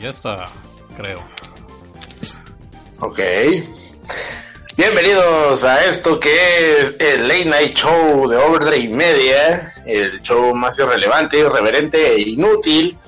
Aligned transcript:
ya 0.00 0.10
está, 0.10 0.44
creo. 0.96 1.22
Ok. 3.00 3.20
Bienvenidos 4.76 5.64
a 5.64 5.84
esto 5.86 6.20
que 6.20 6.30
es 6.80 6.96
el 6.98 7.26
Late 7.26 7.44
Night 7.46 7.76
Show 7.76 8.28
de 8.28 8.36
Overdrive 8.36 8.94
Media, 8.94 9.74
el 9.86 10.20
show 10.22 10.54
más 10.54 10.78
irrelevante, 10.78 11.38
irreverente 11.38 12.14
e 12.14 12.20
inútil. 12.20 12.98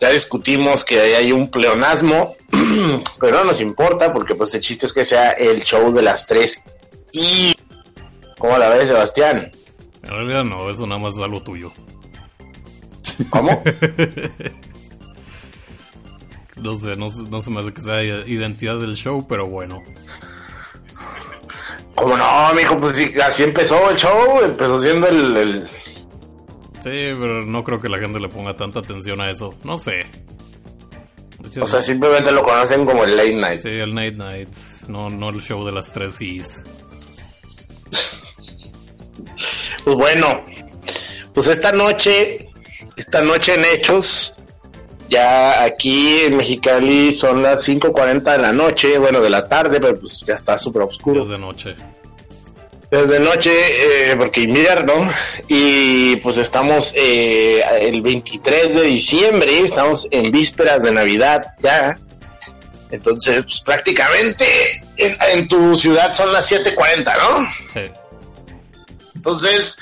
Ya 0.00 0.10
discutimos 0.10 0.84
que 0.84 1.00
ahí 1.00 1.12
hay 1.12 1.32
un 1.32 1.50
pleonasmo, 1.50 2.36
pero 3.20 3.38
no 3.38 3.44
nos 3.44 3.60
importa 3.60 4.12
porque 4.12 4.34
pues 4.34 4.54
el 4.54 4.60
chiste 4.60 4.86
es 4.86 4.92
que 4.92 5.04
sea 5.04 5.32
el 5.32 5.62
show 5.62 5.92
de 5.92 6.02
las 6.02 6.26
tres. 6.26 6.62
Y... 7.12 7.54
¿Cómo 8.38 8.56
la 8.56 8.70
ves, 8.70 8.88
Sebastián? 8.88 9.52
En 10.02 10.08
realidad 10.08 10.44
no, 10.44 10.70
eso 10.70 10.86
nada 10.86 10.98
más 10.98 11.14
es 11.14 11.20
algo 11.20 11.42
tuyo. 11.42 11.70
¿Cómo? 13.30 13.62
no 16.62 16.76
sé, 16.76 16.96
no, 16.96 17.08
no 17.08 17.42
se 17.42 17.50
me 17.50 17.60
hace 17.60 17.72
que 17.72 17.80
sea 17.80 18.02
identidad 18.02 18.78
del 18.78 18.94
show, 18.96 19.26
pero 19.28 19.46
bueno. 19.46 19.82
¿Cómo 21.94 22.16
no, 22.16 22.24
amigo? 22.24 22.78
Pues 22.80 22.96
sí, 22.96 23.12
así 23.20 23.42
empezó 23.42 23.90
el 23.90 23.96
show, 23.96 24.40
empezó 24.42 24.80
siendo 24.80 25.06
el, 25.08 25.36
el... 25.36 25.68
Sí, 26.80 27.12
pero 27.18 27.44
no 27.44 27.62
creo 27.62 27.78
que 27.80 27.90
la 27.90 27.98
gente 27.98 28.18
le 28.18 28.28
ponga 28.28 28.54
tanta 28.54 28.78
atención 28.78 29.20
a 29.20 29.30
eso. 29.30 29.54
No 29.64 29.76
sé. 29.76 30.04
O 31.60 31.66
sea, 31.66 31.82
simplemente 31.82 32.32
lo 32.32 32.42
conocen 32.42 32.86
como 32.86 33.04
el 33.04 33.16
late 33.16 33.34
night. 33.34 33.60
Sí, 33.60 33.68
el 33.68 33.94
late 33.94 34.12
night. 34.12 34.48
No, 34.88 35.10
no 35.10 35.30
el 35.30 35.42
show 35.42 35.64
de 35.64 35.72
las 35.72 35.92
tres 35.92 36.14
Cs. 36.16 36.64
pues 39.84 39.96
bueno, 39.96 40.44
pues 41.34 41.48
esta 41.48 41.72
noche, 41.72 42.48
esta 42.96 43.20
noche 43.20 43.54
en 43.54 43.64
Hechos, 43.64 44.34
ya 45.10 45.64
aquí 45.64 46.20
en 46.24 46.36
Mexicali 46.36 47.12
son 47.12 47.42
las 47.42 47.66
5.40 47.68 48.22
de 48.32 48.38
la 48.38 48.52
noche, 48.52 48.96
bueno, 48.98 49.20
de 49.20 49.28
la 49.28 49.48
tarde, 49.48 49.80
pero 49.80 49.98
pues 49.98 50.20
ya 50.24 50.34
está 50.34 50.56
súper 50.56 50.82
oscuro. 50.82 51.20
Desde 51.20 51.36
noche. 51.36 51.74
Desde 52.90 53.18
noche, 53.18 53.50
eh, 53.52 54.16
porque 54.16 54.42
invierno, 54.42 55.10
y 55.48 56.16
pues 56.16 56.36
estamos 56.38 56.92
eh, 56.96 57.62
el 57.80 58.02
23 58.02 58.74
de 58.74 58.82
diciembre, 58.82 59.60
estamos 59.60 60.06
en 60.10 60.30
vísperas 60.30 60.82
de 60.82 60.92
Navidad 60.92 61.54
ya. 61.58 61.98
Entonces, 62.90 63.44
pues 63.44 63.60
prácticamente 63.60 64.80
en, 64.96 65.14
en 65.32 65.48
tu 65.48 65.76
ciudad 65.76 66.12
son 66.12 66.32
las 66.32 66.50
7.40, 66.50 67.04
¿no? 67.04 67.48
Sí. 67.72 67.80
Entonces, 69.16 69.76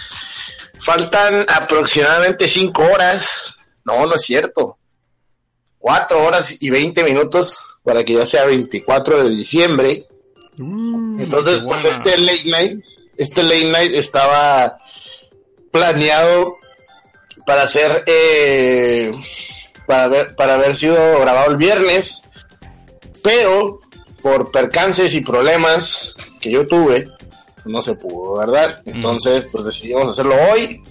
faltan 0.81 1.45
aproximadamente 1.49 2.49
5 2.49 2.83
horas. 2.83 3.55
No, 3.85 4.07
no 4.07 4.15
es 4.15 4.23
cierto. 4.23 4.78
4 5.79 6.25
horas 6.25 6.57
y 6.61 6.71
20 6.71 7.05
minutos 7.05 7.65
para 7.83 8.05
que 8.05 8.15
ya 8.15 8.27
sea 8.27 8.45
24 8.45 9.25
de 9.25 9.31
diciembre. 9.31 10.07
Mm, 10.57 11.21
Entonces, 11.21 11.61
pues 11.61 11.83
buena. 11.83 11.97
este 11.97 12.19
late 12.19 12.45
night, 12.51 12.85
este 13.17 13.43
late 13.43 13.71
night 13.71 13.93
estaba 13.95 14.79
planeado 15.71 16.57
para 17.47 17.67
ser, 17.67 18.03
eh, 18.07 19.13
para 19.87 20.05
haber, 20.05 20.35
para 20.37 20.55
haber 20.55 20.77
sido 20.77 21.21
grabado 21.21 21.51
el 21.51 21.57
viernes, 21.57 22.23
pero 23.23 23.81
por 24.23 24.51
percances 24.51 25.15
y 25.15 25.21
problemas 25.21 26.17
que 26.41 26.51
yo 26.51 26.67
tuve, 26.67 27.09
no 27.65 27.81
se 27.81 27.95
pudo, 27.95 28.39
¿verdad? 28.39 28.83
Entonces, 28.85 29.47
pues 29.51 29.65
decidimos 29.65 30.09
hacerlo 30.09 30.35
hoy. 30.53 30.83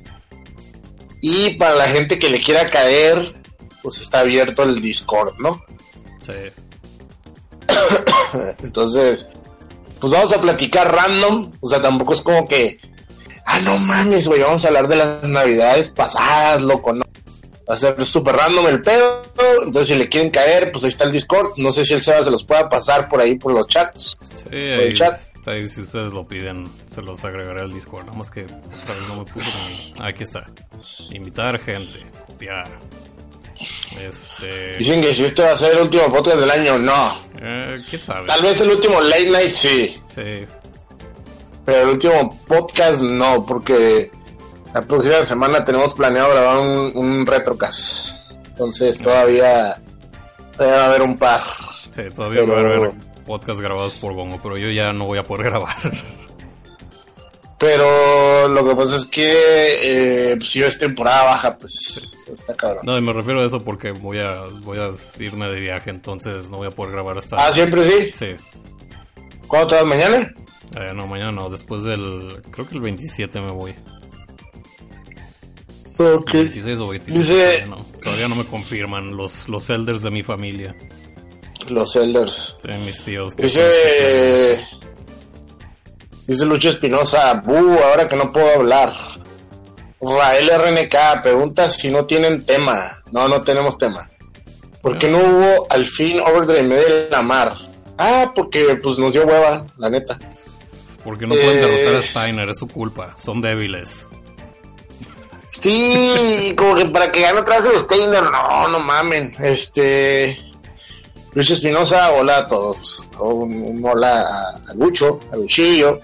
Y 1.21 1.55
para 1.55 1.75
la 1.75 1.89
gente 1.89 2.19
que 2.19 2.29
le 2.29 2.39
quiera 2.39 2.69
caer, 2.69 3.33
pues 3.87 4.01
está 4.01 4.19
abierto 4.19 4.63
el 4.63 4.81
Discord, 4.81 5.35
¿no? 5.39 5.63
Sí. 6.25 6.33
Entonces, 8.61 9.29
pues 10.01 10.11
vamos 10.11 10.33
a 10.33 10.41
platicar 10.41 10.93
random. 10.93 11.53
O 11.61 11.69
sea, 11.69 11.81
tampoco 11.81 12.11
es 12.11 12.21
como 12.21 12.45
que, 12.45 12.81
ah, 13.45 13.61
no 13.61 13.77
mames, 13.77 14.27
güey, 14.27 14.41
vamos 14.41 14.65
a 14.65 14.67
hablar 14.67 14.89
de 14.89 14.97
las 14.97 15.23
navidades 15.23 15.89
pasadas, 15.89 16.63
loco, 16.63 16.91
¿no? 16.91 17.05
Va 17.69 17.75
a 17.75 17.77
ser 17.77 18.05
súper 18.05 18.35
random 18.35 18.67
el 18.67 18.81
pedo. 18.81 19.23
Entonces, 19.63 19.87
si 19.87 19.95
le 19.95 20.09
quieren 20.09 20.31
caer, 20.31 20.69
pues 20.73 20.83
ahí 20.83 20.89
está 20.89 21.05
el 21.05 21.13
Discord. 21.13 21.51
No 21.55 21.71
sé 21.71 21.85
si 21.85 21.93
el 21.93 22.01
Seba 22.01 22.21
se 22.21 22.29
los 22.29 22.43
pueda 22.43 22.67
pasar 22.67 23.07
por 23.07 23.21
ahí 23.21 23.37
por 23.37 23.53
los 23.53 23.67
chats. 23.67 24.17
Sí, 24.21 24.49
el 24.51 24.79
ahí, 24.81 24.93
chat. 24.93 25.17
ahí 25.45 25.65
si 25.69 25.79
ustedes 25.79 26.11
lo 26.11 26.27
piden, 26.27 26.69
se 26.89 27.01
los 27.01 27.23
agregaré 27.23 27.61
al 27.61 27.71
Discord. 27.71 28.07
Nada 28.07 28.17
más 28.17 28.29
que 28.31 28.43
otra 28.43 28.95
vez 28.95 29.07
no 29.07 29.23
me 29.23 29.31
puso. 29.31 29.47
Aquí 30.01 30.23
está. 30.23 30.45
Invitar 31.09 31.57
gente, 31.57 32.05
copiar. 32.27 32.67
Este. 33.99 34.77
Dicen 34.77 35.01
que 35.01 35.13
si 35.13 35.25
este 35.25 35.43
va 35.43 35.53
a 35.53 35.57
ser 35.57 35.75
el 35.75 35.81
último 35.83 36.11
podcast 36.11 36.39
del 36.39 36.51
año, 36.51 36.77
no. 36.77 37.17
Eh, 37.41 37.75
¿Quién 37.89 38.03
sabe? 38.03 38.27
Tal 38.27 38.41
vez 38.41 38.59
el 38.61 38.69
último 38.69 38.99
late 39.01 39.29
night, 39.29 39.51
sí. 39.51 40.01
Sí. 40.13 40.45
Pero 41.65 41.81
el 41.81 41.89
último 41.89 42.39
podcast, 42.47 43.01
no, 43.01 43.45
porque 43.45 44.09
la 44.73 44.81
próxima 44.81 45.21
semana 45.23 45.63
tenemos 45.65 45.93
planeado 45.93 46.29
grabar 46.31 46.57
un, 46.59 46.91
un 46.95 47.25
retrocast. 47.25 48.31
Entonces 48.47 48.99
todavía, 48.99 49.81
todavía 50.55 50.77
va 50.77 50.83
a 50.83 50.87
haber 50.87 51.01
un 51.01 51.17
par. 51.17 51.41
Sí, 51.91 52.03
todavía 52.15 52.41
Pero- 52.41 52.53
va 52.53 52.59
a 52.61 52.75
haber 52.77 52.91
podcasts 53.25 53.61
grabados 53.61 53.93
por 53.95 54.13
Gongo, 54.13 54.39
pero 54.41 54.57
yo 54.57 54.69
ya 54.69 54.93
no 54.93 55.05
voy 55.05 55.19
a 55.19 55.23
poder 55.23 55.47
grabar. 55.47 55.75
Pero 57.59 58.47
lo 58.49 58.63
que 58.63 58.75
pasa 58.75 58.97
es 58.97 59.05
que 59.05 60.31
eh, 60.31 60.35
pues, 60.37 60.49
si 60.49 60.61
es 60.61 60.77
temporada 60.77 61.23
baja, 61.23 61.57
pues 61.57 62.15
está 62.31 62.55
cabrón. 62.55 62.83
No, 62.85 62.97
y 62.97 63.01
me 63.01 63.13
refiero 63.13 63.41
a 63.41 63.45
eso 63.45 63.63
porque 63.63 63.91
voy 63.91 64.19
a, 64.19 64.41
voy 64.61 64.77
a 64.77 64.89
irme 65.19 65.47
de 65.49 65.59
viaje, 65.59 65.89
entonces 65.89 66.51
no 66.51 66.57
voy 66.57 66.67
a 66.67 66.71
poder 66.71 66.91
grabar 66.93 67.17
hasta. 67.17 67.35
Ah, 67.47 67.51
siempre 67.51 67.83
sí. 67.83 68.11
Sí. 68.13 68.35
¿Cuándo 69.47 69.67
te 69.69 69.75
vas 69.75 69.85
mañana? 69.85 70.31
Eh, 70.79 70.91
no, 70.93 71.07
mañana 71.07 71.31
no, 71.31 71.49
después 71.49 71.81
del. 71.83 72.41
Creo 72.51 72.67
que 72.67 72.75
el 72.75 72.81
27 72.81 73.41
me 73.41 73.51
voy. 73.51 73.73
Ok. 75.99 76.31
26 76.31 76.79
o 76.79 76.87
27. 76.89 77.19
Dice- 77.19 77.33
todavía 77.33 77.65
no, 77.65 77.85
todavía 78.03 78.27
no 78.27 78.35
me 78.35 78.45
confirman 78.45 79.17
los, 79.17 79.49
los 79.49 79.67
elders 79.71 80.03
de 80.03 80.11
mi 80.11 80.21
familia. 80.21 80.75
Los 81.69 81.95
Elders. 81.97 82.57
Sí, 82.61 82.71
mis 82.85 83.01
tíos. 83.01 83.35
Dice. 83.35 84.63
Dice 86.27 86.45
Lucho 86.45 86.69
Espinosa, 86.69 87.35
"Bu, 87.45 87.55
ahora 87.83 88.07
que 88.07 88.15
no 88.15 88.31
puedo 88.31 88.49
hablar. 88.55 88.93
Rael 90.01 90.49
RNK 90.49 91.21
pregunta 91.23 91.69
si 91.69 91.89
no 91.89 92.05
tienen 92.05 92.45
tema. 92.45 93.01
No, 93.11 93.27
no 93.27 93.41
tenemos 93.41 93.77
tema. 93.77 94.09
¿Por 94.81 94.97
qué 94.99 95.07
no 95.07 95.17
hubo 95.19 95.67
al 95.71 95.87
fin 95.87 96.19
Overdrive 96.19 96.63
Media 96.63 96.85
de 96.95 97.09
la 97.09 97.21
mar? 97.21 97.57
Ah, 97.97 98.31
porque 98.35 98.77
pues 98.83 98.99
nos 98.99 99.13
dio 99.13 99.25
hueva, 99.25 99.65
la 99.77 99.89
neta. 99.89 100.19
Porque 101.03 101.25
no 101.25 101.33
pueden 101.33 101.57
Eh. 101.57 101.61
derrotar 101.61 101.95
a 101.95 102.01
Steiner, 102.05 102.49
es 102.49 102.59
su 102.59 102.67
culpa. 102.67 103.15
Son 103.17 103.41
débiles. 103.41 104.05
Sí, 105.47 106.53
como 106.57 106.75
que 106.75 106.85
para 106.87 107.11
que 107.11 107.21
gane 107.21 107.39
otra 107.39 107.57
vez 107.59 107.65
el 107.73 107.81
Steiner, 107.83 108.23
no, 108.23 108.67
no 108.67 108.79
mamen. 108.79 109.35
Este. 109.39 110.37
Lucho 111.33 111.53
Espinosa, 111.53 112.11
hola 112.11 112.37
a 112.39 112.47
todos. 112.47 113.07
Un, 113.19 113.53
un 113.61 113.85
hola 113.85 114.21
a, 114.21 114.71
a 114.71 114.73
Lucho, 114.75 115.19
a 115.31 115.35
Luchillo. 115.37 115.99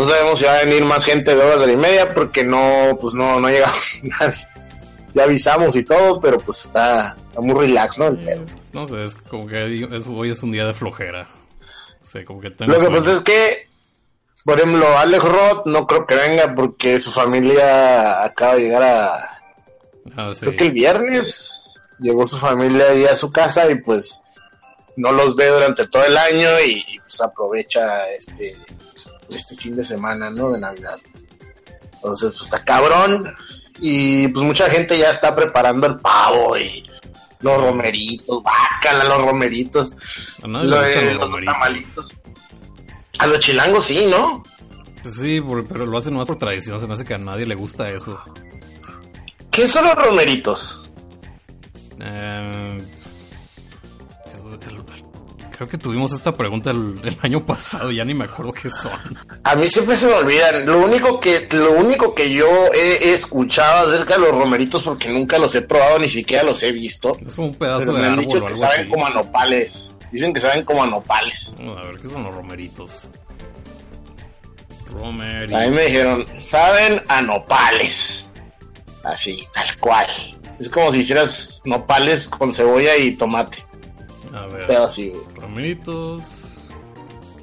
No 0.00 0.06
sabemos 0.06 0.38
si 0.38 0.46
va 0.46 0.54
a 0.56 0.64
venir 0.64 0.82
más 0.84 1.04
gente 1.04 1.34
de 1.34 1.42
hora 1.42 1.70
y 1.70 1.76
media 1.76 2.14
porque 2.14 2.42
no, 2.42 2.96
pues 3.00 3.12
no, 3.14 3.38
no 3.38 3.48
ha 3.48 3.50
llegado 3.50 3.72
nadie. 4.20 4.46
Ya 5.12 5.24
avisamos 5.24 5.76
y 5.76 5.84
todo, 5.84 6.18
pero 6.20 6.38
pues 6.38 6.64
está, 6.66 7.16
está 7.28 7.40
muy 7.40 7.54
relax, 7.66 7.98
¿no? 7.98 8.06
El 8.06 8.18
pedo. 8.18 8.42
No 8.72 8.86
sé, 8.86 9.04
es 9.04 9.14
como 9.16 9.46
que 9.46 9.88
es- 9.92 10.06
hoy 10.06 10.30
es 10.30 10.42
un 10.42 10.52
día 10.52 10.64
de 10.66 10.72
flojera. 10.74 11.28
O 12.00 12.04
sea, 12.04 12.24
como 12.24 12.40
que 12.40 12.48
tengo 12.50 12.72
Lo 12.72 12.78
que 12.78 12.84
sueño. 12.84 12.96
pasa 12.98 13.12
es 13.12 13.20
que, 13.20 13.68
por 14.44 14.56
ejemplo, 14.58 14.96
Alex 14.98 15.22
Roth 15.24 15.66
no 15.66 15.86
creo 15.86 16.06
que 16.06 16.14
venga 16.14 16.54
porque 16.54 16.98
su 16.98 17.10
familia 17.10 18.22
acaba 18.24 18.54
de 18.54 18.60
llegar 18.62 18.82
a, 18.82 19.16
Ah, 20.16 20.30
sí. 20.32 20.40
creo 20.40 20.56
que 20.56 20.66
el 20.68 20.72
viernes 20.72 21.74
llegó 21.98 22.24
su 22.24 22.38
familia 22.38 22.86
ahí 22.90 23.04
a 23.04 23.14
su 23.16 23.30
casa 23.30 23.70
y 23.70 23.74
pues 23.82 24.22
no 24.96 25.12
los 25.12 25.36
ve 25.36 25.48
durante 25.48 25.86
todo 25.88 26.04
el 26.04 26.16
año 26.16 26.48
y, 26.66 26.84
y, 26.88 26.98
pues 27.00 27.20
aprovecha 27.20 28.08
este 28.12 28.56
este 29.36 29.56
fin 29.56 29.76
de 29.76 29.84
semana, 29.84 30.30
¿no? 30.30 30.50
De 30.52 30.60
Navidad. 30.60 30.98
Entonces, 31.94 32.32
pues 32.32 32.44
está 32.44 32.64
cabrón 32.64 33.34
y 33.78 34.28
pues 34.28 34.44
mucha 34.44 34.70
gente 34.70 34.98
ya 34.98 35.10
está 35.10 35.34
preparando 35.34 35.86
el 35.86 35.98
pavo 35.98 36.56
y 36.56 36.86
los 37.40 37.60
romeritos, 37.60 38.42
bácala 38.42 39.04
los 39.04 39.22
romeritos, 39.22 39.92
lo 40.42 40.76
gustan 40.76 41.14
los 41.14 41.20
romeritos. 41.26 41.54
tamalitos. 41.54 42.16
A 43.18 43.26
los 43.26 43.38
chilangos 43.40 43.84
sí, 43.84 44.06
¿no? 44.10 44.42
Pues 45.02 45.14
Sí, 45.14 45.40
pero 45.68 45.86
lo 45.86 45.96
hacen 45.98 46.14
más 46.14 46.26
por 46.26 46.38
tradición. 46.38 46.78
Se 46.80 46.86
me 46.86 46.94
hace 46.94 47.04
que 47.04 47.14
a 47.14 47.18
nadie 47.18 47.46
le 47.46 47.54
gusta 47.54 47.90
eso. 47.90 48.18
¿Qué 49.50 49.66
son 49.68 49.84
los 49.84 49.94
romeritos? 49.94 50.88
Eh, 52.00 52.78
el- 54.68 54.84
creo 55.60 55.68
que 55.68 55.76
tuvimos 55.76 56.10
esta 56.12 56.32
pregunta 56.32 56.70
el, 56.70 56.98
el 57.04 57.18
año 57.20 57.44
pasado. 57.44 57.90
Ya 57.90 58.02
ni 58.02 58.14
me 58.14 58.24
acuerdo 58.24 58.50
qué 58.50 58.70
son. 58.70 58.90
A 59.44 59.54
mí 59.56 59.66
siempre 59.66 59.94
se 59.94 60.06
me 60.06 60.14
olvidan. 60.14 60.64
Lo 60.64 60.78
único 60.82 61.20
que, 61.20 61.46
lo 61.52 61.72
único 61.72 62.14
que 62.14 62.32
yo 62.32 62.46
he, 62.72 63.12
escuchado 63.12 63.86
acerca 63.86 64.14
de 64.14 64.20
los 64.20 64.30
romeritos, 64.30 64.82
porque 64.82 65.10
nunca 65.10 65.38
los 65.38 65.54
he 65.54 65.60
probado, 65.60 65.98
ni 65.98 66.08
siquiera 66.08 66.44
los 66.44 66.62
he 66.62 66.72
visto. 66.72 67.18
Es 67.26 67.34
como 67.34 67.48
un 67.48 67.54
pedazo 67.56 67.92
de 67.92 68.00
me 68.00 68.06
han 68.06 68.16
dicho 68.16 68.38
o 68.38 68.46
que 68.46 68.56
saben 68.56 68.80
así. 68.80 68.88
como 68.88 69.06
a 69.06 69.10
nopales. 69.10 69.94
Dicen 70.10 70.32
que 70.32 70.40
saben 70.40 70.64
como 70.64 70.82
a 70.82 70.86
nopales. 70.86 71.54
A 71.58 71.84
ver, 71.84 72.00
¿qué 72.00 72.08
son 72.08 72.22
los 72.22 72.34
romeritos? 72.34 73.10
A 74.88 74.92
mí 74.94 74.98
Romeritos. 74.98 75.70
me 75.72 75.84
dijeron, 75.84 76.26
saben 76.40 77.02
a 77.08 77.20
nopales. 77.20 78.30
Así, 79.04 79.46
tal 79.52 79.76
cual. 79.78 80.06
Es 80.58 80.70
como 80.70 80.90
si 80.90 81.00
hicieras 81.00 81.60
nopales 81.66 82.30
con 82.30 82.54
cebolla 82.54 82.96
y 82.96 83.12
tomate. 83.12 83.58
A 84.32 84.46
ver, 84.46 84.64
Pero 84.66 84.84
así, 84.84 85.10
güey. 85.10 85.29
Romeritos. 85.40 86.22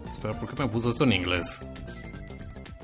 Espera, 0.09 0.39
¿por 0.39 0.53
qué 0.53 0.63
me 0.63 0.69
puso 0.69 0.89
esto 0.89 1.03
en 1.03 1.13
inglés? 1.13 1.59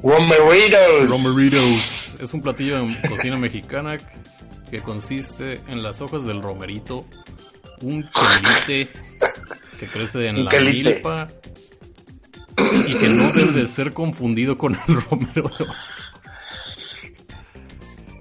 Romeritos. 0.02 1.10
Romeritos 1.10 2.18
es 2.20 2.34
un 2.34 2.42
platillo 2.42 2.86
de 2.86 3.10
cocina 3.10 3.38
mexicana 3.40 3.98
que 4.70 4.82
consiste 4.82 5.62
en 5.68 5.84
las 5.84 6.02
hojas 6.02 6.26
del 6.26 6.42
romerito, 6.42 7.06
un 7.82 8.04
quelite 8.04 8.88
que 9.80 9.88
crece 9.88 10.28
en 10.28 10.38
Un 10.38 10.46
la 10.46 10.52
quelite. 10.52 10.94
milpa 10.96 11.28
y 12.88 12.94
que 12.96 13.08
no 13.10 13.32
debe 13.34 13.52
de 13.52 13.68
ser 13.68 13.94
confundido 13.94 14.58
con 14.58 14.78
el 14.88 15.02
romero. 15.10 15.50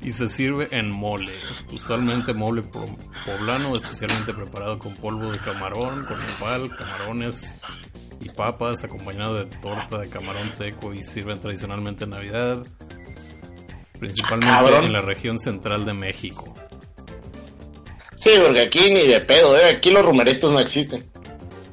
Y 0.02 0.10
se 0.10 0.28
sirve 0.28 0.66
en 0.72 0.90
mole, 0.90 1.32
usualmente 1.72 2.34
mole 2.34 2.62
po- 2.62 2.96
poblano, 3.24 3.76
especialmente 3.76 4.32
preparado 4.34 4.78
con 4.78 4.94
polvo 4.96 5.30
de 5.30 5.38
camarón, 5.38 6.04
con 6.04 6.18
nopal, 6.18 6.74
camarones 6.76 7.54
y 8.20 8.28
papas, 8.30 8.82
acompañado 8.82 9.34
de 9.36 9.44
torta 9.46 9.98
de 9.98 10.08
camarón 10.08 10.50
seco 10.50 10.92
y 10.92 11.04
sirven 11.04 11.38
tradicionalmente 11.38 12.02
en 12.04 12.10
Navidad, 12.10 12.66
principalmente 14.00 14.52
Cabrón. 14.52 14.84
en 14.86 14.92
la 14.92 15.02
región 15.02 15.38
central 15.38 15.84
de 15.84 15.92
México. 15.92 16.52
Sí, 18.16 18.30
porque 18.44 18.60
aquí 18.62 18.92
ni 18.92 19.06
de 19.06 19.20
pedo, 19.20 19.56
¿eh? 19.56 19.70
Aquí 19.76 19.90
los 19.92 20.04
romeritos 20.04 20.50
no 20.52 20.58
existen. 20.60 21.04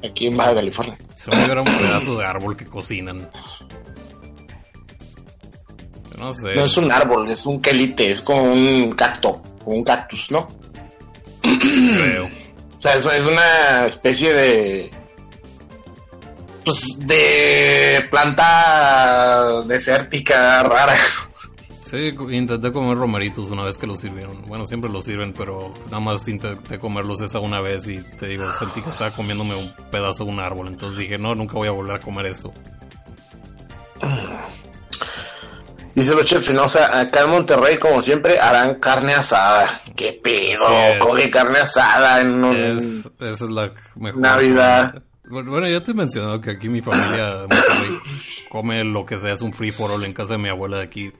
Aquí 0.04 0.28
en 0.28 0.36
Baja 0.36 0.54
California. 0.54 0.96
Se 1.14 1.30
va 1.30 1.44
a 1.44 1.60
un 1.60 1.64
pedazo 1.64 2.16
de 2.18 2.24
árbol 2.24 2.56
que 2.56 2.64
cocinan. 2.64 3.28
No 6.20 6.34
sé. 6.34 6.54
No 6.54 6.66
es 6.66 6.76
un 6.76 6.92
árbol, 6.92 7.30
es 7.30 7.46
un 7.46 7.62
quelite, 7.62 8.10
es 8.10 8.20
como 8.20 8.52
un 8.52 8.92
cacto, 8.92 9.40
como 9.64 9.76
un 9.76 9.84
cactus, 9.84 10.30
¿no? 10.30 10.48
creo. 11.40 12.26
O 12.26 12.82
sea, 12.82 12.92
es, 12.92 13.06
es 13.06 13.24
una 13.24 13.86
especie 13.86 14.30
de. 14.30 14.90
Pues 16.62 16.98
de 17.06 18.06
planta 18.10 19.62
desértica 19.62 20.62
rara. 20.62 20.94
Sí, 21.56 22.10
intenté 22.30 22.70
comer 22.70 22.98
romeritos 22.98 23.48
una 23.48 23.64
vez 23.64 23.78
que 23.78 23.86
los 23.86 23.98
sirvieron. 23.98 24.42
Bueno, 24.46 24.66
siempre 24.66 24.90
los 24.90 25.06
sirven, 25.06 25.32
pero 25.32 25.72
nada 25.86 26.00
más 26.00 26.28
intenté 26.28 26.78
comerlos 26.78 27.22
esa 27.22 27.40
una 27.40 27.62
vez 27.62 27.88
y 27.88 27.96
te 28.18 28.26
digo, 28.26 28.44
sentí 28.58 28.82
que 28.82 28.90
estaba 28.90 29.10
comiéndome 29.10 29.54
un 29.56 29.72
pedazo 29.90 30.26
de 30.26 30.30
un 30.30 30.38
árbol. 30.38 30.68
Entonces 30.68 30.98
dije, 30.98 31.16
no, 31.16 31.34
nunca 31.34 31.54
voy 31.54 31.68
a 31.68 31.72
volver 31.72 31.96
a 31.96 32.00
comer 32.00 32.26
esto. 32.26 32.52
Dice 35.94 36.14
lo 36.14 36.22
chef 36.22 36.46
Finosa, 36.46 37.00
acá 37.00 37.22
en 37.22 37.30
Monterrey, 37.30 37.78
como 37.78 38.00
siempre, 38.00 38.38
harán 38.38 38.76
carne 38.76 39.12
asada. 39.14 39.82
¿Qué 39.96 40.18
pedo? 40.22 40.68
Es. 40.68 40.98
Coge 41.00 41.30
carne 41.30 41.58
asada 41.58 42.20
en 42.20 42.44
un... 42.44 42.56
Es, 42.56 43.10
esa 43.18 43.44
es 43.44 43.50
la 43.50 43.72
mejor. 43.96 44.20
Navidad. 44.20 45.02
Bueno, 45.24 45.66
ya 45.68 45.82
te 45.82 45.90
he 45.92 45.94
mencionado 45.94 46.40
que 46.40 46.50
aquí 46.52 46.68
mi 46.68 46.80
familia 46.80 47.46
come 48.48 48.82
lo 48.84 49.04
que 49.06 49.18
sea, 49.18 49.32
es 49.32 49.42
un 49.42 49.52
free 49.52 49.70
for 49.72 49.90
all 49.90 50.04
en 50.04 50.12
casa 50.12 50.34
de 50.34 50.38
mi 50.38 50.48
abuela 50.48 50.78
de 50.78 50.82
aquí. 50.84 51.12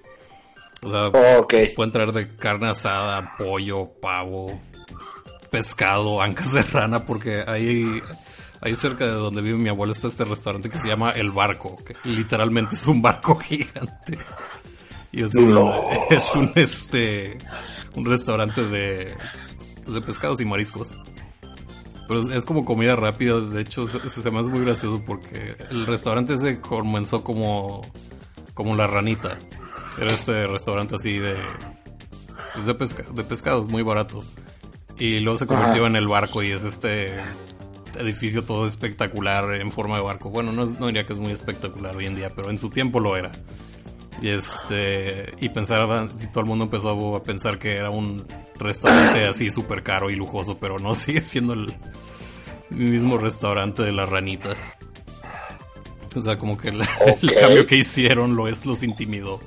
O 0.83 0.91
sea, 0.91 1.09
Ok. 1.39 1.55
pueden 1.77 1.93
traer 1.93 2.13
de 2.13 2.37
carne 2.37 2.71
asada, 2.71 3.37
pollo, 3.39 3.91
pavo, 4.01 4.61
pescado, 5.51 6.21
ancas 6.23 6.53
de 6.55 6.63
rana, 6.63 7.05
porque 7.07 7.45
ahí, 7.47 8.01
ahí 8.61 8.75
cerca 8.75 9.05
de 9.05 9.13
donde 9.13 9.43
vive 9.43 9.59
mi 9.59 9.69
abuela 9.69 9.93
está 9.93 10.09
este 10.09 10.25
restaurante 10.25 10.71
que 10.71 10.79
se 10.79 10.89
llama 10.89 11.11
El 11.13 11.31
Barco, 11.33 11.77
que 11.85 11.95
literalmente 12.05 12.75
es 12.77 12.87
un 12.87 13.03
barco 13.03 13.35
gigante. 13.41 14.19
Y 15.13 15.23
es 15.23 15.35
un, 15.35 15.71
es 16.11 16.35
un 16.37 16.53
este 16.55 17.39
un 17.97 18.05
restaurante 18.05 18.63
de, 18.65 19.15
pues, 19.83 19.95
de 19.95 20.01
pescados 20.01 20.41
y 20.41 20.45
mariscos. 20.45 20.95
Pero 22.07 22.21
es, 22.21 22.29
es 22.29 22.45
como 22.45 22.65
comida 22.65 22.97
rápida, 22.97 23.39
de 23.41 23.61
hecho 23.63 23.87
se, 23.87 24.09
se 24.09 24.31
me 24.31 24.41
hace 24.41 24.51
muy 24.51 24.65
gracioso 24.65 25.03
porque 25.07 25.55
el 25.71 25.87
restaurante 25.87 26.35
ese 26.35 26.61
comenzó 26.61 27.23
como 27.23 27.83
como 28.55 28.75
la 28.77 28.87
ranita. 28.87 29.39
Era 29.99 30.13
este 30.13 30.47
restaurante 30.47 30.95
así 30.97 31.19
de 31.19 31.37
pues, 32.55 32.67
de, 32.67 32.75
pesca- 32.75 33.13
de 33.13 33.25
pescados 33.25 33.69
muy 33.69 33.83
barato. 33.83 34.21
Y 34.99 35.21
luego 35.21 35.39
se 35.39 35.47
convirtió 35.47 35.83
Ajá. 35.83 35.87
en 35.87 35.97
el 35.97 36.09
barco 36.09 36.43
y 36.43 36.51
es 36.51 36.63
este 36.65 37.21
edificio 37.99 38.45
todo 38.45 38.67
espectacular 38.67 39.55
en 39.55 39.71
forma 39.71 39.97
de 39.97 40.03
barco. 40.03 40.31
Bueno, 40.31 40.53
no, 40.53 40.67
no 40.67 40.87
diría 40.87 41.07
que 41.07 41.13
es 41.13 41.19
muy 41.19 41.33
espectacular 41.33 41.97
hoy 41.97 42.07
en 42.07 42.17
día, 42.17 42.29
pero 42.35 42.51
en 42.51 42.59
su 42.59 42.71
tiempo 42.71 43.01
lo 43.01 43.17
era. 43.17 43.33
Y 44.23 44.29
este 44.29 45.33
y 45.41 45.49
pensaba, 45.49 46.09
y 46.21 46.27
todo 46.27 46.41
el 46.41 46.47
mundo 46.47 46.65
empezó 46.65 47.17
a 47.17 47.23
pensar 47.23 47.59
que 47.59 47.77
era 47.77 47.91
un 47.91 48.25
restaurante 48.59 49.27
así 49.27 49.51
súper 49.51 49.83
caro 49.83 50.11
y 50.11 50.17
lujoso, 50.17 50.59
pero 50.59 50.79
no 50.79 50.95
sigue 50.95 51.23
siendo 51.23 51.55
el 51.55 51.73
mismo 52.71 53.19
restaurante 53.19 53.83
de 53.83 53.93
la 53.93 54.07
ranita. 54.07 54.51
O 56.17 56.23
sea, 56.23 56.37
como 56.37 56.59
que 56.59 56.71
el, 56.71 56.87
cambio 57.41 57.67
que 57.67 57.77
hicieron 57.77 58.35
lo 58.35 58.49
es, 58.49 58.67
los 58.67 58.83
intimidó. 58.83 59.41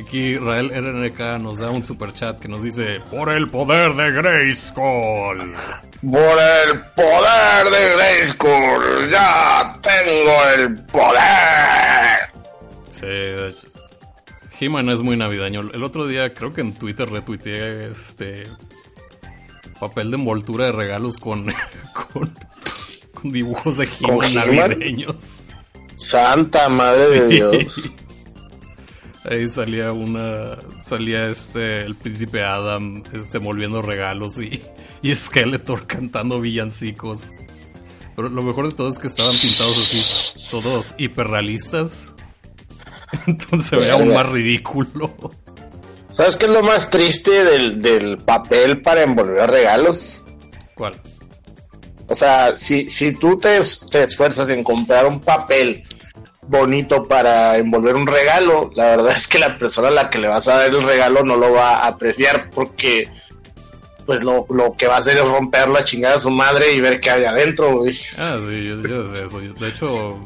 Aquí 0.00 0.36
Rael 0.36 0.70
RNK 0.70 1.40
nos 1.40 1.58
da 1.58 1.70
un 1.70 1.84
super 1.84 2.12
chat 2.12 2.40
que 2.40 2.48
nos 2.48 2.64
dice 2.64 3.00
Por 3.10 3.30
el 3.30 3.48
poder 3.48 3.94
de 3.94 4.10
Grayskull. 4.10 5.54
Por 6.02 6.38
el 6.38 6.80
poder 6.96 7.70
de 7.70 7.94
Grayskull, 7.94 9.10
ya 9.10 9.72
tengo 9.82 10.44
el 10.56 10.74
poder. 10.86 12.30
Sí, 12.88 13.06
de 13.06 13.48
hecho. 13.48 13.73
He-Man 14.60 14.88
es 14.90 15.02
muy 15.02 15.16
navideño. 15.16 15.60
El 15.72 15.82
otro 15.82 16.06
día 16.06 16.32
creo 16.34 16.52
que 16.52 16.60
en 16.60 16.74
Twitter 16.74 17.10
retuiteé 17.10 17.90
este 17.90 18.46
papel 19.80 20.10
de 20.10 20.16
envoltura 20.16 20.66
de 20.66 20.72
regalos 20.72 21.16
con, 21.16 21.46
con, 22.12 22.32
con 23.12 23.32
dibujos 23.32 23.78
de 23.78 23.86
¿Con 23.86 24.24
He-Man 24.24 24.34
navideños. 24.34 25.48
Santa 25.96 26.68
madre 26.68 27.20
de 27.20 27.28
Dios. 27.28 27.56
Ahí 29.24 29.48
salía 29.48 29.90
una. 29.92 30.58
Salía 30.82 31.28
este. 31.30 31.82
El 31.82 31.94
príncipe 31.94 32.42
Adam. 32.42 33.02
Este 33.12 33.38
envolviendo 33.38 33.80
regalos 33.82 34.38
y. 34.40 34.60
Y 35.02 35.14
Skeletor 35.14 35.86
cantando 35.86 36.40
villancicos. 36.40 37.30
Pero 38.16 38.28
lo 38.28 38.42
mejor 38.42 38.68
de 38.68 38.74
todo 38.74 38.88
es 38.88 38.98
que 38.98 39.06
estaban 39.06 39.34
pintados 39.36 39.76
así. 39.78 40.40
Todos 40.50 40.94
hiperrealistas. 40.98 42.13
Entonces 43.26 43.68
se 43.68 43.76
veía 43.76 43.94
aún 43.94 44.12
más 44.12 44.28
ridículo. 44.28 45.14
¿Sabes 46.10 46.36
qué 46.36 46.46
es 46.46 46.52
lo 46.52 46.62
más 46.62 46.90
triste 46.90 47.44
del, 47.44 47.82
del 47.82 48.18
papel 48.18 48.82
para 48.82 49.02
envolver 49.02 49.50
regalos? 49.50 50.22
¿Cuál? 50.74 51.00
O 52.06 52.14
sea, 52.14 52.56
si, 52.56 52.88
si 52.88 53.14
tú 53.14 53.38
te, 53.38 53.60
te 53.90 54.02
esfuerzas 54.02 54.48
en 54.50 54.62
comprar 54.62 55.06
un 55.06 55.20
papel 55.20 55.84
bonito 56.42 57.02
para 57.04 57.56
envolver 57.56 57.96
un 57.96 58.06
regalo, 58.06 58.70
la 58.74 58.86
verdad 58.96 59.14
es 59.16 59.26
que 59.26 59.38
la 59.38 59.56
persona 59.56 59.88
a 59.88 59.92
la 59.92 60.10
que 60.10 60.18
le 60.18 60.28
vas 60.28 60.46
a 60.48 60.56
dar 60.56 60.70
el 60.70 60.82
regalo 60.82 61.24
no 61.24 61.36
lo 61.36 61.52
va 61.52 61.78
a 61.78 61.86
apreciar 61.88 62.50
porque 62.50 63.10
pues 64.06 64.22
lo, 64.22 64.46
lo 64.50 64.72
que 64.74 64.86
va 64.86 64.96
a 64.96 64.98
hacer 64.98 65.16
es 65.16 65.24
romperlo 65.28 65.78
a 65.78 65.84
chingar 65.84 66.16
a 66.16 66.20
su 66.20 66.30
madre 66.30 66.72
y 66.74 66.80
ver 66.80 67.00
qué 67.00 67.10
hay 67.10 67.24
adentro, 67.24 67.78
güey. 67.78 67.98
Ah, 68.18 68.38
sí, 68.38 68.68
yo, 68.68 68.86
yo 68.86 69.08
sé 69.08 69.24
eso. 69.24 69.40
De 69.40 69.68
hecho, 69.68 70.20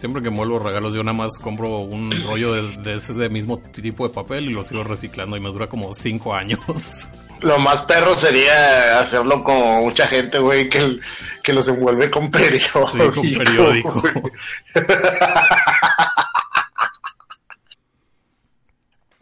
siempre 0.00 0.22
que 0.22 0.28
envuelvo 0.28 0.58
regalos, 0.58 0.94
yo 0.94 1.02
nada 1.02 1.12
más 1.12 1.36
compro 1.36 1.80
un 1.80 2.10
rollo 2.24 2.54
de, 2.54 2.76
de 2.78 2.94
ese 2.94 3.12
de 3.12 3.28
mismo 3.28 3.58
tipo 3.58 4.08
de 4.08 4.14
papel 4.14 4.46
y 4.46 4.52
lo 4.54 4.62
sigo 4.62 4.82
reciclando 4.82 5.36
y 5.36 5.40
me 5.40 5.50
dura 5.50 5.66
como 5.68 5.94
5 5.94 6.34
años. 6.34 6.58
Lo 7.42 7.58
más 7.58 7.82
perro 7.82 8.14
sería 8.18 9.00
hacerlo 9.00 9.42
como 9.42 9.80
mucha 9.82 10.06
gente, 10.06 10.38
güey, 10.38 10.68
que, 10.68 10.98
que 11.42 11.54
los 11.54 11.66
envuelve 11.68 12.10
con 12.10 12.30
periódico. 12.30 12.86
Sí, 12.86 12.98
con 12.98 13.32
periódico. 13.44 14.02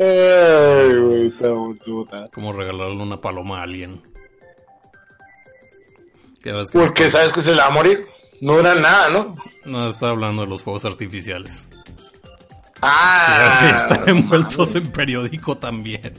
Ay, 0.01 0.97
güey, 0.97 1.27
está 1.29 1.49
puta. 1.85 2.27
Como 2.33 2.53
regalarle 2.53 3.01
una 3.01 3.21
paloma 3.21 3.61
a 3.61 3.63
alguien. 3.63 4.03
Porque 6.73 7.09
sabes 7.11 7.33
que 7.33 7.41
se 7.41 7.53
le 7.53 7.59
va 7.59 7.67
a 7.67 7.71
morir. 7.71 8.05
No 8.41 8.61
era 8.61 8.75
nada, 8.75 9.11
¿no? 9.11 9.37
no 9.65 9.89
está 9.89 10.09
hablando 10.09 10.43
de 10.43 10.49
los 10.49 10.63
fuegos 10.63 10.85
artificiales. 10.85 11.69
Ah, 12.81 13.59
que 13.61 13.95
están 13.95 14.09
envueltos 14.09 14.75
en 14.77 14.91
periódico 14.93 15.57
también. 15.57 16.15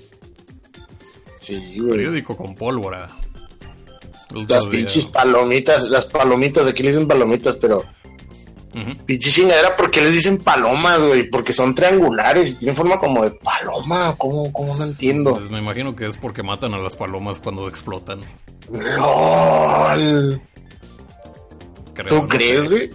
Sí, 1.35 1.77
güey. 1.79 1.91
Periódico 1.91 2.35
con 2.35 2.53
pólvora. 2.53 3.07
Las 4.47 4.65
pinches 4.65 5.05
palomitas, 5.05 5.89
las 5.89 6.05
palomitas, 6.05 6.67
aquí 6.67 6.83
le 6.83 6.89
dicen 6.89 7.07
palomitas, 7.07 7.55
pero 7.55 7.83
Pinche 9.05 9.31
chingadera, 9.31 9.75
¿por 9.75 9.89
qué 9.89 10.01
les 10.01 10.13
dicen 10.13 10.37
palomas, 10.37 11.01
güey? 11.03 11.29
Porque 11.29 11.53
son 11.53 11.73
triangulares 11.73 12.51
y 12.51 12.55
tienen 12.55 12.75
forma 12.75 12.97
como 12.97 13.23
de 13.23 13.31
paloma. 13.31 14.15
¿Cómo, 14.17 14.51
cómo 14.53 14.75
no 14.75 14.83
entiendo? 14.83 15.31
Pues 15.35 15.49
me 15.49 15.59
imagino 15.59 15.95
que 15.95 16.05
es 16.05 16.17
porque 16.17 16.43
matan 16.43 16.73
a 16.73 16.77
las 16.77 16.95
palomas 16.95 17.39
cuando 17.39 17.67
explotan. 17.67 18.21
LOL. 18.71 20.41
¿Tú 22.07 22.27
crees, 22.27 22.69
güey? 22.69 22.89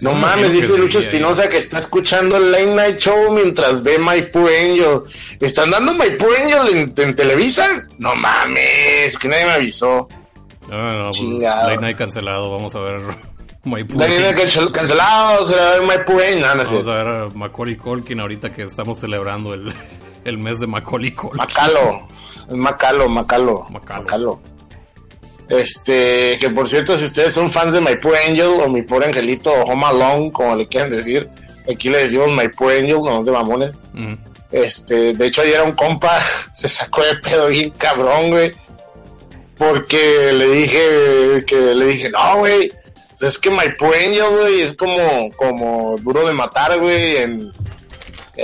No 0.00 0.14
mames, 0.14 0.52
dice 0.52 0.78
Lucho 0.78 1.00
Espinosa 1.00 1.48
que 1.48 1.58
está 1.58 1.78
escuchando 1.80 2.36
el 2.36 2.52
Late 2.52 2.74
Night 2.74 2.98
Show 2.98 3.32
mientras 3.32 3.82
ve 3.82 3.98
My 3.98 4.22
Poor 4.22 4.48
Angel. 4.48 5.02
¿Están 5.40 5.70
dando 5.70 5.92
My 5.94 6.10
Poor 6.16 6.36
Angel 6.40 6.92
en, 6.96 7.16
Televisa? 7.16 7.86
No 7.98 8.14
mames, 8.14 9.18
que 9.18 9.28
nadie 9.28 9.46
me 9.46 9.52
avisó. 9.52 10.08
No, 10.68 10.76
no, 10.76 11.04
no, 11.04 11.10
pues 11.10 11.22
Late 11.22 11.78
Night 11.78 11.96
cancelado, 11.96 12.50
vamos 12.50 12.74
a 12.76 12.80
ver 12.80 13.00
My 13.64 13.82
Poor 13.82 14.00
Late 14.00 14.20
Night 14.20 14.72
cancelado, 14.72 15.44
se 15.44 15.56
va 15.56 15.72
a 15.72 15.78
ver 15.78 15.82
My 15.82 16.04
Poor 16.06 16.22
Angel. 16.22 16.40
No, 16.42 16.54
no 16.54 16.64
vamos 16.64 16.86
a 16.86 17.02
ver 17.02 17.06
a 17.08 17.28
Macaulay 17.34 17.76
Culkin 17.76 18.20
ahorita 18.20 18.52
que 18.52 18.62
estamos 18.62 18.98
celebrando 18.98 19.52
el, 19.52 19.72
el 20.24 20.38
mes 20.38 20.60
de 20.60 20.68
Macaulay 20.68 21.10
Culkin. 21.10 21.38
Macalo, 21.38 22.06
Macalo, 22.50 23.08
Macalo. 23.08 23.66
Macalo. 23.70 24.02
Macalo. 24.02 24.57
Este, 25.48 26.36
que 26.38 26.50
por 26.50 26.68
cierto, 26.68 26.96
si 26.98 27.06
ustedes 27.06 27.32
son 27.32 27.50
fans 27.50 27.72
de 27.72 27.80
My 27.80 27.96
Poor 27.96 28.16
Angel 28.16 28.48
o 28.62 28.68
Mi 28.68 28.82
Poor 28.82 29.04
Angelito 29.04 29.50
o 29.50 29.64
Home 29.64 29.86
Alone, 29.86 30.30
como 30.32 30.54
le 30.54 30.68
quieran 30.68 30.90
decir, 30.90 31.28
aquí 31.70 31.88
le 31.88 31.98
decimos 31.98 32.32
My 32.32 32.48
Poor 32.48 32.72
Angel, 32.72 33.00
no 33.02 33.24
de 33.24 33.32
mamones. 33.32 33.72
Este, 34.52 35.14
de 35.14 35.26
hecho, 35.26 35.42
ayer 35.42 35.62
un 35.62 35.72
compa 35.72 36.20
se 36.52 36.68
sacó 36.68 37.02
de 37.02 37.16
pedo 37.16 37.48
bien 37.48 37.70
cabrón, 37.70 38.30
güey. 38.30 38.52
Porque 39.56 40.32
le 40.34 40.48
dije, 40.50 41.44
que 41.44 41.56
le 41.56 41.86
dije, 41.86 42.10
no, 42.10 42.38
güey, 42.38 42.70
es 43.20 43.38
que 43.38 43.50
My 43.50 43.74
Poor 43.78 43.94
Angel, 43.94 44.28
güey, 44.38 44.60
es 44.60 44.74
como, 44.74 45.30
como 45.36 45.96
duro 45.98 46.26
de 46.26 46.32
matar, 46.32 46.78
güey, 46.78 47.16
en 47.16 47.52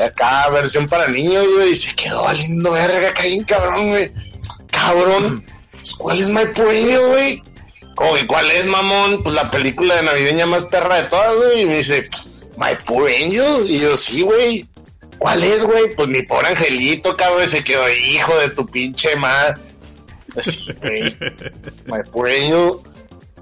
acá 0.02 0.48
versión 0.50 0.88
para 0.88 1.06
niños, 1.06 1.46
güey, 1.54 1.70
y 1.70 1.76
se 1.76 1.94
quedó 1.94 2.32
lindo 2.32 2.72
verga, 2.72 3.12
bien 3.22 3.44
cabrón, 3.44 3.90
güey. 3.90 4.10
Cabrón. 4.70 5.44
¿cuál 5.98 6.20
es 6.20 6.28
My 6.28 6.46
Poor 6.54 6.74
güey? 7.08 7.42
Como 7.94 8.12
¿cuál 8.26 8.50
es, 8.50 8.66
mamón? 8.66 9.22
Pues 9.22 9.34
la 9.34 9.50
película 9.50 9.94
de 9.96 10.02
navideña 10.02 10.46
más 10.46 10.64
perra 10.64 11.02
de 11.02 11.08
todas, 11.08 11.36
güey. 11.36 11.62
Y 11.62 11.66
me 11.66 11.76
dice, 11.76 12.08
My 12.56 12.76
Poor 12.84 13.08
Angel. 13.08 13.70
Y 13.70 13.78
yo, 13.78 13.96
sí, 13.96 14.22
güey. 14.22 14.68
¿Cuál 15.18 15.44
es, 15.44 15.64
güey? 15.64 15.94
Pues 15.94 16.08
mi 16.08 16.22
pobre 16.22 16.48
angelito, 16.48 17.16
cabrón, 17.16 17.48
se 17.48 17.62
quedó 17.62 17.88
hijo 17.88 18.36
de 18.38 18.50
tu 18.50 18.66
pinche 18.66 19.14
madre. 19.16 19.54
Así, 20.36 20.72
güey. 20.80 21.16
My 21.86 22.02
Poor 22.10 22.28
Angel. 22.28 22.72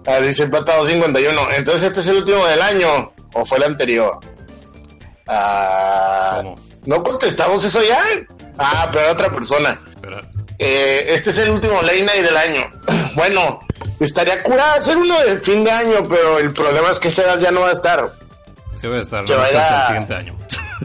Ah, 0.07 0.21
dice 0.21 0.47
Platado 0.47 0.85
51. 0.85 1.53
Entonces, 1.53 1.85
¿este 1.85 2.01
es 2.01 2.09
el 2.09 2.17
último 2.17 2.45
del 2.47 2.61
año? 2.61 3.13
¿O 3.35 3.45
fue 3.45 3.59
el 3.59 3.65
anterior? 3.65 4.19
Ah, 5.29 6.43
¿No 6.85 7.03
contestamos 7.03 7.65
eso 7.65 7.81
ya? 7.83 8.03
Ah, 8.59 8.91
pero 8.93 9.13
otra 9.13 9.31
persona. 9.31 9.81
Espera. 9.89 10.21
Eh, 10.59 11.07
este 11.09 11.31
es 11.31 11.39
el 11.39 11.51
último 11.51 11.81
late 11.83 12.03
night 12.03 12.25
del 12.25 12.37
año. 12.37 12.71
Bueno, 13.15 13.61
estaría 14.01 14.43
curado 14.43 14.81
hacer 14.81 14.97
uno 14.97 15.21
de 15.21 15.39
fin 15.39 15.63
de 15.63 15.71
año, 15.71 16.09
pero 16.09 16.39
el 16.39 16.51
problema 16.55 16.91
es 16.91 16.99
que 16.99 17.09
edad 17.09 17.39
ya 17.39 17.51
no 17.51 17.61
va 17.61 17.69
a 17.69 17.73
estar. 17.73 18.11
Sí 18.81 18.87
va 18.87 18.97
a 18.97 19.01
estar, 19.01 19.29
se 19.29 19.35
va 19.35 19.45
a 19.45 19.51
ir 19.51 19.57
el 19.57 19.87
siguiente 19.87 20.15
año. 20.15 20.37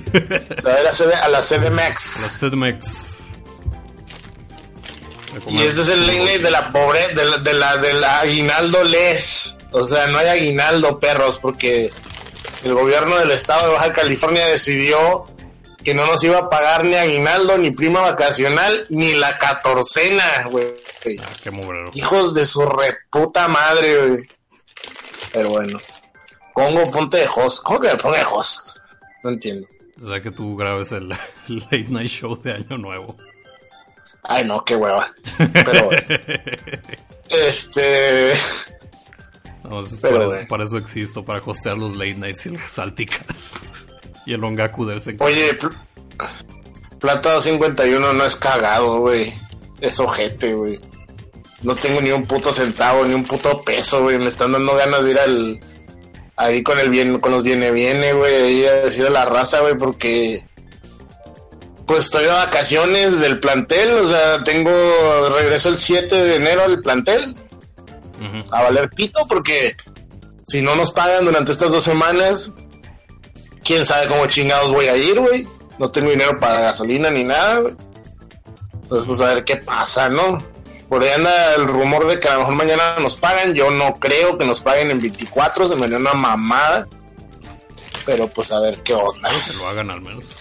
Se 0.58 0.68
va 0.68 0.76
a 0.76 0.82
ir 0.82 1.16
a, 1.16 1.28
la 1.30 1.42
CDMX. 1.42 2.42
La 2.42 2.50
CDMX. 2.50 3.28
Y 5.48 5.62
este 5.62 5.82
es 5.82 5.90
el 5.90 6.06
late 6.06 6.24
night 6.26 6.42
de 6.42 6.52
la 6.52 6.72
pobre, 6.72 7.08
de 7.14 7.24
la, 7.24 7.38
de 7.38 7.54
la, 7.54 7.78
del 7.78 8.04
aguinaldo 8.04 8.84
les. 8.84 9.56
O 9.72 9.86
sea, 9.86 10.08
no 10.08 10.18
hay 10.18 10.28
aguinaldo, 10.28 11.00
perros, 11.00 11.40
porque 11.40 11.92
el 12.64 12.74
gobierno 12.74 13.18
del 13.18 13.32
estado 13.32 13.68
de 13.68 13.74
Baja 13.74 13.94
California 13.94 14.46
decidió 14.48 15.26
que 15.88 15.94
no 15.94 16.06
nos 16.06 16.22
iba 16.22 16.38
a 16.38 16.50
pagar 16.50 16.84
ni 16.84 16.96
aguinaldo, 16.96 17.58
ni 17.58 17.72
prima 17.72 18.02
vacacional, 18.02 18.86
ni 18.90 19.14
la 19.14 19.38
catorcena, 19.38 20.44
güey. 20.52 20.76
Ah, 21.22 21.30
qué 21.42 21.50
Hijos 21.94 22.34
de 22.34 22.46
su 22.46 22.66
reputa 22.66 23.48
madre, 23.48 24.06
güey. 24.06 24.24
Pero 25.32 25.52
bueno. 25.52 25.80
Congo, 26.52 26.92
ponte 26.92 27.16
de 27.16 27.28
host. 27.34 27.64
¿Cómo 27.64 27.80
que 27.80 27.88
me 27.88 27.96
ponga 27.96 28.18
de 28.18 28.26
host? 28.26 28.80
No 29.24 29.30
entiendo. 29.30 29.66
O 30.04 30.10
sea 30.10 30.20
que 30.20 30.30
tú 30.30 30.58
grabes 30.58 30.92
el, 30.92 31.08
late 31.48 31.86
night 31.88 32.10
show 32.10 32.36
de 32.36 32.52
Año 32.52 32.78
Nuevo. 32.78 33.16
Ay, 34.24 34.44
no, 34.44 34.66
qué 34.66 34.76
hueva. 34.76 35.16
Pero 35.38 35.90
este. 37.30 38.34
Pero, 40.02 40.48
para, 40.50 40.66
eso, 40.66 40.78
existo, 40.80 41.24
para 41.24 41.40
hostear 41.40 41.78
los 41.78 41.96
late 41.96 42.16
nights 42.16 42.46
y 42.48 42.50
las 42.50 42.72
salticas. 42.72 43.54
Y 44.28 44.34
el 44.34 44.44
Ongaku 44.44 44.86
debe 44.86 45.00
ser. 45.00 45.16
Oye, 45.20 45.58
Plata 47.00 47.40
51 47.40 48.12
no 48.12 48.26
es 48.26 48.36
cagado, 48.36 49.00
güey. 49.00 49.34
Es 49.80 50.02
ojete, 50.02 50.54
güey. 50.54 50.82
No 51.62 51.78
tengo 51.78 52.02
ni 52.02 52.12
un 52.12 52.26
puto 52.26 52.52
centavo, 52.52 53.06
ni 53.06 53.14
un 53.14 53.24
puto 53.24 53.62
peso, 53.62 54.04
güey. 54.04 54.18
Me 54.18 54.28
están 54.28 54.52
dando 54.52 54.76
ganas 54.76 55.06
de 55.06 55.12
ir 55.12 55.20
al. 55.20 55.60
Ahí 56.36 56.62
con 56.62 56.78
el 56.78 56.90
bien, 56.90 57.20
con 57.20 57.32
los 57.32 57.42
viene 57.42 57.72
viene, 57.72 58.12
güey. 58.12 58.36
Ahí 58.36 58.66
a 58.66 58.74
decir 58.74 59.06
a 59.06 59.12
la 59.12 59.24
raza, 59.24 59.62
güey, 59.62 59.78
porque. 59.78 60.46
Pues 61.86 62.02
estoy 62.02 62.26
de 62.26 62.32
vacaciones 62.32 63.22
del 63.22 63.40
plantel, 63.40 63.94
o 63.94 64.06
sea, 64.06 64.44
tengo. 64.44 64.72
Regreso 65.38 65.70
el 65.70 65.78
7 65.78 66.14
de 66.14 66.36
enero 66.36 66.64
al 66.64 66.82
plantel. 66.82 67.34
A 68.52 68.64
valer 68.64 68.90
pito, 68.90 69.26
porque 69.26 69.78
si 70.46 70.62
no 70.62 70.76
nos 70.76 70.92
pagan 70.92 71.24
durante 71.24 71.54
estas 71.54 71.72
dos 71.72 71.84
semanas, 71.84 72.52
quién 73.68 73.86
sabe 73.86 74.08
cómo 74.08 74.26
chingados 74.28 74.72
voy 74.72 74.88
a 74.88 74.96
ir, 74.96 75.20
güey. 75.20 75.46
No 75.78 75.92
tengo 75.92 76.10
dinero 76.10 76.38
para 76.40 76.62
gasolina 76.62 77.10
ni 77.12 77.26
nada, 77.26 77.60
güey. 77.60 77.76
Entonces, 78.82 79.06
pues 79.06 79.22
a 79.22 79.28
ver 79.28 79.44
qué 79.44 79.58
pasa, 79.58 80.08
¿no? 80.08 80.42
Por 80.88 81.04
ahí 81.04 81.10
anda 81.10 81.54
el 81.56 81.68
rumor 81.68 82.08
de 82.08 82.18
que 82.18 82.30
a 82.30 82.36
lo 82.36 82.40
mejor 82.40 82.56
mañana 82.56 82.96
nos 83.00 83.18
pagan. 83.18 83.54
Yo 83.54 83.70
no 83.70 83.96
creo 83.96 84.38
que 84.38 84.46
nos 84.46 84.62
paguen 84.62 84.90
en 84.90 85.02
24, 85.02 85.68
se 85.68 85.76
me 85.76 85.88
dio 85.88 85.98
una 85.98 86.14
mamada. 86.14 86.88
Pero 88.06 88.30
pues 88.30 88.54
a 88.54 88.62
ver 88.62 88.82
qué 88.84 88.94
onda. 88.94 89.30
Que 89.46 89.54
lo 89.58 89.68
hagan 89.68 89.92
al 89.92 90.02
menos. 90.02 90.32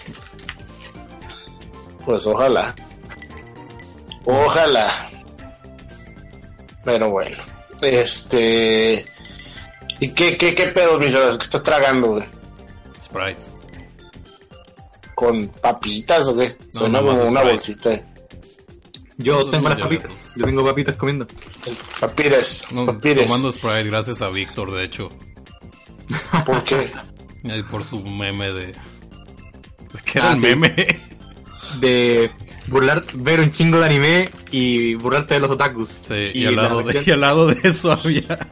Pues 2.05 2.25
ojalá. 2.25 2.73
Ojalá. 4.23 5.09
Pero 6.85 7.09
bueno. 7.09 7.37
Este. 7.81 9.05
¿Y 9.99 10.09
qué, 10.13 10.37
qué, 10.37 10.55
qué 10.55 10.67
pedo, 10.67 10.97
mis 10.97 11.13
¿Qué 11.13 11.43
estás 11.43 11.63
tragando, 11.63 12.07
güey? 12.11 12.36
Sprite. 13.07 13.41
¿Con 15.15 15.47
papitas 15.47 16.27
o 16.27 16.37
qué? 16.37 16.55
Suena 16.69 16.99
como 16.99 17.21
una 17.23 17.43
bolsita. 17.43 18.05
Yo 19.17 19.49
tengo 19.49 19.69
las 19.69 19.79
papitas. 19.79 20.31
Yo 20.35 20.45
tengo 20.45 20.63
papitas 20.63 20.95
comiendo. 20.97 21.27
Papires. 21.99 22.67
papires. 22.85 23.25
Tomando 23.25 23.51
Sprite 23.51 23.83
gracias 23.85 24.21
a 24.21 24.29
Víctor, 24.29 24.71
de 24.73 24.83
hecho. 24.83 25.09
¿Por 26.45 26.63
qué? 26.63 26.91
Por 27.71 27.83
su 27.83 28.03
meme 28.03 28.51
de... 28.51 28.75
¿Qué 30.05 30.19
era 30.19 30.31
ah, 30.31 30.33
el 30.33 30.39
meme? 30.39 30.99
De 31.79 32.29
burlar, 32.67 33.03
ver 33.15 33.39
un 33.39 33.51
chingo 33.51 33.79
de 33.79 33.85
anime 33.85 34.29
y 34.51 34.95
burlarte 34.95 35.35
de 35.35 35.39
los 35.39 35.51
otakus. 35.51 35.89
Sí, 35.89 36.31
y, 36.33 36.45
al, 36.45 36.55
lado 36.55 36.83
de, 36.83 37.03
y 37.05 37.11
al 37.11 37.21
lado 37.21 37.47
de 37.47 37.57
eso 37.67 37.91
había, 37.91 38.47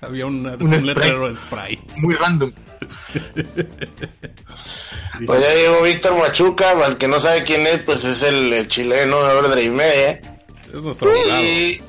había 0.00 0.26
un, 0.26 0.46
un 0.46 0.86
letrero 0.86 1.28
de 1.28 1.34
Sprite. 1.34 1.82
Muy 2.00 2.14
random. 2.14 2.52
pues 5.26 5.40
ya 5.40 5.54
llegó 5.54 5.82
Víctor 5.82 6.16
Machuca, 6.16 6.70
al 6.70 6.98
que 6.98 7.08
no 7.08 7.20
sabe 7.20 7.44
quién 7.44 7.66
es, 7.66 7.82
pues 7.82 8.04
es 8.04 8.22
el, 8.22 8.66
chileno 8.68 9.22
de 9.22 9.34
Ordre 9.34 9.64
y 9.64 9.70
Media. 9.70 10.20
Es 10.72 10.82
nuestro 10.82 11.10
y 11.14 11.80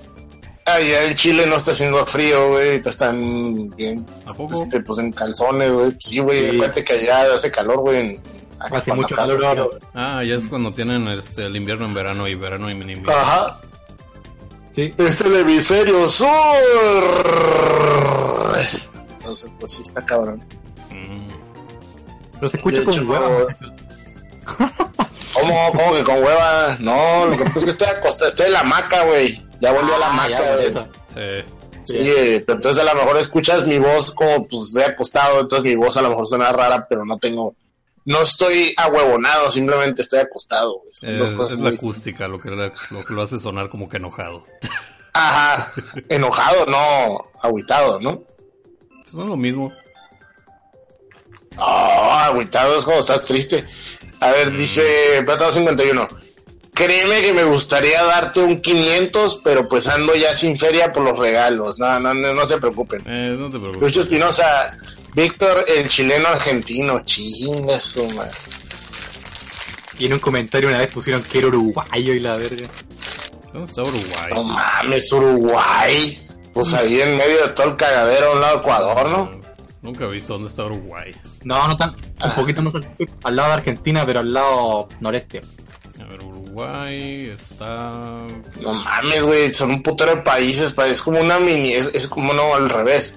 allá 0.66 1.06
en 1.06 1.16
Chile 1.16 1.46
no 1.48 1.56
está 1.56 1.72
haciendo 1.72 2.06
frío, 2.06 2.50
güey, 2.50 2.82
están 2.84 3.70
bien. 3.72 4.06
¿A 4.26 4.34
poco? 4.34 4.62
Este, 4.62 4.82
pues 4.82 5.00
en 5.00 5.12
calzones, 5.12 5.72
güey. 5.72 5.96
Sí, 6.00 6.20
güey, 6.20 6.52
sí. 6.52 6.84
que 6.84 6.94
allá 6.94 7.34
hace 7.34 7.52
calor, 7.52 7.80
güey. 7.80 8.20
Hace 8.60 8.94
mucho 8.94 9.16
calor. 9.16 9.80
Ah, 9.94 10.24
ya 10.24 10.36
es 10.36 10.48
cuando 10.48 10.74
tienen 10.74 11.08
este, 11.08 11.46
el 11.46 11.56
invierno 11.56 11.86
en 11.86 11.94
verano 11.94 12.28
y 12.28 12.36
verano 12.36 12.70
y 12.70 12.76
mini 12.76 12.94
invierno. 12.94 13.22
Ajá. 13.22 13.60
Sí. 14.74 14.94
Es 14.98 15.22
el 15.22 15.36
hemisferio 15.36 16.08
sur. 16.08 16.28
Entonces, 19.18 19.54
pues 19.60 19.72
sí, 19.72 19.82
está 19.82 20.06
cabrón. 20.06 20.42
Pero 22.42 22.50
se 22.50 22.58
escucha 22.58 22.84
con 22.84 23.08
hueva. 23.08 23.46
¿Cómo, 25.34 25.72
¿Cómo 25.74 25.94
que 25.94 26.04
con 26.04 26.24
hueva? 26.24 26.76
No, 26.80 27.28
lo 27.28 27.38
que 27.38 27.44
pasa 27.46 27.60
es 27.60 27.64
que 27.66 27.70
estoy 27.70 27.88
acostado, 27.88 28.30
estoy 28.30 28.48
en 28.48 28.54
la 28.54 28.64
maca, 28.64 29.04
güey. 29.06 29.40
Ya 29.60 29.72
volvió 29.72 29.94
a 29.94 30.00
la 30.00 30.10
ah, 30.10 30.14
maca, 30.14 30.56
güey. 30.56 30.74
Sí. 30.74 31.52
Sí, 31.84 32.44
pero 32.46 32.56
entonces 32.56 32.82
a 32.82 32.94
lo 32.94 33.00
mejor 33.00 33.18
escuchas 33.18 33.68
mi 33.68 33.78
voz 33.78 34.12
como 34.12 34.48
pues 34.48 34.70
estoy 34.70 34.84
acostado, 34.84 35.42
entonces 35.42 35.70
mi 35.70 35.76
voz 35.76 35.98
a 35.98 36.02
lo 36.02 36.10
mejor 36.10 36.26
suena 36.26 36.52
rara, 36.52 36.88
pero 36.90 37.06
no 37.06 37.20
tengo, 37.20 37.56
no 38.06 38.22
estoy 38.22 38.74
ahuevonado, 38.76 39.52
simplemente 39.52 40.02
estoy 40.02 40.20
acostado. 40.20 40.80
Güey. 40.80 41.22
Es, 41.22 41.30
es 41.30 41.60
la 41.60 41.70
acústica 41.70 42.28
lo 42.28 42.40
que, 42.40 42.50
lo 42.50 43.06
que 43.06 43.14
lo 43.14 43.22
hace 43.22 43.40
sonar 43.40 43.70
como 43.70 43.88
que 43.88 43.98
enojado. 43.98 44.46
Ajá, 45.14 45.74
enojado, 46.10 46.66
no, 46.66 47.24
aguitado, 47.40 48.00
¿no? 48.00 48.24
Es 49.06 49.14
lo 49.14 49.38
mismo. 49.38 49.72
Ah, 51.58 52.26
agüitado 52.28 52.78
es 52.78 52.86
cuando 52.86 53.02
estás 53.02 53.26
triste. 53.26 53.66
A 54.20 54.32
ver, 54.32 54.52
dice 54.52 55.22
Plátano 55.26 55.52
51. 55.52 56.08
Créeme 56.74 57.22
que 57.22 57.34
me 57.34 57.44
gustaría 57.44 58.04
darte 58.04 58.40
un 58.42 58.62
500, 58.62 59.42
pero 59.44 59.68
pues 59.68 59.88
ando 59.88 60.16
ya 60.16 60.34
sin 60.36 60.58
feria 60.58 60.92
por 60.92 61.04
los 61.04 61.18
regalos. 61.18 61.80
No, 61.80 62.00
no, 62.00 62.14
no, 62.14 62.34
no 62.34 62.46
se 62.46 62.58
preocupen. 62.58 63.02
Eh, 63.06 63.36
no 63.38 63.50
te 63.50 63.60
preocupes. 63.60 63.82
Lucho 63.82 64.02
Espinosa, 64.02 64.78
Víctor, 65.14 65.66
el 65.68 65.88
chileno 65.90 66.30
argentino. 66.30 67.04
Chinga 67.04 67.80
su 67.80 68.08
madre. 68.12 68.32
Y 70.00 70.06
en 70.06 70.14
un 70.14 70.20
comentario 70.20 70.70
una 70.70 70.80
vez 70.80 70.88
pusieron 70.88 71.22
que 71.22 71.40
era 71.40 71.48
uruguayo 71.48 72.14
y 72.14 72.20
la 72.20 72.36
verga. 72.36 72.68
¿Dónde 73.54 73.70
está 73.70 73.82
Uruguay? 73.82 74.30
No 74.32 74.44
mames, 74.44 75.12
Uruguay. 75.12 76.28
Pues 76.54 76.74
ahí 76.74 77.02
en 77.02 77.18
medio 77.18 77.48
de 77.48 77.54
todo 77.54 77.68
el 77.68 77.76
cagadero 77.76 78.32
a 78.32 78.34
un 78.34 78.42
lado 78.42 78.56
de 78.56 78.62
Ecuador, 78.62 79.10
¿no? 79.10 79.41
Nunca 79.82 80.04
he 80.06 80.08
visto 80.12 80.34
dónde 80.34 80.48
está 80.48 80.66
Uruguay. 80.66 81.12
No, 81.44 81.68
no 81.68 81.76
tan, 81.76 81.92
un 81.92 82.32
poquito 82.36 82.62
más 82.62 82.76
al 82.76 82.86
al 83.24 83.36
lado 83.36 83.48
de 83.50 83.54
Argentina, 83.56 84.06
pero 84.06 84.20
al 84.20 84.32
lado 84.34 84.88
noreste. 85.00 85.42
A 86.00 86.04
ver, 86.06 86.24
Uruguay 86.24 87.26
está. 87.32 87.92
No 88.62 88.74
mames, 88.74 89.24
güey, 89.26 89.54
son 89.54 89.72
un 89.72 89.84
putero 89.84 90.16
de 90.16 90.22
países, 90.22 90.74
pa- 90.74 90.88
es 90.88 91.02
como 91.02 91.20
una 91.20 91.40
mini, 91.40 91.74
es, 91.74 91.88
es 91.94 92.08
como 92.08 92.32
no 92.34 92.54
al 92.56 92.70
revés. 92.70 93.16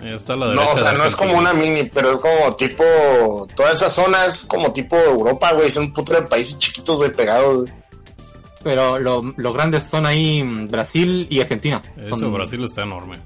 Ahí 0.00 0.10
está 0.14 0.36
la 0.36 0.46
derecha. 0.46 0.64
No, 0.64 0.70
o 0.72 0.76
sea, 0.76 0.92
de 0.92 0.98
no 0.98 1.04
es 1.04 1.16
como 1.16 1.34
una 1.36 1.52
mini, 1.52 1.84
pero 1.84 2.12
es 2.12 2.18
como 2.18 2.54
tipo, 2.56 2.84
toda 3.56 3.72
esa 3.72 3.90
zona 3.90 4.26
es 4.26 4.44
como 4.44 4.72
tipo 4.72 4.96
Europa, 4.96 5.52
güey, 5.54 5.70
son 5.70 5.84
un 5.84 5.92
putero 5.92 6.20
de 6.20 6.26
países 6.28 6.58
chiquitos, 6.58 6.96
güey, 6.98 7.12
pegados. 7.12 7.68
Pero 8.62 8.98
lo- 8.98 9.22
los 9.36 9.54
grandes 9.54 9.84
son 9.84 10.04
ahí 10.06 10.42
mm, 10.42 10.68
Brasil 10.68 11.26
y 11.30 11.40
Argentina. 11.40 11.80
Eso, 11.96 12.16
Son- 12.16 12.32
Brasil 12.34 12.62
está 12.64 12.82
enorme. 12.82 13.18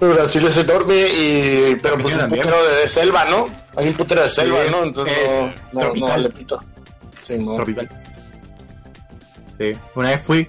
Brasil 0.00 0.46
es 0.46 0.56
enorme 0.58 0.94
y, 0.94 1.76
pero 1.82 1.98
pues 1.98 2.14
un 2.14 2.28
putero 2.28 2.64
de, 2.68 2.76
de 2.82 2.88
selva, 2.88 3.24
¿no? 3.24 3.46
Hay 3.76 3.88
un 3.88 3.94
putero 3.94 4.22
de 4.22 4.28
selva, 4.28 4.58
Sí, 4.64 4.70
¿no? 4.70 4.82
Entonces 4.84 5.14
es 5.18 5.30
no, 5.30 5.46
no, 5.46 5.52
no 5.72 5.80
tropical. 5.80 6.08
vale 6.10 6.30
pito. 6.30 6.64
Sí, 7.22 7.38
no. 7.38 7.54
tropical. 7.56 7.88
Sí, 9.58 9.72
una 9.94 10.10
vez 10.10 10.22
fui, 10.22 10.48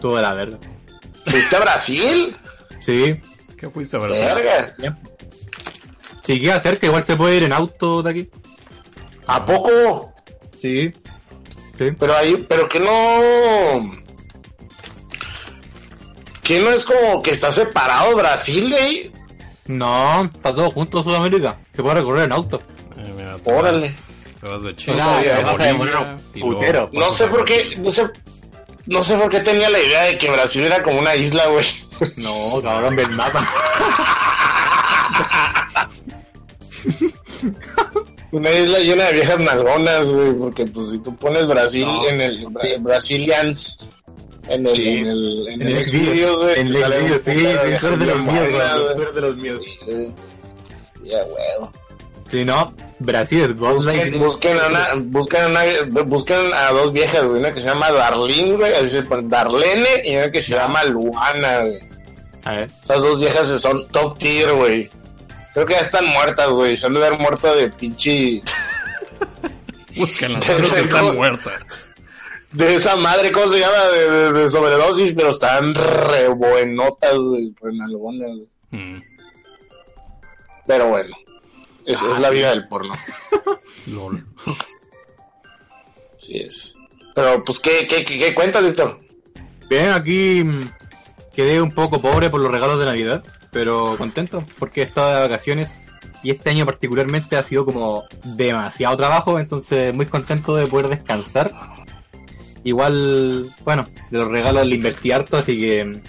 tuve 0.00 0.20
la 0.20 0.34
verga. 0.34 0.58
¿Fuiste 1.26 1.56
a 1.56 1.60
Brasil? 1.60 2.36
Sí, 2.80 3.18
¿Qué 3.56 3.70
fuiste 3.70 3.96
a 3.96 4.00
Brasil? 4.00 4.24
Verga. 4.24 4.76
si 6.22 6.40
queda 6.40 6.60
cerca, 6.60 6.86
igual 6.86 7.04
se 7.04 7.16
puede 7.16 7.36
ir 7.38 7.42
en 7.44 7.52
auto 7.52 8.02
de 8.02 8.10
aquí. 8.10 8.30
¿A 9.26 9.44
poco? 9.44 10.12
Sí, 10.60 10.92
sí. 11.78 11.90
Pero 11.98 12.14
ahí, 12.14 12.44
pero 12.48 12.68
que 12.68 12.78
no. 12.80 14.05
Que 16.46 16.60
no 16.60 16.70
es 16.70 16.84
como 16.84 17.22
que 17.22 17.32
está 17.32 17.50
separado 17.50 18.14
Brasil 18.14 18.70
de 18.70 18.76
ahí. 18.76 19.12
No, 19.66 20.22
está 20.24 20.54
todo 20.54 20.70
junto 20.70 21.02
Sudamérica. 21.02 21.58
Se 21.74 21.82
puede 21.82 21.96
recorrer 21.96 22.24
en 22.26 22.32
auto. 22.32 22.62
Eh, 22.96 23.12
mira, 23.16 23.36
te 23.38 23.52
Órale. 23.52 23.88
vas- 23.88 24.40
Te 24.40 24.46
vas 24.48 24.62
de 24.62 24.76
Chile. 24.76 24.96
No 24.96 25.02
a 25.02 25.18
a 25.18 25.24
sé 27.10 27.24
a 27.24 27.28
por 27.28 27.44
qué, 27.44 27.76
no 27.78 27.90
sé, 27.90 28.04
no 28.86 29.02
sé 29.02 29.16
por 29.18 29.28
qué 29.28 29.40
tenía 29.40 29.68
la 29.70 29.80
idea 29.80 30.02
de 30.04 30.18
que 30.18 30.30
Brasil 30.30 30.62
era 30.62 30.82
como 30.84 31.00
una 31.00 31.16
isla, 31.16 31.46
güey. 31.48 31.66
No, 32.18 32.62
cabrón, 32.62 32.94
del 32.94 33.10
mapa. 33.10 33.48
Una 38.32 38.50
isla 38.52 38.78
llena 38.80 39.04
de 39.06 39.12
viejas 39.14 39.40
nalgonas, 39.40 40.10
güey, 40.10 40.32
porque 40.34 40.66
pues 40.66 40.90
si 40.90 40.98
tú 41.02 41.16
pones 41.16 41.46
Brasil 41.48 41.86
No. 41.86 42.08
en 42.08 42.20
el 42.20 42.46
Bra- 42.48 42.80
Brasilians 42.82 43.86
en 44.48 44.66
el, 44.66 44.76
Sí. 44.76 44.88
en 44.88 45.06
el, 45.06 45.48
en 45.48 45.62
En 45.62 45.68
el 45.68 45.76
el 45.78 45.88
Xvideos, 45.88 46.36
güey, 46.38 46.60
En 46.60 46.66
el 46.66 46.72
vídeo, 46.72 47.20
sí, 47.24 47.30
de 47.30 47.78
tú 47.78 47.86
eres 47.86 47.98
de 47.98 48.06
los 48.06 48.20
míos, 48.22 48.48
Tú 48.94 49.02
eres 49.02 49.14
de 49.14 49.20
los 49.20 49.36
míos. 49.36 49.64
Ya, 51.04 51.18
huevo. 51.18 51.72
Si 52.30 52.44
no, 52.44 52.74
Brasil 52.98 53.42
es 53.42 53.56
Busquen, 53.56 54.18
busquen, 54.18 54.58
a 54.58 54.66
una, 54.66 54.88
busquen, 55.04 55.42
a 55.42 55.46
una, 55.46 56.02
busquen 56.04 56.38
a 56.54 56.72
dos 56.72 56.92
viejas, 56.92 57.24
güey. 57.24 57.40
Una 57.40 57.52
que 57.54 57.60
se 57.60 57.68
llama 57.68 57.90
Darlene, 57.92 58.56
güey. 58.56 58.72
Darlene. 59.28 60.02
Y 60.04 60.16
una 60.16 60.30
que 60.32 60.42
se 60.42 60.54
llama 60.54 60.82
Luana, 60.84 61.60
güey. 61.60 61.78
A 62.44 62.52
ver, 62.52 62.70
Esas 62.82 63.02
dos 63.02 63.20
viejas 63.20 63.46
son 63.60 63.86
top 63.88 64.18
tier, 64.18 64.52
güey. 64.52 64.90
Creo 65.54 65.66
que 65.66 65.74
ya 65.74 65.80
están 65.80 66.06
muertas, 66.08 66.48
güey. 66.50 66.76
Se 66.76 66.86
han 66.86 66.94
de 66.94 67.04
haber 67.06 67.18
muerto 67.20 67.54
de 67.54 67.70
pinche. 67.70 68.42
Búsquenlas, 69.96 70.44
creo 70.56 70.70
que 70.70 70.80
están 70.80 71.16
muertas. 71.16 71.85
De 72.56 72.74
esa 72.76 72.96
madre, 72.96 73.32
¿cómo 73.32 73.48
se 73.48 73.60
llama? 73.60 73.84
De, 73.92 74.10
de- 74.10 74.32
de 74.32 74.48
sobredosis, 74.48 75.12
pero 75.12 75.30
están 75.30 75.74
re 75.74 76.28
buenotas, 76.28 77.14
güey. 77.14 77.54
En 77.62 77.82
algunas, 77.82 78.30
güey. 78.30 78.48
Mm, 78.70 79.02
Pero 80.66 80.88
bueno. 80.88 81.14
Es, 81.84 82.02
es 82.02 82.18
la 82.18 82.30
vida 82.30 82.50
del 82.50 82.66
porno. 82.68 82.94
lol. 83.86 84.26
Así 86.16 86.38
es. 86.38 86.74
Pero, 87.14 87.42
pues, 87.44 87.60
¿qué, 87.60 87.86
qué, 87.88 88.04
qué, 88.04 88.18
qué 88.18 88.34
cuentas, 88.34 88.64
Víctor? 88.64 89.00
bien, 89.68 89.90
aquí 89.90 90.42
mm, 90.44 90.70
quedé 91.34 91.60
un 91.60 91.72
poco 91.72 92.00
pobre 92.00 92.30
por 92.30 92.40
los 92.40 92.50
regalos 92.52 92.78
de 92.78 92.84
Navidad, 92.86 93.24
pero 93.50 93.96
contento 93.98 94.44
porque 94.58 94.80
he 94.80 94.84
estado 94.84 95.14
de 95.14 95.20
vacaciones 95.28 95.80
y 96.22 96.30
este 96.30 96.50
año 96.50 96.64
particularmente 96.64 97.36
ha 97.36 97.42
sido 97.42 97.64
como 97.64 98.04
demasiado 98.24 98.96
trabajo, 98.96 99.38
entonces 99.40 99.92
muy 99.94 100.06
contento 100.06 100.54
de 100.56 100.66
poder 100.68 100.88
descansar. 100.88 101.52
Igual, 102.66 103.48
bueno, 103.64 103.84
de 104.10 104.18
los 104.18 104.26
regalos 104.26 104.66
le 104.66 104.74
invertí 104.74 105.12
harto, 105.12 105.36
así 105.36 105.56
que 105.56 106.00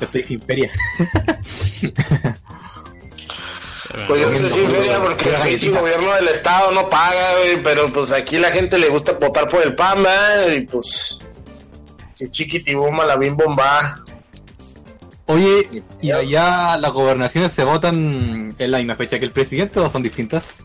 estoy 0.00 0.22
sin 0.22 0.40
feria. 0.40 0.70
Pues 4.06 4.20
yo 4.20 4.28
estoy 4.28 4.50
sin 4.50 4.70
feria 4.70 5.00
porque 5.00 5.30
el 5.30 5.42
pinche 5.42 5.70
gobierno 5.70 6.14
del 6.16 6.28
estado 6.28 6.72
no 6.72 6.90
paga, 6.90 7.38
güey, 7.38 7.62
pero 7.62 7.90
pues 7.90 8.12
aquí 8.12 8.36
la 8.38 8.50
gente 8.50 8.78
le 8.78 8.90
gusta 8.90 9.12
votar 9.12 9.48
por 9.48 9.62
el 9.62 9.74
PAN, 9.74 10.02
¿verdad? 10.02 10.52
Y 10.52 10.60
pues, 10.66 11.20
que 12.18 12.30
chiquitibuma 12.30 13.06
la 13.06 13.16
bim 13.16 13.34
bomba. 13.34 14.04
Oye, 15.24 15.82
¿y 16.02 16.10
allá 16.10 16.76
las 16.76 16.92
gobernaciones 16.92 17.50
se 17.52 17.64
votan 17.64 18.54
en 18.58 18.70
la 18.70 18.76
misma 18.76 18.94
fecha 18.94 19.18
que 19.18 19.24
el 19.24 19.32
presidente 19.32 19.80
o 19.80 19.88
son 19.88 20.02
distintas? 20.02 20.62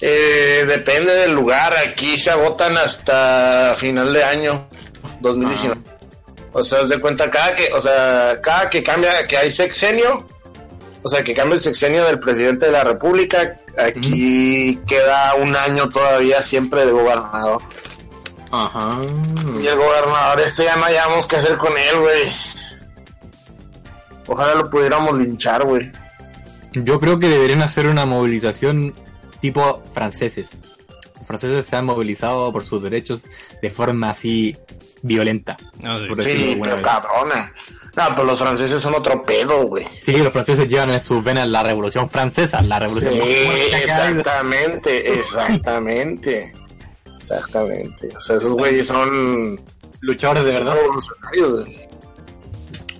Eh, 0.00 0.64
depende 0.68 1.12
del 1.14 1.32
lugar, 1.32 1.74
aquí 1.76 2.18
se 2.18 2.34
votan 2.34 2.76
hasta 2.76 3.74
final 3.76 4.12
de 4.12 4.24
año 4.24 4.68
2019. 5.20 5.80
O 6.52 6.62
sea, 6.62 6.80
haz 6.80 6.88
de 6.88 7.00
cuenta 7.00 7.30
cada 7.30 7.54
que, 7.54 7.72
o 7.72 7.80
sea, 7.80 8.38
cada 8.42 8.68
que 8.68 8.82
cambia, 8.82 9.26
que 9.26 9.36
hay 9.36 9.50
sexenio, 9.50 10.26
o 11.02 11.08
sea, 11.08 11.22
que 11.22 11.34
cambia 11.34 11.54
el 11.54 11.60
sexenio 11.60 12.04
del 12.04 12.18
presidente 12.18 12.66
de 12.66 12.72
la 12.72 12.84
república, 12.84 13.56
aquí 13.78 14.78
queda 14.86 15.34
un 15.34 15.56
año 15.56 15.88
todavía 15.88 16.42
siempre 16.42 16.84
de 16.84 16.92
gobernador. 16.92 17.62
Ajá. 18.50 19.00
Y 19.62 19.66
el 19.66 19.76
gobernador 19.76 20.40
este 20.40 20.64
ya 20.64 20.76
no 20.76 20.84
hayamos 20.84 21.26
qué 21.26 21.36
hacer 21.36 21.56
con 21.58 21.72
él, 21.76 22.00
güey. 22.00 22.32
Ojalá 24.26 24.54
lo 24.54 24.70
pudiéramos 24.70 25.16
linchar, 25.18 25.64
güey. 25.64 25.90
Yo 26.72 27.00
creo 27.00 27.18
que 27.18 27.28
deberían 27.28 27.62
hacer 27.62 27.86
una 27.86 28.04
movilización 28.04 28.94
tipo 29.40 29.82
franceses. 29.94 30.50
Los 31.16 31.26
franceses 31.26 31.66
se 31.66 31.76
han 31.76 31.84
movilizado 31.86 32.52
por 32.52 32.64
sus 32.64 32.82
derechos 32.82 33.20
de 33.60 33.70
forma 33.70 34.10
así 34.10 34.56
violenta. 35.02 35.56
Ah, 35.84 35.98
sí. 36.00 36.06
Por 36.08 36.16
de 36.16 36.22
Sí, 36.24 36.50
alguna 36.52 36.70
pero 36.72 36.82
cabrona. 36.82 37.52
No, 37.96 38.14
pues 38.14 38.26
los 38.26 38.38
franceses 38.38 38.82
son 38.82 38.94
otro 38.94 39.22
pedo, 39.22 39.66
güey. 39.66 39.86
Sí, 40.02 40.12
los 40.12 40.30
franceses 40.32 40.68
llevan 40.68 40.90
en 40.90 41.00
sus 41.00 41.24
venas 41.24 41.48
la 41.48 41.62
revolución 41.62 42.10
francesa, 42.10 42.60
la 42.60 42.78
revolución 42.78 43.14
Sí, 43.14 43.20
exactamente, 43.72 45.12
exactamente. 45.18 46.52
Exactamente. 47.14 48.08
O 48.14 48.20
sea, 48.20 48.36
esos 48.36 48.52
güeyes 48.52 48.86
son 48.86 49.58
luchadores 50.00 50.44
de 50.44 50.52
verdad. 50.58 50.74
revolucionarios, 50.74 51.52
güey. 51.64 51.76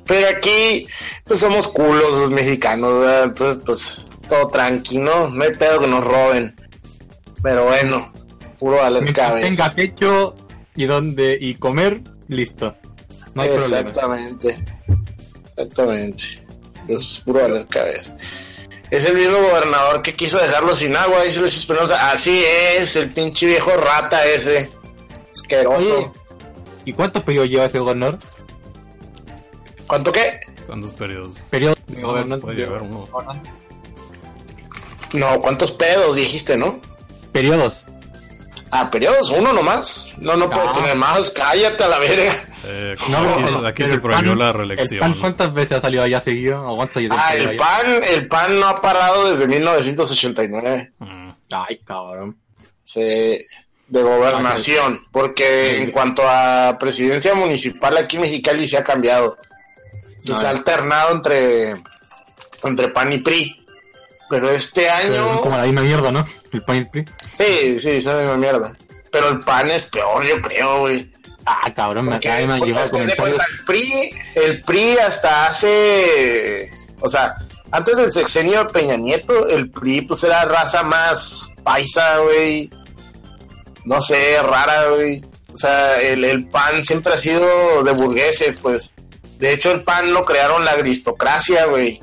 Pero 0.06 0.28
aquí, 0.28 0.86
pues 1.24 1.40
somos 1.40 1.68
culos 1.68 2.10
los 2.18 2.30
mexicanos, 2.30 3.00
¿verdad? 3.00 3.24
Entonces, 3.24 3.60
pues, 3.66 4.05
todo 4.28 4.48
tranquilo, 4.48 5.28
no 5.30 5.44
hay 5.44 5.52
pedo 5.54 5.80
que 5.80 5.86
nos 5.86 6.04
roben. 6.04 6.54
Pero 7.42 7.64
bueno, 7.64 8.12
puro 8.58 8.76
valer 8.78 9.12
cabeza. 9.12 9.48
tenga 9.48 9.74
techo 9.74 10.34
y 10.74 10.84
donde 10.86 11.36
y 11.40 11.54
comer, 11.54 12.00
listo. 12.28 12.72
No 13.34 13.42
hay 13.42 13.48
problema. 13.50 13.88
Exactamente. 13.90 14.64
Exactamente. 15.56 16.24
Es 16.88 17.22
puro 17.24 17.40
valer 17.40 17.66
cabeza. 17.66 18.16
Es 18.90 19.04
el 19.04 19.16
mismo 19.16 19.36
gobernador 19.38 20.00
que 20.02 20.14
quiso 20.14 20.38
dejarlo 20.38 20.74
sin 20.76 20.96
agua, 20.96 21.22
dice 21.24 21.40
Luis 21.40 21.56
Espinosa. 21.56 22.10
Así 22.12 22.42
es, 22.78 22.94
el 22.96 23.10
pinche 23.10 23.46
viejo 23.46 23.72
rata 23.76 24.24
ese. 24.24 24.70
Asqueroso. 25.32 25.98
Oye, 25.98 26.10
¿y 26.84 26.92
cuántos 26.92 27.22
periodos 27.24 27.50
lleva 27.50 27.64
ese 27.66 27.78
gobernador? 27.80 28.18
¿Cuánto 29.86 30.12
qué? 30.12 30.40
¿Cuántos 30.66 30.92
periodos? 30.92 31.36
Periodos 31.50 31.78
de 31.86 31.94
No, 31.94 31.98
se 31.98 32.06
gobernante. 32.06 32.44
puede 32.44 32.56
llevar 32.58 32.82
uno. 32.82 33.08
No, 35.12 35.40
¿cuántos 35.40 35.72
pedos 35.72 36.16
dijiste, 36.16 36.56
no? 36.56 36.80
Periodos. 37.32 37.82
Ah, 38.70 38.90
periodos, 38.90 39.30
uno 39.30 39.52
nomás. 39.52 40.08
No, 40.18 40.36
no 40.36 40.50
puedo 40.50 40.66
No. 40.66 40.72
tener 40.72 40.96
más. 40.96 41.30
Cállate 41.30 41.84
a 41.84 41.88
la 41.88 41.98
verga. 41.98 42.34
Eh, 42.64 42.96
No, 43.08 43.18
aquí 43.64 43.66
aquí 43.66 43.84
se 43.84 43.94
el 43.94 44.00
prohibió 44.00 44.30
pan- 44.32 44.38
la 44.40 44.48
¿El 44.48 44.54
reelección. 44.54 45.00
pan 45.00 45.14
cuántas 45.20 45.54
veces 45.54 45.78
ha 45.78 45.80
salido 45.80 46.02
allá 46.02 46.20
seguido? 46.20 46.64
¿O 46.68 46.74
cuánto 46.76 46.98
Ah, 47.12 47.34
el 47.36 47.48
allá? 47.50 47.58
PAN, 47.58 48.00
el 48.10 48.26
PAN 48.26 48.58
no 48.58 48.66
ha 48.66 48.80
parado 48.82 49.30
desde 49.30 49.46
1989 49.46 50.92
Mm. 50.98 51.30
Ay, 51.52 51.78
cabrón. 51.84 52.36
sí, 52.82 53.00
de 53.88 54.02
gobernación, 54.02 55.04
porque 55.12 55.76
en 55.76 55.92
cuanto 55.92 56.22
a 56.28 56.76
presidencia 56.78 57.34
municipal 57.34 57.96
aquí 57.96 58.16
en 58.16 58.22
Mexicali 58.22 58.66
se 58.66 58.76
ha 58.78 58.82
cambiado. 58.84 59.36
Se 60.20 60.32
Ah, 60.32 60.40
ha 60.44 60.50
alternado 60.50 61.12
entre, 61.12 61.76
entre 62.64 62.88
PAN 62.88 63.12
y 63.12 63.18
PRI. 63.18 63.64
Pero 64.28 64.50
este 64.50 64.88
año... 64.88 65.34
es 65.34 65.40
como 65.40 65.56
la 65.56 65.64
misma 65.64 65.82
mierda, 65.82 66.10
¿no? 66.10 66.26
El 66.52 66.62
pan 66.62 66.76
y 66.76 66.78
el 66.80 66.88
PRI. 66.88 67.04
Sí, 67.36 67.78
sí, 67.78 67.90
esa 67.90 68.16
misma 68.16 68.36
mierda. 68.36 68.76
Pero 69.10 69.28
el 69.28 69.40
PAN 69.40 69.70
es 69.70 69.86
peor, 69.86 70.26
yo 70.26 70.42
creo, 70.42 70.80
güey. 70.80 71.10
Ah, 71.44 71.72
cabrón, 71.74 72.06
me 72.06 72.16
acaba 72.16 72.36
de 72.38 72.60
llevar 72.60 72.84
es 72.84 72.90
comentarios. 72.90 73.40
el 73.40 73.64
PRI, 73.64 74.10
el 74.34 74.60
PRI 74.62 74.98
hasta 74.98 75.46
hace, 75.46 76.70
o 77.00 77.08
sea, 77.08 77.36
antes 77.70 77.96
del 77.96 78.10
sexenio 78.10 78.64
de 78.64 78.70
Peña 78.70 78.96
Nieto, 78.96 79.46
el 79.48 79.70
PRI 79.70 80.02
pues 80.02 80.24
era 80.24 80.44
raza 80.44 80.82
más 80.82 81.52
paisa, 81.62 82.18
güey. 82.18 82.70
No 83.84 84.00
sé, 84.00 84.42
rara, 84.42 84.88
güey. 84.88 85.22
O 85.52 85.56
sea, 85.56 86.00
el, 86.00 86.24
el 86.24 86.48
PAN 86.48 86.84
siempre 86.84 87.14
ha 87.14 87.18
sido 87.18 87.82
de 87.84 87.92
burgueses, 87.92 88.58
pues. 88.60 88.94
De 89.38 89.52
hecho, 89.52 89.70
el 89.70 89.84
PAN 89.84 90.12
lo 90.12 90.24
crearon 90.24 90.64
la 90.64 90.72
aristocracia, 90.72 91.66
güey. 91.66 92.00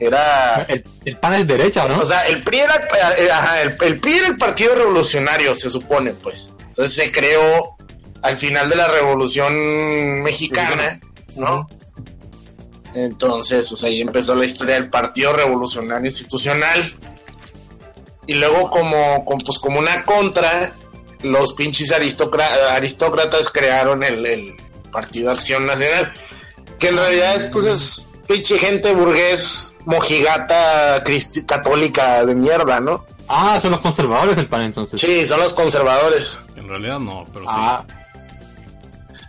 Era... 0.00 0.62
El, 0.68 0.82
el 1.04 1.16
pan 1.18 1.34
es 1.34 1.46
derecha, 1.46 1.86
¿no? 1.86 1.98
O 2.00 2.06
sea, 2.06 2.22
el 2.26 2.42
PRI 2.42 2.60
era, 2.60 2.88
eh, 3.18 3.30
ajá, 3.30 3.60
el, 3.62 3.76
el 3.82 4.00
PRI 4.00 4.14
era 4.14 4.26
el 4.28 4.38
partido 4.38 4.74
revolucionario, 4.74 5.54
se 5.54 5.68
supone, 5.68 6.12
pues. 6.12 6.50
Entonces 6.68 6.94
se 6.94 7.12
creó 7.12 7.76
al 8.22 8.36
final 8.38 8.70
de 8.70 8.76
la 8.76 8.88
revolución 8.88 10.22
mexicana, 10.22 10.98
¿no? 11.36 11.68
Entonces, 12.94 13.68
pues 13.68 13.84
ahí 13.84 14.00
empezó 14.00 14.34
la 14.34 14.46
historia 14.46 14.74
del 14.74 14.90
Partido 14.90 15.32
Revolucionario 15.32 16.06
Institucional. 16.06 16.92
Y 18.26 18.34
luego, 18.34 18.70
como, 18.70 19.24
como, 19.24 19.38
pues, 19.44 19.58
como 19.58 19.78
una 19.78 20.04
contra, 20.04 20.72
los 21.22 21.52
pinches 21.52 21.92
aristócra- 21.92 22.74
aristócratas 22.74 23.48
crearon 23.48 24.02
el, 24.02 24.26
el 24.26 24.56
Partido 24.92 25.30
Acción 25.30 25.66
Nacional. 25.66 26.12
Que 26.78 26.88
en 26.88 26.96
realidad 26.96 27.36
es, 27.36 27.46
pues, 27.46 27.66
es 27.66 28.06
pinche 28.30 28.58
gente 28.58 28.94
burgués, 28.94 29.74
mojigata, 29.86 31.02
católica 31.46 32.24
de 32.24 32.34
mierda, 32.36 32.78
¿no? 32.80 33.04
Ah, 33.28 33.58
son 33.60 33.72
los 33.72 33.80
conservadores 33.80 34.38
el 34.38 34.46
pan 34.46 34.66
entonces. 34.66 35.00
Sí, 35.00 35.26
son 35.26 35.40
los 35.40 35.52
conservadores. 35.52 36.38
En 36.56 36.68
realidad 36.68 37.00
no, 37.00 37.26
pero 37.32 37.44
sí. 37.44 37.52
Ah, 37.56 37.84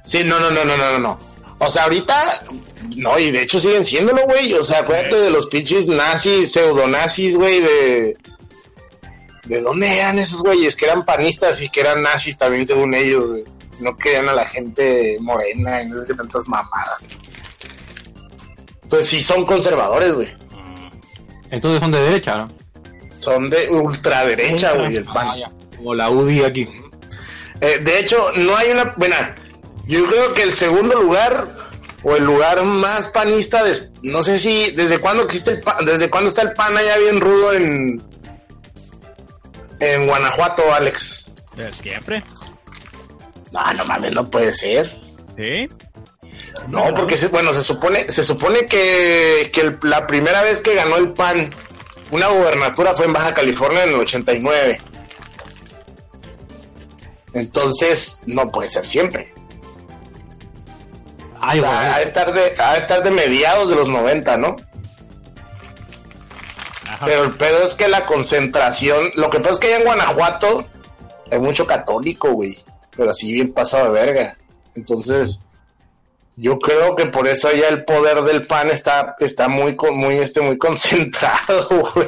Sí, 0.03 0.23
no, 0.23 0.39
no, 0.39 0.49
no, 0.49 0.65
no, 0.65 0.77
no, 0.77 0.91
no, 0.93 0.99
no. 0.99 1.19
O 1.59 1.69
sea, 1.69 1.83
ahorita, 1.83 2.43
no, 2.97 3.19
y 3.19 3.31
de 3.31 3.43
hecho 3.43 3.59
siguen 3.59 3.85
siéndolo, 3.85 4.23
güey. 4.25 4.53
O 4.53 4.63
sea, 4.63 4.79
acuérdate 4.79 5.17
de 5.17 5.29
los 5.29 5.45
pinches 5.45 5.85
nazis, 5.87 6.51
pseudonazis, 6.51 7.37
güey, 7.37 7.61
de... 7.61 8.17
¿De 9.45 9.61
dónde 9.61 9.99
eran 9.99 10.17
esos 10.17 10.41
güeyes? 10.41 10.75
Que 10.75 10.85
eran 10.85 11.05
panistas 11.05 11.61
y 11.61 11.69
que 11.69 11.81
eran 11.81 12.01
nazis 12.01 12.37
también, 12.37 12.65
según 12.65 12.93
ellos, 12.93 13.29
güey. 13.29 13.43
No 13.79 13.95
querían 13.95 14.29
a 14.29 14.33
la 14.33 14.47
gente 14.47 15.17
morena 15.19 15.81
y 15.81 15.87
no 15.87 15.97
sé 15.97 16.07
qué 16.07 16.13
tantas 16.13 16.47
mamadas. 16.47 16.97
Pues 18.91 19.07
sí, 19.07 19.21
son 19.21 19.45
conservadores, 19.45 20.13
güey. 20.13 20.27
Entonces 21.49 21.79
son 21.79 21.91
de 21.91 21.99
derecha, 21.99 22.37
¿no? 22.37 22.47
Son 23.19 23.49
de 23.49 23.69
ultraderecha, 23.69 24.73
güey, 24.73 24.95
el 24.95 25.05
PAN. 25.05 25.27
Ah, 25.29 25.37
ya. 25.37 25.51
Como 25.77 25.95
la 25.95 26.09
UDI 26.09 26.43
aquí. 26.43 26.67
Eh, 27.61 27.79
de 27.81 27.99
hecho, 27.99 28.31
no 28.35 28.55
hay 28.55 28.71
una. 28.71 28.93
Bueno, 28.97 29.15
yo 29.87 30.05
creo 30.07 30.33
que 30.33 30.43
el 30.43 30.51
segundo 30.53 31.01
lugar 31.01 31.47
o 32.03 32.15
el 32.17 32.25
lugar 32.25 32.63
más 32.63 33.07
panista, 33.07 33.63
no 34.03 34.23
sé 34.23 34.37
si 34.37 34.71
desde 34.71 34.99
cuándo 34.99 35.23
existe 35.23 35.51
el 35.51 35.61
PAN, 35.61 35.85
desde 35.85 36.09
cuándo 36.09 36.29
está 36.29 36.41
el 36.41 36.53
PAN 36.53 36.75
allá 36.75 36.97
bien 36.97 37.21
rudo 37.21 37.53
en 37.53 38.03
en 39.79 40.07
Guanajuato, 40.07 40.73
Alex. 40.73 41.25
¿De 41.55 41.71
siempre? 41.71 42.23
No, 43.53 43.73
no 43.73 43.85
mames, 43.85 44.11
no 44.11 44.29
puede 44.29 44.51
ser. 44.51 44.99
¿Sí? 45.37 45.69
No, 46.67 46.93
porque 46.93 47.17
se- 47.17 47.27
bueno, 47.29 47.53
se 47.53 47.63
supone 47.63 48.07
se 48.09 48.23
supone 48.23 48.65
que, 48.67 49.49
que 49.53 49.61
el- 49.61 49.79
la 49.83 50.05
primera 50.07 50.41
vez 50.41 50.59
que 50.59 50.75
ganó 50.75 50.97
el 50.97 51.13
PAN 51.13 51.49
una 52.11 52.27
gubernatura 52.27 52.93
fue 52.93 53.05
en 53.05 53.13
Baja 53.13 53.33
California 53.33 53.83
en 53.83 53.89
el 53.89 53.95
89. 54.01 54.79
Entonces, 57.33 58.21
no 58.25 58.51
puede 58.51 58.69
ser 58.69 58.85
siempre. 58.85 59.33
Ay, 61.39 61.59
O 61.59 61.63
sea, 61.63 61.71
bueno. 61.71 61.93
ha 61.95 61.97
de 61.99 62.03
estar 62.03 62.33
de, 62.33 62.53
ha 62.61 62.73
de 62.73 62.79
estar 62.79 63.03
de 63.03 63.11
mediados 63.11 63.69
de 63.69 63.75
los 63.75 63.87
90, 63.87 64.37
¿no? 64.37 64.57
Ajá. 66.87 67.05
Pero 67.05 67.23
el 67.23 67.31
pedo 67.31 67.63
es 67.65 67.73
que 67.73 67.87
la 67.87 68.05
concentración, 68.05 69.05
lo 69.15 69.29
que 69.29 69.39
pasa 69.39 69.53
es 69.53 69.59
que 69.59 69.67
allá 69.67 69.77
en 69.77 69.85
Guanajuato 69.85 70.67
hay 71.31 71.39
mucho 71.39 71.65
católico, 71.65 72.31
güey, 72.31 72.55
pero 72.95 73.11
así 73.11 73.31
bien 73.31 73.53
pasado 73.53 73.85
de 73.85 73.91
verga. 73.91 74.37
Entonces, 74.75 75.41
yo 76.41 76.57
creo 76.59 76.95
que 76.95 77.05
por 77.05 77.27
eso 77.27 77.47
allá 77.49 77.69
el 77.69 77.85
poder 77.85 78.23
del 78.23 78.45
PAN 78.47 78.71
está, 78.71 79.15
está 79.19 79.47
muy, 79.47 79.75
con- 79.75 79.95
muy, 79.97 80.15
este, 80.17 80.41
muy 80.41 80.57
concentrado, 80.57 81.67
güey. 81.95 82.07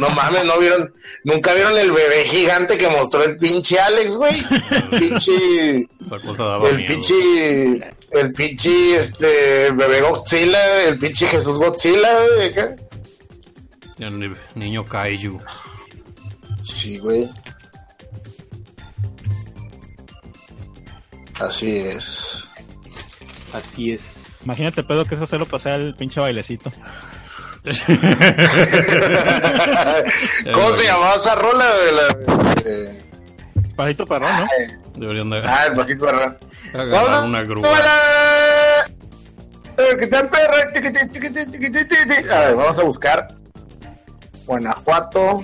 No 0.00 0.08
mames, 0.10 0.44
no 0.46 0.58
vieron, 0.58 0.92
nunca 1.24 1.52
vieron 1.52 1.76
el 1.78 1.92
bebé 1.92 2.24
gigante 2.24 2.78
que 2.78 2.88
mostró 2.88 3.22
el 3.22 3.36
pinche 3.36 3.78
Alex, 3.78 4.16
güey. 4.16 4.34
Pinche, 4.98 5.88
Esa 6.02 6.18
cosa 6.20 6.44
daba 6.44 6.68
el 6.70 6.76
miedo. 6.78 6.88
pinche, 6.94 7.94
el 8.12 8.32
pinche, 8.32 8.96
este, 8.96 9.70
bebé 9.72 10.00
Godzilla, 10.00 10.84
el 10.84 10.98
pinche 10.98 11.26
Jesús 11.26 11.58
Godzilla, 11.58 12.08
güey. 12.36 12.54
El 13.98 14.18
ni- 14.20 14.32
niño 14.54 14.84
Kaiju. 14.84 15.38
Sí, 16.62 16.98
güey. 16.98 17.28
Así 21.40 21.76
es. 21.78 22.48
Así 23.54 23.92
es. 23.92 24.40
Imagínate 24.44 24.82
pedo 24.82 25.04
que 25.04 25.14
es 25.14 25.20
hacerlo 25.20 25.46
pasar 25.46 25.80
el 25.80 25.94
pinche 25.94 26.20
bailecito. 26.20 26.72
¿Cómo 30.52 30.76
se 30.76 30.84
llamaba 30.84 31.14
esa 31.16 31.34
rola? 31.34 31.64
De 31.74 31.92
la, 31.92 32.08
eh, 32.66 33.04
Pasito 33.74 34.06
perrón, 34.06 34.30
¿no? 34.40 34.46
Deberían 34.96 35.30
de 35.30 35.38
ah, 35.38 35.66
el 35.68 35.74
pasito 35.74 36.06
verdad. 36.06 36.36
agarrar 36.74 37.24
una 37.24 37.42
grúa. 37.42 37.68
¡Hola! 37.68 38.86
Eh. 38.86 38.94
A 42.30 42.40
ver, 42.40 42.54
vamos 42.54 42.78
a 42.78 42.82
buscar 42.82 43.28
Guanajuato 44.46 45.42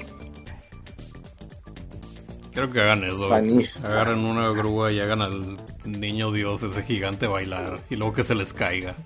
Creo 2.53 2.71
que 2.71 2.81
hagan 2.81 3.05
eso. 3.05 3.29
panista. 3.29 3.89
Agarren 3.89 4.25
una 4.25 4.51
grúa 4.51 4.91
y 4.91 5.01
hagan 5.01 5.23
al 5.23 5.57
niño 5.85 6.33
dios 6.33 6.63
ese 6.63 6.83
gigante 6.83 7.27
bailar. 7.27 7.79
Y 7.91 7.97
luego 7.97 8.13
que 8.15 8.25
se 8.25 8.35
les 8.35 8.53
caiga. 8.53 8.95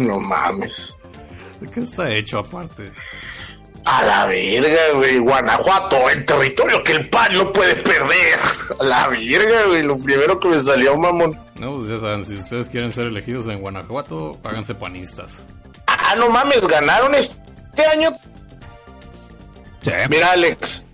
No 0.00 0.18
mames. 0.18 0.96
¿De 1.60 1.70
qué 1.70 1.80
está 1.80 2.10
hecho 2.10 2.40
aparte? 2.40 2.90
A 3.84 4.04
la 4.04 4.26
verga, 4.26 4.80
güey. 4.94 5.18
Guanajuato, 5.18 6.10
el 6.10 6.24
territorio 6.24 6.82
que 6.82 6.92
el 6.92 7.08
PAN 7.10 7.32
no 7.34 7.52
puede 7.52 7.76
perder. 7.76 8.38
A 8.80 8.84
la 8.84 9.08
verga, 9.08 9.66
güey. 9.68 9.82
Lo 9.84 9.96
primero 9.98 10.40
que 10.40 10.48
me 10.48 10.60
salió, 10.60 10.96
mamón. 10.96 11.38
No, 11.56 11.76
pues 11.76 11.88
ya 11.88 11.98
saben, 11.98 12.24
si 12.24 12.34
ustedes 12.36 12.68
quieren 12.68 12.92
ser 12.92 13.04
elegidos 13.06 13.46
en 13.46 13.60
Guanajuato, 13.60 14.36
háganse 14.42 14.74
panistas. 14.74 15.44
Ah, 15.86 16.14
no 16.16 16.28
mames, 16.28 16.66
ganaron 16.66 17.14
este 17.14 17.86
año. 17.92 18.10
Sí. 19.82 19.92
Mira, 20.08 20.32
Alex. 20.32 20.84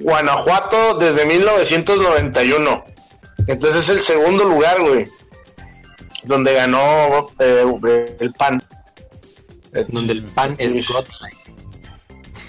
Guanajuato 0.00 0.98
desde 0.98 1.24
1991. 1.26 2.84
Entonces 3.46 3.82
es 3.82 3.88
el 3.90 4.00
segundo 4.00 4.44
lugar, 4.44 4.80
güey. 4.80 5.06
Donde 6.24 6.54
ganó 6.54 7.28
eh, 7.38 8.16
el 8.20 8.32
PAN. 8.32 8.62
Donde 9.88 10.12
el 10.14 10.24
pan 10.24 10.54
es 10.58 10.86
Sí. 10.86 10.92
godlike. 10.92 11.54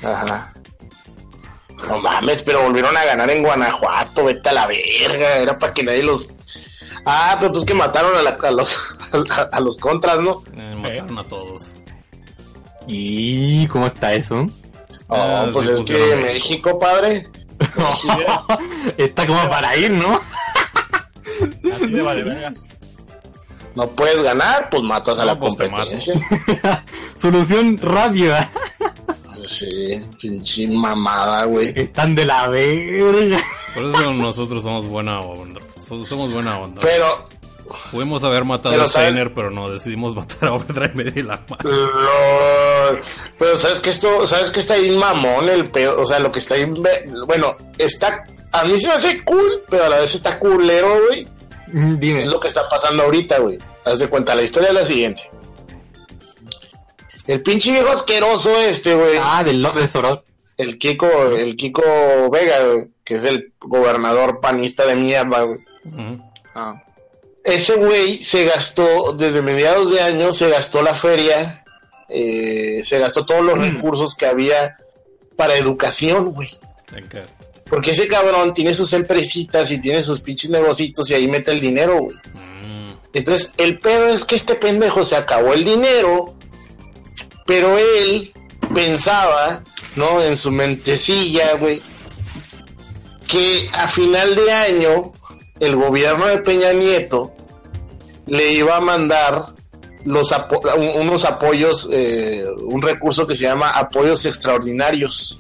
Ajá. 0.04 0.54
No 1.90 2.00
mames, 2.00 2.42
pero 2.42 2.64
volvieron 2.64 2.96
a 2.98 3.06
ganar 3.06 3.30
en 3.30 3.44
Guanajuato, 3.44 4.26
vete 4.26 4.50
a 4.50 4.54
la 4.54 4.68
verga, 4.68 5.38
era 5.38 5.60
para 5.60 5.74
que 5.74 5.84
nadie 5.84 6.02
los... 6.04 6.28
Ah, 7.06 7.38
pero 7.40 7.52
pues 7.54 7.66
que 7.66 7.74
mataron 7.76 8.16
a, 8.18 8.22
la- 8.24 8.38
a 8.42 8.52
los, 8.52 8.76
a, 9.30 9.42
a 9.52 9.60
los 9.60 9.78
contras, 9.78 10.20
¿no? 10.20 10.44
Eh, 10.56 10.76
mataron 10.76 11.18
a 11.20 11.24
todos. 11.26 11.74
¿Y 12.88 13.68
cómo 13.68 13.88
está 13.88 14.14
eso? 14.14 14.46
Oh, 15.08 15.16
Ah, 15.16 15.50
pues 15.54 15.68
sí 15.68 15.72
es 15.74 15.80
que 15.82 16.16
México. 16.16 16.80
Está 18.98 19.26
como 19.28 19.50
para 19.50 19.76
ir, 19.78 19.92
¿no? 19.92 20.20
Así 21.74 21.88
de 21.92 22.02
vale 22.02 22.24
vergas. 22.24 22.66
No 23.76 23.86
puedes 23.88 24.24
ganar, 24.24 24.70
pues 24.72 24.82
matas 24.84 25.20
a 25.20 25.22
No, 25.22 25.28
la 25.28 25.40
pues 25.40 25.56
te 25.56 25.70
competencia. 25.70 26.16
Solución 27.16 27.78
rápida. 27.78 28.50
Sí, 29.46 30.02
pinche 30.20 30.68
mamada, 30.68 31.46
güey. 31.46 31.72
Están 31.76 32.16
de 32.16 32.26
la 32.26 32.48
verga. 32.48 33.38
Por 33.76 33.86
eso 33.86 34.14
nosotros 34.14 34.64
somos 34.64 34.88
buena 34.88 35.22
onda. 35.22 35.62
So- 35.76 36.04
somos 36.04 36.34
buena 36.34 36.58
onda. 36.58 36.82
Pero 36.82 37.20
Pudimos 37.92 38.24
haber 38.24 38.44
matado 38.46 38.74
Pero, 38.74 38.86
a. 38.86 38.88
Steiner, 38.90 39.34
pero 39.34 39.52
no, 39.52 39.70
decidimos 39.70 40.16
matar 40.16 40.50
a 40.50 40.54
Overdrive 40.54 41.14
y 41.16 41.24
la. 41.24 41.42
Lo- 41.64 43.00
Pero 43.40 43.58
sabes 43.58 43.80
que 43.80 43.90
esto, 43.90 44.26
sabes 44.28 44.52
que 44.52 44.60
está 44.60 44.76
ahí 44.76 44.92
mamón 44.96 45.50
el 45.50 45.70
pedo, 45.70 46.02
o 46.02 46.06
sea, 46.06 46.20
lo 46.20 46.32
que 46.32 46.40
está 46.40 46.56
ahí, 46.56 46.66
bueno, 47.26 47.56
está, 47.78 48.26
a 48.52 48.64
mí 48.66 48.80
se 48.80 48.88
me 48.88 48.94
hace 48.94 49.24
cool, 49.24 49.64
pero 49.70 49.86
a 49.86 49.90
la 49.90 50.00
vez 50.00 50.16
está 50.16 50.40
culero, 50.40 50.90
güey. 51.08 51.28
Mm, 51.68 52.00
Dime. 52.00 52.22
Es 52.24 52.28
lo 52.32 52.40
que 52.40 52.48
está 52.48 52.68
pasando 52.70 53.04
ahorita, 53.04 53.40
güey. 53.40 53.58
Haz 53.86 54.00
de 54.00 54.08
cuenta, 54.10 54.36
la 54.36 54.42
historia 54.44 54.70
es 54.70 54.76
la 54.76 54.86
siguiente. 54.86 55.30
El 57.28 57.42
pinche 57.42 57.72
viejo 57.72 57.90
asqueroso 57.90 58.56
este, 58.58 58.96
güey, 58.96 59.18
Ah, 59.22 59.44
del 59.44 59.62
López 59.62 59.94
Obrador. 59.96 60.24
el 60.56 60.78
Kiko, 60.78 61.08
el 61.38 61.56
Kiko 61.58 61.82
Vega, 62.32 62.64
güey, 62.66 62.88
que 63.04 63.16
es 63.16 63.26
el 63.26 63.54
gobernador 63.60 64.40
panista 64.40 64.86
de 64.86 64.96
mierda, 64.96 65.42
güey. 65.44 65.60
Ujú. 65.86 66.22
Ah. 66.56 66.82
Ese 67.48 67.76
güey 67.76 68.22
se 68.24 68.44
gastó, 68.44 69.14
desde 69.14 69.42
mediados 69.42 69.90
de 69.90 70.02
año, 70.02 70.34
se 70.34 70.50
gastó 70.50 70.82
la 70.82 70.96
feria, 70.96 71.64
eh, 72.10 72.82
se 72.84 73.00
gastó 73.00 73.26
todos 73.26 73.44
los 73.44 73.58
recursos 73.58 74.16
que 74.16 74.26
había 74.26 74.76
para 75.38 75.56
educación, 75.56 76.34
güey. 76.34 76.50
Porque 77.70 77.92
ese 77.92 78.10
cabrón 78.10 78.54
tiene 78.54 78.74
sus 78.74 78.92
empresitas 78.92 79.72
y 79.72 79.80
tiene 79.80 80.02
sus 80.02 80.20
pinches 80.20 80.50
negocitos 80.50 81.10
y 81.10 81.14
ahí 81.14 81.28
mete 81.30 81.52
el 81.52 81.62
dinero, 81.62 82.02
güey. 82.02 82.18
Mm, 82.18 82.92
Entonces, 83.14 83.54
el 83.58 83.80
pedo 83.80 84.10
es 84.10 84.26
que 84.26 84.36
este 84.36 84.56
pendejo 84.56 85.06
se 85.06 85.16
acabó 85.16 85.54
el 85.54 85.64
dinero, 85.64 86.36
pero 87.46 87.78
él 87.78 88.34
pensaba, 88.74 89.64
¿no? 89.96 90.22
En 90.22 90.36
su 90.36 90.52
mentecilla, 90.52 91.54
güey, 91.54 91.82
que 93.26 93.70
a 93.72 93.88
final 93.88 94.36
de 94.36 94.52
año 94.52 95.14
el 95.60 95.76
gobierno 95.76 96.26
de 96.28 96.38
Peña 96.40 96.74
Nieto 96.74 97.34
le 98.26 98.52
iba 98.54 98.78
a 98.78 98.82
mandar 98.82 99.48
los 100.06 100.32
apo- 100.32 100.62
unos 101.02 101.26
apoyos, 101.26 101.90
eh, 101.92 102.46
un 102.66 102.82
recurso 102.82 103.26
que 103.28 103.36
se 103.36 103.44
llama 103.44 103.70
apoyos 103.72 104.26
extraordinarios. 104.26 105.40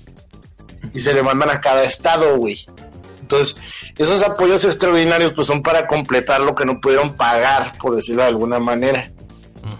Y 0.93 0.99
se 0.99 1.13
le 1.13 1.21
mandan 1.21 1.49
a 1.49 1.60
cada 1.62 1.84
estado, 1.84 2.38
güey. 2.38 2.65
Entonces, 3.21 3.58
esos 3.97 4.23
apoyos 4.23 4.63
extraordinarios 4.63 5.34
pues 5.34 5.47
son 5.47 5.62
para 5.62 5.86
completar 5.86 6.39
lo 6.41 6.56
que 6.56 6.65
no 6.65 6.80
pudieron 6.80 7.13
pagar, 7.15 7.77
por 7.77 7.95
decirlo 7.95 8.21
de 8.23 8.30
alguna 8.30 8.60
manera. 8.60 9.12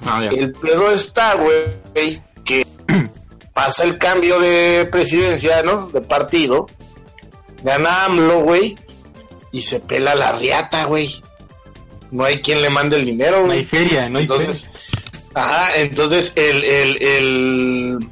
Ah. 0.06 0.28
El 0.30 0.52
pedo 0.52 0.92
está, 0.92 1.36
güey, 1.36 2.22
que 2.44 2.66
pasa 3.54 3.84
el 3.86 3.98
cambio 3.98 4.40
de 4.40 4.88
presidencia, 4.92 5.64
¿no? 5.64 5.88
De 5.88 6.02
partido. 6.02 6.68
Gana 7.64 8.06
AMLO, 8.06 8.42
güey. 8.42 8.78
Y 9.52 9.64
se 9.64 9.80
pela 9.80 10.16
la 10.16 10.34
riata, 10.34 10.86
güey. 10.86 11.22
No 12.12 12.24
hay 12.26 12.42
quien 12.42 12.62
le 12.62 12.70
mande 12.70 12.98
el 12.98 13.06
dinero, 13.06 13.38
No 13.46 13.52
hay 13.52 13.60
güey. 13.60 13.66
feria, 13.66 14.10
no 14.10 14.18
hay 14.20 14.24
Entonces, 14.24 14.68
ajá, 15.34 15.76
entonces 15.78 16.32
el, 16.36 16.64
el, 16.64 17.02
el, 17.02 18.10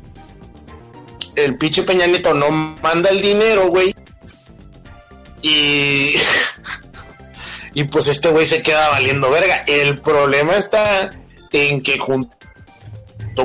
el 1.35 1.57
pinche 1.57 1.83
Peña 1.83 2.07
Nieto 2.07 2.33
no 2.33 2.49
manda 2.51 3.09
el 3.09 3.21
dinero, 3.21 3.67
güey. 3.69 3.95
Y, 5.41 6.13
y 7.73 7.83
pues 7.85 8.07
este 8.07 8.29
güey 8.29 8.45
se 8.45 8.61
queda 8.61 8.89
valiendo 8.89 9.29
verga. 9.29 9.63
El 9.67 9.99
problema 9.99 10.55
está 10.55 11.13
en 11.51 11.81
que 11.81 11.97
junto 11.99 12.29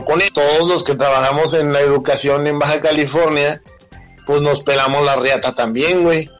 con 0.06 0.20
él, 0.20 0.30
todos 0.32 0.68
los 0.68 0.82
que 0.84 0.94
trabajamos 0.94 1.52
en 1.54 1.72
la 1.72 1.80
educación 1.80 2.46
en 2.46 2.58
Baja 2.58 2.80
California, 2.80 3.60
pues 4.26 4.40
nos 4.40 4.60
pelamos 4.62 5.04
la 5.04 5.16
riata 5.16 5.54
también, 5.54 6.02
güey. 6.04 6.30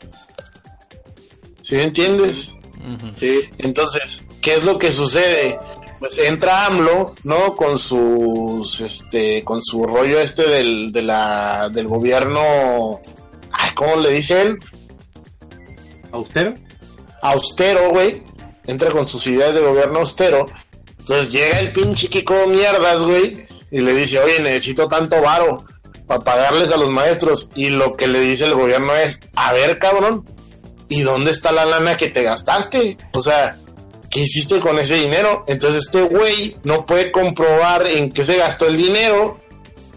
¿Sí 1.70 1.76
me 1.76 1.84
entiendes? 1.84 2.56
Sí. 3.16 3.42
Entonces, 3.58 4.24
¿qué 4.42 4.54
es 4.54 4.64
lo 4.64 4.76
que 4.76 4.90
sucede? 4.90 5.56
Pues 6.00 6.18
entra 6.18 6.66
AMLO, 6.66 7.14
¿no? 7.22 7.54
Con 7.54 7.78
sus, 7.78 8.80
este, 8.80 9.44
con 9.44 9.62
su 9.62 9.84
rollo 9.84 10.18
este 10.18 10.48
del, 10.48 10.90
de 10.90 11.02
la, 11.02 11.68
del 11.68 11.86
gobierno, 11.86 13.00
ay, 13.52 13.70
¿cómo 13.76 13.94
le 13.94 14.10
dice 14.10 14.42
él? 14.42 14.58
¿Austero? 16.10 16.54
Austero, 17.22 17.90
güey. 17.90 18.24
Entra 18.66 18.90
con 18.90 19.06
sus 19.06 19.24
ideas 19.28 19.54
de 19.54 19.60
gobierno 19.60 20.00
austero. 20.00 20.46
Entonces 20.98 21.30
llega 21.30 21.60
el 21.60 21.72
pinche 21.72 22.08
Kiko 22.08 22.48
mierdas, 22.48 23.04
güey, 23.04 23.46
y 23.70 23.80
le 23.80 23.94
dice, 23.94 24.18
oye, 24.18 24.40
necesito 24.40 24.88
tanto 24.88 25.22
varo 25.22 25.64
para 26.08 26.24
pagarles 26.24 26.72
a 26.72 26.76
los 26.76 26.90
maestros. 26.90 27.48
Y 27.54 27.68
lo 27.68 27.94
que 27.94 28.08
le 28.08 28.18
dice 28.18 28.46
el 28.46 28.56
gobierno 28.56 28.92
es, 28.96 29.20
a 29.36 29.52
ver, 29.52 29.78
cabrón, 29.78 30.26
¿y 30.90 31.00
dónde 31.02 31.30
está 31.30 31.52
la 31.52 31.64
lana 31.64 31.96
que 31.96 32.08
te 32.08 32.22
gastaste? 32.22 32.98
O 33.14 33.22
sea, 33.22 33.56
¿qué 34.10 34.20
hiciste 34.20 34.60
con 34.60 34.78
ese 34.78 34.96
dinero? 34.96 35.44
Entonces 35.46 35.86
este 35.86 36.02
güey 36.02 36.56
no 36.64 36.84
puede 36.84 37.10
comprobar 37.10 37.86
en 37.86 38.10
qué 38.10 38.24
se 38.24 38.36
gastó 38.36 38.66
el 38.66 38.76
dinero 38.76 39.40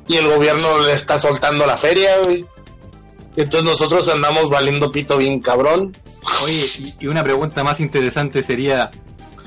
y 0.08 0.16
el 0.16 0.28
gobierno 0.28 0.80
le 0.80 0.94
está 0.94 1.20
soltando 1.20 1.66
la 1.66 1.78
feria, 1.78 2.20
güey. 2.24 2.46
Entonces 3.36 3.64
nosotros 3.64 4.08
andamos 4.08 4.50
valiendo 4.50 4.92
pito 4.92 5.18
bien 5.18 5.40
cabrón. 5.42 5.98
Oye, 6.44 6.94
y, 7.00 7.08
una 7.08 7.24
pregunta 7.24 7.64
más 7.64 7.80
interesante 7.80 8.44
sería, 8.44 8.92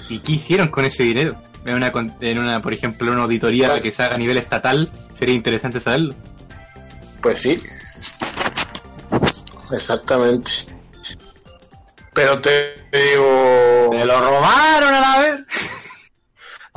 ¿y 0.08 0.18
qué 0.18 0.32
hicieron 0.32 0.68
con 0.68 0.84
ese 0.84 1.04
dinero? 1.04 1.40
En 1.64 1.74
una, 1.74 1.92
en 2.20 2.38
una 2.38 2.60
por 2.60 2.74
ejemplo, 2.74 3.10
una 3.12 3.22
auditoría 3.22 3.68
Bueno. 3.68 3.82
que 3.82 3.92
se 3.92 4.02
haga 4.02 4.16
a 4.16 4.18
nivel 4.18 4.36
estatal, 4.36 4.90
sería 5.16 5.34
interesante 5.34 5.78
saberlo. 5.78 6.14
Pues 7.22 7.40
sí. 7.40 7.56
Exactamente. 9.72 10.75
Pero 12.16 12.40
te 12.40 12.88
digo... 12.92 13.90
¡Se 13.92 14.04
lo 14.04 14.20
robaron 14.20 14.92
a 14.94 15.00
la 15.00 15.18
vez! 15.20 15.36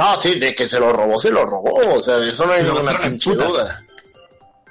Ah, 0.01 0.15
sí, 0.17 0.39
de 0.39 0.55
que 0.55 0.65
se 0.65 0.79
lo 0.79 0.93
robó, 0.93 1.19
se 1.19 1.29
lo 1.29 1.45
robó. 1.45 1.73
O 1.93 2.01
sea, 2.01 2.15
de 2.15 2.29
eso 2.29 2.45
no 2.45 2.53
hay 2.53 2.63
ninguna 2.63 2.97
pinche 3.01 3.35
duda. 3.35 3.83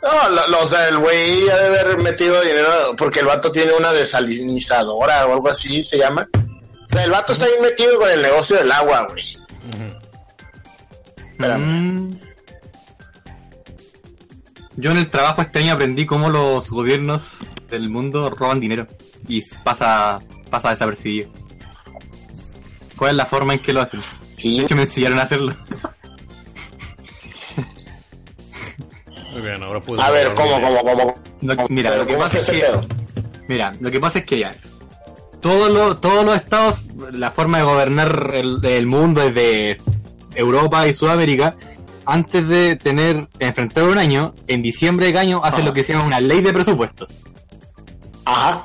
No, 0.02 0.28
lo- 0.30 0.46
lo- 0.48 0.60
o 0.62 0.66
sea, 0.66 0.88
el 0.88 0.96
güey 0.96 1.46
ha 1.50 1.56
de 1.58 1.66
haber 1.80 1.98
metido 1.98 2.40
dinero 2.40 2.70
porque 2.96 3.20
el 3.20 3.26
vato 3.26 3.52
tiene 3.52 3.74
una 3.74 3.92
desalinizadora 3.92 5.26
o 5.26 5.34
algo 5.34 5.50
así 5.50 5.84
se 5.84 5.98
llama. 5.98 6.26
O 6.34 6.88
sea, 6.88 7.04
el 7.04 7.10
vato 7.10 7.34
está 7.34 7.44
bien 7.46 7.60
metido 7.60 7.98
con 7.98 8.08
el 8.08 8.22
negocio 8.22 8.56
del 8.56 8.72
agua, 8.72 9.06
güey. 9.10 9.22
Mm. 11.58 12.12
Yo 14.76 14.90
en 14.92 14.96
el 14.96 15.10
trabajo 15.10 15.42
este 15.42 15.58
año 15.58 15.74
aprendí 15.74 16.06
cómo 16.06 16.30
los 16.30 16.70
gobiernos 16.70 17.36
del 17.68 17.90
mundo 17.90 18.30
roban 18.30 18.60
dinero 18.60 18.86
y 19.26 19.42
pasa, 19.58 20.20
pasa 20.48 20.70
desapercibido. 20.70 21.30
¿Cuál 22.96 23.12
es 23.12 23.16
la 23.16 23.26
forma 23.26 23.54
en 23.54 23.60
que 23.60 23.72
lo 23.72 23.80
hacen? 23.80 24.00
Sí, 24.32 24.56
De 24.58 24.64
hecho 24.64 24.74
me 24.76 24.82
enseñaron 24.82 25.18
a 25.18 25.22
hacerlo. 25.22 25.54
Muy 29.32 29.42
bien, 29.42 29.62
ahora 29.62 29.80
puedes. 29.80 30.04
a 30.04 30.10
ver, 30.10 30.34
¿cómo, 30.34 30.60
cómo, 30.60 30.82
cómo? 30.82 31.14
No, 31.40 31.54
mira, 31.68 31.96
lo 31.96 32.06
que 32.06 32.14
¿cómo 32.14 32.24
pasa 32.24 32.38
es 32.40 32.46
que 32.50 32.58
pedo? 32.60 32.86
Mira, 33.46 33.74
lo 33.80 33.90
que 33.90 34.00
pasa 34.00 34.18
es 34.20 34.24
que 34.24 34.38
ya. 34.38 34.56
Todos 35.40 35.70
los, 35.70 36.00
todos 36.00 36.24
los 36.24 36.34
estados, 36.34 36.82
la 37.12 37.30
forma 37.30 37.58
de 37.58 37.64
gobernar 37.64 38.32
el, 38.34 38.58
el 38.64 38.86
mundo 38.86 39.20
desde 39.20 39.78
Europa 40.34 40.86
y 40.88 40.92
Sudamérica, 40.94 41.54
antes 42.06 42.48
de 42.48 42.74
tener, 42.76 43.28
enfrentar 43.38 43.84
un 43.84 43.98
año, 43.98 44.34
en 44.48 44.62
diciembre 44.62 45.12
de 45.12 45.18
año 45.18 45.40
hacen 45.44 45.60
Ajá. 45.60 45.68
lo 45.68 45.74
que 45.74 45.82
se 45.84 45.92
llama 45.92 46.06
una 46.06 46.20
ley 46.20 46.40
de 46.40 46.52
presupuestos. 46.52 47.12
Ajá. 48.24 48.64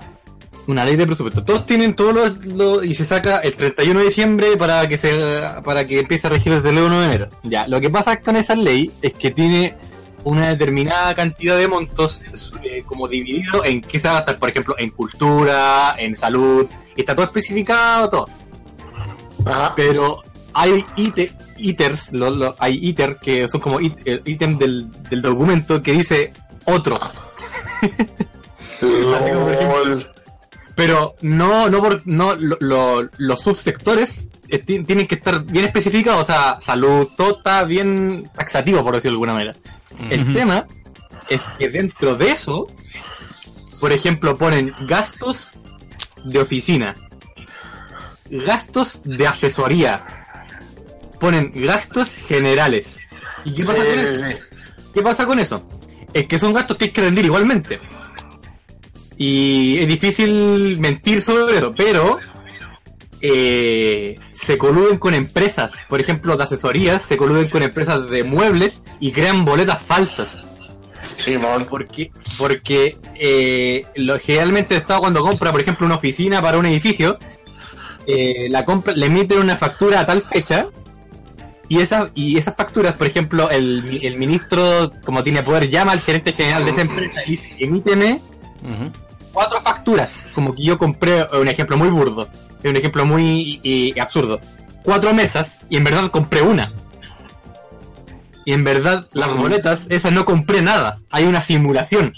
Una 0.67 0.85
ley 0.85 0.95
de 0.95 1.05
presupuestos. 1.05 1.43
Todos 1.43 1.65
tienen 1.65 1.95
todos 1.95 2.13
los, 2.13 2.45
los- 2.45 2.85
y 2.85 2.93
se 2.95 3.03
saca 3.03 3.37
el 3.39 3.53
31 3.55 3.99
de 3.99 4.05
diciembre 4.05 4.55
para 4.57 4.87
que 4.87 4.97
se 4.97 5.41
para 5.63 5.85
que 5.85 5.99
empiece 5.99 6.27
a 6.27 6.29
regir 6.29 6.53
desde 6.53 6.69
el 6.69 6.77
1 6.83 6.99
de 6.99 7.05
enero. 7.05 7.27
Ya, 7.43 7.67
lo 7.67 7.81
que 7.81 7.89
pasa 7.89 8.21
con 8.21 8.35
esa 8.37 8.55
ley 8.55 8.89
es 9.01 9.13
que 9.13 9.31
tiene 9.31 9.75
una 10.23 10.47
determinada 10.49 11.13
cantidad 11.15 11.57
de 11.57 11.67
montos 11.67 12.21
eh, 12.63 12.83
como 12.85 13.09
dividido 13.09 13.65
en 13.65 13.81
qué 13.81 13.99
se 13.99 14.07
va 14.07 14.13
a 14.13 14.17
gastar, 14.19 14.39
por 14.39 14.49
ejemplo, 14.49 14.75
en 14.77 14.89
cultura, 14.91 15.95
en 15.97 16.15
salud, 16.15 16.65
está 16.95 17.13
todo 17.13 17.25
especificado, 17.25 18.09
todo. 18.09 18.25
Ajá. 19.45 19.73
Pero 19.75 20.23
hay 20.53 20.85
ite- 20.95 21.33
iters, 21.57 22.13
lo- 22.13 22.29
lo- 22.29 22.55
hay 22.57 22.79
iter 22.87 23.17
que 23.21 23.49
son 23.49 23.59
como 23.59 23.81
it- 23.81 23.99
el 24.05 24.21
ítem 24.23 24.57
del, 24.57 24.89
del 25.09 25.21
documento 25.21 25.81
que 25.81 25.91
dice 25.91 26.31
otros. 26.63 26.99
Pero 30.75 31.15
no, 31.21 31.69
no 31.69 31.79
por, 31.81 32.01
no, 32.07 32.35
lo- 32.35 32.57
lo- 32.59 33.09
los 33.17 33.39
subsectores 33.41 34.27
eh, 34.49 34.59
ti- 34.59 34.83
tienen 34.83 35.07
que 35.07 35.15
estar 35.15 35.43
bien 35.43 35.65
especificados, 35.65 36.21
o 36.21 36.25
sea, 36.25 36.57
salud, 36.61 37.07
todo 37.15 37.37
está 37.37 37.63
bien 37.63 38.29
taxativo, 38.35 38.83
por 38.83 38.95
decirlo 38.95 39.11
de 39.11 39.15
alguna 39.15 39.33
manera. 39.33 39.53
El 40.09 40.33
tema 40.33 40.65
es 41.29 41.43
que 41.57 41.69
dentro 41.69 42.15
de 42.15 42.31
eso, 42.31 42.67
por 43.79 43.91
ejemplo, 43.91 44.35
ponen 44.35 44.73
gastos 44.87 45.51
de 46.25 46.39
oficina, 46.39 46.95
gastos 48.29 49.01
de 49.03 49.27
asesoría, 49.27 50.03
ponen 51.19 51.51
gastos 51.55 52.09
generales. 52.15 52.85
¿Y 53.45 53.53
qué 53.53 53.63
pasa 53.65 53.81
Sí, 53.83 53.87
con 53.89 53.99
sí, 53.99 54.05
eso? 54.15 54.25
sí. 54.25 54.35
¿Qué 54.93 55.01
pasa 55.01 55.25
con 55.25 55.39
eso? 55.39 55.69
Es 56.13 56.27
que 56.27 56.39
son 56.39 56.53
gastos 56.53 56.77
que 56.77 56.85
hay 56.85 56.91
que 56.91 57.01
rendir 57.01 57.25
igualmente. 57.25 57.79
Y 59.17 59.77
es 59.79 59.87
difícil 59.87 60.79
mentir 60.79 61.21
sobre 61.21 61.57
eso, 61.57 61.71
pero 61.75 62.19
eh, 63.21 64.15
se 64.33 64.57
coluden 64.57 64.97
con 64.97 65.13
empresas, 65.13 65.71
por 65.87 66.01
ejemplo, 66.01 66.35
de 66.35 66.43
asesorías, 66.43 67.03
se 67.03 67.15
coluden 67.15 67.49
con 67.49 67.63
empresas 67.63 68.09
de 68.09 68.23
muebles 68.23 68.81
y 68.99 69.11
crean 69.11 69.45
boletas 69.45 69.81
falsas. 69.81 70.49
Simón. 71.15 71.67
Porque, 71.69 72.11
porque 72.37 72.97
eh, 73.15 73.85
lo, 73.95 74.19
generalmente 74.19 74.75
el 74.75 74.81
Estado 74.81 75.01
cuando 75.01 75.21
compra, 75.21 75.51
por 75.51 75.61
ejemplo, 75.61 75.85
una 75.85 75.95
oficina 75.95 76.41
para 76.41 76.57
un 76.57 76.65
edificio, 76.65 77.17
eh, 78.07 78.47
la 78.49 78.65
compra, 78.65 78.93
le 78.93 79.05
emiten 79.05 79.39
una 79.39 79.55
factura 79.55 80.01
a 80.01 80.05
tal 80.05 80.21
fecha 80.21 80.67
y, 81.69 81.79
esa, 81.79 82.09
y 82.13 82.37
esas 82.37 82.55
facturas, 82.55 82.97
por 82.97 83.07
ejemplo, 83.07 83.49
el, 83.49 83.99
el 84.03 84.17
ministro, 84.17 84.91
como 85.05 85.23
tiene 85.23 85.43
poder, 85.43 85.69
llama 85.69 85.93
al 85.93 86.01
gerente 86.01 86.33
general 86.33 86.65
de 86.65 86.71
esa 86.71 86.81
empresa 86.81 87.21
y 87.25 87.31
dice, 87.31 87.55
emíteme 87.59 88.19
Cuatro 89.31 89.61
facturas, 89.61 90.29
como 90.35 90.53
que 90.53 90.63
yo 90.63 90.77
compré, 90.77 91.25
un 91.39 91.47
ejemplo 91.47 91.75
muy 91.77 91.89
burdo, 91.89 92.29
un 92.63 92.75
ejemplo 92.75 93.05
muy 93.05 93.59
eh, 93.63 93.99
absurdo, 93.99 94.39
cuatro 94.83 95.13
mesas 95.13 95.61
y 95.69 95.77
en 95.77 95.83
verdad 95.83 96.09
compré 96.11 96.41
una. 96.41 96.71
Y 98.45 98.53
en 98.53 98.63
verdad 98.63 99.07
las 99.13 99.29
Ujú. 99.29 99.41
boletas, 99.43 99.87
esas 99.89 100.11
no 100.11 100.25
compré 100.25 100.61
nada, 100.61 100.99
hay 101.09 101.25
una 101.25 101.41
simulación. 101.41 102.13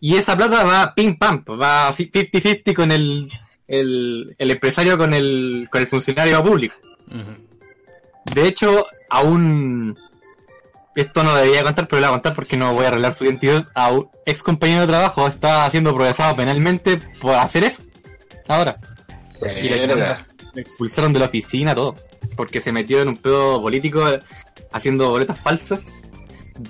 Y 0.00 0.16
esa 0.16 0.36
plata 0.36 0.64
va 0.64 0.94
pim 0.94 1.16
pam, 1.16 1.44
va 1.60 1.92
50-50 1.92 2.74
con 2.74 2.92
el, 2.92 3.28
el, 3.66 4.34
el 4.38 4.50
empresario 4.50 4.98
con 4.98 5.14
el, 5.14 5.68
con 5.70 5.80
el 5.80 5.86
funcionario 5.86 6.42
público. 6.42 6.74
De 8.34 8.46
hecho, 8.46 8.86
aún 9.08 9.96
esto 11.00 11.22
no 11.24 11.34
debería 11.34 11.62
contar, 11.62 11.86
pero 11.88 12.00
lo 12.00 12.06
voy 12.06 12.12
a 12.12 12.16
contar 12.16 12.34
porque 12.34 12.56
no 12.56 12.74
voy 12.74 12.84
a 12.84 12.88
arreglar 12.88 13.14
su 13.14 13.24
identidad. 13.24 13.66
A 13.74 13.90
un 13.92 14.08
ex 14.26 14.42
compañero 14.42 14.82
de 14.82 14.86
trabajo 14.88 15.26
está 15.26 15.68
siendo 15.70 15.94
procesado 15.94 16.34
penalmente 16.36 16.96
por 17.20 17.34
hacer 17.36 17.64
eso. 17.64 17.82
Ahora, 18.46 18.76
Y 19.62 19.68
la 19.68 20.24
expulsaron 20.54 21.12
de 21.12 21.18
la 21.20 21.26
oficina, 21.26 21.74
todo. 21.74 21.94
Porque 22.36 22.60
se 22.60 22.72
metió 22.72 23.00
en 23.02 23.08
un 23.08 23.16
pedo 23.16 23.60
político 23.60 24.02
haciendo 24.72 25.10
boletas 25.10 25.38
falsas. 25.40 25.86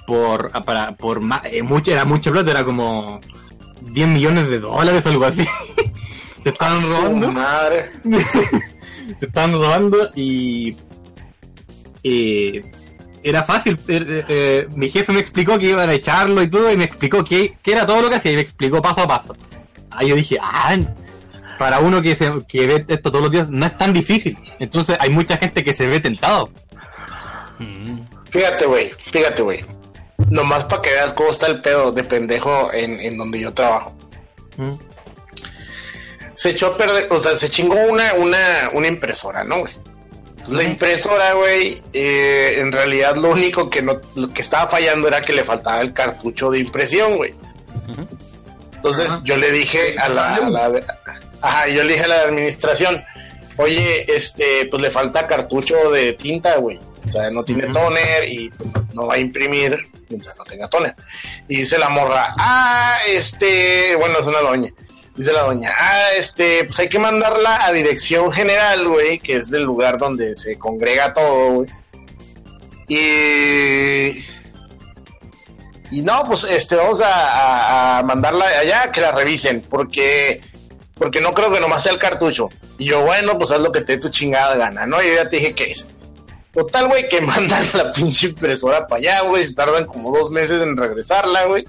Por, 0.06 0.50
para, 0.64 0.92
por 0.96 1.20
ma- 1.20 1.40
eh, 1.44 1.62
mucha, 1.62 1.92
era 1.92 2.04
mucha 2.04 2.30
plata, 2.30 2.50
era 2.50 2.64
como 2.64 3.20
10 3.80 4.08
millones 4.08 4.50
de 4.50 4.58
dólares 4.58 5.06
o 5.06 5.08
algo 5.08 5.24
así. 5.24 5.46
se 6.42 6.50
estaban 6.50 6.82
robando. 6.82 7.32
madre. 7.32 7.90
se 9.18 9.24
estaban 9.26 9.52
robando 9.52 10.10
y 10.14 10.76
eh, 12.02 12.62
era 13.22 13.42
fácil. 13.42 13.78
eh, 13.88 14.04
eh, 14.06 14.24
eh, 14.28 14.68
mi 14.74 14.90
jefe 14.90 15.12
me 15.12 15.20
explicó 15.20 15.58
que 15.58 15.66
iban 15.66 15.88
a 15.88 15.94
echarlo 15.94 16.42
y 16.42 16.48
todo 16.48 16.70
y 16.72 16.76
me 16.76 16.84
explicó 16.84 17.24
que, 17.24 17.56
que 17.62 17.72
era 17.72 17.86
todo 17.86 18.02
lo 18.02 18.08
que 18.10 18.16
hacía 18.16 18.32
y 18.32 18.36
me 18.36 18.42
explicó 18.42 18.80
paso 18.82 19.02
a 19.02 19.08
paso. 19.08 19.36
Ahí 19.90 20.08
yo 20.08 20.16
dije, 20.16 20.38
ah, 20.40 20.76
para 21.58 21.80
uno 21.80 22.00
que, 22.00 22.14
se, 22.14 22.32
que 22.46 22.66
ve 22.66 22.84
esto 22.86 23.10
todos 23.10 23.24
los 23.24 23.32
días 23.32 23.48
no 23.48 23.66
es 23.66 23.76
tan 23.76 23.92
difícil. 23.92 24.38
Entonces 24.58 24.96
hay 25.00 25.10
mucha 25.10 25.36
gente 25.36 25.64
que 25.64 25.74
se 25.74 25.86
ve 25.86 26.00
tentado. 26.00 26.50
Ujú. 27.58 28.00
Fíjate, 28.30 28.66
güey, 28.66 28.92
fíjate, 29.12 29.42
güey. 29.42 29.64
Nomás 30.30 30.64
para 30.64 30.82
que 30.82 30.90
veas 30.90 31.12
cómo 31.12 31.30
está 31.30 31.46
el 31.46 31.60
pedo 31.60 31.92
de 31.92 32.04
pendejo 32.04 32.72
en, 32.72 33.00
en 33.00 33.16
donde 33.16 33.40
yo 33.40 33.52
trabajo. 33.54 33.96
Mm. 34.56 34.74
Se 36.34 36.50
echó 36.50 36.68
a 36.68 36.76
perder, 36.76 37.08
o 37.10 37.18
sea, 37.18 37.34
se 37.34 37.48
chingó 37.48 37.74
una, 37.74 38.14
una, 38.14 38.70
una 38.72 38.86
impresora, 38.86 39.42
¿no, 39.42 39.60
güey? 39.60 39.74
Entonces, 40.48 40.64
La 40.66 40.70
impresora, 40.72 41.32
güey, 41.34 41.82
eh, 41.92 42.54
en 42.58 42.72
realidad 42.72 43.16
lo 43.16 43.30
único 43.30 43.68
que 43.70 43.82
no, 43.82 44.00
lo 44.14 44.32
que 44.32 44.40
estaba 44.42 44.68
fallando 44.68 45.06
era 45.08 45.22
que 45.22 45.32
le 45.32 45.44
faltaba 45.44 45.80
el 45.80 45.92
cartucho 45.92 46.50
de 46.50 46.60
impresión, 46.60 47.16
güey. 47.16 47.34
Entonces 48.76 49.22
yo 49.24 49.36
le 49.36 49.50
dije 49.50 49.96
a 49.98 50.08
la, 50.08 50.34
a 50.36 50.50
la- 50.50 50.82
ajá, 51.42 51.68
yo 51.68 51.82
le 51.84 51.92
dije 51.94 52.04
a 52.04 52.08
la 52.08 52.20
administración, 52.22 53.02
oye, 53.56 54.04
este, 54.14 54.66
pues 54.70 54.80
le 54.82 54.90
falta 54.90 55.26
cartucho 55.26 55.90
de 55.90 56.12
tinta, 56.14 56.56
güey. 56.56 56.78
O 57.06 57.10
sea, 57.10 57.30
no 57.30 57.42
tiene 57.44 57.64
toner 57.68 58.28
y 58.28 58.50
no 58.92 59.06
va 59.06 59.14
a 59.14 59.18
imprimir 59.18 59.86
mientras 60.08 60.36
no 60.36 60.44
tenga 60.44 60.68
toner. 60.68 60.94
Y 61.48 61.56
dice 61.58 61.78
la 61.78 61.88
morra, 61.88 62.34
ah, 62.38 62.98
este, 63.08 63.94
bueno, 63.96 64.18
es 64.20 64.26
una 64.26 64.40
doña. 64.40 64.70
Dice 65.18 65.32
la 65.32 65.42
doña, 65.42 65.70
ah, 65.76 66.00
este, 66.16 66.64
pues 66.64 66.78
hay 66.78 66.88
que 66.88 66.98
mandarla 66.98 67.66
a 67.66 67.72
dirección 67.72 68.32
general, 68.32 68.86
güey, 68.88 69.18
que 69.18 69.36
es 69.36 69.52
el 69.52 69.64
lugar 69.64 69.98
donde 69.98 70.34
se 70.36 70.56
congrega 70.58 71.12
todo, 71.12 71.50
güey. 71.54 71.70
Y 72.86 74.24
y 75.90 76.02
no, 76.02 76.22
pues 76.26 76.44
este, 76.44 76.76
vamos 76.76 77.00
a, 77.02 77.98
a- 77.98 78.02
mandarla 78.02 78.46
allá 78.46 78.90
que 78.92 79.00
la 79.00 79.12
revisen, 79.12 79.62
porque 79.68 80.40
porque 80.94 81.20
no 81.20 81.32
creo 81.34 81.52
que 81.52 81.60
nomás 81.60 81.82
sea 81.82 81.92
el 81.92 81.98
cartucho. 81.98 82.48
Y 82.78 82.86
yo, 82.86 83.02
bueno, 83.02 83.38
pues 83.38 83.50
haz 83.50 83.60
lo 83.60 83.72
que 83.72 83.80
te 83.82 83.92
dé 83.94 83.98
tu 83.98 84.08
chingada 84.08 84.56
gana, 84.56 84.86
¿no? 84.86 85.02
Y 85.02 85.08
yo 85.08 85.14
ya 85.14 85.28
te 85.28 85.36
dije 85.36 85.54
que 85.54 85.70
es. 85.70 85.88
Total, 86.52 86.88
güey, 86.88 87.08
que 87.08 87.20
mandan 87.22 87.66
la 87.74 87.92
pinche 87.92 88.28
impresora 88.28 88.86
para 88.86 88.98
allá, 89.00 89.20
güey, 89.22 89.42
se 89.44 89.54
tardan 89.54 89.86
como 89.86 90.16
dos 90.16 90.30
meses 90.30 90.60
en 90.62 90.76
regresarla, 90.76 91.44
güey. 91.46 91.66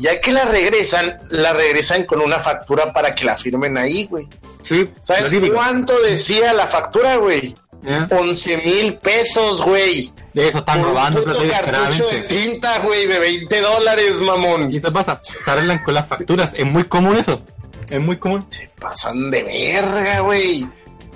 Ya 0.00 0.20
que 0.20 0.32
la 0.32 0.44
regresan, 0.44 1.18
la 1.30 1.52
regresan 1.52 2.04
con 2.04 2.20
una 2.20 2.38
factura 2.38 2.92
para 2.92 3.14
que 3.14 3.24
la 3.24 3.36
firmen 3.36 3.76
ahí, 3.76 4.06
güey. 4.06 4.26
Sí, 4.64 4.88
¿Sabes 5.00 5.32
cuánto 5.52 5.98
decía 6.02 6.52
la 6.52 6.66
factura, 6.66 7.16
güey? 7.16 7.54
¿Eh? 7.84 8.06
11 8.10 8.56
mil 8.58 8.94
pesos, 8.98 9.62
güey. 9.62 10.12
De 10.34 10.48
eso 10.48 10.58
están 10.58 10.78
Por 10.78 10.88
un 10.88 10.94
robando 10.94 11.24
puto 11.24 11.38
plata 11.40 11.70
cartucho 11.72 12.06
de 12.08 12.20
tinta, 12.22 12.78
güey, 12.80 13.06
de 13.06 13.18
20 13.18 13.60
dólares, 13.60 14.20
mamón. 14.20 14.72
Y 14.72 14.76
esto 14.76 14.92
pasa, 14.92 15.18
se 15.22 15.50
arreglan 15.50 15.82
con 15.82 15.94
las 15.94 16.06
facturas. 16.06 16.50
Es 16.54 16.66
muy 16.66 16.84
común 16.84 17.16
eso. 17.16 17.40
Es 17.88 18.00
muy 18.00 18.16
común. 18.16 18.44
Se 18.48 18.70
pasan 18.78 19.30
de 19.30 19.42
verga, 19.42 20.20
güey. 20.20 20.68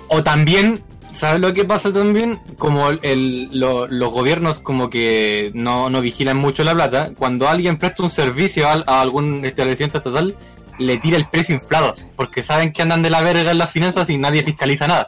O 0.07 0.23
también, 0.23 0.83
¿sabes 1.13 1.41
lo 1.41 1.53
que 1.53 1.65
pasa 1.65 1.91
también? 1.93 2.39
Como 2.57 2.89
el, 2.89 3.49
lo- 3.57 3.87
los 3.87 4.11
gobiernos 4.11 4.59
como 4.59 4.89
que 4.89 5.51
no, 5.53 5.89
no 5.89 6.01
vigilan 6.01 6.37
mucho 6.37 6.63
la 6.63 6.73
plata, 6.73 7.11
cuando 7.17 7.47
alguien 7.47 7.77
presta 7.77 8.03
un 8.03 8.09
servicio 8.09 8.67
a, 8.67 8.81
a 8.85 9.01
algún 9.01 9.43
establecimiento 9.45 9.99
estatal, 9.99 10.35
le 10.79 10.97
tira 10.97 11.17
el 11.17 11.25
precio 11.27 11.53
inflado, 11.55 11.93
porque 12.15 12.41
saben 12.43 12.71
que 12.73 12.81
andan 12.81 13.01
de 13.03 13.09
la 13.09 13.21
verga 13.21 13.51
en 13.51 13.57
las 13.59 13.71
finanzas 13.71 14.09
y 14.09 14.17
nadie 14.17 14.43
fiscaliza 14.43 14.87
nada. 14.87 15.07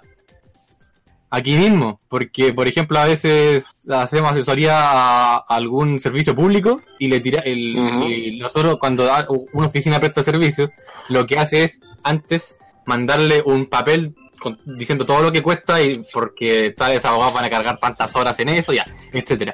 Aquí 1.32 1.58
mismo, 1.58 2.00
porque 2.08 2.54
por 2.54 2.68
ejemplo 2.68 2.98
a 3.00 3.06
veces 3.06 3.82
hacemos 3.90 4.32
asesoría 4.32 4.74
a 4.80 5.38
algún 5.38 6.00
servicio 6.00 6.34
público 6.36 6.80
y 7.00 7.08
le 7.10 7.20
tira 7.20 7.42
el, 7.42 7.76
y 7.76 8.38
nosotros 8.40 8.78
cuando 8.80 9.10
una 9.52 9.68
oficina 9.68 10.00
presta 10.00 10.24
servicio, 10.24 10.70
lo 11.10 11.26
que 11.26 11.38
hace 11.38 11.64
es 11.64 11.82
antes 12.04 12.56
mandarle 12.86 13.42
un 13.46 13.66
papel 13.66 14.16
con- 14.46 14.60
diciendo 14.78 15.06
todo 15.06 15.22
lo 15.22 15.32
que 15.32 15.42
cuesta 15.42 15.82
y 15.82 16.06
porque 16.14 16.74
tales 16.78 17.04
abogados 17.04 17.34
van 17.34 17.46
a 17.46 17.50
cargar 17.50 17.78
tantas 17.80 18.16
horas 18.16 18.40
en 18.40 18.50
eso, 18.50 18.72
ya, 18.72 18.86
etcétera. 19.12 19.54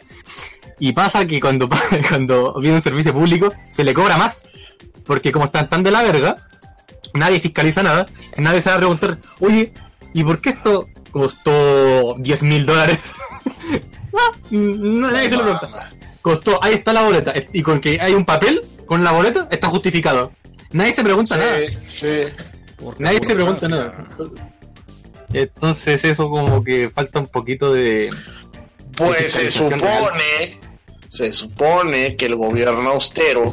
Y 0.80 0.91
pasa 0.93 1.25
que 1.25 1.39
cuando, 1.39 1.69
cuando 2.10 2.54
viene 2.60 2.75
un 2.77 2.82
servicio 2.82 3.13
público 3.13 3.54
se 3.71 3.84
le 3.84 3.93
cobra 3.93 4.17
más, 4.17 4.45
porque 5.06 5.32
como 5.32 5.45
están 5.45 5.69
tan 5.69 5.82
de 5.84 5.91
la 5.91 6.01
verga, 6.01 6.36
nadie 7.13 7.39
fiscaliza 7.39 7.82
nada, 7.84 8.08
nadie 8.38 8.62
se 8.62 8.69
va 8.69 8.75
a 8.75 8.80
preguntar, 8.80 9.17
oye, 9.39 9.73
¿y 10.13 10.23
por 10.23 10.41
qué 10.41 10.49
esto 10.49 10.89
costó 11.12 12.15
10 12.19 12.43
mil 12.43 12.65
dólares? 12.65 12.99
Ah, 14.13 14.36
no, 14.49 15.10
nadie 15.10 15.30
se 15.30 15.38
lo 15.38 15.43
pregunta. 15.43 15.89
Costó, 16.21 16.62
ahí 16.62 16.73
está 16.73 16.91
la 16.91 17.04
boleta, 17.04 17.34
y 17.54 17.62
con 17.62 17.80
que 17.80 17.97
hay 18.01 18.13
un 18.13 18.25
papel 18.25 18.60
con 18.86 19.06
la 19.06 19.13
boleta, 19.13 19.47
está 19.49 19.67
justificado. 19.69 20.34
Nadie 20.73 20.91
se 20.91 21.01
pregunta 21.01 21.38
nada. 21.38 21.58
Sí, 21.60 21.77
sí. 21.88 22.34
Porque 22.75 23.01
Nadie 23.01 23.21
se 23.23 23.34
pregunta 23.34 23.69
nada. 23.69 24.06
Entonces 25.34 26.04
eso 26.04 26.30
como 26.30 26.63
que 26.63 26.89
falta 26.89 27.20
un 27.20 27.28
poquito 27.28 27.74
de... 27.74 28.10
Pues 28.96 29.34
se 29.34 29.50
supone, 29.50 30.60
se 31.08 31.32
supone 31.32 32.15
que 32.15 32.26
el 32.26 32.36
gobierno 32.36 32.91
austero 32.91 33.52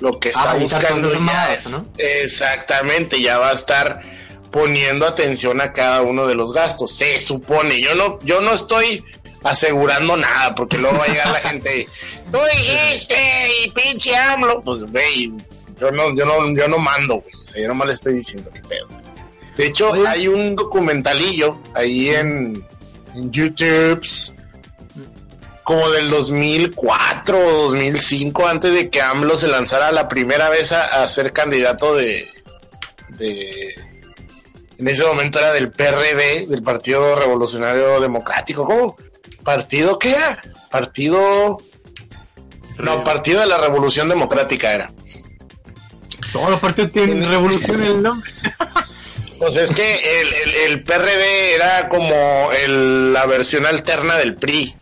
lo 0.00 0.18
que 0.18 0.30
está 0.30 0.52
Ah, 0.52 0.56
evitar 0.56 0.80
buscando 0.82 1.12
ya 1.12 1.18
mamadas, 1.18 1.66
es, 1.66 1.72
¿no? 1.72 1.86
exactamente, 1.98 3.20
ya 3.20 3.38
va 3.38 3.50
a 3.50 3.54
estar 3.54 4.00
poniendo 4.50 5.06
atención 5.06 5.60
a 5.60 5.72
cada 5.72 6.02
uno 6.02 6.26
de 6.26 6.34
los 6.34 6.52
gastos. 6.52 6.90
Se 6.92 7.20
supone, 7.20 7.80
yo 7.80 7.94
no, 7.94 8.18
yo 8.22 8.40
no 8.40 8.52
estoy 8.52 9.04
asegurando 9.42 10.16
nada, 10.16 10.54
porque 10.54 10.78
luego 10.78 10.98
va 10.98 11.04
a 11.04 11.08
llegar 11.08 11.30
la 11.30 11.40
gente, 11.40 11.86
tú 12.32 12.38
dijiste 12.52 13.16
y 13.64 13.70
pinche 13.70 14.16
AMLO, 14.16 14.62
pues 14.62 14.82
güey, 14.90 15.32
yo 15.80 15.90
no, 15.92 16.14
yo 16.14 16.26
no, 16.26 16.54
yo 16.54 16.68
no 16.68 16.78
mando, 16.78 17.16
güey, 17.20 17.34
o 17.42 17.46
sea, 17.46 17.62
yo 17.62 17.68
nomás 17.68 17.86
le 17.86 17.94
estoy 17.94 18.14
diciendo 18.14 18.50
qué 18.52 18.60
pedo. 18.60 18.88
De 19.60 19.66
hecho, 19.66 19.90
Oye. 19.90 20.08
hay 20.08 20.26
un 20.26 20.56
documentalillo 20.56 21.60
ahí 21.74 22.08
en, 22.08 22.66
en 23.14 23.30
YouTube 23.30 24.00
como 25.64 25.86
del 25.90 26.08
2004 26.08 27.38
o 27.38 27.62
2005, 27.64 28.46
antes 28.46 28.72
de 28.72 28.88
que 28.88 29.02
AMLO 29.02 29.36
se 29.36 29.48
lanzara 29.48 29.92
la 29.92 30.08
primera 30.08 30.48
vez 30.48 30.72
a, 30.72 31.02
a 31.02 31.06
ser 31.08 31.34
candidato 31.34 31.94
de, 31.94 32.26
de... 33.10 33.74
En 34.78 34.88
ese 34.88 35.04
momento 35.04 35.38
era 35.38 35.52
del 35.52 35.70
PRD, 35.70 36.46
del 36.48 36.62
Partido 36.62 37.14
Revolucionario 37.14 38.00
Democrático. 38.00 38.64
¿Cómo? 38.64 38.96
¿Partido 39.44 39.98
qué 39.98 40.12
era? 40.12 40.42
Partido... 40.70 41.58
No, 42.78 43.04
Partido 43.04 43.40
de 43.40 43.46
la 43.46 43.58
Revolución 43.58 44.08
Democrática 44.08 44.72
era. 44.72 44.90
Todos 46.32 46.48
los 46.50 46.60
partidos 46.60 46.92
tienen 46.92 47.18
Tiene- 47.18 47.28
revolución 47.28 47.82
en 47.82 47.86
el 47.88 48.02
nombre. 48.02 48.32
Pues 49.40 49.56
es 49.56 49.72
que 49.72 50.20
el, 50.20 50.32
el, 50.32 50.54
el 50.54 50.84
PRD 50.84 51.54
era 51.56 51.88
como 51.88 52.50
el- 52.64 53.12
la 53.12 53.26
versión 53.26 53.66
alterna 53.66 54.16
del 54.18 54.34
PRI. 54.36 54.76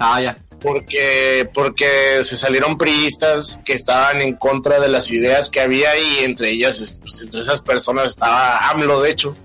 Ah, 0.00 0.20
ya. 0.20 0.36
porque 0.60 1.48
porque 1.54 2.24
se 2.24 2.36
salieron 2.36 2.76
priistas 2.78 3.60
que 3.64 3.72
estaban 3.74 4.20
en 4.20 4.34
contra 4.36 4.80
de 4.80 4.88
las 4.88 5.08
ideas 5.10 5.48
que 5.50 5.60
había 5.60 5.96
y 5.96 6.24
entre 6.24 6.50
ellas 6.50 6.98
pues, 7.00 7.20
entre 7.20 7.40
esas 7.42 7.60
personas 7.60 8.06
estaba 8.10 8.68
AMLO 8.70 9.00
de 9.00 9.10
hecho 9.10 9.36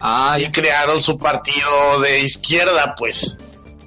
Ah, 0.00 0.36
y 0.40 0.50
crearon 0.50 1.00
su 1.00 1.16
partido 1.18 2.00
de 2.00 2.20
izquierda 2.20 2.94
pues 2.96 3.36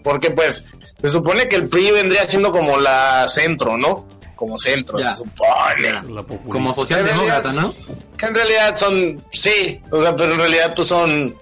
porque 0.03 0.32
pues 0.32 0.63
se 1.01 1.09
supone 1.09 1.47
que 1.49 1.57
el 1.57 1.67
PRI 1.67 1.91
vendría 1.91 2.28
siendo 2.30 2.51
como 2.53 2.78
la 2.78 3.28
centro 3.28 3.78
no 3.78 4.07
como 4.38 4.57
centro 4.57 4.97
Ya. 4.99 5.11
se 5.11 5.17
supone 5.24 5.82
Ya. 5.84 6.03
Como 6.49 6.74
socialdemócrata, 6.74 7.51
¿no? 7.53 7.74
Que 8.22 8.26
en 8.28 8.36
realidad 8.36 8.78
son 8.78 9.22
sí 9.34 9.82
o 9.91 9.99
sea 10.01 10.15
pero 10.15 10.32
en 10.34 10.39
realidad 10.39 10.74
pues 10.76 10.88
son 10.88 11.36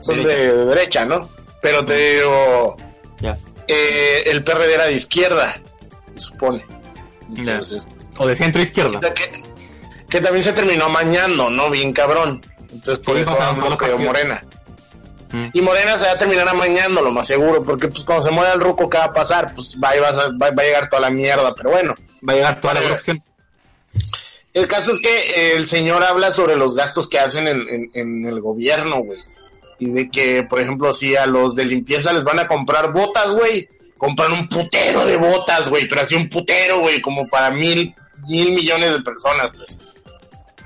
son 0.00 0.22
de 0.22 0.64
derecha 0.66 1.06
no 1.06 1.26
pero 1.62 1.82
te 1.86 1.96
digo 1.96 2.76
eh, 3.66 4.24
el 4.26 4.44
PRD 4.44 4.74
era 4.74 4.84
de 4.84 4.92
izquierda, 4.92 5.54
se 6.14 6.20
supone. 6.20 6.66
Entonces, 7.34 7.88
O 8.18 8.26
de 8.26 8.36
centro 8.36 8.60
izquierda. 8.60 9.00
que, 9.00 9.42
que 10.10 10.20
también 10.20 10.44
se 10.44 10.52
terminó 10.52 10.84
amañando, 10.84 11.48
¿no? 11.48 11.70
Bien 11.70 11.90
cabrón. 11.94 12.44
Entonces, 12.70 12.98
por 12.98 13.16
eso 13.16 13.34
partidos. 13.34 14.00
Morena. 14.02 14.42
Mm. 15.32 15.46
Y 15.54 15.62
Morena 15.62 15.96
se 15.96 16.04
va 16.04 16.12
a 16.12 16.18
terminar 16.18 16.46
amañando, 16.46 17.00
lo 17.00 17.10
más 17.10 17.26
seguro, 17.26 17.62
porque 17.62 17.88
pues 17.88 18.04
cuando 18.04 18.22
se 18.24 18.30
muera 18.32 18.52
el 18.52 18.60
ruco, 18.60 18.90
¿qué 18.90 18.98
va 18.98 19.04
a 19.04 19.12
pasar? 19.14 19.54
Pues 19.54 19.78
va, 19.82 19.96
y 19.96 20.00
vas 20.00 20.18
a- 20.18 20.28
va, 20.28 20.50
va 20.50 20.62
a 20.62 20.66
llegar 20.66 20.90
toda 20.90 21.00
la 21.00 21.10
mierda, 21.10 21.54
pero 21.54 21.70
bueno. 21.70 21.94
Va 22.28 22.34
a 22.34 22.36
llegar 22.36 22.60
toda 22.60 22.74
la 22.74 22.82
corrupción. 22.82 23.22
El 24.54 24.66
caso 24.68 24.92
es 24.92 25.00
que 25.00 25.08
eh, 25.10 25.56
el 25.56 25.66
señor 25.66 26.02
habla 26.04 26.32
sobre 26.32 26.56
los 26.56 26.74
gastos 26.74 27.08
que 27.08 27.18
hacen 27.18 27.46
en, 27.48 27.60
en- 27.68 27.90
en 27.94 28.26
el 28.26 28.40
gobierno, 28.40 29.00
güey. 29.02 29.18
Y 29.80 29.90
de 29.90 30.08
que, 30.08 30.44
por 30.44 30.60
ejemplo, 30.60 30.92
si 30.92 31.16
a 31.16 31.26
los 31.26 31.54
de 31.56 31.64
limpieza 31.64 32.12
les 32.12 32.24
van 32.24 32.38
a 32.38 32.46
comprar 32.48 32.92
botas, 32.92 33.34
güey, 33.34 33.68
compran 33.98 34.32
un 34.32 34.48
putero 34.48 35.04
de 35.04 35.16
botas, 35.16 35.68
güey, 35.68 35.88
pero 35.88 36.02
así 36.02 36.14
un 36.14 36.28
putero, 36.28 36.78
güey, 36.80 37.02
como 37.02 37.26
para 37.28 37.50
mil, 37.50 37.94
mil 38.28 38.50
millones 38.52 38.92
de 38.92 39.00
personas, 39.02 39.48
pues. 39.56 39.78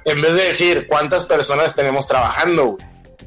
En 0.04 0.20
vez 0.20 0.34
de 0.34 0.44
decir 0.44 0.86
cuántas 0.88 1.24
personas 1.24 1.74
tenemos 1.74 2.06
trabajando, 2.06 2.66
güey. 2.66 2.86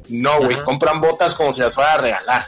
No, 0.10 0.40
güey, 0.40 0.62
compran 0.64 1.02
botas 1.02 1.34
como 1.36 1.52
si 1.54 1.62
las 1.62 1.74
fuera 1.74 1.94
a 1.94 1.98
regalar. 1.98 2.46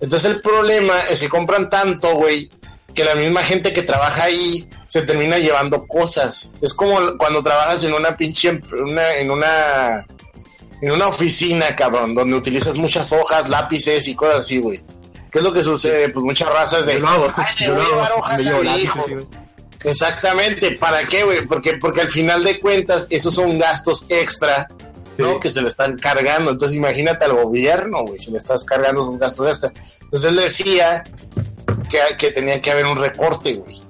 Entonces 0.00 0.24
el 0.30 0.40
problema 0.40 0.94
es 1.10 1.20
que 1.20 1.28
compran 1.28 1.70
tanto, 1.70 2.14
güey, 2.16 2.50
que 2.94 3.04
la 3.04 3.14
misma 3.14 3.42
gente 3.42 3.72
que 3.72 3.82
trabaja 3.82 4.24
ahí 4.24 4.68
se 5.00 5.06
termina 5.06 5.38
llevando 5.38 5.86
cosas. 5.86 6.48
Es 6.60 6.72
como 6.74 6.98
cuando 7.18 7.42
trabajas 7.42 7.84
en 7.84 7.92
una 7.94 8.16
pinche 8.16 8.60
una, 8.72 9.14
en 9.16 9.30
una 9.30 10.06
en 10.82 10.90
una 10.92 11.08
oficina, 11.08 11.74
cabrón, 11.74 12.14
donde 12.14 12.36
utilizas 12.36 12.76
muchas 12.76 13.10
hojas, 13.12 13.48
lápices 13.48 14.08
y 14.08 14.14
cosas 14.14 14.40
así, 14.40 14.58
güey. 14.58 14.82
¿Qué 15.30 15.38
es 15.38 15.44
lo 15.44 15.52
que 15.52 15.62
sucede? 15.62 16.08
Pues 16.10 16.24
muchas 16.24 16.48
razas 16.50 16.86
de 16.86 16.94
Yo 16.94 17.00
lo 17.00 17.08
hago. 17.08 17.28
"Ay, 17.36 17.46
le 17.60 17.66
Yo 17.66 17.74
voy 17.74 17.82
lo 17.82 17.88
a 17.88 17.90
llevar 17.92 18.10
hago. 18.12 18.20
hojas 18.20 18.38
Me 18.38 18.44
llevo 18.44 18.56
a 18.58 18.60
mi 18.60 18.66
lápices, 18.66 18.84
hijo". 18.84 19.04
sí. 19.08 19.14
Exactamente, 19.84 20.72
¿para 20.72 21.04
qué, 21.04 21.24
güey? 21.24 21.46
Porque 21.46 21.74
porque 21.78 22.00
al 22.00 22.10
final 22.10 22.42
de 22.44 22.58
cuentas 22.60 23.06
esos 23.10 23.34
son 23.34 23.58
gastos 23.58 24.04
extra 24.08 24.68
¿no? 25.18 25.40
Que 25.40 25.50
se 25.50 25.62
le 25.62 25.68
están 25.68 25.98
cargando. 25.98 26.50
Entonces 26.50 26.76
imagínate 26.76 27.24
al 27.24 27.32
gobierno, 27.32 28.02
güey, 28.02 28.18
si 28.18 28.30
le 28.30 28.36
estás 28.38 28.66
cargando 28.66 29.00
esos 29.00 29.16
gastos 29.16 29.48
extra. 29.48 29.72
Entonces 30.02 30.28
él 30.30 30.36
decía 30.36 31.04
que, 31.88 31.98
que 32.18 32.32
tenía 32.32 32.60
que 32.60 32.70
haber 32.70 32.84
un 32.84 32.98
recorte, 32.98 33.54
güey. 33.54 33.80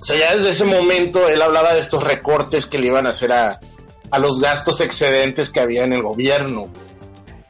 O 0.00 0.04
sea, 0.04 0.18
ya 0.18 0.36
desde 0.36 0.50
ese 0.50 0.64
momento 0.64 1.28
él 1.28 1.40
hablaba 1.40 1.74
de 1.74 1.80
estos 1.80 2.02
recortes 2.02 2.66
que 2.66 2.78
le 2.78 2.88
iban 2.88 3.06
a 3.06 3.10
hacer 3.10 3.32
a, 3.32 3.58
a 4.10 4.18
los 4.18 4.40
gastos 4.40 4.80
excedentes 4.80 5.50
que 5.50 5.60
había 5.60 5.84
en 5.84 5.92
el 5.92 6.02
gobierno. 6.02 6.70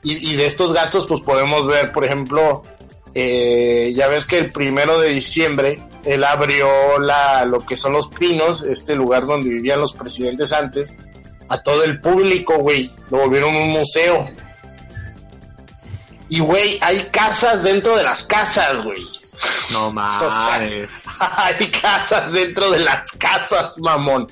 Y, 0.02 0.36
de 0.36 0.46
estos 0.46 0.72
gastos, 0.72 1.04
pues 1.06 1.20
podemos 1.20 1.66
ver, 1.66 1.90
por 1.90 2.04
ejemplo, 2.04 2.62
eh, 3.12 3.92
ya 3.96 4.06
ves 4.06 4.24
que 4.24 4.38
el 4.38 4.52
primero 4.52 5.00
de 5.00 5.08
diciembre 5.08 5.82
él 6.04 6.22
abrió 6.22 7.00
la, 7.00 7.44
lo 7.44 7.66
que 7.66 7.76
son 7.76 7.94
los 7.94 8.06
pinos, 8.06 8.62
este 8.62 8.94
lugar 8.94 9.26
donde 9.26 9.50
vivían 9.50 9.80
los 9.80 9.94
presidentes 9.94 10.52
antes, 10.52 10.94
a 11.48 11.60
todo 11.60 11.82
el 11.82 12.00
público, 12.00 12.58
güey. 12.58 12.88
Lo 13.10 13.18
volvieron 13.18 13.56
un 13.56 13.70
museo. 13.70 14.30
Y, 16.28 16.38
güey, 16.38 16.78
hay 16.80 17.08
casas 17.10 17.64
dentro 17.64 17.96
de 17.96 18.04
las 18.04 18.22
casas, 18.22 18.84
güey. 18.84 19.04
No 19.72 19.92
mames. 19.92 20.88
Hay 21.18 21.70
casas 21.70 22.32
dentro 22.32 22.70
de 22.70 22.80
las 22.80 23.10
casas, 23.12 23.78
mamón. 23.78 24.26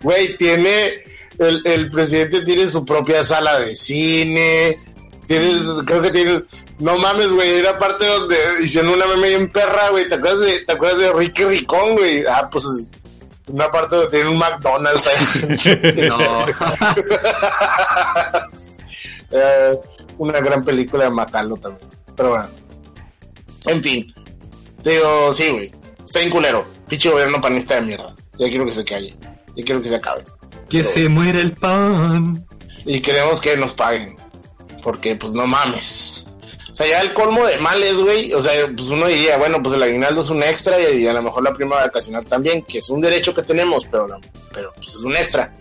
Güey, 0.00 0.36
tiene. 0.36 1.04
El, 1.38 1.60
el 1.66 1.90
presidente 1.90 2.40
tiene 2.42 2.66
su 2.66 2.84
propia 2.84 3.22
sala 3.24 3.60
de 3.60 3.76
cine. 3.76 4.78
Tiene, 5.26 5.60
creo 5.84 6.00
que 6.00 6.10
tiene. 6.10 6.42
No 6.78 6.96
mames, 6.98 7.30
güey. 7.30 7.58
Era 7.58 7.78
parte 7.78 8.06
donde 8.06 8.36
hicieron 8.62 8.92
una 8.92 9.06
meme 9.06 9.32
en 9.32 9.52
perra, 9.52 9.90
güey. 9.90 10.08
¿Te 10.08 10.14
acuerdas 10.14 10.40
de, 10.40 10.60
te 10.60 10.72
acuerdas 10.72 10.98
de 10.98 11.12
Ricky 11.12 11.44
Ricón, 11.44 11.94
güey? 11.94 12.24
Ah, 12.26 12.48
pues 12.50 12.64
una 13.48 13.70
parte 13.70 13.96
donde 13.96 14.10
tiene 14.10 14.30
un 14.30 14.38
McDonald's 14.38 15.06
ahí. 15.06 16.06
No. 16.08 16.46
Eh, 19.30 19.80
una 20.18 20.40
gran 20.40 20.64
película 20.64 21.04
de 21.04 21.10
Macalo 21.10 21.56
también. 21.56 21.90
Pero 22.16 22.30
bueno. 22.30 22.48
En 23.66 23.82
fin. 23.82 24.14
Digo, 24.86 25.34
sí, 25.34 25.50
güey. 25.50 25.72
Está 26.04 26.20
en 26.22 26.30
culero. 26.30 26.64
Pinche 26.88 27.10
gobierno 27.10 27.40
panista 27.40 27.74
de 27.74 27.82
mierda. 27.82 28.14
Ya 28.38 28.48
quiero 28.48 28.64
que 28.64 28.72
se 28.72 28.84
calle. 28.84 29.14
Ya 29.56 29.64
quiero 29.64 29.82
que 29.82 29.88
se 29.88 29.96
acabe. 29.96 30.22
que 30.68 30.84
se 30.84 31.08
muere 31.08 31.40
el 31.40 31.52
pan. 31.52 32.46
Y 32.84 33.00
queremos 33.00 33.40
que 33.40 33.56
nos 33.56 33.72
paguen. 33.72 34.16
Porque, 34.82 35.16
pues, 35.16 35.32
no 35.32 35.44
mames. 35.46 36.28
O 36.70 36.74
sea, 36.74 36.86
ya 36.86 37.00
el 37.00 37.14
colmo 37.14 37.44
de 37.46 37.58
males, 37.58 37.98
güey. 37.98 38.32
O 38.32 38.40
sea, 38.40 38.52
pues 38.76 38.88
uno 38.90 39.06
diría, 39.06 39.36
bueno, 39.38 39.60
pues 39.60 39.74
el 39.74 39.82
aguinaldo 39.82 40.20
es 40.20 40.28
un 40.28 40.42
extra 40.42 40.78
y 40.78 41.06
a 41.06 41.12
lo 41.12 41.22
mejor 41.22 41.42
la 41.42 41.52
prima 41.52 41.76
vacacional 41.76 42.24
también, 42.26 42.62
que 42.62 42.78
es 42.78 42.88
un 42.90 43.00
derecho 43.00 43.34
que 43.34 43.42
tenemos, 43.42 43.86
pero, 43.86 44.06
pero 44.52 44.72
pues 44.76 44.88
es 44.90 45.00
un 45.00 45.16
extra. 45.16 45.52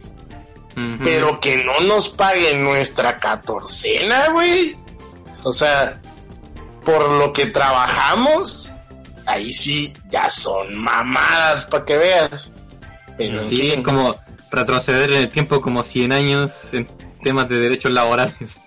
Pero 1.04 1.40
que 1.40 1.64
no 1.64 1.80
nos 1.88 2.10
paguen 2.10 2.62
nuestra 2.62 3.16
catorcena, 3.18 4.28
güey. 4.34 4.76
O 5.44 5.54
sea, 5.54 6.02
por 6.84 7.10
lo 7.10 7.32
que 7.32 7.46
trabajamos, 7.46 8.74
ahí 9.26 9.52
sí 9.54 9.94
ya 10.08 10.30
son 10.30 10.78
mamadas 10.78 11.66
para 11.66 11.86
que 11.86 11.98
veas. 11.98 12.52
Pero 13.18 13.46
Sí, 13.48 13.72
es 13.72 13.84
como 13.84 14.16
retroceder 14.52 15.12
en 15.12 15.18
el 15.18 15.30
tiempo 15.30 15.62
como 15.62 15.84
100 15.84 16.12
años 16.12 16.74
en 16.74 16.88
temas 17.24 17.48
de 17.50 17.58
derechos 17.60 17.92
laborales. 17.92 18.60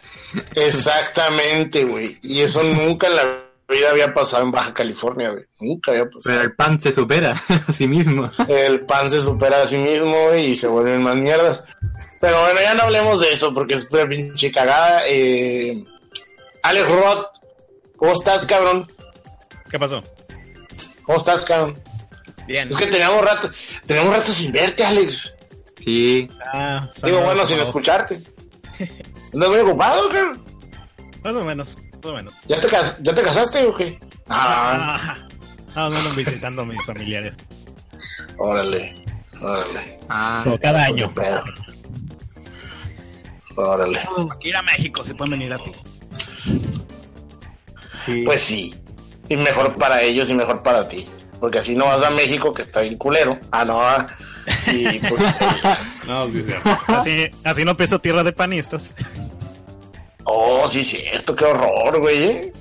exactamente, 0.55 1.85
güey. 1.85 2.19
Y 2.23 2.41
eso 2.41 2.63
nunca 2.63 3.07
en 3.09 3.17
la 3.17 3.23
vida 3.69 3.91
había 3.91 4.13
pasado 4.15 4.43
en 4.45 4.51
Baja 4.51 4.73
California, 4.75 5.31
güey. 5.31 5.45
Nunca 5.61 5.91
había 5.91 6.05
Pero 6.05 6.19
pasado. 6.19 6.41
el 6.43 6.55
pan 6.55 6.81
se 6.81 6.93
supera 6.93 7.43
a 7.69 7.73
sí 7.73 7.87
mismo. 7.87 8.31
El 8.49 8.81
pan 8.87 9.11
se 9.11 9.21
supera 9.21 9.63
a 9.63 9.67
sí 9.67 9.77
mismo 9.79 10.35
y 10.35 10.57
se 10.57 10.67
vuelven 10.67 11.03
más 11.03 11.17
mierdas. 11.17 11.65
Pero 12.21 12.41
bueno, 12.43 12.61
ya 12.61 12.75
no 12.75 12.83
hablemos 12.85 13.21
de 13.21 13.33
eso 13.33 13.55
porque 13.55 13.75
es 13.75 13.85
pura 13.85 14.09
pinche 14.09 14.51
cagada. 14.51 15.03
Eh, 15.07 15.85
Alex 16.63 16.89
Roth, 16.91 17.27
¿cómo 17.97 18.13
estás, 18.13 18.45
cabrón? 18.47 18.87
¿Qué 19.71 19.79
pasó? 19.79 20.03
¿Cómo 21.09 21.17
estás, 21.17 21.43
cabrón? 21.47 21.81
Bien. 22.47 22.69
Es 22.69 22.77
que 22.77 22.87
teníamos 22.87 23.25
rato, 23.25 23.51
teníamos 23.87 24.13
rato 24.13 24.31
sin 24.31 24.53
verte, 24.53 24.85
Alex. 24.85 25.35
Sí. 25.83 26.29
Ah, 26.53 26.87
Digo, 27.03 27.23
bueno, 27.23 27.47
sin 27.47 27.59
escucharte. 27.61 28.21
¿Andas 29.33 29.49
muy 29.49 29.59
ocupado, 29.61 30.11
cabrón? 30.11 30.45
Más 31.25 31.35
o 31.35 31.45
menos, 31.47 31.79
más 31.95 32.05
o 32.05 32.13
menos. 32.13 32.35
¿Ya 32.47 32.61
te, 32.61 32.69
cas- 32.69 32.99
¿Ya 33.01 33.15
te 33.15 33.23
casaste 33.23 33.65
o 33.65 33.75
qué? 33.75 33.99
Ah, 34.29 34.99
Ah, 35.01 35.29
ah, 35.77 35.89
no, 35.89 36.03
no, 36.03 36.11
visitando 36.11 36.61
a 36.61 36.65
mis 36.67 36.85
familiares. 36.85 37.35
órale, 38.37 39.03
órale. 39.41 39.99
Ah, 40.11 40.43
Como 40.45 40.59
cada 40.61 40.81
Pues, 40.89 40.89
año. 40.91 41.15
pedo. 41.15 41.43
Órale. 43.57 44.01
Aquí 44.31 44.49
ir 44.51 44.57
a 44.57 44.63
México, 44.63 45.03
se 45.05 45.15
pueden 45.15 45.31
venir 45.39 45.55
a 45.55 45.59
ti. 45.59 45.73
sí. 48.05 48.23
Pues 48.27 48.43
sí. 48.43 48.75
Y 49.29 49.37
mejor 49.37 49.75
para 49.75 50.01
ellos 50.03 50.31
y 50.31 50.35
mejor 50.35 50.63
para 50.63 50.89
ti. 50.89 51.07
Porque 51.41 51.59
así 51.59 51.77
no 51.77 51.85
vas 51.85 52.03
a 52.03 52.11
México, 52.11 52.53
que 52.53 52.63
está 52.63 52.81
bien 52.81 52.97
culero. 52.97 53.39
Ah, 53.51 53.65
no. 53.65 53.81
Y 54.73 54.99
pues. 55.01 55.23
No, 56.07 56.27
sí, 56.29 56.39
es 56.39 56.47
cierto. 56.47 56.71
Así, 56.87 57.31
así 57.45 57.65
no 57.67 57.77
piso 57.77 57.99
tierra 57.99 58.25
de 58.25 58.33
panistas. 58.33 58.93
Oh, 60.25 60.67
sí, 60.67 60.83
cierto, 60.83 61.37
qué 61.37 61.45
horror, 61.45 62.01
güey. 62.01 62.25
¿eh? 62.25 62.53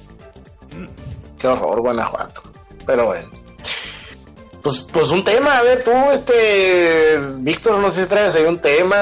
Qué 1.40 1.48
horror, 1.48 1.80
Guanajuato. 1.80 2.44
Pero 2.86 3.06
bueno. 3.06 3.30
Pues, 4.62 4.82
pues 4.92 5.12
un 5.12 5.24
tema, 5.24 5.58
a 5.58 5.62
ver, 5.62 5.84
tú, 5.84 5.92
este. 6.14 7.18
Víctor, 7.40 7.80
no 7.80 7.90
sé 7.90 8.04
si 8.04 8.10
traes 8.10 8.36
ahí 8.36 8.44
un 8.44 8.60
tema. 8.60 8.98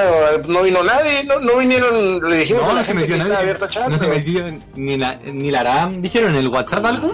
No 0.47 0.61
vino 0.61 0.84
nadie, 0.84 1.24
no, 1.24 1.39
no 1.39 1.57
vinieron. 1.57 2.20
Le 2.30 2.38
dijimos 2.38 2.66
no, 2.66 2.72
a 2.72 2.74
la 2.76 2.80
no 2.82 2.86
se 2.86 2.91
gente 2.91 3.07
que 3.07 3.13
metió 3.13 3.26
está 3.26 3.39
abierto 3.39 3.66
a 3.66 3.68
chat. 3.68 3.88
No 3.88 3.97
se 3.97 4.07
metió 4.07 4.45
ni 4.76 4.97
la, 4.97 5.16
ni 5.16 5.49
la 5.49 5.63
RAM. 5.63 6.01
¿Dijeron 6.03 6.32
en 6.32 6.41
el 6.41 6.49
WhatsApp 6.49 6.86
algo? 6.86 7.13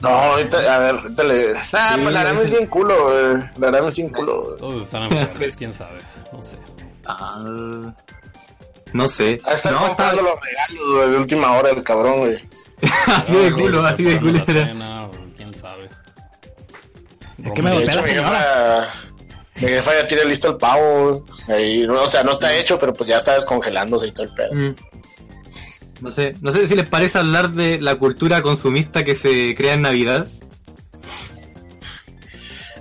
No, 0.00 0.08
ahorita, 0.08 0.74
a 0.74 0.78
ver, 0.78 0.94
ahorita 0.96 1.22
le. 1.24 1.52
Ah, 1.72 1.92
Sí, 1.94 2.00
pues 2.02 2.12
la 2.14 2.20
Arame 2.22 2.42
es 2.42 2.50
sí. 2.50 2.56
bien 2.56 2.68
culo, 2.68 3.04
güey. 3.04 3.50
La 3.58 3.68
Arame 3.68 3.88
es 3.88 3.96
bien 3.96 4.08
culo. 4.10 4.42
güey. 4.42 4.56
Todos 4.58 4.82
están 4.82 5.02
enfermos, 5.04 5.56
quién 5.56 5.72
sabe. 5.72 6.00
No 6.32 6.42
sé. 6.42 6.56
Ah, 7.06 7.92
No 8.92 9.08
sé. 9.08 9.40
A 9.46 9.52
estar 9.52 9.72
No, 9.72 9.78
está 9.88 9.88
comprando 9.88 10.22
los 10.22 10.40
regalos 10.40 10.94
güey, 10.94 11.10
de 11.10 11.16
última 11.18 11.52
hora 11.52 11.70
el 11.70 11.82
cabrón, 11.82 12.18
güey. 12.20 12.38
así 13.08 13.32
de 13.34 13.52
culo, 13.52 13.84
así 13.84 14.02
de 14.04 14.18
culo. 14.20 14.44
cena, 14.44 15.06
quién 15.36 15.54
sabe. 15.54 15.88
Es 17.44 17.52
que 17.52 17.62
me 17.62 17.70
De 17.70 17.76
golpea 17.76 17.92
hecho, 17.92 18.00
la 18.00 18.06
mi 18.06 18.14
señora. 18.14 18.38
jefa, 18.38 18.90
mi 19.56 19.68
jefa 19.68 19.94
ya 19.94 20.06
tiene 20.06 20.24
listo 20.24 20.48
el 20.48 20.56
pavo. 20.56 21.24
Ahí, 21.48 21.84
o 21.86 22.06
sea, 22.06 22.22
no 22.22 22.32
está 22.32 22.54
hecho, 22.54 22.78
pero 22.78 22.92
pues 22.94 23.08
ya 23.08 23.18
está 23.18 23.34
descongelándose 23.34 24.06
y 24.06 24.12
todo 24.12 24.24
el 24.26 24.34
pedo. 24.34 24.54
Mm. 24.54 24.74
No 26.00 26.10
sé, 26.10 26.34
no 26.40 26.50
sé 26.52 26.66
si 26.66 26.74
les 26.74 26.88
parece 26.88 27.18
hablar 27.18 27.52
de 27.52 27.80
la 27.80 27.96
cultura 27.96 28.42
consumista 28.42 29.04
que 29.04 29.14
se 29.14 29.54
crea 29.54 29.74
en 29.74 29.82
Navidad. 29.82 30.26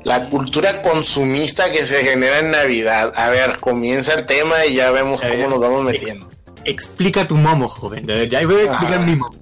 La 0.03 0.30
cultura 0.30 0.82
consumista 0.82 1.72
que 1.72 1.86
se 1.86 2.03
genera 2.03 2.39
en 2.39 2.51
Navidad. 2.51 3.11
A 3.15 3.30
ver, 3.30 3.59
comienza 3.59 4.13
el 4.13 4.26
tema 4.26 4.65
y 4.65 4.76
ya 4.76 4.91
vemos 4.91 5.20
ver, 5.20 5.36
cómo 5.36 5.49
nos 5.49 5.59
vamos 5.59 5.84
metiendo. 5.84 6.30
Explica 6.63 7.28
tu 7.28 7.36
momo, 7.36 7.67
joven. 7.67 8.07
Ya 8.07 8.45
voy 8.45 8.55
a 8.55 8.63
explicar 8.63 9.05
mi 9.05 9.15
momo. 9.15 9.36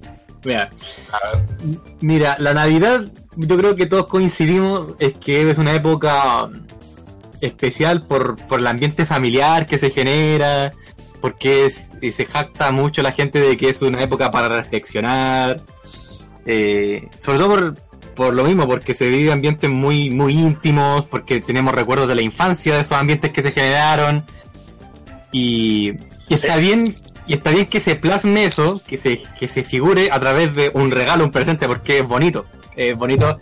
Mira, 0.44 0.70
mira, 2.00 2.36
la 2.38 2.54
Navidad, 2.54 3.06
yo 3.36 3.56
creo 3.56 3.76
que 3.76 3.86
todos 3.86 4.06
coincidimos, 4.06 4.94
es 4.98 5.14
que 5.14 5.48
es 5.50 5.58
una 5.58 5.74
época 5.74 6.48
especial 7.40 8.02
por, 8.02 8.36
por 8.46 8.60
el 8.60 8.66
ambiente 8.66 9.06
familiar 9.06 9.66
que 9.66 9.78
se 9.78 9.90
genera, 9.90 10.72
porque 11.20 11.66
es, 11.66 11.90
y 12.00 12.12
se 12.12 12.24
jacta 12.24 12.70
mucho 12.70 13.02
la 13.02 13.12
gente 13.12 13.40
de 13.40 13.56
que 13.56 13.70
es 13.70 13.82
una 13.82 14.02
época 14.02 14.30
para 14.30 14.48
reflexionar, 14.48 15.60
eh, 16.46 17.08
sobre 17.20 17.38
todo 17.38 17.48
por, 17.48 17.74
por 18.14 18.34
lo 18.34 18.44
mismo, 18.44 18.66
porque 18.66 18.94
se 18.94 19.08
vive 19.08 19.32
ambientes 19.32 19.68
muy, 19.70 20.10
muy 20.10 20.34
íntimos, 20.34 21.04
porque 21.06 21.40
tenemos 21.40 21.74
recuerdos 21.74 22.08
de 22.08 22.14
la 22.14 22.22
infancia 22.22 22.74
de 22.74 22.80
esos 22.80 22.98
ambientes 22.98 23.30
que 23.32 23.42
se 23.42 23.52
generaron, 23.52 24.24
y, 25.32 25.92
y 26.28 26.34
está 26.34 26.56
bien, 26.56 26.94
y 27.26 27.34
está 27.34 27.50
bien 27.50 27.66
que 27.66 27.80
se 27.80 27.96
plasme 27.96 28.44
eso, 28.44 28.80
que 28.86 28.96
se, 28.96 29.22
que 29.38 29.48
se 29.48 29.64
figure 29.64 30.10
a 30.10 30.18
través 30.18 30.54
de 30.54 30.70
un 30.74 30.90
regalo, 30.90 31.24
un 31.24 31.30
presente, 31.30 31.66
porque 31.66 31.98
es 31.98 32.06
bonito, 32.06 32.46
es 32.76 32.96
bonito 32.96 33.38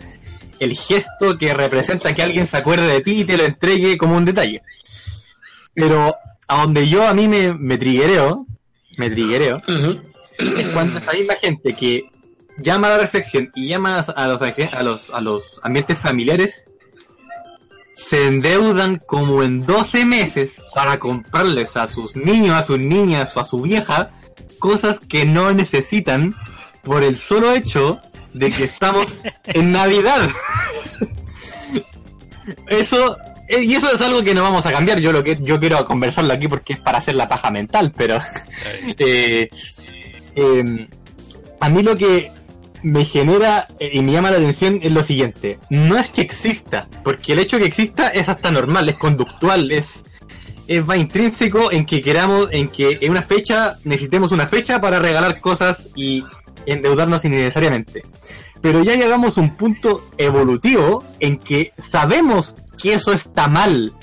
el 0.59 0.75
gesto 0.75 1.37
que 1.37 1.53
representa 1.53 2.13
que 2.13 2.23
alguien 2.23 2.47
se 2.47 2.57
acuerde 2.57 2.87
de 2.87 3.01
ti 3.01 3.21
y 3.21 3.25
te 3.25 3.37
lo 3.37 3.43
entregue 3.43 3.97
como 3.97 4.17
un 4.17 4.25
detalle. 4.25 4.63
Pero 5.73 6.15
a 6.47 6.61
donde 6.61 6.87
yo 6.87 7.07
a 7.07 7.13
mí 7.13 7.27
me, 7.27 7.53
me 7.53 7.77
triguereo, 7.77 8.45
me 8.97 9.09
triguereo, 9.09 9.57
es 10.37 10.67
cuando 10.73 10.99
esa 10.99 11.13
misma 11.13 11.35
gente 11.35 11.75
que 11.75 12.09
llama 12.57 12.87
a 12.87 12.91
la 12.91 12.97
reflexión 12.99 13.51
y 13.55 13.67
llama 13.67 13.99
a 13.99 14.27
los, 14.27 14.41
a 14.41 14.83
los, 14.83 15.09
a 15.11 15.21
los 15.21 15.59
ambientes 15.63 15.97
familiares, 15.99 16.69
se 17.95 18.27
endeudan 18.27 19.01
como 19.05 19.43
en 19.43 19.65
12 19.65 20.05
meses 20.05 20.57
para 20.73 20.99
comprarles 20.99 21.75
a 21.75 21.87
sus 21.87 22.15
niños, 22.15 22.55
a 22.55 22.63
sus 22.63 22.79
niñas 22.79 23.35
o 23.35 23.39
a 23.39 23.43
su 23.43 23.61
vieja 23.61 24.11
cosas 24.59 24.99
que 24.99 25.25
no 25.25 25.51
necesitan 25.53 26.35
por 26.83 27.03
el 27.03 27.15
solo 27.15 27.53
hecho 27.53 27.99
de 28.33 28.51
que 28.51 28.65
estamos 28.65 29.07
en 29.45 29.71
Navidad. 29.71 30.29
Eso 32.67 33.17
y 33.49 33.75
eso 33.75 33.91
es 33.93 34.01
algo 34.01 34.23
que 34.23 34.33
no 34.33 34.43
vamos 34.43 34.65
a 34.65 34.71
cambiar. 34.71 34.99
Yo 34.99 35.11
lo 35.11 35.23
que 35.23 35.37
yo 35.41 35.59
quiero 35.59 35.83
conversarlo 35.85 36.33
aquí 36.33 36.47
porque 36.47 36.73
es 36.73 36.79
para 36.79 36.97
hacer 36.97 37.15
la 37.15 37.27
paja 37.27 37.49
mental, 37.51 37.93
pero 37.95 38.19
eh, 38.99 39.49
eh, 40.35 40.87
a 41.59 41.69
mí 41.69 41.83
lo 41.83 41.95
que 41.97 42.31
me 42.83 43.05
genera 43.05 43.67
eh, 43.79 43.91
y 43.93 44.01
me 44.01 44.11
llama 44.11 44.31
la 44.31 44.37
atención 44.37 44.79
es 44.83 44.91
lo 44.91 45.03
siguiente. 45.03 45.59
No 45.69 45.97
es 45.97 46.09
que 46.09 46.21
exista, 46.21 46.87
porque 47.03 47.33
el 47.33 47.39
hecho 47.39 47.57
de 47.57 47.63
que 47.63 47.69
exista 47.69 48.09
es 48.09 48.29
hasta 48.29 48.51
normal, 48.51 48.89
es 48.89 48.95
conductual, 48.95 49.71
es, 49.71 50.03
es 50.67 50.87
va 50.87 50.97
intrínseco 50.97 51.71
en 51.71 51.85
que 51.85 52.01
queramos, 52.01 52.49
en 52.51 52.67
que 52.67 52.99
en 53.01 53.11
una 53.11 53.21
fecha 53.21 53.77
necesitemos 53.83 54.31
una 54.31 54.47
fecha 54.47 54.79
para 54.81 54.99
regalar 54.99 55.39
cosas 55.39 55.87
y 55.95 56.23
endeudarnos 56.65 57.23
innecesariamente. 57.25 58.03
Pero 58.61 58.83
ya 58.83 58.95
llegamos 58.95 59.37
a 59.37 59.41
un 59.41 59.55
punto 59.55 60.09
evolutivo 60.17 61.03
en 61.19 61.37
que 61.37 61.71
sabemos 61.77 62.55
que 62.81 62.93
eso 62.93 63.13
está 63.13 63.47
mal 63.47 63.93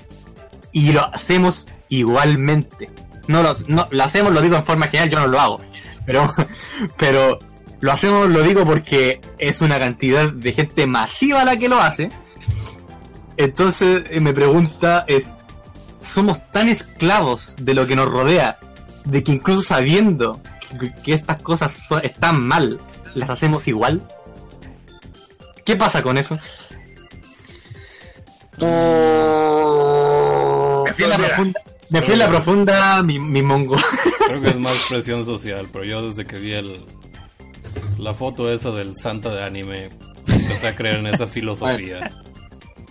y 0.73 0.93
lo 0.93 1.05
hacemos 1.15 1.67
igualmente. 1.89 2.91
No 3.29 3.43
lo, 3.43 3.55
no, 3.69 3.89
lo 3.91 4.05
hacemos, 4.05 4.33
lo 4.33 4.43
digo 4.43 4.57
en 4.57 4.65
forma 4.65 4.87
general, 4.89 5.11
yo 5.11 5.21
no 5.21 5.27
lo 5.29 5.41
hago. 5.41 5.61
Pero, 6.07 6.27
pero 6.99 7.39
lo 7.81 7.93
hacemos, 7.93 8.29
lo 8.29 8.43
digo 8.43 8.65
porque 8.65 9.21
es 9.39 9.61
una 9.61 9.79
cantidad 9.79 10.31
de 10.33 10.53
gente 10.53 10.87
masiva 10.87 11.45
la 11.45 11.57
que 11.57 11.69
lo 11.69 11.81
hace. 11.81 12.11
Entonces 13.37 14.05
eh, 14.11 14.21
me 14.21 14.33
pregunta 14.33 15.05
es, 15.09 15.25
¿somos 16.05 16.41
tan 16.53 16.69
esclavos 16.69 17.57
de 17.59 17.75
lo 17.75 17.87
que 17.87 17.97
nos 17.97 18.09
rodea, 18.09 18.59
de 19.05 19.23
que 19.25 19.33
incluso 19.33 19.63
sabiendo 19.63 20.41
que, 21.03 21.13
estas 21.15 21.43
cosas 21.43 21.73
son- 21.73 22.01
están 22.05 22.47
mal, 22.47 22.79
las 23.15 23.31
hacemos 23.31 23.67
igual? 23.69 24.07
¿Qué 25.65 25.77
pasa 25.77 26.03
con 26.03 26.19
eso? 26.19 26.39
Tú... 28.59 28.67
Me 30.87 30.93
fui 30.93 31.05
en 31.05 31.11
la 31.11 31.19
profunda, 31.19 31.61
me 31.91 32.03
fui 32.03 32.13
en 32.13 32.19
la 32.19 32.29
profunda 32.29 33.03
mi, 33.03 33.19
mi 33.19 33.43
mongo. 33.43 33.77
Creo 34.27 34.41
que 34.41 34.49
es 34.49 34.59
más 34.59 34.87
presión 34.89 35.25
social, 35.25 35.67
pero 35.73 35.85
yo 35.85 36.09
desde 36.09 36.25
que 36.25 36.39
vi 36.39 36.53
el, 36.53 36.85
la 37.99 38.15
foto 38.15 38.53
esa 38.53 38.71
del 38.71 38.97
Santa 38.97 39.31
de 39.35 39.43
anime, 39.43 39.89
empecé 40.27 40.69
a 40.69 40.77
creer 40.77 40.97
en 40.97 41.07
esa 41.09 41.27
filosofía. 41.29 42.11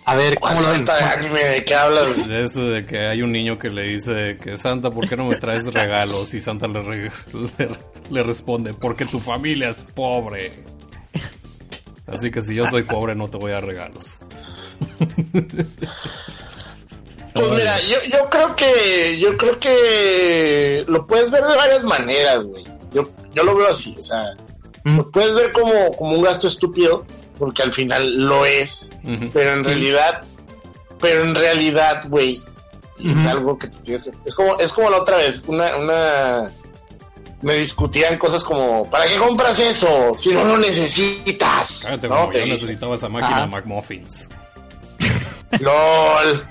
A 0.05 0.15
ver, 0.15 0.37
¿cómo 0.37 0.53
¿Cuál 0.55 0.65
lo 0.65 0.71
ven? 0.73 0.85
de 0.85 0.91
anime? 0.91 1.39
¿De 1.45 1.63
qué 1.63 1.75
hablas? 1.75 2.27
De 2.27 2.43
eso 2.43 2.67
de 2.69 2.85
que 2.85 3.07
hay 3.07 3.21
un 3.21 3.31
niño 3.31 3.57
que 3.57 3.69
le 3.69 3.83
dice 3.83 4.37
que 4.41 4.57
Santa, 4.57 4.91
¿por 4.91 5.07
qué 5.07 5.15
no 5.15 5.23
me 5.25 5.37
traes 5.37 5.71
regalos? 5.73 6.33
Y 6.33 6.41
Santa 6.41 6.67
le, 6.67 6.81
re- 6.81 7.11
le, 7.57 7.69
le 8.11 8.23
responde, 8.23 8.73
porque 8.73 9.05
tu 9.05 9.21
familia 9.21 9.69
es 9.69 9.85
pobre. 9.85 10.51
Así 12.05 12.31
que 12.31 12.41
si 12.41 12.53
yo 12.53 12.67
soy 12.67 12.83
pobre 12.83 13.15
no 13.15 13.29
te 13.29 13.37
voy 13.37 13.51
a 13.51 13.55
dar 13.55 13.65
regalos. 13.65 14.17
Pues 17.33 17.49
mira, 17.49 17.79
yo, 17.81 17.97
yo 18.11 18.29
creo 18.29 18.55
que 18.55 19.17
yo 19.19 19.35
creo 19.37 19.59
que 19.59 20.83
lo 20.87 21.07
puedes 21.07 21.31
ver 21.31 21.43
de 21.43 21.55
varias 21.55 21.83
maneras, 21.83 22.43
güey. 22.43 22.63
Yo, 22.93 23.09
yo 23.33 23.43
lo 23.43 23.55
veo 23.55 23.69
así, 23.69 23.95
o 23.97 24.03
sea, 24.03 24.31
Mm. 24.85 24.97
lo 24.97 25.09
puedes 25.11 25.33
ver 25.33 25.51
como, 25.53 25.95
como 25.95 26.15
un 26.17 26.21
gasto 26.21 26.45
estúpido, 26.47 27.05
porque 27.39 27.63
al 27.63 27.71
final 27.71 28.27
lo 28.27 28.45
es, 28.45 28.91
pero 29.33 29.53
en 29.53 29.63
Sí. 29.63 29.69
realidad, 29.69 30.21
pero 30.99 31.23
en 31.23 31.33
realidad, 31.33 32.03
güey, 32.09 32.41
es 32.99 33.25
algo 33.25 33.57
que 33.57 33.67
te 33.69 33.77
tienes 33.79 34.03
que, 34.03 34.11
es 34.25 34.35
como, 34.35 34.57
es 34.59 34.71
como 34.73 34.89
la 34.89 34.97
otra 34.97 35.17
vez, 35.17 35.45
una, 35.47 35.77
una, 35.77 36.51
me 37.41 37.53
discutían 37.55 38.17
cosas 38.17 38.43
como, 38.43 38.89
¿para 38.89 39.07
qué 39.07 39.17
compras 39.17 39.57
eso? 39.59 40.13
Si 40.17 40.33
no 40.33 40.43
lo 40.43 40.57
necesitas. 40.57 41.81
Cállate, 41.83 42.07
¿no? 42.09 42.15
como 42.19 42.33
yo 42.33 42.45
necesitaba 42.45 42.95
esa 42.95 43.07
máquina 43.09 43.37
Ajá. 43.37 43.47
McMuffins. 43.47 44.27
LOL. 45.59 46.45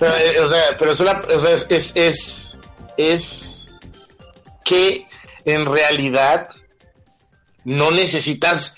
Pero, 0.00 0.16
eh, 0.16 0.40
o 0.40 0.48
sea, 0.48 0.62
pero 0.78 0.90
es 0.92 1.00
una, 1.00 1.20
o 1.34 1.38
sea, 1.38 1.52
es, 1.52 1.66
es, 1.70 1.92
es, 1.94 2.58
es 2.96 3.70
que 4.64 5.06
en 5.44 5.66
realidad 5.66 6.48
no 7.64 7.90
necesitas 7.90 8.74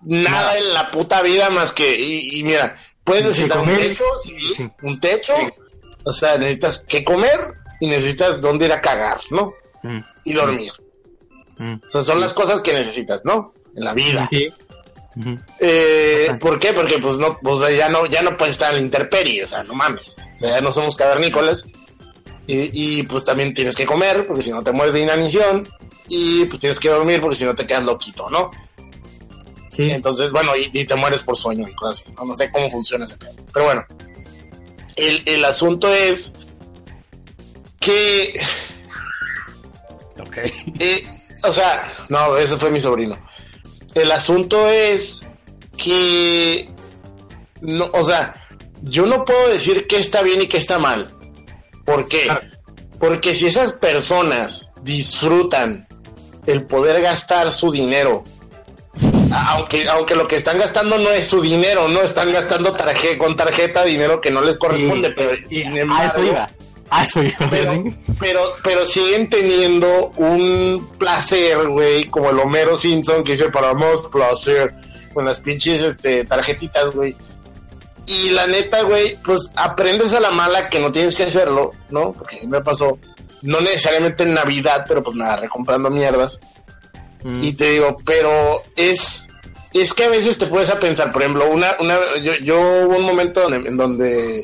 nada 0.00 0.56
en 0.58 0.72
la 0.72 0.90
puta 0.90 1.20
vida 1.22 1.50
más 1.50 1.72
que, 1.72 1.98
y, 1.98 2.38
y 2.38 2.42
mira, 2.44 2.76
puedes 3.04 3.22
De 3.24 3.28
necesitar 3.30 3.58
un 3.58 3.66
techo, 3.76 4.04
sí, 4.24 4.70
un 4.82 5.00
techo, 5.00 5.34
o 6.04 6.12
sea, 6.12 6.38
necesitas 6.38 6.78
que 6.80 7.04
comer 7.04 7.54
y 7.80 7.88
necesitas 7.88 8.40
dónde 8.40 8.66
ir 8.66 8.72
a 8.72 8.80
cagar, 8.80 9.20
¿no? 9.30 9.52
Mm, 9.82 10.00
Y 10.24 10.32
dormir. 10.32 10.72
mm. 11.58 11.74
O 11.84 11.88
sea, 11.88 12.00
son 12.02 12.20
las 12.20 12.32
cosas 12.32 12.60
que 12.60 12.72
necesitas, 12.72 13.20
¿no? 13.24 13.52
En 13.76 13.84
la 13.84 13.92
vida. 13.92 14.26
Sí. 14.30 14.50
Eh. 15.60 16.36
¿Por 16.40 16.58
qué? 16.58 16.72
Porque 16.72 16.98
pues 16.98 17.18
no, 17.18 17.38
pues 17.40 17.60
ya 17.76 17.88
no, 17.88 18.06
ya 18.06 18.22
no 18.22 18.36
puedes 18.36 18.52
estar 18.52 18.70
en 18.70 18.76
la 18.76 18.82
intemperie, 18.82 19.44
o 19.44 19.46
sea, 19.46 19.62
no 19.64 19.74
mames. 19.74 20.24
O 20.36 20.38
sea, 20.38 20.50
ya 20.50 20.60
no 20.60 20.72
somos 20.72 20.96
cavernícolas. 20.96 21.66
Y, 22.46 22.70
y, 22.72 23.02
pues 23.02 23.24
también 23.24 23.52
tienes 23.52 23.74
que 23.74 23.84
comer, 23.84 24.26
porque 24.26 24.42
si 24.42 24.50
no 24.50 24.62
te 24.62 24.72
mueres 24.72 24.94
de 24.94 25.00
inanición. 25.00 25.68
Y 26.08 26.46
pues 26.46 26.60
tienes 26.60 26.80
que 26.80 26.88
dormir, 26.88 27.20
porque 27.20 27.36
si 27.36 27.44
no 27.44 27.54
te 27.54 27.66
quedas 27.66 27.84
loquito, 27.84 28.30
¿no? 28.30 28.50
Sí. 29.68 29.90
Entonces, 29.90 30.30
bueno, 30.30 30.56
y, 30.56 30.70
y 30.72 30.86
te 30.86 30.94
mueres 30.94 31.22
por 31.22 31.36
sueño 31.36 31.68
y 31.68 31.74
cosas 31.74 32.02
así. 32.02 32.14
No, 32.16 32.24
No 32.24 32.34
sé 32.34 32.50
cómo 32.50 32.70
funciona 32.70 33.04
ese 33.04 33.18
pedo. 33.18 33.34
Pero 33.52 33.66
bueno, 33.66 33.84
el, 34.96 35.22
el 35.26 35.44
asunto 35.44 35.92
es 35.92 36.32
que 37.78 38.40
Ok. 40.20 40.38
Eh, 40.80 41.10
o 41.44 41.52
sea, 41.52 41.92
no, 42.08 42.36
ese 42.36 42.56
fue 42.56 42.70
mi 42.70 42.80
sobrino. 42.80 43.16
El 43.98 44.12
asunto 44.12 44.68
es 44.68 45.24
que, 45.76 46.68
no, 47.60 47.86
o 47.92 48.04
sea, 48.04 48.34
yo 48.82 49.06
no 49.06 49.24
puedo 49.24 49.48
decir 49.48 49.86
qué 49.88 49.98
está 49.98 50.22
bien 50.22 50.42
y 50.42 50.46
qué 50.48 50.56
está 50.56 50.78
mal. 50.78 51.10
¿Por 51.84 52.08
qué? 52.08 52.24
Claro. 52.24 52.40
Porque 52.98 53.34
si 53.34 53.46
esas 53.46 53.72
personas 53.72 54.70
disfrutan 54.82 55.86
el 56.46 56.64
poder 56.66 57.00
gastar 57.00 57.52
su 57.52 57.70
dinero, 57.70 58.24
aunque, 59.32 59.88
aunque 59.88 60.16
lo 60.16 60.26
que 60.26 60.36
están 60.36 60.58
gastando 60.58 60.98
no 60.98 61.10
es 61.10 61.26
su 61.26 61.40
dinero, 61.40 61.88
no 61.88 62.00
están 62.00 62.32
gastando 62.32 62.74
tarje- 62.76 63.18
con 63.18 63.36
tarjeta 63.36 63.84
dinero 63.84 64.20
que 64.20 64.30
no 64.30 64.40
les 64.40 64.56
corresponde, 64.56 65.08
Sí, 65.08 65.14
pero 65.16 65.30
y 65.50 65.54
sin 65.62 65.76
a 65.76 65.80
embargo, 65.80 66.10
eso 66.20 66.24
iba. 66.24 66.50
Ah, 66.90 67.06
pero, 67.50 67.84
pero, 68.18 68.40
pero 68.62 68.86
siguen 68.86 69.28
teniendo 69.28 70.10
un 70.16 70.88
placer, 70.98 71.68
güey, 71.68 72.06
como 72.06 72.30
el 72.30 72.38
Homero 72.38 72.76
Simpson 72.76 73.24
que 73.24 73.32
dice 73.32 73.50
para 73.50 73.74
más 73.74 74.02
placer 74.10 74.74
con 75.12 75.24
las 75.24 75.40
pinches 75.40 75.82
este, 75.82 76.24
tarjetitas, 76.24 76.92
güey. 76.92 77.14
Y 78.06 78.30
la 78.30 78.46
neta, 78.46 78.82
güey, 78.82 79.18
pues 79.22 79.50
aprendes 79.56 80.14
a 80.14 80.20
la 80.20 80.30
mala 80.30 80.70
que 80.70 80.80
no 80.80 80.90
tienes 80.90 81.14
que 81.14 81.24
hacerlo, 81.24 81.72
¿no? 81.90 82.12
Porque 82.14 82.46
me 82.46 82.62
pasó, 82.62 82.98
no 83.42 83.60
necesariamente 83.60 84.22
en 84.22 84.32
Navidad, 84.32 84.86
pero 84.88 85.02
pues 85.02 85.14
me 85.14 85.24
agarré 85.24 85.48
comprando 85.48 85.90
mierdas. 85.90 86.40
Mm. 87.22 87.42
Y 87.42 87.52
te 87.52 87.72
digo, 87.72 87.96
pero 88.06 88.62
es, 88.76 89.28
es 89.74 89.92
que 89.92 90.04
a 90.04 90.08
veces 90.08 90.38
te 90.38 90.46
puedes 90.46 90.70
a 90.70 90.80
pensar, 90.80 91.12
por 91.12 91.20
ejemplo, 91.20 91.50
una, 91.50 91.76
una, 91.80 91.98
yo, 92.22 92.32
yo 92.36 92.58
hubo 92.86 92.96
un 92.96 93.04
momento 93.04 93.52
en 93.52 93.76
donde, 93.76 94.42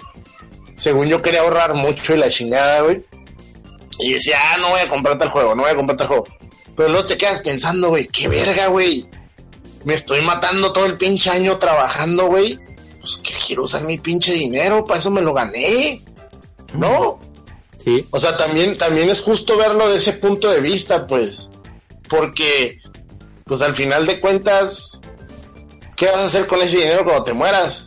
según 0.77 1.07
yo 1.09 1.23
quería 1.23 1.41
ahorrar 1.41 1.75
mucho 1.75 2.15
y 2.15 2.19
la 2.19 2.29
chingada, 2.29 2.83
güey. 2.83 3.03
Y 3.99 4.15
decía, 4.15 4.39
ah, 4.43 4.57
no 4.59 4.71
voy 4.71 4.81
a 4.81 4.89
comprar 4.89 5.19
tal 5.19 5.31
juego, 5.31 5.55
no 5.55 5.63
voy 5.63 5.71
a 5.71 5.77
comprar 5.77 5.97
tal 5.97 6.09
juego. 6.09 6.25
Pero 6.77 6.89
luego 6.89 7.07
te 7.07 7.17
quedas 7.17 7.41
pensando, 7.41 7.91
güey, 7.91 8.07
qué 8.09 8.29
verga, 8.29 8.67
güey. 8.67 9.07
Me 9.85 9.95
estoy 9.95 10.23
matando 10.23 10.73
todo 10.73 10.87
el 10.87 10.97
pinche 10.97 11.31
año 11.31 11.59
trabajando, 11.59 12.27
güey. 12.27 12.59
Pues 13.01 13.17
que 13.19 13.35
quiero 13.47 13.65
usar 13.65 13.85
mi 13.85 13.99
pinche 13.99 14.33
dinero, 14.33 14.85
para 14.85 14.99
eso 14.99 15.11
me 15.11 15.21
lo 15.21 15.33
gané. 15.33 16.03
¿No? 16.73 17.21
Sí. 17.85 18.05
O 18.11 18.19
sea, 18.19 18.37
también, 18.37 18.77
también 18.77 19.11
es 19.11 19.21
justo 19.21 19.57
verlo 19.57 19.89
de 19.89 19.97
ese 19.97 20.15
punto 20.15 20.51
de 20.51 20.61
vista, 20.61 21.07
pues. 21.07 21.49
Porque, 22.09 22.79
pues 23.45 23.61
al 23.61 23.75
final 23.75 24.07
de 24.07 24.21
cuentas, 24.21 25.01
¿qué 25.97 26.07
vas 26.07 26.17
a 26.17 26.25
hacer 26.25 26.47
con 26.47 26.61
ese 26.63 26.79
dinero 26.79 27.05
cuando 27.05 27.25
te 27.25 27.33
mueras? 27.33 27.84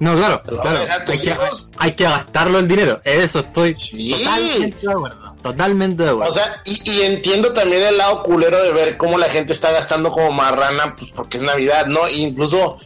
No, 0.00 0.14
claro, 0.14 0.40
¿Te 0.44 0.52
lo 0.52 0.58
vas 0.58 0.66
a 0.66 0.70
claro. 0.70 1.04
Hay 1.08 1.18
que, 1.18 1.30
hijos? 1.30 1.70
hay 1.76 1.92
que 1.92 2.04
gastarlo 2.04 2.58
el 2.60 2.68
dinero. 2.68 3.00
Eso 3.04 3.40
estoy 3.40 3.74
Sí. 3.76 4.12
totalmente 4.12 4.86
de 4.86 4.92
acuerdo. 4.92 5.34
Totalmente 5.42 6.02
de 6.04 6.08
acuerdo. 6.10 6.30
O 6.30 6.34
sea, 6.34 6.62
y, 6.64 6.90
y 6.90 7.02
entiendo 7.02 7.52
también 7.52 7.82
el 7.82 7.98
lado 7.98 8.22
culero 8.22 8.62
de 8.62 8.72
ver 8.72 8.96
cómo 8.96 9.18
la 9.18 9.28
gente 9.28 9.52
está 9.52 9.72
gastando 9.72 10.10
como 10.10 10.30
marrana, 10.32 10.94
pues 10.96 11.10
porque 11.12 11.38
es 11.38 11.42
Navidad, 11.42 11.86
¿no? 11.86 12.06
E 12.06 12.14
incluso 12.16 12.78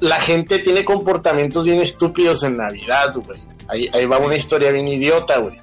la 0.00 0.16
gente 0.16 0.58
tiene 0.58 0.84
comportamientos 0.84 1.64
bien 1.64 1.80
estúpidos 1.80 2.42
en 2.42 2.56
Navidad, 2.56 3.14
güey. 3.14 3.40
Ahí, 3.68 3.88
ahí 3.94 4.04
va 4.06 4.18
una 4.18 4.36
historia 4.36 4.70
bien 4.72 4.88
idiota, 4.88 5.38
güey. 5.38 5.58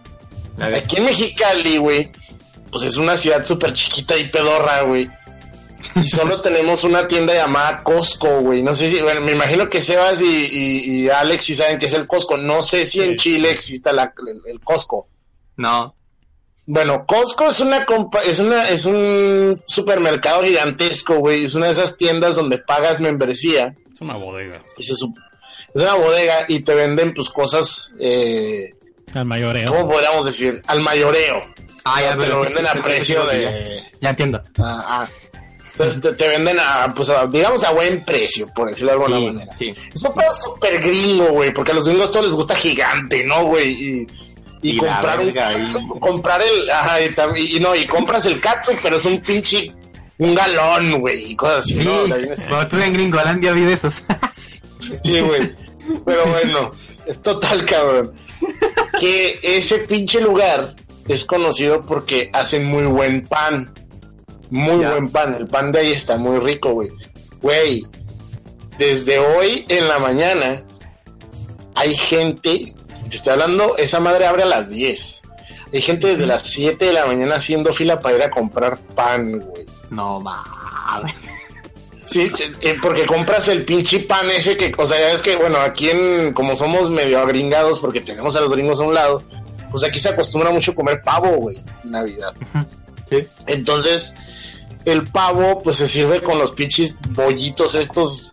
Aquí 0.76 0.97
en 0.97 1.05
Mexicali, 1.05 1.78
güey, 1.78 2.11
pues 2.72 2.84
es 2.86 2.97
una 2.97 3.17
ciudad 3.17 3.43
súper 3.43 3.74
chiquita 3.74 4.15
y 4.17 4.30
pedorra, 4.30 4.82
güey. 4.84 5.09
Y 5.96 6.08
solo 6.10 6.42
tenemos 6.42 6.84
una 6.84 7.08
tienda 7.08 7.34
llamada 7.34 7.84
Costco, 7.84 8.42
güey. 8.42 8.62
No 8.64 8.74
sé 8.74 8.88
si, 8.90 9.02
bueno, 9.02 9.22
me 9.22 9.32
imagino 9.34 9.68
que 9.70 9.82
Sebas 9.82 10.22
y, 10.22 10.26
y, 10.26 11.02
y 11.06 11.10
Alex 11.10 11.46
sí 11.46 11.56
saben 11.56 11.80
qué 11.80 11.88
es 11.88 11.94
el 11.94 12.08
Costco. 12.08 12.38
No 12.38 12.64
sé 12.64 12.86
si 12.86 13.02
en 13.02 13.16
Chile 13.18 13.52
exista 13.52 13.92
la- 13.94 14.14
el, 14.28 14.42
el 14.52 14.60
Costco. 14.62 15.08
No. 15.58 15.96
Bueno, 16.66 17.06
Costco 17.06 17.50
es 17.50 17.60
una 17.60 17.86
compa- 17.86 18.22
es 18.26 18.40
una 18.40 18.70
es 18.70 18.86
un 18.86 19.56
supermercado 19.66 20.44
gigantesco, 20.44 21.16
güey. 21.16 21.44
Es 21.46 21.56
una 21.56 21.66
de 21.68 21.74
esas 21.74 21.98
tiendas 21.98 22.36
donde 22.36 22.60
pagas 22.60 23.00
membresía. 23.00 23.76
Es 23.94 24.00
una 24.02 24.16
bodega. 24.16 24.62
Y 24.78 24.84
se 24.84 24.94
sup- 24.94 25.18
es 25.74 25.82
una 25.82 25.96
bodega 25.96 26.46
y 26.48 26.62
te 26.62 26.74
venden 26.76 27.14
pues 27.14 27.30
cosas, 27.30 27.92
eh, 28.00 28.70
Al 29.14 29.26
mayoreo. 29.26 29.74
¿cómo 29.74 29.90
podríamos 29.90 30.26
decir? 30.26 30.62
Al 30.68 30.82
mayoreo. 30.82 31.44
Ah, 31.84 32.02
ya, 32.02 32.12
te 32.12 32.18
pero 32.20 32.36
lo 32.36 32.48
sí, 32.48 32.54
venden 32.54 32.72
sí, 32.74 32.78
a 32.80 32.84
precio 32.84 33.26
de... 33.26 33.84
Ya 34.00 34.10
entiendo. 34.12 34.44
ah, 34.60 34.86
ah. 34.88 35.10
Entonces 35.84 36.02
te, 36.02 36.14
te 36.14 36.28
venden 36.30 36.58
a, 36.60 36.94
pues 36.96 37.10
a- 37.10 37.26
digamos 37.28 37.64
a 37.64 37.72
buen 37.72 38.04
precio, 38.06 38.48
por 38.54 38.70
decirlo 38.70 38.92
de 38.92 39.04
alguna 39.04 39.18
Sí, 39.20 39.26
manera. 39.26 39.56
sí. 39.58 39.74
Es 39.94 40.04
un 40.04 40.14
pedo 40.14 40.34
súper 40.34 40.82
gringo, 40.82 41.26
güey, 41.32 41.54
porque 41.54 41.72
a 41.72 41.76
los 41.76 41.88
gringos 41.88 42.12
todos 42.12 42.28
les 42.28 42.36
gusta 42.36 42.56
gigante, 42.56 43.24
¿no, 43.24 43.46
güey? 43.46 43.70
Y, 43.72 44.08
y, 44.64 44.70
Y 44.70 44.74
la 44.74 44.94
comprar 44.96 45.20
un 45.20 45.32
catsup, 45.32 46.00
comprar 46.00 46.42
el, 46.42 46.70
ajá, 46.70 47.02
y, 47.02 47.14
y- 47.38 47.58
y 47.58 47.60
no, 47.60 47.76
y 47.76 47.86
compras 47.86 48.26
el 48.26 48.40
catsup, 48.40 48.76
pero 48.84 48.96
es 48.98 49.06
un 49.06 49.20
pinche, 49.22 49.72
un 50.20 50.36
galón, 50.36 51.00
güey, 51.02 51.32
y 51.32 51.36
cosas 51.36 51.64
así, 51.64 51.76
Sí, 51.76 51.86
¿no? 51.86 52.02
O 52.04 52.08
sea, 52.08 52.18
bien 52.18 52.34
cuando 52.36 52.62
estuve 52.62 52.86
en 52.86 52.94
Gringolandia 52.94 53.52
vi 53.54 53.62
de 53.62 53.74
esos. 53.74 53.96
Sí, 55.04 55.20
güey. 55.22 55.56
Pero 56.06 56.26
bueno, 56.28 56.72
es 57.08 57.22
total, 57.22 57.66
cabrón. 57.66 58.14
Que 59.00 59.40
ese 59.44 59.80
pinche 59.80 60.22
lugar 60.22 60.76
es 61.08 61.26
conocido 61.26 61.86
porque 61.86 62.30
hacen 62.34 62.66
muy 62.66 62.86
buen 62.86 63.28
pan. 63.28 63.74
Muy 64.52 64.82
Ya. 64.82 64.91
buen 64.91 65.10
pan. 65.10 65.34
El 65.34 65.47
pan 65.47 65.72
de 65.72 65.80
ahí 65.80 65.91
está 65.91 66.18
muy 66.18 66.39
rico, 66.39 66.72
güey. 66.74 66.89
Güey, 67.41 67.84
desde 68.78 69.18
hoy 69.20 69.66
en 69.70 69.88
la 69.88 69.97
mañana 69.97 70.62
hay 71.76 71.95
gente, 71.95 72.76
te 73.10 73.16
estoy 73.16 73.34
hablando, 73.34 73.76
esa 73.78 73.99
madre 73.99 74.28
abre 74.28 74.43
a 74.43 74.47
las 74.47 74.70
10. 74.70 75.22
Hay 75.74 75.82
gente 75.82 76.08
desde 76.08 76.26
las 76.28 76.43
7 76.43 76.86
de 76.86 76.93
la 76.93 77.06
mañana 77.06 77.36
haciendo 77.36 77.72
fila 77.74 77.99
para 78.02 78.18
ir 78.18 78.24
a 78.24 78.30
comprar 78.30 78.78
pan, 78.93 79.39
güey. 79.39 79.66
No 79.89 80.20
mames. 80.20 81.14
Sí, 82.06 82.30
porque 82.82 83.06
compras 83.06 83.47
el 83.47 83.64
pinche 83.64 83.99
pan 84.02 84.30
ese 84.32 84.58
que, 84.58 84.74
o 84.78 84.86
sea, 84.86 84.99
ya 84.99 85.12
es 85.14 85.22
que, 85.22 85.38
bueno, 85.38 85.58
aquí 85.60 85.89
en, 85.89 86.34
como 86.34 86.58
somos 86.58 86.89
medio 86.89 87.20
agringados, 87.22 87.80
porque 87.80 88.02
tenemos 88.02 88.36
a 88.36 88.41
los 88.41 88.52
gringos 88.52 88.82
a 88.82 88.84
un 88.84 88.93
lado, 88.93 89.24
pues 89.72 89.86
aquí 89.86 89.97
se 89.97 90.10
acostumbra 90.10 90.49
mucho 90.52 90.76
comer 90.76 91.02
pavo, 91.04 91.30
güey, 91.38 91.58
en 91.86 91.91
Navidad. 91.91 92.34
Sí. 93.10 93.20
Entonces, 93.47 94.14
el 94.86 95.08
pavo, 95.12 95.62
pues 95.64 95.78
se 95.78 95.88
sirve 95.88 96.22
con 96.22 96.38
los 96.38 96.52
pinches 96.52 96.96
bollitos 97.10 97.76
estos 97.76 98.32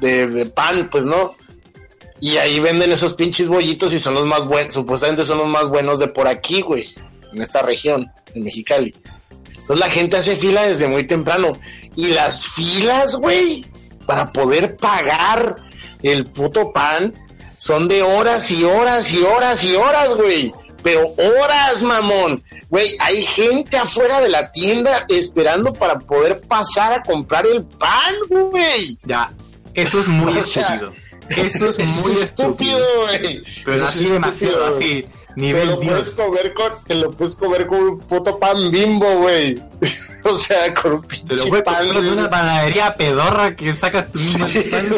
de, 0.00 0.50
pan, 0.54 0.88
pues, 0.90 1.04
¿no? 1.04 1.34
Y 2.20 2.36
ahí 2.36 2.60
venden 2.60 2.92
esos 2.92 3.14
pinches 3.14 3.48
bollitos 3.48 3.92
y 3.92 3.98
son 3.98 4.14
los 4.14 4.26
más 4.26 4.44
buenos, 4.44 4.74
supuestamente 4.74 5.24
son 5.24 5.38
los 5.38 5.48
más 5.48 5.68
buenos 5.68 5.98
de 5.98 6.08
por 6.08 6.28
aquí, 6.28 6.60
güey, 6.60 6.94
en 7.32 7.40
esta 7.40 7.62
región, 7.62 8.10
en 8.34 8.44
Mexicali. 8.44 8.94
Entonces 9.70 9.86
la 9.86 9.92
gente 9.92 10.16
hace 10.16 10.36
fila 10.36 10.62
desde 10.62 10.88
muy 10.88 11.06
temprano. 11.06 11.58
Y 11.96 12.08
las 12.08 12.44
filas, 12.44 13.16
güey, 13.16 13.64
para 14.04 14.32
poder 14.32 14.76
pagar 14.76 15.56
el 16.02 16.24
puto 16.24 16.72
pan, 16.72 17.14
son 17.56 17.88
de 17.88 18.02
horas 18.02 18.50
y 18.50 18.64
horas 18.64 19.12
y 19.12 19.22
horas 19.22 19.62
y 19.62 19.74
horas, 19.76 20.08
güey. 20.16 20.52
Pero 20.82 21.08
horas, 21.16 21.82
mamón. 21.82 22.42
Güey, 22.68 22.96
hay 23.00 23.22
gente 23.22 23.76
afuera 23.76 24.20
de 24.20 24.28
la 24.28 24.50
tienda 24.52 25.04
esperando 25.08 25.72
para 25.72 25.98
poder 25.98 26.40
pasar 26.42 26.92
a 26.94 27.02
comprar 27.02 27.46
el 27.46 27.64
pan, 27.64 28.14
güey. 28.28 28.96
Ya. 29.04 29.32
Eso 29.74 30.00
es 30.00 30.06
muy 30.08 30.36
O 30.38 30.42
sea, 30.44 30.74
estúpido. 30.74 30.92
Eso 31.30 31.68
es 31.78 31.86
muy 32.06 32.12
estúpido, 32.12 32.78
estúpido. 32.78 33.06
güey. 33.06 33.42
Pero 33.64 33.76
Es 33.76 33.82
así 33.82 34.04
estúpido, 34.04 34.12
demasiado, 34.14 34.66
así. 34.66 35.02
Te 35.02 35.40
Nivel 35.40 35.68
lo, 35.68 35.80
puedes 35.80 36.16
Dios. 36.16 36.26
comer 36.26 36.52
con, 36.54 36.72
te 36.86 36.94
lo 36.96 37.10
puedes 37.12 37.36
comer 37.36 37.66
con 37.68 37.78
un 37.80 37.98
puto 38.00 38.38
pan 38.38 38.70
bimbo, 38.70 39.06
güey. 39.18 39.62
o 40.24 40.36
sea, 40.36 40.74
con 40.74 40.94
un 40.94 41.02
pinche 41.02 41.24
Te 41.28 41.36
lo 41.36 41.46
puedes 41.48 41.64
pan. 41.64 41.84
comprar 41.84 42.02
de 42.02 42.10
una 42.12 42.28
panadería 42.30 42.94
pedorra 42.94 43.54
que 43.54 43.72
sacas 43.74 44.10
tu 44.10 44.18
misma 44.18 44.48
pan. 44.70 44.88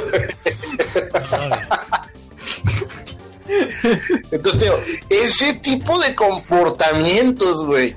Entonces, 4.31 4.61
digo, 4.61 4.81
ese 5.11 5.55
tipo 5.55 5.99
de 6.01 6.15
comportamientos, 6.15 7.65
güey, 7.67 7.97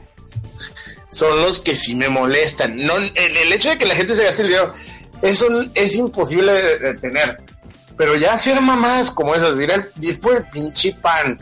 son 1.09 1.41
los 1.41 1.61
que 1.61 1.75
sí 1.75 1.95
me 1.95 2.09
molestan. 2.09 2.75
No, 2.75 2.97
el, 2.97 3.53
hecho 3.53 3.69
de 3.69 3.77
que 3.77 3.85
la 3.85 3.95
gente 3.95 4.15
se 4.15 4.23
gaste 4.23 4.41
el 4.41 4.49
dinero, 4.49 4.73
eso 5.21 5.47
es 5.73 5.95
imposible 5.95 6.51
de, 6.51 6.79
de 6.79 6.93
tener. 6.95 7.37
Pero 7.97 8.15
ya 8.15 8.33
hacer 8.33 8.59
mamás 8.59 9.09
como 9.11 9.33
esas, 9.35 9.57
ir, 9.57 9.71
al- 9.71 9.89
ir 10.01 10.19
por 10.19 10.35
el 10.35 10.43
pinche 10.43 10.93
pan 11.01 11.37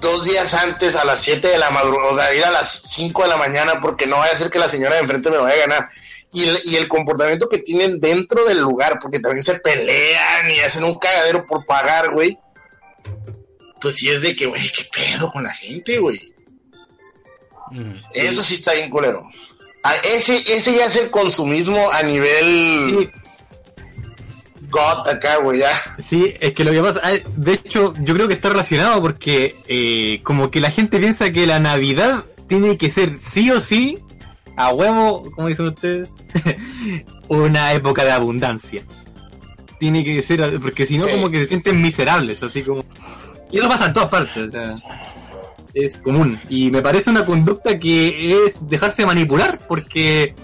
dos 0.00 0.24
días 0.24 0.52
antes 0.54 0.96
a 0.96 1.04
las 1.04 1.20
7 1.20 1.46
de 1.46 1.58
la 1.58 1.70
madrugada, 1.70 2.10
o 2.10 2.16
sea, 2.16 2.34
ir 2.34 2.44
a 2.44 2.50
las 2.50 2.82
5 2.86 3.22
de 3.22 3.28
la 3.28 3.36
mañana 3.36 3.80
porque 3.80 4.08
no 4.08 4.18
vaya 4.18 4.32
a 4.34 4.38
ser 4.38 4.50
que 4.50 4.58
la 4.58 4.68
señora 4.68 4.96
de 4.96 5.02
enfrente 5.02 5.30
me 5.30 5.36
vaya 5.36 5.54
a 5.54 5.66
ganar. 5.68 5.88
Y 6.32 6.74
el 6.76 6.88
comportamiento 6.88 7.48
que 7.48 7.58
tienen 7.58 8.00
dentro 8.00 8.44
del 8.46 8.58
lugar, 8.58 8.98
porque 9.00 9.20
también 9.20 9.44
se 9.44 9.54
pelean 9.56 10.50
y 10.50 10.60
hacen 10.60 10.82
un 10.82 10.98
cagadero 10.98 11.46
por 11.46 11.64
pagar, 11.66 12.10
güey 12.10 12.38
pues 13.82 13.96
sí 13.96 14.08
es 14.08 14.22
de 14.22 14.34
que, 14.36 14.46
güey, 14.46 14.62
qué 14.70 14.84
pedo 14.94 15.30
con 15.32 15.42
la 15.44 15.52
gente, 15.54 15.98
güey. 15.98 16.20
Mm. 17.70 17.94
Eso 18.14 18.42
sí 18.42 18.54
está 18.54 18.72
bien 18.74 18.88
culero. 18.90 19.22
Ah, 19.82 19.94
ese, 20.04 20.36
ese 20.54 20.74
ya 20.76 20.86
es 20.86 20.96
el 20.96 21.10
consumismo 21.10 21.90
a 21.90 22.02
nivel 22.02 22.44
Sí, 23.00 23.10
God 24.70 25.08
acá, 25.08 25.36
güey, 25.38 25.60
ya. 25.60 25.72
sí, 26.02 26.34
es 26.40 26.52
que 26.54 26.64
lo 26.64 26.70
que 26.70 26.80
pasa, 26.80 27.00
ah, 27.02 27.12
de 27.36 27.52
hecho, 27.54 27.92
yo 28.00 28.14
creo 28.14 28.28
que 28.28 28.34
está 28.34 28.48
relacionado 28.50 29.00
porque 29.02 29.56
eh, 29.66 30.20
como 30.22 30.50
que 30.50 30.60
la 30.60 30.70
gente 30.70 30.98
piensa 30.98 31.30
que 31.32 31.46
la 31.46 31.58
Navidad 31.58 32.24
tiene 32.48 32.78
que 32.78 32.90
ser 32.90 33.18
sí 33.18 33.50
o 33.50 33.60
sí, 33.60 33.98
a 34.56 34.72
huevo, 34.72 35.22
como 35.34 35.48
dicen 35.48 35.66
ustedes, 35.66 36.08
una 37.28 37.72
época 37.72 38.04
de 38.04 38.12
abundancia. 38.12 38.84
Tiene 39.80 40.04
que 40.04 40.22
ser, 40.22 40.60
porque 40.60 40.86
si 40.86 40.96
no, 40.96 41.06
Sí. 41.06 41.12
como 41.12 41.28
que 41.30 41.38
se 41.40 41.48
sienten 41.48 41.82
miserables, 41.82 42.42
así 42.42 42.62
como... 42.62 42.84
Y 43.52 43.58
eso 43.58 43.68
pasa 43.68 43.86
en 43.86 43.92
todas 43.92 44.08
partes, 44.08 44.48
o 44.48 44.50
sea, 44.50 44.78
es 45.74 45.98
común. 45.98 46.38
Y 46.48 46.70
me 46.70 46.82
parece 46.82 47.10
una 47.10 47.24
conducta 47.24 47.78
que 47.78 48.44
es 48.46 48.58
dejarse 48.68 49.04
manipular, 49.06 49.58
porque 49.68 50.34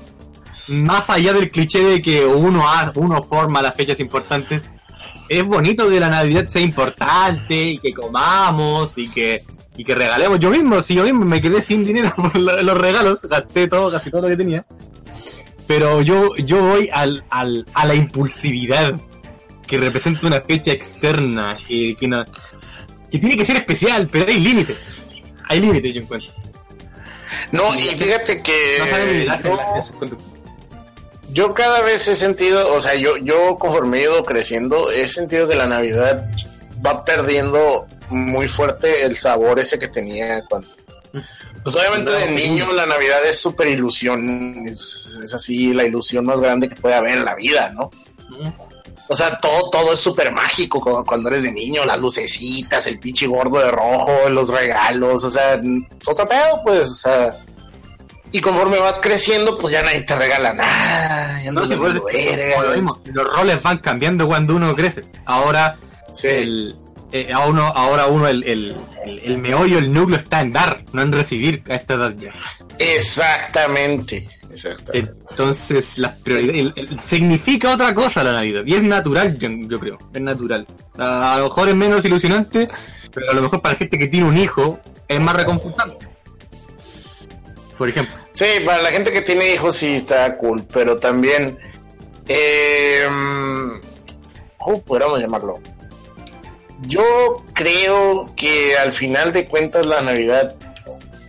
más 0.68 1.08
allá 1.10 1.32
del 1.32 1.50
cliché 1.50 1.82
de 1.82 2.02
que 2.02 2.24
uno, 2.26 2.68
ha- 2.68 2.92
uno 2.94 3.22
forma 3.22 3.62
las 3.62 3.74
fechas 3.74 3.98
importantes, 4.00 4.68
es 5.28 5.42
bonito 5.44 5.88
que 5.88 6.00
la 6.00 6.08
Navidad 6.10 6.46
sea 6.48 6.62
importante 6.62 7.54
y 7.72 7.78
que 7.78 7.92
comamos 7.92 8.96
y 8.98 9.08
que, 9.10 9.42
y 9.76 9.84
que 9.84 9.94
regalemos. 9.94 10.38
Yo 10.40 10.50
mismo, 10.50 10.80
si 10.82 10.94
yo 10.94 11.02
mismo 11.04 11.24
me 11.24 11.40
quedé 11.40 11.62
sin 11.62 11.84
dinero 11.84 12.12
por 12.16 12.36
los 12.36 12.78
regalos, 12.78 13.22
gasté 13.22 13.68
todo, 13.68 13.90
casi 13.90 14.10
todo 14.10 14.22
lo 14.22 14.28
que 14.28 14.36
tenía. 14.36 14.64
Pero 15.66 16.00
yo, 16.02 16.34
yo 16.36 16.62
voy 16.62 16.88
al, 16.92 17.24
al, 17.30 17.66
a 17.74 17.86
la 17.86 17.94
impulsividad 17.94 18.98
que 19.66 19.76
representa 19.76 20.26
una 20.26 20.40
fecha 20.40 20.72
externa 20.72 21.56
que, 21.66 21.94
que, 21.98 22.08
no- 22.08 22.24
que 23.10 23.18
tiene 23.18 23.36
que 23.36 23.44
ser 23.44 23.56
especial, 23.56 24.08
pero 24.10 24.26
hay 24.28 24.38
límites. 24.38 24.78
Hay 25.48 25.60
límites, 25.60 25.94
yo 25.94 26.02
encuentro. 26.02 26.32
No, 27.52 27.74
y 27.74 27.80
fíjate 27.80 28.42
que 28.42 28.76
No 28.78 28.86
saben 28.86 30.16
yo, 31.30 31.52
cada 31.52 31.82
vez 31.82 32.08
he 32.08 32.16
sentido, 32.16 32.74
o 32.74 32.80
sea, 32.80 32.94
yo, 32.94 33.18
yo 33.18 33.56
conforme 33.58 33.98
he 33.98 34.02
ido 34.02 34.24
creciendo, 34.24 34.90
he 34.90 35.06
sentido 35.08 35.46
que 35.46 35.54
la 35.54 35.66
Navidad 35.66 36.26
va 36.84 37.04
perdiendo 37.04 37.86
muy 38.08 38.48
fuerte 38.48 39.04
el 39.04 39.16
sabor 39.16 39.58
ese 39.58 39.78
que 39.78 39.88
tenía 39.88 40.42
cuando... 40.48 40.68
Pues 41.62 41.76
obviamente 41.76 42.12
de 42.12 42.30
niño 42.30 42.72
la 42.72 42.86
Navidad 42.86 43.24
es 43.26 43.38
súper 43.38 43.68
ilusión, 43.68 44.66
es, 44.68 45.18
es 45.22 45.34
así 45.34 45.74
la 45.74 45.84
ilusión 45.84 46.24
más 46.24 46.40
grande 46.40 46.68
que 46.68 46.76
puede 46.76 46.94
haber 46.94 47.18
en 47.18 47.24
la 47.24 47.34
vida, 47.34 47.72
¿no? 47.74 47.90
O 49.10 49.16
sea, 49.16 49.38
todo, 49.38 49.70
todo 49.70 49.92
es 49.94 50.00
súper 50.00 50.30
mágico 50.32 50.80
cu- 50.80 51.02
cuando 51.04 51.28
eres 51.30 51.42
de 51.44 51.52
niño, 51.52 51.84
las 51.86 51.98
lucecitas, 51.98 52.86
el 52.86 52.98
pinche 52.98 53.26
gordo 53.26 53.58
de 53.58 53.70
rojo, 53.70 54.28
los 54.28 54.48
regalos, 54.50 55.24
o 55.24 55.30
sea, 55.30 55.60
otro 56.06 56.26
pedo, 56.26 56.60
pues, 56.64 56.86
o 56.90 56.96
sea. 56.96 57.36
Y 58.30 58.42
conforme 58.42 58.76
vas 58.78 58.98
creciendo, 58.98 59.56
pues 59.56 59.72
ya 59.72 59.82
nadie 59.82 60.02
te 60.02 60.14
regala 60.14 60.52
nada, 60.52 61.40
ya 61.42 61.50
no, 61.50 61.64
No, 61.64 61.76
lo 61.76 62.70
mismo, 62.74 63.00
los 63.04 63.34
roles 63.34 63.62
van 63.62 63.78
cambiando 63.78 64.26
cuando 64.26 64.54
uno 64.54 64.74
crece. 64.76 65.02
Ahora, 65.24 65.76
Sí. 66.12 66.26
el, 66.28 66.76
eh, 67.12 67.32
a 67.32 67.46
uno, 67.46 67.66
ahora 67.68 68.06
uno, 68.06 68.28
el, 68.28 68.42
el, 68.44 68.76
el, 69.06 69.18
el 69.20 69.38
meollo, 69.38 69.78
el 69.78 69.90
núcleo 69.90 70.18
está 70.18 70.42
en 70.42 70.52
dar, 70.52 70.82
no 70.92 71.00
en 71.00 71.12
recibir 71.12 71.62
a 71.70 71.76
esta 71.76 71.94
edad 71.94 72.14
ya. 72.18 72.32
Exactamente, 72.78 74.28
Entonces, 74.92 75.98
las 75.98 76.14
prioridades, 76.18 76.88
significa 77.04 77.74
otra 77.74 77.94
cosa 77.94 78.24
la 78.24 78.32
Navidad. 78.32 78.62
Y 78.66 78.74
es 78.74 78.82
natural, 78.82 79.38
yo, 79.38 79.48
yo 79.50 79.80
creo, 79.80 79.98
es 80.12 80.20
natural. 80.20 80.66
A, 80.96 81.34
a 81.34 81.38
lo 81.38 81.44
mejor 81.44 81.68
es 81.68 81.74
menos 81.74 82.04
ilusionante, 82.04 82.68
pero 83.12 83.30
a 83.30 83.34
lo 83.34 83.42
mejor 83.42 83.60
para 83.60 83.74
la 83.74 83.78
gente 83.78 83.98
que 83.98 84.06
tiene 84.06 84.26
un 84.26 84.36
hijo 84.36 84.78
es 85.06 85.20
más 85.20 85.36
reconfortante. 85.36 86.08
Por 87.76 87.88
ejemplo. 87.88 88.14
Sí, 88.32 88.46
para 88.64 88.82
la 88.82 88.90
gente 88.90 89.12
que 89.12 89.22
tiene 89.22 89.54
hijos 89.54 89.76
sí 89.76 89.94
está 89.94 90.36
cool, 90.36 90.64
pero 90.72 90.98
también, 90.98 91.58
eh, 92.26 93.06
¿cómo 94.58 94.82
podríamos 94.82 95.20
llamarlo? 95.20 95.60
Yo 96.82 97.44
creo 97.54 98.32
que 98.36 98.76
al 98.76 98.92
final 98.92 99.32
de 99.32 99.46
cuentas 99.46 99.86
la 99.86 100.00
Navidad, 100.02 100.54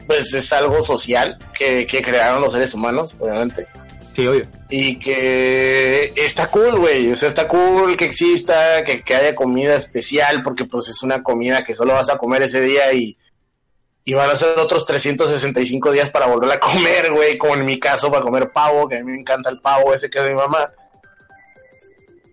pues 0.09 0.33
es 0.33 0.51
algo 0.53 0.81
social 0.81 1.37
que, 1.53 1.85
que 1.85 2.01
crearon 2.01 2.41
los 2.41 2.51
seres 2.51 2.73
humanos, 2.73 3.15
obviamente. 3.19 3.67
Sí, 4.15 4.25
obvio. 4.25 4.41
Y 4.67 4.97
que 4.97 6.11
está 6.15 6.49
cool, 6.49 6.79
güey. 6.79 7.11
O 7.11 7.15
sea, 7.15 7.27
está 7.27 7.47
cool 7.47 7.95
que 7.95 8.05
exista, 8.05 8.83
que, 8.83 9.03
que 9.03 9.13
haya 9.13 9.35
comida 9.35 9.75
especial, 9.75 10.41
porque 10.41 10.65
pues 10.65 10.89
es 10.89 11.03
una 11.03 11.21
comida 11.21 11.63
que 11.63 11.75
solo 11.75 11.93
vas 11.93 12.09
a 12.09 12.17
comer 12.17 12.41
ese 12.41 12.59
día 12.59 12.91
y, 12.91 13.19
y 14.03 14.13
van 14.15 14.31
a 14.31 14.35
ser 14.35 14.57
otros 14.57 14.83
365 14.87 15.91
días 15.91 16.09
para 16.09 16.25
volver 16.25 16.53
a 16.53 16.59
comer, 16.59 17.11
güey. 17.13 17.37
Como 17.37 17.53
en 17.53 17.67
mi 17.67 17.77
caso, 17.77 18.09
para 18.09 18.23
comer 18.23 18.49
pavo, 18.51 18.89
que 18.89 18.97
a 18.97 19.03
mí 19.03 19.11
me 19.11 19.19
encanta 19.19 19.51
el 19.51 19.61
pavo 19.61 19.93
ese 19.93 20.09
que 20.09 20.17
es 20.17 20.23
de 20.23 20.31
mi 20.31 20.37
mamá. 20.37 20.73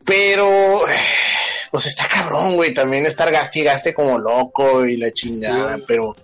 Pero, 0.02 0.80
pues 1.70 1.84
está 1.84 2.08
cabrón, 2.08 2.56
güey. 2.56 2.72
También 2.72 3.04
estar 3.04 3.30
gaste 3.30 3.58
y 3.58 3.64
gaste 3.64 3.92
como 3.92 4.18
loco 4.18 4.86
y 4.86 4.96
la 4.96 5.12
chingada, 5.12 5.78
pero 5.86 6.16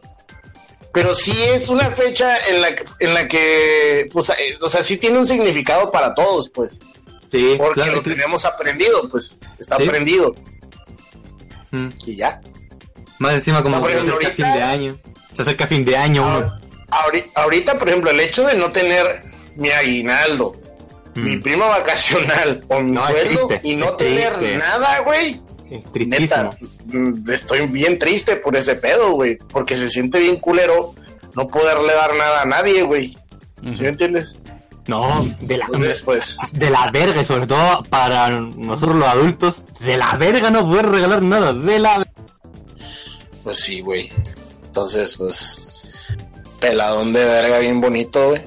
pero 0.93 1.15
sí 1.15 1.33
es 1.43 1.69
una 1.69 1.91
fecha 1.91 2.37
en 2.49 2.61
la, 2.61 2.75
que- 2.75 2.85
en 3.01 3.15
la 3.15 3.27
que, 3.29 4.09
pues, 4.13 4.29
eh, 4.31 4.59
o 4.61 4.69
sea, 4.69 4.83
sí 4.83 4.97
tiene 4.99 5.19
un 5.19 5.27
significado 5.27 5.91
para 5.91 6.15
todos, 6.15 6.49
pues, 6.51 6.79
Sí, 7.31 7.55
porque 7.57 7.81
claro. 7.81 7.95
lo 7.97 8.03
tenemos 8.03 8.45
aprendido, 8.45 9.09
pues, 9.09 9.37
está 9.59 9.77
Sí. 9.79 9.85
aprendido 9.85 10.35
Mm. 11.71 11.89
y 12.07 12.17
ya. 12.17 12.41
Más 13.19 13.35
encima 13.35 13.63
como 13.63 13.77
No, 13.77 13.83
por 13.83 13.91
se 13.91 13.97
ejemplo, 13.97 14.17
acerca 14.19 14.35
fin 14.35 14.45
ahorita- 14.45 14.67
de 14.67 14.73
año. 14.73 14.99
Se 15.35 15.43
acerca 15.43 15.67
fin 15.67 15.85
de 15.85 15.97
año 15.97 16.27
uno. 16.27 16.39
Ahor- 16.39 16.61
ahori- 16.91 17.31
Ahorita, 17.35 17.79
por 17.79 17.89
ejemplo, 17.89 18.11
el 18.11 18.21
hecho 18.21 18.45
de 18.45 18.55
no 18.55 18.71
tener 18.71 19.23
mi 19.57 19.71
aguinaldo, 19.71 20.53
Mm. 21.15 21.21
mi 21.25 21.37
prima 21.39 21.67
vacacional 21.69 22.63
o 22.69 22.81
mi 22.81 22.93
No, 22.93 23.07
sueldo 23.07 23.49
y 23.63 23.77
no 23.77 23.93
tener 23.97 24.59
nada, 24.59 24.99
güey, 25.01 25.41
Es 25.73 25.91
tristísimo. 25.91 26.21
neta, 26.21 26.59
mm, 26.87 27.31
estoy 27.31 27.67
bien 27.67 27.99
triste 27.99 28.37
por 28.37 28.55
ese 28.57 28.75
pedo, 28.75 29.13
güey, 29.13 29.37
porque 29.37 29.75
se 29.75 29.89
siente 29.89 30.19
bien 30.19 30.37
culero 30.37 30.95
no 31.35 31.49
poderle 31.49 31.95
dar 31.95 32.15
nada 32.15 32.43
a 32.43 32.45
nadie, 32.45 32.83
güey. 32.83 33.17
¿Sí 33.73 33.83
me 33.83 33.89
entiendes? 33.89 34.37
No, 34.87 35.25
de 35.41 35.57
la, 35.57 35.67
Entonces, 35.67 36.03
pues, 36.03 36.37
de 36.53 36.69
la 36.69 36.91
verga, 36.93 37.23
y 37.23 37.25
sobre 37.25 37.47
todo 37.47 37.85
para 37.85 38.29
nosotros 38.29 38.97
los 38.97 39.09
adultos, 39.09 39.63
de 39.81 39.97
la 39.97 40.15
verga 40.17 40.51
no 40.51 40.69
poder 40.69 40.89
regalar 40.91 41.23
nada, 41.23 41.55
de 41.55 41.79
la 41.79 42.07
Pues 43.45 43.59
sí, 43.59 43.81
güey. 43.81 44.11
Entonces, 44.65 45.15
pues. 45.17 45.97
Peladón 46.61 47.13
de 47.13 47.25
verga 47.25 47.59
bien 47.61 47.81
bonito, 47.81 48.29
güey. 48.29 48.43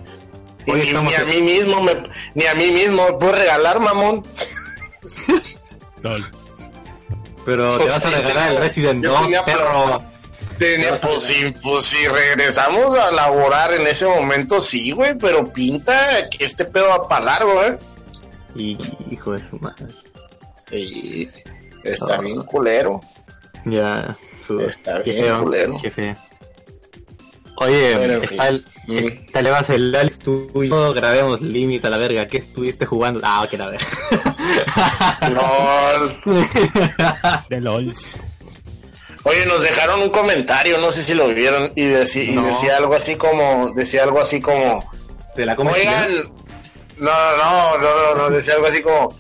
Ni, 0.68 0.74
ni 0.74 1.14
a 1.16 1.26
mí 1.26 1.42
mismo 1.42 1.82
me, 1.82 1.94
ni 2.34 2.46
a 2.46 2.56
mí 2.56 2.70
mismo 2.70 3.04
me 3.08 3.14
puedo 3.14 3.32
regalar, 3.34 3.80
mamón. 3.80 4.24
Pero 7.46 7.78
te 7.78 7.86
vas 7.86 8.04
a 8.06 8.10
regalar 8.10 8.52
el 8.52 8.58
Resident 8.58 9.04
yo 9.04 9.12
2, 9.12 9.22
tenía 9.24 9.44
perro. 9.44 10.04
Tenía- 10.58 11.00
pues, 11.02 11.22
si, 11.24 11.52
pues 11.62 11.86
si 11.86 12.08
regresamos 12.08 12.96
a 12.96 13.12
laborar 13.12 13.74
en 13.74 13.86
ese 13.88 14.06
momento, 14.08 14.62
sí, 14.62 14.92
güey, 14.92 15.18
pero 15.18 15.52
pinta 15.52 16.30
que 16.30 16.46
este 16.46 16.64
pedo 16.66 16.88
va 16.90 17.08
para 17.08 17.26
largo, 17.26 17.62
¿eh? 17.64 17.78
Y 18.56 18.78
hijo 19.12 19.34
de 19.34 19.44
su 19.44 19.58
madre. 19.60 19.86
Y 20.72 21.30
está 21.84 22.18
bien 22.22 22.42
culero. 22.44 23.02
Ya. 23.66 24.16
su- 24.48 24.60
Está 24.60 25.04
qué 25.04 25.12
bien 25.12 25.26
feo, 25.26 25.44
culero. 25.44 25.78
qué 25.82 25.90
feo. 25.92 26.14
Oye, 27.58 27.94
en 28.04 28.24
está 28.24 28.48
el, 28.50 28.66
Mm. 28.88 28.98
está 29.08 29.42
le 29.42 29.50
vas 29.50 29.68
el 29.72 29.96
Alex 29.96 30.20
tú 30.20 30.48
y 30.64 30.70
yo 30.70 30.94
grabemos 30.94 31.42
límite 31.42 31.88
a 31.88 31.90
la 31.90 31.98
verga. 31.98 32.28
¿Qué 32.28 32.38
estuviste 32.38 32.86
jugando? 32.86 33.20
Ah, 33.24 33.48
que 33.50 33.58
la 33.58 33.66
verga. 33.68 33.88
No, 35.32 35.42
De 37.50 37.62
LOL. 37.62 37.92
Oye, 39.24 39.44
nos 39.48 39.64
dejaron 39.64 40.04
un 40.04 40.10
comentario, 40.10 40.78
no 40.78 40.92
sé 40.92 41.02
si 41.02 41.16
lo 41.16 41.30
vieron, 41.30 41.72
y, 41.76 41.86
decía 41.86 42.78
algo 42.78 42.94
así 42.94 43.16
como, 43.16 43.72
decía 43.74 44.04
algo 44.04 44.20
así 44.20 44.40
como, 44.40 44.88
¿De 45.36 45.48
la 45.48 45.56
comedia? 45.56 45.80
oigan, 45.80 46.32
no, 47.00 47.38
no, 47.38 47.78
no, 47.80 47.80
no, 47.80 48.14
no, 48.16 48.30
decía 48.30 48.54
algo 48.54 48.68
así 48.68 48.84
como, 48.84 49.18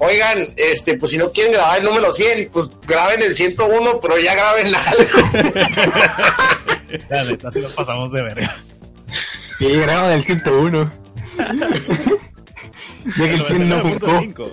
oigan, 0.00 0.52
este, 0.58 0.98
pues 0.98 1.12
si 1.12 1.16
no 1.16 1.32
quieren 1.32 1.54
grabar 1.54 1.78
el 1.78 1.84
número 1.84 2.12
100, 2.12 2.50
pues 2.52 2.68
graben 2.86 3.22
el 3.22 3.32
101, 3.32 4.00
pero 4.00 4.18
ya 4.18 4.34
graben 4.34 4.74
algo. 4.74 5.30
La 7.08 7.24
neta, 7.24 7.50
si 7.50 7.60
nos 7.60 7.72
pasamos 7.72 8.12
de 8.12 8.22
verga. 8.22 8.56
Sí, 9.58 9.68
grabamos 9.68 10.10
del 10.10 10.24
101. 10.24 10.90
ya 13.16 13.24
que 13.28 13.34
el 13.34 13.42
100 13.42 13.68
no 13.68 13.80
funcó. 13.80 14.06
99.5. 14.06 14.52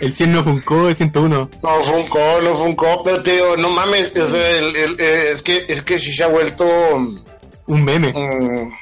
El 0.00 0.14
100 0.14 0.32
no 0.32 0.42
funcó, 0.44 0.88
el 0.88 0.96
101. 0.96 1.50
No 1.62 1.82
funcó, 1.82 2.40
no 2.42 2.54
funcó, 2.56 3.02
pero 3.04 3.22
te 3.22 3.32
digo, 3.32 3.56
no 3.58 3.68
mames, 3.70 4.16
o 4.16 4.28
sea, 4.28 4.56
el- 4.58 4.74
el- 4.76 5.00
eh, 5.00 5.30
es 5.30 5.42
que, 5.42 5.64
es 5.68 5.82
que 5.82 5.98
sí 5.98 6.12
se 6.12 6.24
ha 6.24 6.28
vuelto, 6.28 6.64
Un 7.66 7.84
meme. 7.84 8.12
mm, 8.12 8.72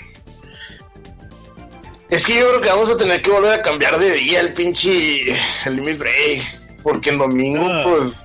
es 2.11 2.25
que 2.25 2.39
yo 2.39 2.49
creo 2.49 2.61
que 2.61 2.69
vamos 2.69 2.91
a 2.91 2.97
tener 2.97 3.21
que 3.21 3.31
volver 3.31 3.53
a 3.53 3.63
cambiar 3.63 3.99
de 3.99 4.13
día 4.13 4.41
el 4.41 4.53
pinche, 4.55 5.33
el 5.67 5.77
limit 5.77 5.99
break, 5.99 6.81
porque 6.83 7.11
en 7.11 7.19
domingo, 7.19 7.67
Ah. 7.69 7.83
pues. 7.85 8.25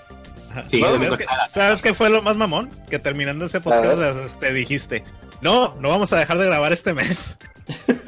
Sí, 0.70 0.82
No, 0.82 0.92
domingo 0.92 1.14
¿sabes, 1.14 1.18
qué, 1.18 1.24
está 1.24 1.38
la- 1.38 1.50
¿Sabes 1.50 1.82
qué 1.82 1.94
fue 1.94 2.10
lo 2.10 2.22
más 2.22 2.36
mamón? 2.36 2.70
Que 2.90 3.00
terminando 3.00 3.46
ese 3.46 3.60
podcast 3.62 4.40
te 4.40 4.54
dijiste, 4.54 5.04
no, 5.42 5.76
no 5.80 5.90
vamos 5.90 6.12
a 6.14 6.18
dejar 6.18 6.38
de 6.38 6.46
grabar 6.46 6.72
este 6.74 6.94
mes. 6.94 7.38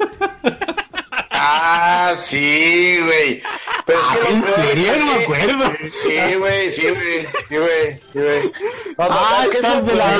Ah, 1.38 2.12
sí, 2.16 2.98
güey. 3.04 3.42
Pero 3.84 4.00
es 4.00 4.06
que 4.08 4.18
Ah, 4.18 4.22
lo 4.22 4.28
¿en 4.30 4.42
peor 4.42 4.58
es 4.60 4.66
serio? 4.68 4.92
que- 4.92 4.98
No 4.98 5.06
me 5.06 5.22
acuerdo. 5.22 5.72
Sí, 6.02 6.34
güey, 6.38 6.70
sí, 6.70 6.82
güey, 6.88 7.20
sí, 7.48 7.56
güey, 7.56 8.00
sí, 8.12 8.18
güey. 8.18 8.52
No, 8.98 9.08
no, 9.08 9.14
Ah, 9.14 9.26
¿sabes 9.30 9.48
qué 9.50 9.56
es 9.58 9.62
lo 9.62 9.82
de 9.82 9.94
la. 9.94 10.10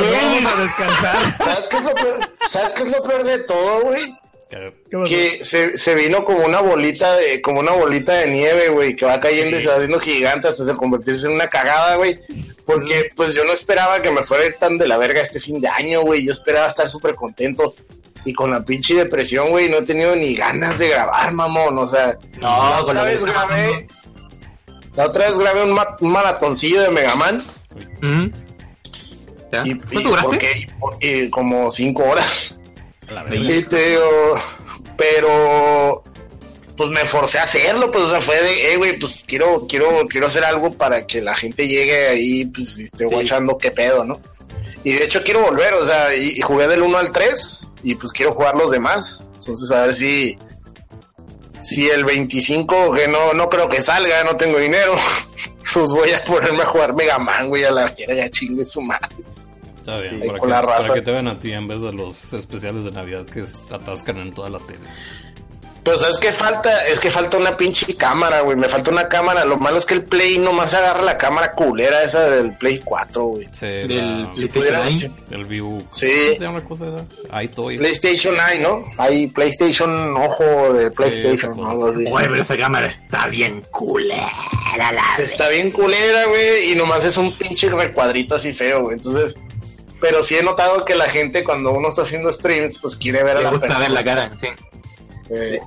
¿Sabes 1.39 1.69
qué 1.69 1.77
es 1.79 1.85
lo 1.85 1.95
peor? 1.95 2.31
¿Sabes 2.47 2.73
qué 2.75 2.83
es 2.83 2.91
lo 2.91 3.03
peor 3.03 3.25
de 3.25 3.39
todo, 3.41 3.81
güey? 3.83 4.17
Que 5.09 5.43
se, 5.43 5.77
se 5.77 5.95
vino 5.95 6.25
como 6.25 6.45
una 6.45 6.61
bolita 6.61 7.17
de, 7.17 7.43
como 7.43 7.61
una 7.61 7.73
bolita 7.73 8.15
de 8.15 8.29
nieve, 8.31 8.69
güey, 8.69 8.95
que 8.95 9.05
va 9.05 9.19
cayendo 9.21 9.57
y 9.59 9.61
se 9.61 9.69
va 9.69 9.75
haciendo 9.75 9.99
gigante 9.99 10.47
hasta 10.49 10.65
se 10.65 10.75
convertirse 10.75 11.27
en 11.27 11.33
una 11.35 11.49
cagada, 11.49 11.97
güey. 11.97 12.19
Porque, 12.65 13.11
pues, 13.17 13.35
yo 13.35 13.45
no 13.45 13.53
esperaba 13.53 14.01
que 14.03 14.11
me 14.11 14.23
fuera 14.23 14.45
a 14.45 14.47
ir 14.47 14.55
tan 14.55 14.79
de 14.79 14.87
la 14.89 14.99
verga 14.99 15.21
este 15.21 15.41
fin 15.41 15.61
de 15.61 15.69
año, 15.69 16.03
güey. 16.03 16.25
Yo 16.25 16.33
esperaba 16.33 16.67
estar 16.69 16.89
súper 16.89 17.15
contento. 17.15 17.75
Y 18.25 18.33
con 18.35 18.51
la 18.51 18.65
pinche 18.65 18.95
depresión, 18.95 19.51
güey, 19.51 19.69
no 19.69 19.79
he 19.79 19.83
tenido 19.83 20.15
ni 20.17 20.35
ganas 20.35 20.79
de 20.81 20.89
grabar, 20.89 21.33
mamón. 21.33 21.79
O 21.79 21.89
sea, 21.89 22.17
No, 22.39 22.71
la 22.71 22.77
con 22.79 22.91
otra 22.91 22.95
la 22.95 23.03
vez 23.05 23.21
depresión. 23.21 23.49
grabé. 23.49 23.87
La 24.97 25.07
otra 25.07 25.29
vez 25.29 25.39
grabé 25.39 25.63
un, 25.63 25.73
ma- 25.73 25.97
un 26.01 26.11
maratoncillo 26.11 26.81
de 26.83 26.91
Mega 26.91 27.15
Man. 27.15 27.45
Y, 29.65 29.75
¿Cuánto 29.75 30.01
y 30.01 30.03
duraste? 30.03 30.29
porque- 30.81 31.07
y 31.25 31.31
como 31.31 31.71
cinco 31.71 32.05
horas. 32.05 32.59
La. 33.09 33.25
Y 33.35 33.63
te 33.63 33.91
digo, 33.91 34.35
pero 34.97 36.03
pues 36.77 36.91
me 36.91 37.05
forcé 37.07 37.39
a 37.39 37.45
hacerlo, 37.45 37.91
pues 37.91 38.05
o 38.05 38.11
sea, 38.11 38.21
fue 38.21 38.41
de, 38.43 38.73
eh, 38.73 38.77
güey, 38.77 38.99
pues 38.99 39.25
quiero, 39.27 39.67
quiero, 39.67 40.05
quiero 40.09 40.27
hacer 40.27 40.45
algo 40.45 40.75
para 40.75 41.07
que 41.07 41.23
la 41.23 41.35
gente 41.35 41.67
llegue 41.67 42.09
ahí, 42.09 42.45
pues 42.47 42.79
y 42.79 42.83
esté 42.83 42.99
Sí. 42.99 43.05
guachando 43.07 43.57
qué 43.57 43.71
pedo, 43.71 44.05
¿no? 44.05 44.21
Y 44.85 44.93
de 44.93 45.05
hecho 45.05 45.23
quiero 45.25 45.41
volver, 45.41 45.73
o 45.75 45.85
sea, 45.87 46.15
y, 46.15 46.33
y 46.37 46.41
jugué 46.43 46.69
del 46.69 46.83
1 46.83 46.99
al 46.99 47.13
3 47.13 47.69
y 47.83 47.95
pues 47.95 48.13
quiero 48.13 48.33
jugar 48.33 48.57
los 48.57 48.71
demás. 48.71 49.23
Entonces 49.39 49.71
a 49.71 49.83
ver 49.87 49.95
si 49.95 50.39
si 51.61 51.89
el 51.89 52.05
25, 52.05 52.93
que 52.93 53.09
no, 53.09 53.33
no 53.33 53.49
creo 53.49 53.69
que 53.69 53.81
salga, 53.81 54.23
no 54.25 54.37
tengo 54.37 54.59
dinero, 54.59 54.95
pues 55.75 55.91
voy 55.91 56.13
a 56.13 56.23
ponerme 56.23 56.63
a 56.63 56.67
jugar 56.67 56.95
Mega 56.95 57.19
Man, 57.19 57.49
güey, 57.49 57.65
a 57.65 57.71
la 57.71 57.87
verga, 57.99 58.29
chingue 58.29 58.65
su 58.65 58.83
madre. 58.83 59.09
Está 59.87 60.01
bien, 60.01 60.21
Sí, 60.21 60.27
para, 60.27 60.39
con 60.41 60.49
que, 60.49 60.55
la 60.55 60.63
raza. 60.63 60.89
para 60.89 60.95
que 60.95 61.03
te 61.03 61.13
vean 61.13 61.29
a 61.29 61.39
ti 61.39 61.53
en 61.53 61.69
vez 61.69 61.81
de 61.81 61.93
los 61.93 62.33
especiales 62.33 62.83
de 62.83 62.91
Navidad 62.91 63.25
que 63.25 63.45
atascan 63.73 64.17
en 64.19 64.33
toda 64.33 64.51
la 64.51 64.59
tele. 64.59 64.81
Pero 65.85 66.01
sabes 66.01 66.19
que 66.19 66.33
falta, 66.33 66.85
es 66.89 66.99
que 66.99 67.13
falta 67.13 67.37
una 67.37 67.57
pinche 67.57 67.97
cámara, 67.97 68.41
güey. 68.41 68.57
Me 68.57 68.69
falta 68.69 68.91
una 68.91 69.07
cámara. 69.07 69.45
Lo 69.45 69.57
malo 69.57 69.79
es 69.79 69.87
que 69.87 69.95
el 69.95 70.03
Play 70.03 70.37
nomás 70.37 70.75
agarra 70.75 71.01
la 71.03 71.17
cámara 71.17 71.53
culera 71.53 72.03
esa 72.03 72.29
del 72.29 72.57
Play 72.57 72.83
4, 72.85 73.23
güey. 73.23 73.47
Sí, 73.53 73.67
Del 73.67 74.29
9. 74.53 75.11
el 75.31 75.45
View. 75.45 75.87
Sí. 75.93 76.09
¿Cómo 76.25 76.35
se 76.39 76.41
llama 76.41 76.59
la 76.59 76.65
cosa 76.65 76.85
esa? 76.89 77.43
iToy. 77.45 77.79
PlayStation 77.79 78.35
9, 78.37 78.59
¿no? 78.59 78.85
Hay 78.99 79.29
PlayStation 79.29 80.17
ojo 80.17 80.73
de 80.73 80.91
PlayStation. 80.91 81.53
así. 81.53 82.05
Oye, 82.11 82.29
pero 82.31 82.43
esa 82.43 82.57
cámara 82.57 82.87
está 82.87 83.29
bien 83.29 83.63
culera, 83.71 84.27
la 84.77 85.23
Está 85.23 85.49
bien 85.51 85.71
culera, 85.71 86.27
güey. 86.27 86.73
Y 86.73 86.75
nomás 86.75 87.05
es 87.05 87.17
un 87.17 87.31
pinche 87.33 87.71
recuadrito 87.71 88.35
así 88.35 88.53
feo, 88.53 88.83
güey. 88.83 88.97
Entonces, 88.97 89.37
pero 90.01 90.23
sí 90.23 90.37
he 90.37 90.43
notado 90.43 90.85
que 90.85 90.95
la 90.95 91.09
gente 91.09 91.43
cuando 91.45 91.73
uno 91.73 91.89
está 91.89 92.03
haciendo 92.03 92.33
streams, 92.33 92.79
pues 92.79 92.97
quiere 92.97 93.23
ver 93.23 93.37
a 93.37 93.39
Me 93.39 93.45
la 93.45 93.51
gusta 93.51 93.67
persona. 93.67 93.81
ver 93.85 93.91
la 93.93 94.05
cara, 94.05 94.31
sí. 94.41 94.49
Eh, 95.31 95.61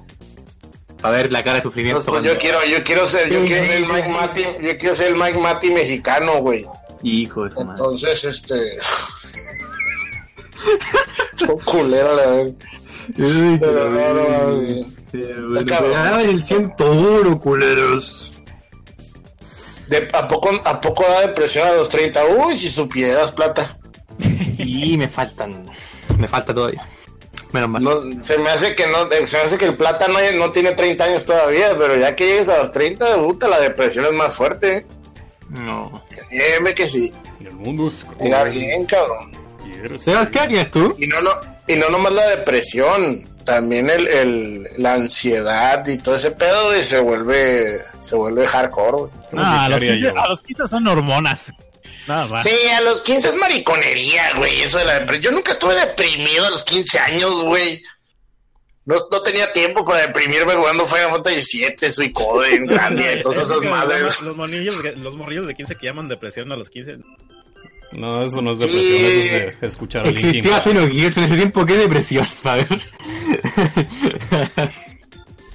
Para 1.01 1.17
ver 1.17 1.32
la 1.32 1.43
cara 1.43 1.57
de 1.57 1.63
sufrimiento. 1.63 1.99
entonces, 2.01 2.21
pues, 2.23 2.34
yo 2.34 2.39
quiero, 2.39 2.63
yo 2.65 2.84
quiero 2.84 3.05
ser, 3.07 3.30
yo 3.30 3.45
quiero 3.45 3.63
ser 3.63 3.77
el 3.77 3.86
Mike 3.88 4.09
Mati, 4.09 4.43
yo 4.61 4.77
quiero 4.77 4.95
ser 4.95 5.07
el 5.07 5.15
Mike 5.15 5.39
Mati 5.39 5.71
mexicano, 5.71 6.41
güey. 6.41 6.65
Hijo 7.03 7.45
de 7.45 7.51
su 7.51 7.59
madre. 7.61 7.71
Entonces, 7.77 8.23
este. 8.25 8.55
Son 11.36 11.57
culera 11.59 12.13
la 12.13 12.25
verdad. 12.27 12.53
Pero 13.15 13.89
no, 13.89 14.13
no, 14.13 14.51
no, 14.51 14.84
Sí, 15.11 15.23
bueno, 15.49 15.65
cabrón. 15.65 15.93
ah, 15.95 16.21
el 16.21 16.45
101, 16.45 17.39
culeros. 17.39 18.32
De, 19.88 20.07
¿a, 20.13 20.27
poco, 20.27 20.51
¿A 20.65 20.80
poco 20.80 21.03
da 21.03 21.21
depresión 21.21 21.67
a 21.67 21.71
los 21.71 21.89
30? 21.89 22.23
Uy, 22.25 22.55
si 22.55 22.69
supieras, 22.69 23.32
plata. 23.32 23.78
Y 24.57 24.97
me 24.97 25.07
faltan. 25.07 25.65
Me 26.17 26.28
falta 26.28 26.53
todavía. 26.53 26.86
Menos 27.51 27.70
mal. 27.70 27.84
No, 27.84 28.22
se 28.22 28.38
me 28.38 28.49
hace 28.49 28.76
que 28.76 28.86
no, 28.88 29.09
se 29.26 29.38
me 29.38 29.43
hace 29.43 29.57
que 29.57 29.65
el 29.65 29.76
plata 29.78 30.07
no, 30.07 30.20
no 30.38 30.51
tiene 30.51 30.72
30 30.74 31.03
años 31.03 31.26
todavía, 31.26 31.76
pero 31.78 31.95
ya 31.97 32.15
que 32.15 32.26
llegues 32.28 32.49
a 32.49 32.59
los 32.59 32.72
30, 32.72 33.15
puta, 33.17 33.47
la 33.47 33.59
depresión 33.59 34.05
es 34.05 34.13
más 34.13 34.36
fuerte. 34.36 34.86
No. 35.49 36.03
Dime 36.30 36.74
que 36.76 36.88
sí. 36.88 37.11
Y 37.39 37.45
el 37.47 37.53
mundo 37.55 37.88
es 37.88 38.05
Mira 38.20 38.43
bien, 38.43 38.86
cabrón. 38.86 39.32
y 39.65 39.97
Sebas, 39.97 40.28
¿qué 40.30 40.65
tú? 40.72 40.95
Y 40.99 41.07
no, 41.07 41.22
no, 41.22 41.30
y 41.67 41.76
no 41.76 41.89
nomás 41.89 42.13
la 42.13 42.28
depresión, 42.28 43.28
también 43.45 43.89
el, 43.89 44.07
el, 44.07 44.67
la 44.78 44.93
ansiedad 44.93 45.86
y 45.88 45.97
todo 45.97 46.15
ese 46.15 46.32
pedo 46.32 46.70
de 46.72 46.84
se 46.84 46.99
vuelve, 46.99 47.82
se 47.99 48.15
vuelve 48.15 48.45
hardcore, 48.45 48.91
güey. 48.91 49.11
No, 49.32 49.43
a 49.43 49.70
los, 49.70 49.78
Haría 49.78 49.93
15, 49.93 50.05
yo. 50.13 50.20
a 50.22 50.30
los 50.30 50.41
15 50.41 50.67
son 50.67 50.88
hormonas. 50.88 51.51
Sí, 52.43 52.68
a 52.76 52.82
los 52.82 53.01
15 53.01 53.30
es 53.30 53.36
mariconería, 53.36 54.34
güey, 54.38 54.62
eso 54.62 54.78
de 54.80 54.86
la 54.86 54.99
depresión. 54.99 55.32
Yo 55.32 55.38
nunca 55.38 55.51
estuve 55.51 55.76
deprimido 55.76 56.45
a 56.45 56.49
los 56.49 56.64
15 56.64 56.99
años, 56.99 57.43
güey. 57.43 57.82
No, 58.86 58.95
no 59.12 59.22
tenía 59.22 59.51
tiempo 59.53 59.86
para 59.86 60.07
deprimirme 60.07 60.55
jugando 60.55 60.86
Final 60.86 61.12
Fantasy 61.12 61.60
VII, 61.80 61.91
soy 61.91 62.12
Coden, 62.12 62.66
grande, 62.66 63.18
todas 63.22 63.38
Es 63.38 63.45
esas 63.45 63.64
madres. 63.70 64.01
Los, 64.01 64.22
los 64.22 64.36
monillos, 64.38 64.82
de- 64.82 64.95
los 64.95 65.16
morrillos 65.16 65.45
de 65.45 65.53
15 65.53 65.76
que 65.76 65.86
llaman 65.86 66.07
depresión 66.07 66.51
a 66.51 66.55
los 66.55 66.70
15. 66.72 66.97
No, 67.91 68.24
eso 68.24 68.41
no 68.41 68.51
es 68.51 68.60
Sí. 68.60 68.66
depresión, 68.66 69.05
eso 69.12 69.47
es 69.47 69.62
de 69.62 69.68
escuchar 69.68 70.07
a 70.07 70.12
Linkin 70.12 70.26
Existía 70.30 70.51
Park. 70.53 70.64
Xenogears 70.64 71.18
en 71.18 71.24
ese 71.26 71.36
tiempo, 71.36 71.66
qué 71.66 71.74
depresión. 71.78 72.28
A 72.43 72.55
ver. 72.55 72.68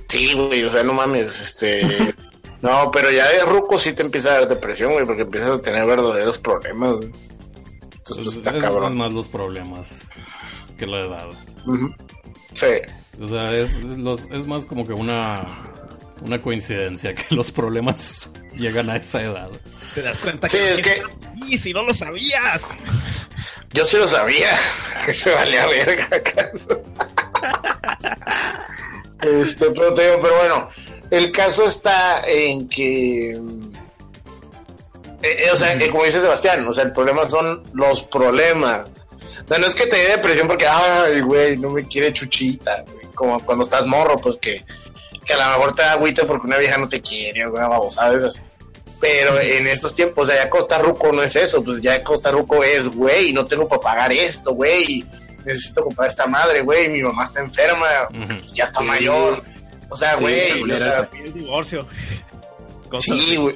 Sí, 0.09 0.33
güey, 0.35 0.63
o 0.65 0.69
sea, 0.69 0.83
no 0.85 0.93
mames, 0.93 1.41
este... 1.41 2.15
No, 2.63 2.91
pero 2.91 3.11
ya 3.11 3.29
de 3.29 3.43
ruco 3.45 3.79
sí 3.79 3.93
te 3.93 4.03
empieza 4.03 4.31
a 4.31 4.41
dar 4.41 4.49
depresión, 4.49 4.93
güey, 4.93 5.05
porque 5.05 5.23
empiezas 5.23 5.51
a 5.51 5.61
tener 5.63 5.87
verdaderos 5.87 6.39
problemas, 6.39 6.95
güey. 6.95 7.09
Entonces, 7.09 8.17
pues 8.17 8.17
Pues, 8.17 8.37
está 8.37 8.57
es 8.57 8.63
cabrón. 8.65 8.97
más 8.97 9.13
los 9.13 9.29
problemas 9.29 9.91
que 10.79 10.87
la 10.87 11.01
edad. 11.07 11.29
Sí. 12.55 12.67
O 13.23 13.27
sea, 13.27 13.53
es, 13.53 13.75
es 13.75 13.99
los, 13.99 14.21
es 14.31 14.47
más 14.47 14.67
como 14.67 14.87
que 14.87 14.93
una, 14.93 15.47
una 16.23 16.41
coincidencia 16.41 17.15
que 17.15 17.35
los 17.35 17.51
problemas 17.53 18.29
llegan 18.55 18.91
a 18.91 18.97
esa 18.97 19.23
edad. 19.23 19.49
Te 19.95 20.03
das 20.03 20.19
cuenta 20.19 20.49
Sí, 20.49 20.57
es 20.59 20.81
que- 20.81 21.03
Y 21.47 21.57
si 21.59 21.73
no 21.73 21.83
lo 21.85 21.95
sabías. 21.95 22.71
Yo 23.73 23.85
sí 23.85 23.97
lo 23.99 24.09
sabía. 24.09 24.51
Me 25.27 25.33
valía 25.33 25.67
verga 25.67 26.09
acaso. 26.11 26.83
este, 29.21 29.67
pero 29.71 29.95
te 29.95 30.03
digo, 30.05 30.19
pero 30.23 30.37
bueno, 30.37 30.69
el 31.17 31.33
caso 31.33 31.67
está 31.67 32.23
en 32.27 32.69
que. 32.69 33.31
eh, 35.23 35.37
eh, 35.47 35.51
o 35.53 35.57
sea, 35.57 35.77
que 35.79 35.91
como 35.91 36.05
dice 36.05 36.21
Sebastián, 36.21 36.67
o 36.67 36.73
sea, 36.73 36.85
el 36.85 36.93
problema 36.93 37.25
son 37.25 37.62
los 37.73 38.03
problemas. 38.03 38.89
O 39.45 39.49
sea, 39.49 39.59
no 39.59 39.67
es 39.67 39.75
que 39.75 39.87
te 39.87 39.97
dé 39.97 40.09
depresión 40.11 40.47
porque, 40.49 40.67
ay, 40.67 41.21
güey, 41.21 41.57
no 41.57 41.71
me 41.71 41.87
quiere 41.87 42.12
chuchita, 42.12 42.83
güey. 42.83 43.05
Como 43.15 43.45
cuando 43.45 43.65
estás 43.65 43.87
morro, 43.87 44.19
pues 44.19 44.37
que, 44.37 44.65
que 45.25 45.33
a 45.35 45.37
lo 45.51 45.59
mejor 45.59 45.75
te 45.75 45.83
da 45.83 45.93
agüita 45.93 46.25
porque 46.27 46.47
una 46.47 46.57
vieja 46.59 46.79
no 46.79 46.89
te 46.89 47.01
quiere, 47.01 47.43
alguna 47.43 47.69
babosada 47.69 48.17
esas. 48.17 48.41
Pero 49.01 49.39
en 49.41 49.67
estos 49.67 49.95
tiempos, 49.95 50.29
o 50.29 50.33
sea, 50.33 50.45
ya 50.45 50.51
Costa 50.51 50.79
Ruco 50.79 51.12
no 51.12 51.23
es 51.23 51.37
eso, 51.37 51.62
pues 51.62 51.81
ya 51.83 52.03
Costa 52.03 52.31
Ruco 52.31 52.65
es, 52.65 52.89
güey, 52.89 53.33
no 53.35 53.45
tengo 53.45 53.69
para 53.69 53.81
pagar 53.83 54.12
esto, 54.12 54.53
güey, 54.55 55.05
necesito 55.45 55.83
comprar 55.85 56.09
esta 56.09 56.27
madre, 56.27 56.62
güey, 56.62 56.89
mi 56.89 57.03
mamá 57.03 57.25
está 57.27 57.41
enferma, 57.41 57.87
ya 58.55 58.65
está 58.65 58.81
Sí. 58.81 58.87
mayor. 58.87 59.43
O 59.95 59.97
sea, 59.97 60.17
Sí, 60.17 60.23
güey, 60.23 60.53
o 60.53 60.59
culera 60.61 60.79
sea, 60.91 61.11
el 61.23 61.33
divorcio. 61.33 61.87
Cosas 62.89 63.17
sí, 63.17 63.37
güey. 63.37 63.55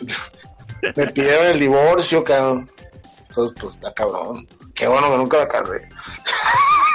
Me 0.95 1.07
pidieron 1.09 1.47
el 1.47 1.59
divorcio, 1.59 2.23
cabrón. 2.23 2.71
Entonces, 3.29 3.57
pues 3.61 3.75
está 3.75 3.93
cabrón. 3.93 4.47
Qué 4.73 4.87
bueno 4.87 5.11
que 5.11 5.17
nunca 5.17 5.41
me 5.41 5.49
casé. 5.49 5.89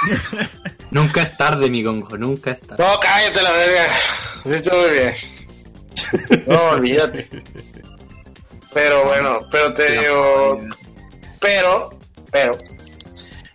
Nunca 0.90 1.22
es 1.22 1.36
tarde, 1.36 1.68
mi 1.68 1.82
gongo, 1.82 2.16
nunca 2.16 2.52
es 2.52 2.60
tarde. 2.60 2.82
No, 2.82 3.00
cállate 3.00 3.42
la 3.42 3.50
verga. 3.50 3.86
Sí, 4.44 4.52
estuvo 4.54 4.84
bien. 4.88 5.14
No, 6.46 6.62
olvídate. 6.70 7.28
Pero 8.72 9.04
bueno, 9.04 9.40
pero 9.50 9.74
te 9.74 9.90
digo, 9.98 10.60
pero, 11.40 11.90
pero, 12.30 12.56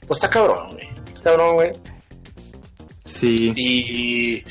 pues 0.07 0.17
está 0.17 0.29
cabrón, 0.29 0.71
güey. 0.71 0.89
Está 1.07 1.23
cabrón, 1.23 1.55
güey. 1.55 1.71
Sí. 3.19 3.53
Y, 3.55 4.43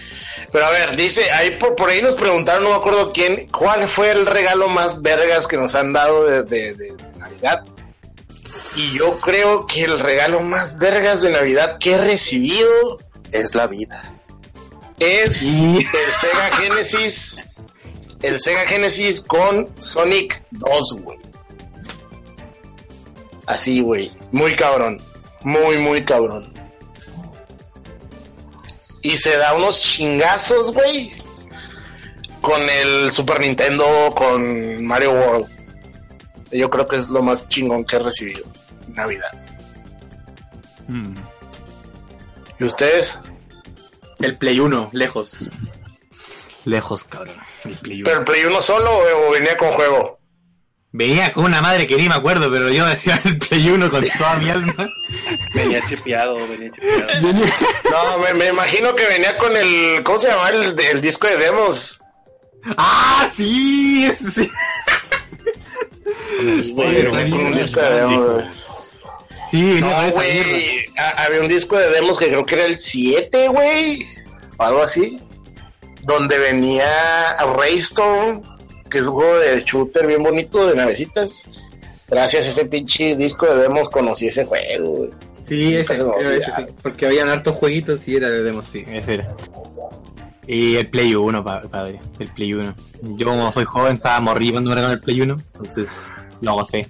pero 0.52 0.66
a 0.66 0.70
ver, 0.70 0.96
dice, 0.96 1.30
ahí 1.32 1.56
por, 1.58 1.74
por 1.76 1.88
ahí 1.90 2.02
nos 2.02 2.14
preguntaron, 2.16 2.62
no 2.64 2.70
me 2.70 2.76
acuerdo 2.76 3.12
quién, 3.12 3.46
¿cuál 3.48 3.88
fue 3.88 4.10
el 4.10 4.26
regalo 4.26 4.68
más 4.68 5.00
vergas 5.02 5.46
que 5.46 5.56
nos 5.56 5.74
han 5.74 5.92
dado 5.92 6.24
de, 6.26 6.42
de- 6.42 6.74
de- 6.74 6.92
de 6.94 7.18
Navidad? 7.18 7.64
Y 8.76 8.96
yo 8.98 9.18
creo 9.20 9.66
que 9.66 9.84
el 9.84 10.00
regalo 10.00 10.40
más 10.40 10.78
vergas 10.78 11.22
de 11.22 11.30
Navidad 11.30 11.78
que 11.78 11.92
he 11.92 11.98
recibido 11.98 12.98
Es 13.32 13.54
la 13.54 13.66
vida. 13.66 14.14
es 14.98 15.42
el 15.42 15.82
Sega 16.10 16.56
Genesis, 16.60 17.44
el 18.22 18.40
Sega 18.40 18.66
Genesis 18.66 19.20
con 19.20 19.68
Sonic 19.78 20.42
2, 20.50 21.02
güey. 21.02 21.18
Así, 23.46 23.80
güey, 23.80 24.10
muy 24.32 24.54
cabrón, 24.54 25.00
muy, 25.42 25.78
muy 25.78 26.04
cabrón. 26.04 26.52
Y 29.09 29.16
se 29.16 29.38
da 29.38 29.54
unos 29.54 29.80
chingazos, 29.80 30.70
güey, 30.70 31.14
con 32.42 32.61
el 32.61 33.11
Super 33.11 33.40
Nintendo, 33.40 33.86
con 34.14 34.84
Mario 34.84 35.12
World. 35.12 35.46
Yo 36.52 36.68
creo 36.68 36.86
que 36.86 36.96
es 36.96 37.09
lo 37.09 37.22
más 37.22 37.48
chingón 37.48 37.86
que 37.86 37.96
he 37.96 38.00
recibido 38.00 38.44
en 38.86 38.92
Navidad. 38.92 39.32
Mm. 40.88 41.14
¿Y 42.59 42.64
ustedes? 42.64 43.18
El 44.18 44.36
Play 44.36 44.61
1, 44.61 44.90
lejos. 44.92 45.38
Lejos, 46.66 47.04
cabrón. 47.04 47.38
El 47.64 47.76
Play 47.76 48.02
1. 48.02 48.04
¿Pero 48.04 48.18
el 48.18 48.24
Play 48.26 48.44
1 48.44 48.61
solo 48.61 48.90
o 48.90 49.30
venía 49.30 49.56
con 49.56 49.72
juego? 49.72 50.17
Venía 50.91 51.32
con 51.32 51.45
una 51.45 51.61
madre 51.61 51.86
que 51.86 51.97
ni 51.97 52.09
me 52.09 52.14
acuerdo, 52.14 52.51
pero 52.51 52.70
yo 52.70 52.86
decía 52.86 53.20
el 53.24 53.39
Play 53.39 53.68
1 53.68 53.91
con 53.91 54.09
toda 54.16 54.36
mi 54.36 54.49
alma. 54.49 54.89
Venía 55.55 55.82
chipeado, 55.86 56.36
venía 56.49 56.70
chipeado. 56.70 57.22
No, 57.91 58.18
me, 58.24 58.34
me 58.34 58.49
imagino 58.49 58.95
que 58.95 59.05
venía 59.07 59.36
con 59.36 59.55
el. 59.57 60.03
¿Cómo 60.03 60.18
se 60.18 60.28
llama 60.28 60.49
el, 60.51 60.78
el 60.80 61.01
disco 61.01 61.26
de 61.26 61.36
demos? 61.36 62.01
¡Ah, 62.76 63.28
sí! 63.36 64.11
sí. 64.12 64.51
Venía 66.74 67.11
con 67.30 67.41
un 67.47 67.55
disco 67.55 67.80
de 67.80 67.91
demos, 67.95 68.30
güey. 68.30 68.47
Sí, 69.51 69.62
No, 69.80 70.11
güey. 70.12 70.86
Había 71.16 71.41
un 71.41 71.49
disco 71.49 71.76
de 71.78 71.91
demos 71.91 72.18
que 72.18 72.28
creo 72.28 72.45
que 72.45 72.55
era 72.55 72.64
el 72.64 72.78
7, 72.78 73.49
güey. 73.49 74.07
O 74.57 74.62
algo 74.64 74.82
así. 74.82 75.20
Donde 76.03 76.39
venía 76.39 77.36
Raystone, 77.57 78.41
que 78.91 78.99
es 78.99 79.05
un 79.05 79.12
juego 79.14 79.39
de 79.39 79.61
shooter 79.62 80.07
bien 80.07 80.22
bonito 80.22 80.66
de 80.66 80.74
navecitas. 80.74 81.45
Gracias 82.09 82.47
a 82.47 82.49
ese 82.49 82.64
pinche 82.64 83.14
disco 83.16 83.47
de 83.47 83.62
demos 83.62 83.89
conocí 83.89 84.26
ese 84.28 84.45
juego, 84.45 84.91
güey. 84.91 85.11
Sí, 85.47 85.74
ese, 85.76 85.95
ese, 85.95 86.05
sí, 86.57 86.62
porque 86.82 87.07
habían 87.07 87.28
hartos 87.30 87.57
jueguitos 87.57 88.07
y 88.09 88.16
era 88.16 88.28
de 88.28 88.43
demos, 88.43 88.66
sí, 88.66 88.84
ese 88.86 89.14
era. 89.14 89.28
Y 90.47 90.76
el 90.76 90.86
Play 90.89 91.14
1, 91.14 91.45
pa- 91.45 91.62
padre, 91.62 91.99
el 92.18 92.28
Play 92.28 92.53
1. 92.55 92.74
Yo 93.16 93.26
como 93.26 93.53
soy 93.53 93.64
joven 93.64 93.97
estaba 93.97 94.20
morrido 94.20 94.53
cuando 94.55 94.70
me 94.70 94.76
regalaron 94.76 94.99
el 94.99 95.05
Play 95.05 95.20
1, 95.22 95.36
entonces 95.55 96.11
lo 96.41 96.55
gocé. 96.55 96.89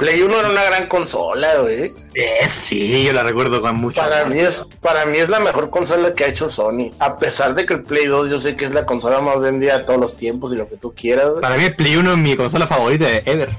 Play 0.00 0.22
1 0.22 0.34
era 0.34 0.48
una 0.48 0.64
gran 0.64 0.88
consola, 0.88 1.58
güey. 1.58 1.92
Eh, 2.14 2.48
sí, 2.64 3.04
yo 3.04 3.12
la 3.12 3.22
recuerdo 3.22 3.60
con 3.60 3.76
mucho 3.76 4.00
Para 4.00 4.24
mí, 4.24 4.38
es, 4.38 4.64
para 4.80 5.04
mí 5.04 5.18
es 5.18 5.28
la 5.28 5.40
mejor 5.40 5.68
consola 5.68 6.14
que 6.14 6.24
ha 6.24 6.28
hecho 6.28 6.48
Sony. 6.48 6.90
A 7.00 7.18
pesar 7.18 7.54
de 7.54 7.66
que 7.66 7.74
el 7.74 7.82
Play 7.82 8.06
2 8.06 8.30
yo 8.30 8.38
sé 8.38 8.56
que 8.56 8.64
es 8.64 8.70
la 8.70 8.86
consola 8.86 9.20
más 9.20 9.38
vendida 9.42 9.76
de 9.76 9.84
todos 9.84 10.00
los 10.00 10.16
tiempos 10.16 10.54
y 10.54 10.56
lo 10.56 10.66
que 10.70 10.78
tú 10.78 10.94
quieras. 10.94 11.28
güey. 11.28 11.42
Para 11.42 11.56
mí 11.58 11.64
el 11.64 11.76
Play 11.76 11.96
1 11.96 12.12
es 12.12 12.16
mi 12.16 12.34
consola 12.34 12.66
favorita 12.66 13.04
de 13.04 13.22
Ever. 13.26 13.50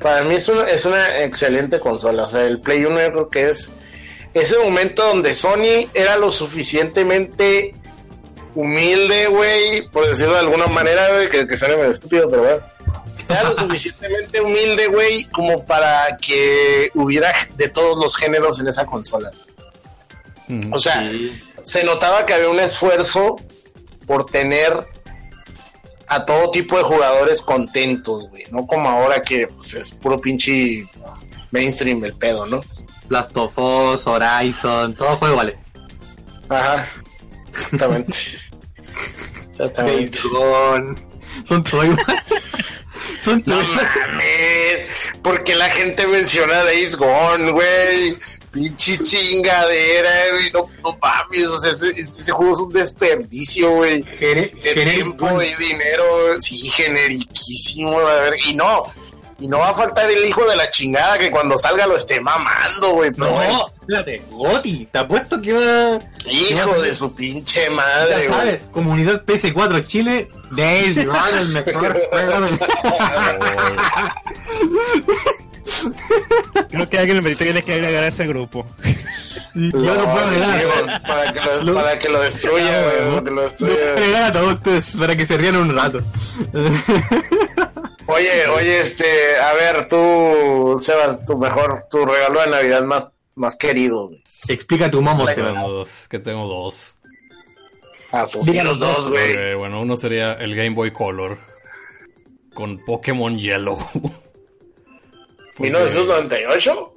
Para 0.00 0.24
mí 0.24 0.34
es 0.34 0.48
una, 0.48 0.62
es 0.62 0.86
una 0.86 1.22
excelente 1.22 1.78
consola. 1.78 2.24
O 2.24 2.30
sea, 2.30 2.44
el 2.46 2.58
Play 2.62 2.86
1 2.86 2.98
yo 2.98 3.12
creo 3.12 3.28
que 3.28 3.50
es 3.50 3.70
ese 4.32 4.58
momento 4.58 5.06
donde 5.06 5.34
Sony 5.34 5.90
era 5.92 6.16
lo 6.16 6.32
suficientemente 6.32 7.74
humilde, 8.54 9.26
güey, 9.26 9.86
por 9.90 10.08
decirlo 10.08 10.32
de 10.32 10.40
alguna 10.40 10.68
manera, 10.68 11.12
güey, 11.12 11.28
que, 11.28 11.46
que 11.46 11.56
suene 11.58 11.76
medio 11.76 11.90
estúpido, 11.90 12.30
pero 12.30 12.42
bueno. 12.42 12.77
Era 13.28 13.44
lo 13.44 13.54
suficientemente 13.54 14.40
humilde, 14.40 14.86
güey, 14.86 15.24
como 15.24 15.64
para 15.64 16.16
que 16.16 16.90
hubiera 16.94 17.32
de 17.56 17.68
todos 17.68 17.98
los 17.98 18.16
géneros 18.16 18.58
en 18.58 18.68
esa 18.68 18.86
consola. 18.86 19.30
Ujú. 20.48 20.74
O 20.74 20.78
sea, 20.78 21.10
se 21.62 21.84
notaba 21.84 22.24
que 22.24 22.34
había 22.34 22.48
un 22.48 22.60
esfuerzo 22.60 23.36
por 24.06 24.26
tener 24.26 24.72
a 26.08 26.24
todo 26.24 26.50
tipo 26.50 26.78
de 26.78 26.84
jugadores 26.84 27.42
contentos, 27.42 28.28
güey. 28.30 28.46
No 28.50 28.66
como 28.66 28.88
ahora 28.88 29.22
que 29.22 29.46
pues, 29.46 29.74
es 29.74 29.92
puro 29.92 30.18
pinche 30.18 30.86
mainstream 31.50 32.02
el 32.04 32.14
pedo, 32.14 32.46
¿no? 32.46 32.62
Last 33.10 33.36
of 33.36 33.58
Us, 33.58 34.06
Horizon, 34.06 34.94
todo 34.94 35.16
juego 35.16 35.36
vale. 35.36 35.58
Ajá. 36.48 36.86
Exactamente. 37.50 38.16
Exactamente. 39.48 40.18
Son 41.44 41.62
todo 41.62 41.84
igual. 41.84 42.24
Son 43.30 43.42
No 43.46 43.56
mames. 43.56 44.86
porque 45.22 45.54
la 45.54 45.70
gente 45.70 46.06
menciona 46.06 46.64
Days 46.64 46.96
Gone, 46.96 47.50
güey? 47.52 48.16
Pinche 48.50 48.98
chingadera, 48.98 50.30
güey. 50.32 50.50
No, 50.52 50.68
no 50.82 50.98
mames. 51.00 51.48
O 51.48 51.58
sea, 51.58 51.70
ese, 51.70 51.88
ese 51.88 52.32
juego 52.32 52.52
es 52.52 52.58
un 52.58 52.72
desperdicio, 52.72 53.70
güey. 53.70 54.02
De 54.02 54.52
tiempo 54.94 55.42
y 55.42 55.54
dinero, 55.62 56.40
sí, 56.40 56.68
generiquísimo, 56.70 57.98
a 57.98 58.14
ver, 58.22 58.34
y 58.46 58.54
no, 58.54 58.92
y 59.40 59.46
no 59.46 59.58
va 59.58 59.70
a 59.70 59.74
faltar 59.74 60.10
el 60.10 60.24
hijo 60.26 60.44
de 60.48 60.56
la 60.56 60.68
chingada 60.70 61.16
que 61.18 61.30
cuando 61.30 61.56
salga 61.56 61.86
lo 61.86 61.96
esté 61.96 62.20
mamando, 62.20 62.90
güey, 62.94 63.10
No, 63.16 63.40
espérate, 63.80 64.22
Goti, 64.30 64.86
te 64.90 64.98
apuesto 64.98 65.40
que 65.40 65.52
va. 65.52 66.00
hijo 66.30 66.82
de 66.82 66.94
su 66.94 67.14
pinche 67.14 67.70
madre, 67.70 68.10
Ya 68.10 68.16
güey. 68.16 68.28
sabes, 68.30 68.62
comunidad 68.72 69.24
PS4 69.24 69.84
Chile, 69.84 70.28
Days 70.50 71.06
Gone, 71.06 71.40
el 71.40 71.48
mejor 71.50 72.00
juego 72.10 72.40
del- 72.40 72.58
Creo 76.70 76.88
que 76.88 76.98
alguien 76.98 77.22
me 77.22 77.34
tiene 77.36 77.62
que 77.62 77.74
agregar 77.74 78.04
a 78.04 78.08
ese 78.08 78.26
grupo. 78.26 78.66
Yo 79.54 79.70
no 79.94 80.12
puedo 80.12 80.26
agregar. 80.26 81.02
para 81.02 81.32
que 81.32 81.40
lo, 81.64 81.74
para 81.74 81.98
que 81.98 82.08
lo 82.08 82.20
destruya, 82.20 82.82
güey, 82.82 83.10
para 83.10 83.24
que 83.24 83.30
lo 83.30 83.42
destruya. 83.42 83.74
puedo 83.74 83.92
agregar 83.96 84.22
a 84.24 84.32
todos 84.32 84.54
ustedes 84.54 84.96
para 84.98 85.16
que 85.16 85.26
se 85.26 85.36
rían 85.38 85.56
un 85.56 85.76
rato. 85.76 86.00
Oye, 88.10 88.46
oye, 88.48 88.80
este, 88.80 89.36
a 89.36 89.52
ver, 89.54 89.86
tú, 89.86 90.78
Sebas, 90.80 91.24
tu 91.26 91.36
mejor, 91.36 91.84
tu 91.90 92.06
regalo 92.06 92.40
de 92.40 92.46
Navidad 92.48 92.82
más, 92.82 93.08
más 93.34 93.54
querido. 93.56 94.10
Explica 94.48 94.90
tu 94.90 95.02
momo, 95.02 95.24
Like- 95.26 95.40
Seba. 95.40 95.52
Tengo 95.52 95.68
dos, 95.68 96.08
que 96.08 96.18
tengo 96.18 96.48
dos. 96.48 96.94
Ah, 98.10 98.26
pues 98.32 98.46
Diga 98.46 98.64
los 98.64 98.78
dos, 98.78 99.08
güey. 99.10 99.32
Eh, 99.36 99.54
bueno, 99.54 99.82
uno 99.82 99.94
sería 99.96 100.32
el 100.34 100.54
Game 100.54 100.70
Boy 100.74 100.90
Color 100.92 101.36
con 102.54 102.82
Pokémon 102.86 103.38
Yellow. 103.38 103.76
Porque- 103.92 104.10
1998? 105.58 106.94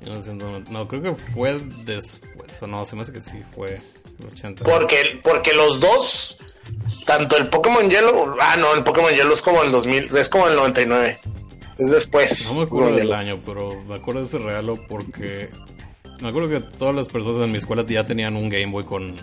1990, 0.00 0.70
No, 0.72 0.88
creo 0.88 1.02
que 1.02 1.14
fue 1.14 1.60
después. 1.84 2.60
No, 2.66 2.84
se 2.86 2.96
me 2.96 3.02
hace 3.02 3.12
que 3.12 3.20
sí, 3.20 3.40
fue 3.54 3.76
el 4.18 4.26
80. 4.26 4.64
Porque, 4.64 5.20
porque 5.22 5.52
los 5.54 5.78
dos, 5.78 6.38
tanto 7.06 7.36
el 7.36 7.48
Pokémon 7.48 7.88
Yellow, 7.88 8.36
ah, 8.40 8.56
no, 8.58 8.74
el 8.74 8.84
Pokémon 8.84 9.12
Yellow 9.12 9.32
es 9.32 9.42
como 9.42 9.62
el 9.62 9.72
2000, 9.72 10.16
es 10.16 10.28
como 10.28 10.48
el 10.48 10.56
99. 10.56 11.18
Es 11.78 11.90
después. 11.90 12.52
No 12.52 12.60
me 12.60 12.66
acuerdo 12.66 12.96
del 12.96 13.12
año, 13.12 13.40
pero 13.44 13.82
me 13.88 13.94
acuerdo 13.94 14.20
de 14.20 14.26
ese 14.26 14.38
regalo 14.38 14.78
porque. 14.88 15.50
Me 16.20 16.28
acuerdo 16.28 16.50
que 16.50 16.60
todas 16.60 16.94
las 16.94 17.08
personas 17.08 17.40
en 17.40 17.52
mi 17.52 17.56
escuela 17.56 17.82
ya 17.86 18.04
tenían 18.04 18.36
un 18.36 18.50
Game 18.50 18.66
Boy 18.66 18.84
con, 18.84 19.16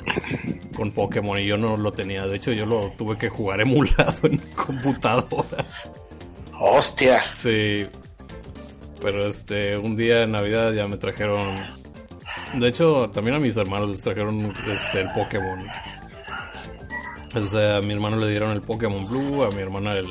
con 0.75 0.91
Pokémon 0.91 1.37
y 1.39 1.45
yo 1.45 1.55
no 1.55 1.77
lo 1.77 1.93
tenía. 1.93 2.25
De 2.25 2.37
hecho, 2.37 2.51
yo 2.51 2.65
lo 2.65 2.91
tuve 2.97 3.15
que 3.19 3.29
jugar 3.29 3.61
emulado 3.61 4.15
en 4.23 4.37
computadora. 4.55 5.63
Hostia. 6.59 7.21
Sí. 7.31 7.85
Pero 8.99 9.27
este, 9.27 9.77
un 9.77 9.95
día 9.95 10.23
en 10.23 10.31
Navidad 10.31 10.73
ya 10.73 10.87
me 10.87 10.97
trajeron. 10.97 11.67
De 12.55 12.67
hecho, 12.67 13.11
también 13.11 13.35
a 13.35 13.39
mis 13.39 13.55
hermanos 13.57 13.89
les 13.89 14.01
trajeron 14.01 14.51
este, 14.67 15.01
el 15.01 15.11
Pokémon. 15.11 15.67
O 17.35 17.45
sea, 17.45 17.77
a 17.77 17.81
mi 17.81 17.93
hermano 17.93 18.17
le 18.17 18.29
dieron 18.29 18.51
el 18.51 18.61
Pokémon 18.61 19.05
Blue, 19.07 19.43
a 19.43 19.49
mi 19.55 19.61
hermana 19.61 19.93
el, 19.93 20.07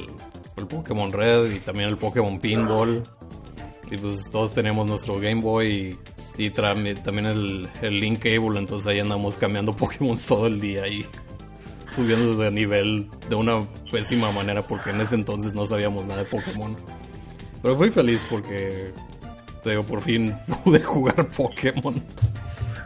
el 0.56 0.66
Pokémon 0.66 1.12
Red 1.12 1.50
y 1.52 1.60
también 1.60 1.88
el 1.88 1.96
Pokémon 1.96 2.38
Pinball. 2.38 3.02
Y 3.90 3.96
pues 3.96 4.30
todos 4.30 4.52
tenemos 4.54 4.86
nuestro 4.86 5.18
Game 5.18 5.40
Boy 5.40 5.98
y, 6.38 6.46
y 6.46 6.50
también 6.50 7.26
el, 7.26 7.68
el 7.82 7.98
Link 7.98 8.20
Cable. 8.20 8.58
Entonces 8.58 8.86
ahí 8.86 8.98
andamos 9.00 9.36
cambiando 9.36 9.72
Pokémon 9.76 10.16
todo 10.26 10.46
el 10.46 10.60
día 10.60 10.86
y 10.86 11.06
subiendo 11.94 12.34
de 12.36 12.50
nivel 12.50 13.08
de 13.28 13.34
una 13.34 13.64
pésima 13.90 14.30
manera 14.32 14.62
porque 14.62 14.90
en 14.90 15.00
ese 15.00 15.14
entonces 15.14 15.54
no 15.54 15.66
sabíamos 15.66 16.06
nada 16.06 16.24
de 16.24 16.28
Pokémon. 16.28 16.76
Pero 17.62 17.76
fui 17.76 17.90
feliz 17.90 18.26
porque, 18.30 18.92
te 19.62 19.70
digo, 19.70 19.82
por 19.82 20.00
fin 20.00 20.36
pude 20.64 20.80
jugar 20.80 21.26
Pokémon 21.28 21.94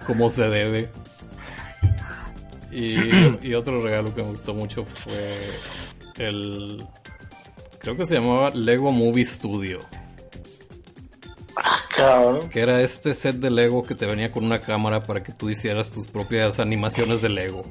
como 0.07 0.31
se 0.31 0.49
debe. 0.49 0.91
Y, 2.71 2.95
y 3.49 3.55
otro 3.55 3.83
regalo 3.83 4.15
que 4.15 4.23
me 4.23 4.31
gustó 4.31 4.55
mucho 4.55 4.85
fue 4.85 5.37
el... 6.19 6.85
Creo 7.79 7.97
que 7.97 8.05
se 8.07 8.15
llamaba 8.15 8.51
Lego 8.51 8.93
Movie 8.93 9.25
Studio. 9.25 9.81
Cabrón. 11.97 12.49
Que 12.51 12.61
era 12.61 12.81
este 12.83 13.15
set 13.15 13.37
de 13.37 13.51
Lego 13.51 13.83
que 13.83 13.95
te 13.95 14.07
venía 14.07 14.31
con 14.31 14.45
una 14.45 14.61
cámara 14.61 15.03
para 15.03 15.23
que 15.23 15.33
tú 15.33 15.51
hicieras 15.51 15.91
tus 15.91 16.07
propias 16.07 16.61
animaciones 16.61 17.23
de 17.23 17.29
Lego. 17.31 17.65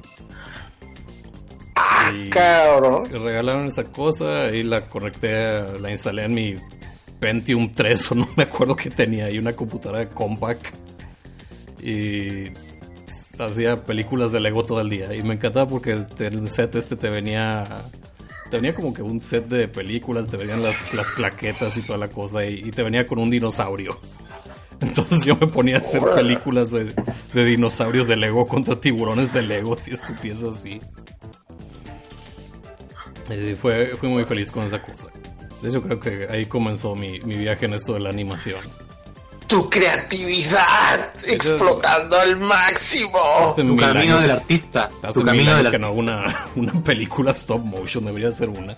Y- 2.14 2.30
Cabrón. 2.30 3.04
Me 3.12 3.20
regalaron 3.20 3.68
esa 3.68 3.84
cosa 3.86 4.48
y 4.48 4.64
la 4.64 4.88
conecté, 4.88 5.80
la 5.80 5.92
instalé 5.92 6.26
en 6.26 6.34
mi 6.34 6.56
Pentium 7.20 7.74
3 7.74 8.12
o 8.12 8.16
no 8.16 8.28
me 8.36 8.44
acuerdo 8.44 8.76
qué 8.76 8.90
tenía 8.90 9.26
ahí, 9.26 9.38
una 9.38 9.54
computadora 9.54 10.00
de 10.00 10.10
compact. 10.10 10.66
Y 11.82 12.50
hacía 13.40 13.84
películas 13.84 14.32
de 14.32 14.40
Lego 14.40 14.64
todo 14.64 14.82
el 14.82 14.90
día. 14.90 15.14
Y 15.16 15.24
me 15.24 15.36
encantaba 15.36 15.68
porque 15.68 16.06
el 16.20 16.50
set 16.50 16.76
este 16.76 16.96
te 16.96 17.10
venía... 17.10 17.84
Te 18.50 18.58
venía 18.58 18.74
como 18.74 18.94
que 18.94 19.04
un 19.04 19.22
set 19.22 19.48
de 19.48 19.68
películas, 19.68 20.26
te 20.26 20.36
venían 20.36 20.64
las, 20.64 20.92
las 20.94 21.12
claquetas 21.12 21.78
y 21.78 21.84
toda 21.84 22.00
la 22.00 22.08
cosa, 22.08 22.44
y, 22.46 22.56
y 22.66 22.72
te 22.72 22.82
venía 22.82 23.06
con 23.06 23.20
un 23.20 23.30
dinosaurio. 23.30 24.00
Entonces 24.82 25.24
yo 25.24 25.36
me 25.36 25.46
ponía 25.46 25.76
a 25.76 25.80
hacer 25.80 26.02
películas 26.16 26.72
de, 26.72 26.96
de 27.34 27.46
dinosaurios 27.46 28.08
de 28.08 28.16
Lego 28.16 28.48
contra 28.48 28.80
tiburones 28.80 29.34
de 29.34 29.44
Lego, 29.44 29.78
y 29.86 29.94
estupideces 29.94 30.44
así. 30.46 30.80
Y 33.30 33.54
fue, 33.54 33.96
fui 33.98 34.10
muy 34.10 34.26
feliz 34.26 34.50
con 34.52 34.64
esa 34.64 34.82
cosa. 34.82 35.12
De 35.62 35.70
hecho, 35.70 35.84
creo 35.84 36.00
que 36.00 36.28
ahí 36.30 36.46
comenzó 36.46 36.96
mi, 36.96 37.20
mi 37.20 37.38
viaje 37.38 37.66
en 37.66 37.74
esto 37.74 37.94
de 37.94 38.00
la 38.00 38.10
animación. 38.10 38.62
Tu 39.50 39.68
creatividad 39.70 41.12
explotando 41.28 42.18
al 42.20 42.38
máximo. 42.38 43.20
Hace 43.50 43.64
Tu 43.64 43.76
camino 43.76 44.00
años- 44.16 44.22
del 44.22 44.32
artista. 44.32 44.88
Hace 45.02 45.20
Tu 45.20 45.26
camino 45.26 45.56
del 45.58 45.72
que 45.72 45.80
no 45.80 45.88
artista. 45.88 45.88
hago 45.88 45.96
una, 45.96 46.50
una 46.56 46.84
película 46.84 47.32
stop 47.32 47.66
motion, 47.66 48.06
debería 48.06 48.32
ser 48.32 48.48
una. 48.50 48.78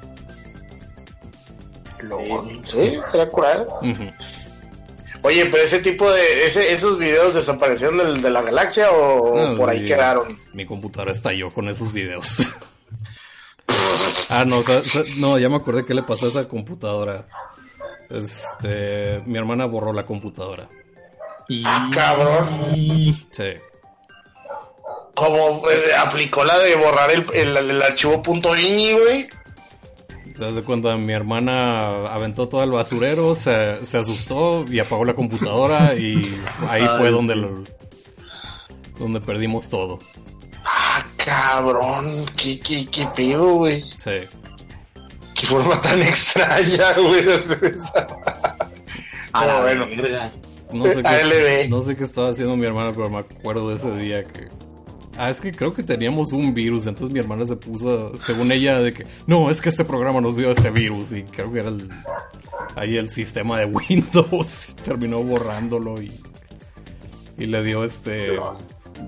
Sí, 2.65 2.79
estaría 2.79 3.29
curado. 3.29 3.79
Oye, 5.23 5.45
pero 5.47 5.63
ese 5.63 5.79
tipo 5.79 6.09
de. 6.09 6.45
Ese, 6.47 6.71
¿Esos 6.71 6.97
videos 6.97 7.35
desaparecieron 7.35 7.97
del- 7.97 8.21
de, 8.21 8.29
la 8.31 8.41
galaxia 8.41 8.89
o 8.91 9.37
No, 9.49 9.55
por 9.57 9.69
ahí 9.69 9.85
quedaron? 9.85 10.35
Mi 10.53 10.65
computadora 10.65 11.11
estalló 11.11 11.53
con 11.53 11.67
esos 11.69 11.91
videos. 11.91 12.37
Ah, 14.33 14.45
no, 14.45 14.59
o 14.59 14.63
sea, 14.63 14.81
no, 15.17 15.37
ya 15.37 15.49
me 15.49 15.57
acordé 15.57 15.85
qué 15.85 15.93
le 15.93 16.03
pasó 16.03 16.25
a 16.25 16.29
esa 16.29 16.47
computadora. 16.47 17.25
Este, 18.13 19.21
mi 19.25 19.37
hermana 19.37 19.65
borró 19.65 19.93
la 19.93 20.05
computadora. 20.05 20.67
Y... 21.47 21.63
Ah, 21.65 21.89
cabrón. 21.93 22.47
Sí. 23.31 23.43
Como 25.15 25.69
eh, 25.69 25.93
aplicó 25.97 26.43
la 26.43 26.57
de 26.59 26.75
borrar 26.75 27.11
el, 27.11 27.25
el, 27.33 27.57
el 27.57 27.81
archivo 27.81 28.21
.ini, 28.57 28.93
güey. 28.93 29.27
¿Te 30.37 30.45
das 30.45 30.55
de 30.55 30.63
cuenta? 30.63 30.95
Mi 30.95 31.13
hermana 31.13 32.07
aventó 32.11 32.47
todo 32.47 32.61
al 32.61 32.71
basurero, 32.71 33.35
se, 33.35 33.85
se 33.85 33.97
asustó 33.97 34.65
y 34.67 34.79
apagó 34.79 35.05
la 35.05 35.13
computadora 35.13 35.93
y 35.95 36.41
ahí 36.67 36.87
fue 36.97 37.11
donde 37.11 37.35
lo- 37.35 37.63
donde 38.97 39.19
perdimos 39.19 39.69
todo. 39.69 39.99
Ah, 40.65 41.03
cabrón. 41.17 42.25
¿Qué, 42.37 42.59
qué, 42.59 42.87
qué 42.87 43.05
pedo, 43.15 43.55
güey? 43.55 43.81
Sí. 43.97 44.11
Qué 45.41 45.47
forma 45.47 45.81
tan 45.81 45.99
extraña, 46.03 46.93
güey, 46.93 47.23
de 47.25 47.33
hacer 47.33 47.65
esa. 47.65 48.07
A 49.33 49.45
la 49.47 49.63
Pero 49.65 49.85
bueno. 49.87 50.03
verga. 50.03 50.31
No 50.71 50.85
sé, 50.85 51.01
qué, 51.01 51.07
ALB. 51.07 51.69
no 51.69 51.81
sé 51.81 51.95
qué 51.95 52.03
estaba 52.03 52.29
haciendo 52.29 52.55
mi 52.55 52.65
hermana, 52.67 52.91
pero 52.93 53.09
me 53.09 53.17
acuerdo 53.17 53.69
de 53.69 53.75
ese 53.77 53.91
día 53.97 54.23
que... 54.23 54.49
Ah, 55.17 55.31
es 55.31 55.41
que 55.41 55.51
creo 55.51 55.73
que 55.73 55.81
teníamos 55.81 56.31
un 56.31 56.53
virus, 56.53 56.85
entonces 56.85 57.11
mi 57.11 57.19
hermana 57.19 57.45
se 57.47 57.55
puso, 57.55 58.15
según 58.19 58.51
ella, 58.51 58.79
de 58.79 58.93
que... 58.93 59.05
No, 59.25 59.49
es 59.49 59.61
que 59.61 59.69
este 59.69 59.83
programa 59.83 60.21
nos 60.21 60.37
dio 60.37 60.51
este 60.51 60.69
virus 60.69 61.11
y 61.11 61.23
creo 61.23 61.51
que 61.51 61.59
era 61.59 61.69
el, 61.69 61.89
ahí 62.75 62.97
el 62.97 63.09
sistema 63.09 63.59
de 63.59 63.65
Windows. 63.89 64.75
Terminó 64.85 65.23
borrándolo 65.23 65.99
y, 66.01 66.11
y 67.39 67.47
le 67.47 67.63
dio 67.63 67.83
este... 67.83 68.39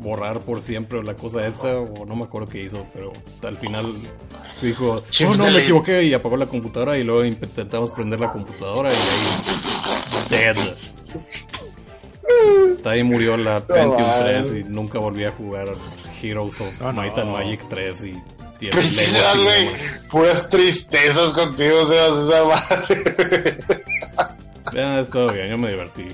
Borrar 0.02 0.40
por 0.42 0.62
siempre 0.62 1.02
la 1.04 1.16
cosa 1.16 1.46
esta, 1.48 1.78
o 1.78 2.06
no 2.06 2.16
me 2.16 2.24
acuerdo 2.24 2.48
qué 2.48 2.62
hizo, 2.62 2.86
pero 2.94 3.14
al 3.44 3.58
final 3.58 3.94
dijo, 4.62 5.04
no, 5.22 5.30
no, 5.30 5.38
me 5.38 5.46
delete". 5.46 5.64
equivoqué 5.64 6.04
y 6.04 6.14
apagó 6.14 6.36
la 6.38 6.46
computadora 6.48 6.98
y 6.98 7.04
luego 7.04 7.24
intentamos 7.26 7.94
prender 7.94 8.20
la 8.20 8.32
computadora 8.32 8.90
y 8.90 8.94
ahí... 8.94 9.00
Dead. 10.30 10.58
Ahí 12.86 13.04
murió 13.04 13.38
la 13.38 13.66
Pentium 13.66 14.02
mames. 14.02 14.50
3 14.50 14.54
y 14.60 14.64
nunca 14.66 15.00
volví 15.00 15.26
a 15.26 15.32
jugar 15.32 15.70
Heroes 16.22 16.60
of 16.60 16.74
Oh, 16.82 16.92
no. 16.92 17.02
Might 17.02 17.18
and 17.18 17.32
Magic 17.32 17.66
3 17.70 18.06
y 18.06 18.22
Pues, 18.72 18.96
Sebas, 18.96 19.38
güey. 19.44 19.70
Puras 20.10 20.50
tristezas 20.50 21.32
contigo, 21.34 21.86
Sebas, 21.86 22.18
esa 22.30 22.44
madre. 22.46 23.58
Ya, 24.74 25.00
estuvo 25.00 25.32
bien, 25.32 25.50
yo 25.50 25.58
me 25.58 25.70
divertí. 25.70 26.08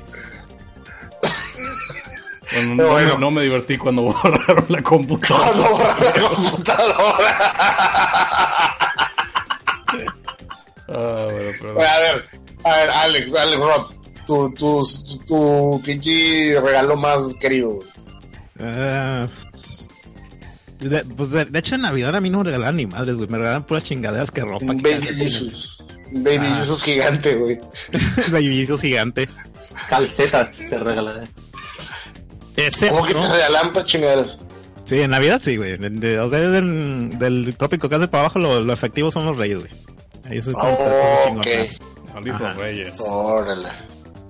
Bueno, 2.54 2.76
no, 2.76 2.88
bueno. 2.90 3.14
Me, 3.16 3.20
no 3.20 3.32
me 3.32 3.42
divertí 3.44 3.78
cuando 3.78 4.02
borraron 4.14 4.66
la 4.70 4.82
computadora. 4.82 5.52
Cuando 5.52 5.70
borrar 5.70 6.16
la 6.22 6.30
computadora. 6.30 7.38
Ah, 10.92 11.28
bueno, 11.30 11.52
perdón. 11.60 11.76
Bueno, 11.76 11.90
a 11.90 12.00
ver, 12.00 12.26
a 12.64 12.76
ver, 12.78 12.90
Alex, 12.90 13.36
Alex 13.36 13.58
Rob, 13.60 13.94
tu, 14.26 14.54
tu, 14.54 14.84
tu, 14.84 15.18
tu 15.26 15.82
pinche 15.86 16.60
regalo 16.62 16.96
más 16.98 17.34
querido. 17.40 17.74
güey. 17.74 17.88
Ah, 18.62 19.28
de, 20.80 21.04
pues 21.06 21.30
de, 21.32 21.46
de 21.46 21.60
hecho 21.60 21.76
en 21.76 21.82
Navidad 21.82 22.16
a 22.16 22.22
mí 22.22 22.30
no 22.30 22.40
me 22.40 22.46
regalaban 22.46 22.78
ni 22.78 22.86
madres, 22.88 23.16
güey. 23.18 23.30
Me 23.30 23.38
regalaban 23.38 23.66
puras 23.66 23.84
chingaderas 23.84 24.32
que 24.32 24.42
ropa. 24.42 24.66
Que 24.66 24.82
Baby. 24.82 25.02
Jesus. 25.16 25.84
Baby 26.12 26.48
Ah. 26.50 26.56
Jesus 26.58 26.82
gigante, 26.84 27.36
güey. 27.36 27.60
Baby 28.32 28.56
Jesus 28.56 28.82
gigante. 28.82 29.30
Calcetas 29.90 30.58
te 30.58 30.78
regalaré. 30.80 31.28
Ese, 32.68 32.90
¿Cómo 32.90 33.06
que 33.06 33.14
¿no? 33.14 33.22
te 33.22 33.32
regalan 33.34 33.74
pa' 33.74 33.84
chingaderas? 33.84 34.40
Sí, 34.86 35.00
en 35.02 35.12
Navidad 35.12 35.40
sí, 35.44 35.56
güey. 35.58 35.78
De- 35.78 35.90
de- 35.90 36.20
o 36.20 36.30
sea, 36.30 36.40
del, 36.40 37.18
del 37.20 37.56
tópico 37.58 37.88
que 37.90 37.96
hace 37.96 38.08
para 38.08 38.22
abajo, 38.22 38.40
lo, 38.40 38.62
lo 38.62 38.74
efectivo 38.74 39.12
son 39.12 39.26
los 39.26 39.38
reyes, 39.38 39.60
güey. 39.60 39.72
Ahí 40.30 40.38
eso 40.40 40.52
es 40.52 40.58
como 40.58 40.74
Oh, 40.74 41.26
chingón. 41.26 41.40
ok. 41.42 42.14
Malditos 42.14 42.42
Ajá. 42.42 42.54
reyes. 42.54 42.94
Órale. 43.00 43.70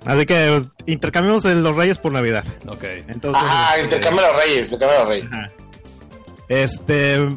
Así 0.06 0.26
que 0.26 0.64
intercambiamos 0.86 1.44
los 1.46 1.76
reyes 1.76 1.98
por 1.98 2.12
Navidad. 2.12 2.44
Ok. 2.68 2.84
Entonces, 3.08 3.42
Ah, 3.46 3.76
intercambia 3.82 4.28
los 4.28 4.44
reyes, 4.44 4.72
intercambia 4.72 5.00
los 5.00 5.10
reyes. 5.10 5.26
Ajá. 5.32 5.48
Este, 6.50 7.30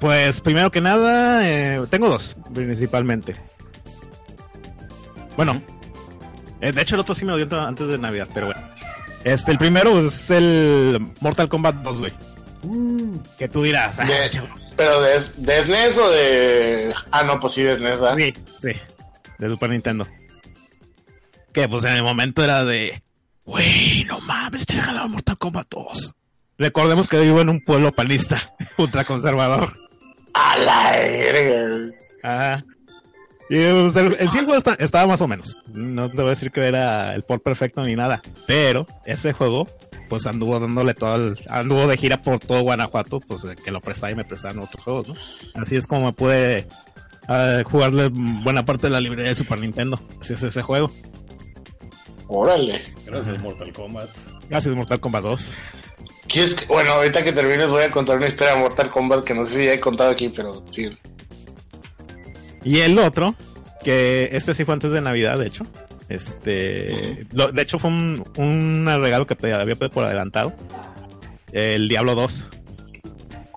pues 0.00 0.40
primero 0.40 0.70
que 0.70 0.80
nada, 0.80 1.48
eh, 1.48 1.80
tengo 1.90 2.08
dos, 2.08 2.36
principalmente. 2.52 3.36
Bueno, 5.36 5.60
eh, 6.60 6.72
de 6.72 6.82
hecho 6.82 6.94
el 6.94 7.00
otro 7.00 7.14
sí 7.14 7.24
me 7.24 7.32
lo 7.32 7.36
dio 7.36 7.48
ant- 7.48 7.66
antes 7.68 7.88
de 7.88 7.98
Navidad, 7.98 8.28
pero 8.32 8.46
bueno. 8.46 8.60
Este, 9.24 9.50
el 9.52 9.58
primero 9.58 9.98
es 10.06 10.30
el 10.30 11.00
Mortal 11.20 11.48
Kombat 11.48 11.76
2, 11.76 11.98
güey. 11.98 12.12
Que 13.38 13.48
tú 13.48 13.62
dirás, 13.62 13.98
ah, 13.98 14.04
De-. 14.04 14.42
¿Pero 14.76 15.00
de, 15.02 15.12
de 15.12 15.62
SNES 15.62 15.98
o 15.98 16.10
de.? 16.10 16.94
Ah, 17.10 17.22
no, 17.22 17.38
pues 17.40 17.52
sí, 17.54 17.62
de 17.62 17.76
SNES, 17.76 18.00
¿verdad? 18.00 18.16
sí, 18.16 18.34
sí, 18.60 18.72
de 19.38 19.48
Super 19.48 19.70
Nintendo. 19.70 20.06
Que 21.52 21.68
pues 21.68 21.84
en 21.84 21.92
el 21.94 22.02
momento 22.02 22.42
era 22.42 22.64
de, 22.64 23.02
güey, 23.44 24.04
no 24.04 24.20
mames, 24.20 24.66
te 24.66 24.74
regalaron 24.74 25.12
Mortal 25.12 25.38
Kombat 25.38 25.68
2. 25.70 26.14
Recordemos 26.58 27.08
que 27.08 27.20
vivo 27.20 27.40
en 27.40 27.48
un 27.48 27.60
pueblo 27.64 27.92
panista, 27.92 28.54
ultraconservador. 28.78 29.76
A 30.34 30.58
la 30.58 30.90
verga. 30.92 31.94
Ajá. 32.22 32.64
Y 33.50 33.56
pues, 33.56 33.96
el, 33.96 34.16
el 34.18 34.30
sí, 34.30 34.38
el 34.38 34.44
juego 34.44 34.56
está- 34.56 34.74
estaba 34.78 35.06
más 35.06 35.20
o 35.20 35.28
menos. 35.28 35.56
No 35.68 36.08
te 36.10 36.16
voy 36.16 36.26
a 36.26 36.30
decir 36.30 36.50
que 36.50 36.60
era 36.66 37.14
el 37.14 37.22
por 37.24 37.42
perfecto 37.42 37.82
ni 37.84 37.94
nada. 37.94 38.22
Pero 38.46 38.86
ese 39.04 39.32
juego, 39.32 39.68
pues 40.08 40.26
anduvo 40.26 40.58
dándole 40.58 40.94
todo 40.94 41.14
el, 41.16 41.38
anduvo 41.50 41.86
de 41.86 41.96
gira 41.96 42.16
por 42.22 42.40
todo 42.40 42.62
Guanajuato, 42.62 43.20
pues 43.20 43.46
que 43.62 43.70
lo 43.70 43.80
prestaba 43.80 44.12
y 44.12 44.16
me 44.16 44.24
prestaban 44.24 44.58
otros 44.60 44.82
juegos, 44.82 45.08
¿no? 45.08 45.14
Así 45.54 45.76
es 45.76 45.86
como 45.86 46.06
me 46.06 46.12
pude 46.12 46.66
eh, 47.28 47.62
jugarle 47.66 48.08
buena 48.08 48.64
parte 48.64 48.86
de 48.86 48.92
la 48.94 49.00
librería 49.00 49.28
de 49.30 49.34
Super 49.34 49.58
Nintendo. 49.58 50.00
Así 50.20 50.32
es 50.34 50.42
ese 50.42 50.62
juego. 50.62 50.90
Órale. 52.28 52.82
Gracias, 53.06 53.40
Mortal 53.42 53.72
Kombat. 53.72 54.08
Gracias 54.48 54.74
Mortal 54.74 55.00
Kombat 55.00 55.22
2. 55.22 55.54
¿Quieres 56.26 56.54
que- 56.54 56.66
Bueno, 56.66 56.92
ahorita 56.92 57.22
que 57.22 57.32
termines 57.32 57.70
voy 57.70 57.82
a 57.82 57.90
contar 57.90 58.16
una 58.16 58.26
historia 58.26 58.54
de 58.54 58.60
Mortal 58.60 58.90
Kombat 58.90 59.24
que 59.24 59.34
no 59.34 59.44
sé 59.44 59.56
si 59.58 59.64
ya 59.66 59.74
he 59.74 59.80
contado 59.80 60.10
aquí, 60.10 60.30
pero 60.34 60.64
sí. 60.70 60.88
Y 62.64 62.80
el 62.80 62.98
otro, 62.98 63.34
que 63.84 64.30
este 64.32 64.54
sí 64.54 64.64
fue 64.64 64.74
antes 64.74 64.90
de 64.90 65.00
Navidad, 65.00 65.38
de 65.38 65.46
hecho. 65.46 65.64
Este, 66.08 67.26
lo- 67.32 67.52
de 67.52 67.62
hecho 67.62 67.78
fue 67.78 67.90
un, 67.90 68.24
un 68.36 68.86
regalo 69.00 69.26
que 69.26 69.34
había 69.34 69.64
pedido 69.76 69.90
por 69.90 70.04
adelantado. 70.04 70.52
El 71.52 71.88
Diablo 71.88 72.14
2. 72.14 72.50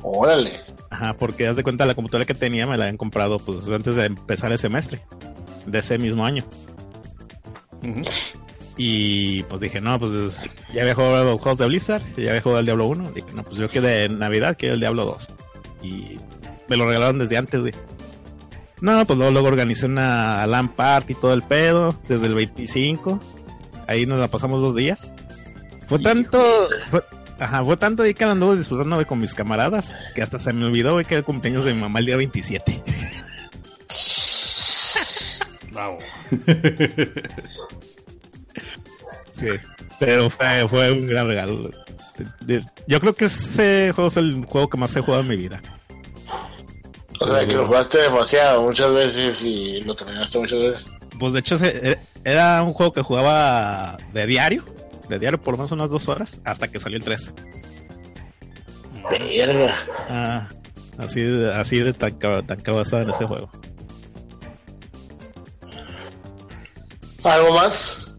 Órale. 0.04 0.52
Ajá, 0.90 1.14
porque 1.16 1.48
haz 1.48 1.56
de 1.56 1.64
cuenta 1.64 1.86
la 1.86 1.96
computadora 1.96 2.26
que 2.26 2.34
tenía 2.34 2.66
me 2.66 2.78
la 2.78 2.86
habían 2.86 2.98
comprado 2.98 3.38
pues 3.38 3.68
antes 3.70 3.96
de 3.96 4.06
empezar 4.06 4.52
el 4.52 4.58
semestre 4.58 5.02
de 5.66 5.80
ese 5.80 5.98
mismo 5.98 6.26
año. 6.26 6.46
Y 8.78 9.44
pues 9.44 9.60
dije, 9.62 9.82
no, 9.82 10.00
pues 10.00 10.14
es- 10.14 10.52
ya 10.74 10.84
había 10.84 10.94
jugado 10.96 11.38
juegos 11.38 11.58
de 11.60 11.66
Blizzard, 11.68 12.02
ya 12.16 12.30
había 12.30 12.42
jugado 12.42 12.60
el 12.60 12.66
Diablo 12.66 12.86
1. 12.88 13.12
Dije, 13.12 13.28
no, 13.34 13.44
pues 13.44 13.58
yo 13.58 13.68
que 13.68 13.82
de 13.82 14.08
Navidad 14.10 14.56
quiero 14.58 14.76
el 14.76 14.80
Diablo 14.80 15.06
2. 15.06 15.28
Y 15.84 16.18
me 16.70 16.78
lo 16.78 16.86
regalaron 16.88 17.20
desde 17.20 17.38
antes, 17.38 17.60
güey. 17.62 17.74
No, 18.82 19.04
pues 19.06 19.18
luego, 19.18 19.34
luego 19.34 19.48
organicé 19.48 19.88
una 19.88 20.46
LAN 20.46 20.70
party 20.70 21.14
y 21.14 21.16
todo 21.16 21.34
el 21.34 21.42
pedo, 21.42 21.96
desde 22.08 22.28
el 22.28 22.36
25. 22.36 23.20
Ahí 23.88 24.06
nos 24.06 24.20
la 24.20 24.28
pasamos 24.28 24.62
dos 24.62 24.76
días. 24.76 25.14
Fue 25.88 26.00
tanto, 26.00 26.40
fue, 26.92 27.04
ajá, 27.40 27.64
fue 27.64 27.78
tanto 27.78 28.04
ahí 28.04 28.14
que 28.14 28.26
la 28.26 28.34
anduve 28.34 28.58
disfrutando 28.58 28.98
güey, 28.98 29.06
con 29.06 29.20
mis 29.20 29.34
camaradas, 29.34 29.96
que 30.14 30.22
hasta 30.22 30.38
se 30.38 30.52
me 30.54 30.66
olvidó, 30.66 30.94
güey, 30.94 31.06
que 31.06 31.16
era 31.16 31.20
el 31.20 31.26
cumpleaños 31.26 31.64
de 31.64 31.74
mi 31.74 31.82
mamá 31.82 32.00
el 32.00 32.06
día 32.08 32.18
27. 32.18 32.84
Bravo. 35.72 35.98
Sí, 39.34 39.48
pero 40.00 40.30
fue, 40.30 40.68
fue 40.68 40.92
un 40.92 41.08
gran 41.08 41.30
regalo. 41.30 41.70
Yo 42.88 43.00
creo 43.00 43.14
que 43.14 43.26
ese 43.26 43.92
juego 43.94 44.10
es 44.10 44.18
el 44.18 44.46
juego 44.46 44.70
que 44.70 44.78
más 44.78 44.96
he 44.96 45.02
jugado 45.02 45.22
en 45.22 45.30
mi 45.30 45.38
vida. 45.38 45.62
O 47.20 47.28
sea, 47.28 47.48
que 47.48 47.56
lo 47.56 47.66
jugaste 47.66 47.98
demasiado, 48.00 48.62
muchas 48.64 48.92
veces 48.92 49.44
y 49.44 49.82
lo 49.82 49.96
terminaste 49.96 50.40
muchas 50.40 50.60
veces. 50.60 50.86
Pues 51.20 51.34
de 51.34 51.40
hecho 51.40 51.56
ese- 51.56 52.00
era 52.24 52.62
un 52.64 52.74
juego 52.74 52.92
que 52.92 53.02
jugaba 53.02 53.98
de 54.14 54.26
diario, 54.28 54.64
de 55.10 55.18
diario 55.18 55.42
por 55.42 55.54
lo 55.54 55.58
menos 55.60 55.72
unas 55.72 55.90
dos 55.90 56.08
horas, 56.10 56.40
hasta 56.46 56.68
que 56.68 56.80
salió 56.80 56.98
el 56.98 57.04
3. 57.04 57.34
Verga. 59.10 59.74
Ah, 60.10 60.50
así, 60.98 61.22
de- 61.22 61.54
así 61.54 61.80
de 61.80 61.94
tan, 61.94 62.18
tan 62.20 62.60
estaba 62.82 63.02
en 63.04 63.10
ese 63.10 63.26
juego. 63.26 63.50
¿Algo 67.24 67.56
más? 67.56 68.12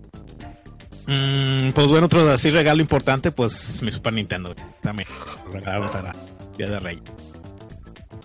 Mm, 1.07 1.71
pues 1.73 1.87
bueno, 1.87 2.07
otro 2.07 2.29
así 2.31 2.51
regalo 2.51 2.83
importante, 2.83 3.31
pues 3.33 3.81
mi 3.83 3.91
Super 3.91 4.13
Nintendo 4.13 4.55
también. 4.83 5.09
Regalaron 5.53 5.91
para 5.91 6.13
Día 6.57 6.69
de 6.69 6.81
Rey. 6.81 7.03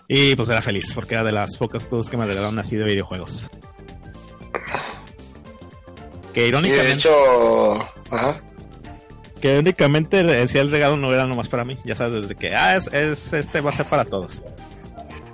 Y 0.07 0.35
pues 0.35 0.49
era 0.49 0.61
feliz, 0.61 0.93
porque 0.93 1.15
era 1.15 1.23
de 1.23 1.31
las 1.31 1.55
pocas 1.57 1.85
cosas 1.85 2.09
que 2.09 2.17
me 2.17 2.25
regalaron 2.25 2.59
así 2.59 2.75
de 2.75 2.83
videojuegos. 2.85 3.49
Que 6.33 6.39
Sí, 6.39 6.41
de 6.41 6.47
irónicamente, 6.47 6.93
hecho. 6.93 7.73
Ajá. 8.11 8.41
que 9.41 9.51
irónicamente 9.51 10.23
decía 10.23 10.61
el 10.61 10.71
regalo 10.71 10.97
no 10.97 11.13
era 11.13 11.25
nomás 11.25 11.47
para 11.47 11.63
mí. 11.65 11.77
Ya 11.83 11.95
sabes, 11.95 12.21
desde 12.23 12.35
que, 12.35 12.55
ah, 12.55 12.75
es, 12.77 12.87
es- 12.87 13.33
este 13.33 13.61
va 13.61 13.69
a 13.69 13.73
ser 13.73 13.85
para 13.87 14.05
todos. 14.05 14.43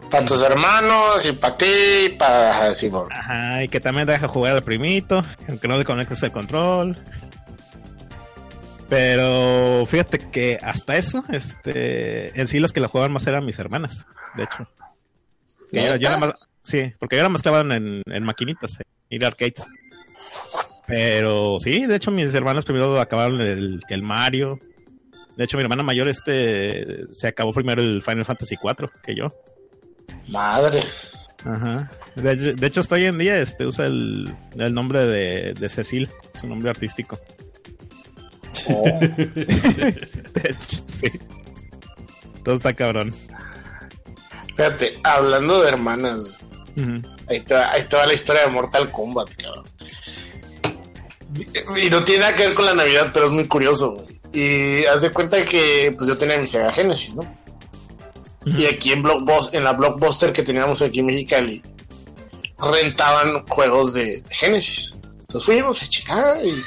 Para 0.10 0.26
tus 0.26 0.42
hermanos 0.42 1.24
y 1.28 1.34
para 1.34 1.56
ti, 1.56 1.66
para 2.18 2.64
así, 2.70 2.90
por- 2.90 3.12
Ajá, 3.14 3.64
y 3.64 3.68
que 3.68 3.80
también 3.80 4.08
deja 4.08 4.28
jugar 4.28 4.56
al 4.56 4.64
primito, 4.64 5.24
aunque 5.48 5.68
no 5.68 5.78
le 5.78 5.86
conectes 5.86 6.24
el 6.24 6.32
control. 6.32 6.98
Pero 8.90 9.86
fíjate 9.86 10.18
que 10.32 10.58
hasta 10.62 10.98
eso, 10.98 11.24
este, 11.30 12.40
en 12.40 12.48
sí 12.48 12.60
las 12.60 12.74
que 12.74 12.80
la 12.80 12.88
jugaban 12.88 13.12
más 13.14 13.28
eran 13.28 13.46
mis 13.46 13.60
hermanas, 13.60 14.08
de 14.36 14.44
hecho. 14.44 14.68
Yo, 15.72 15.96
yo 15.98 16.08
era 16.10 16.18
más, 16.18 16.34
sí, 16.64 16.92
porque 17.00 17.16
yo 17.16 17.20
era 17.20 17.30
más 17.30 17.44
clavado 17.44 17.72
en, 17.72 18.02
en 18.06 18.24
maquinitas, 18.24 18.80
en 18.80 18.86
ir 19.10 19.24
a 19.24 19.28
arcades. 19.28 19.54
Pero 20.88 21.58
sí, 21.60 21.86
de 21.86 21.96
hecho 21.96 22.10
mis 22.10 22.34
hermanas 22.34 22.66
primero 22.66 23.00
acabaron 23.00 23.40
el, 23.42 23.80
el 23.90 24.02
Mario. 24.02 24.60
De 25.38 25.44
hecho 25.44 25.58
mi 25.58 25.64
hermana 25.64 25.84
mayor 25.84 26.08
este 26.08 27.14
se 27.14 27.28
acabó 27.28 27.54
primero 27.54 27.82
el 27.84 28.02
Final 28.02 28.26
Fantasy 28.26 28.58
4 28.58 28.92
que 29.04 29.16
yo. 29.16 29.32
Madres. 30.30 31.14
Ajá. 31.46 31.90
De, 32.16 32.32
hecho- 32.34 32.54
de 32.56 32.68
hecho, 32.68 32.80
hasta 32.82 32.96
hoy 32.96 33.06
en 33.06 33.18
día 33.20 33.38
este, 33.40 33.66
usa 33.66 33.86
el, 33.86 34.36
el 34.58 34.74
nombre 34.74 35.06
de, 35.06 35.54
de 35.54 35.70
Cecil, 35.70 36.10
su 36.34 36.48
nombre 36.48 36.72
artístico. 36.72 37.20
Oh. 38.70 38.84
Sí. 41.00 41.12
Todo 42.44 42.56
está 42.56 42.74
cabrón. 42.74 43.16
Fíjate, 44.56 45.00
hablando 45.04 45.62
de 45.62 45.70
hermanas, 45.70 46.38
Ujú. 46.76 47.02
ahí 47.30 47.44
va 47.50 48.06
la 48.06 48.14
historia 48.14 48.42
de 48.44 48.48
Mortal 48.50 48.92
Kombat, 48.92 49.30
cabrón. 49.36 49.66
Y 51.82 51.90
no 51.90 52.04
tiene 52.04 52.22
nada 52.22 52.36
que 52.36 52.48
ver 52.48 52.54
con 52.56 52.66
la 52.66 52.74
Navidad, 52.74 53.12
pero 53.14 53.28
es 53.28 53.32
muy 53.32 53.48
curioso, 53.48 53.94
güey. 53.94 54.20
Y 54.34 54.86
haz 54.86 55.02
de 55.02 55.12
cuenta 55.12 55.44
que 55.46 55.94
pues 55.98 56.08
yo 56.08 56.16
tenía 56.16 56.38
mi 56.38 56.48
Sega 56.48 56.72
Genesis, 56.72 57.16
¿no? 57.16 57.36
Y 58.46 58.66
aquí 58.66 58.92
en 58.92 59.04
Blockbuster, 59.04 59.58
en 59.60 59.64
la 59.66 59.74
Blockbuster 59.74 60.32
que 60.34 60.44
teníamos 60.44 60.82
aquí 60.82 61.00
en 61.00 61.08
Mexicali, 61.08 61.62
rentaban 62.58 63.46
juegos 63.48 63.94
de 63.94 64.24
Genesis. 64.30 64.98
Entonces 65.22 65.46
fuimos 65.46 65.82
a 65.84 65.88
chingar 65.88 66.44
y, 66.46 66.50
y 66.50 66.64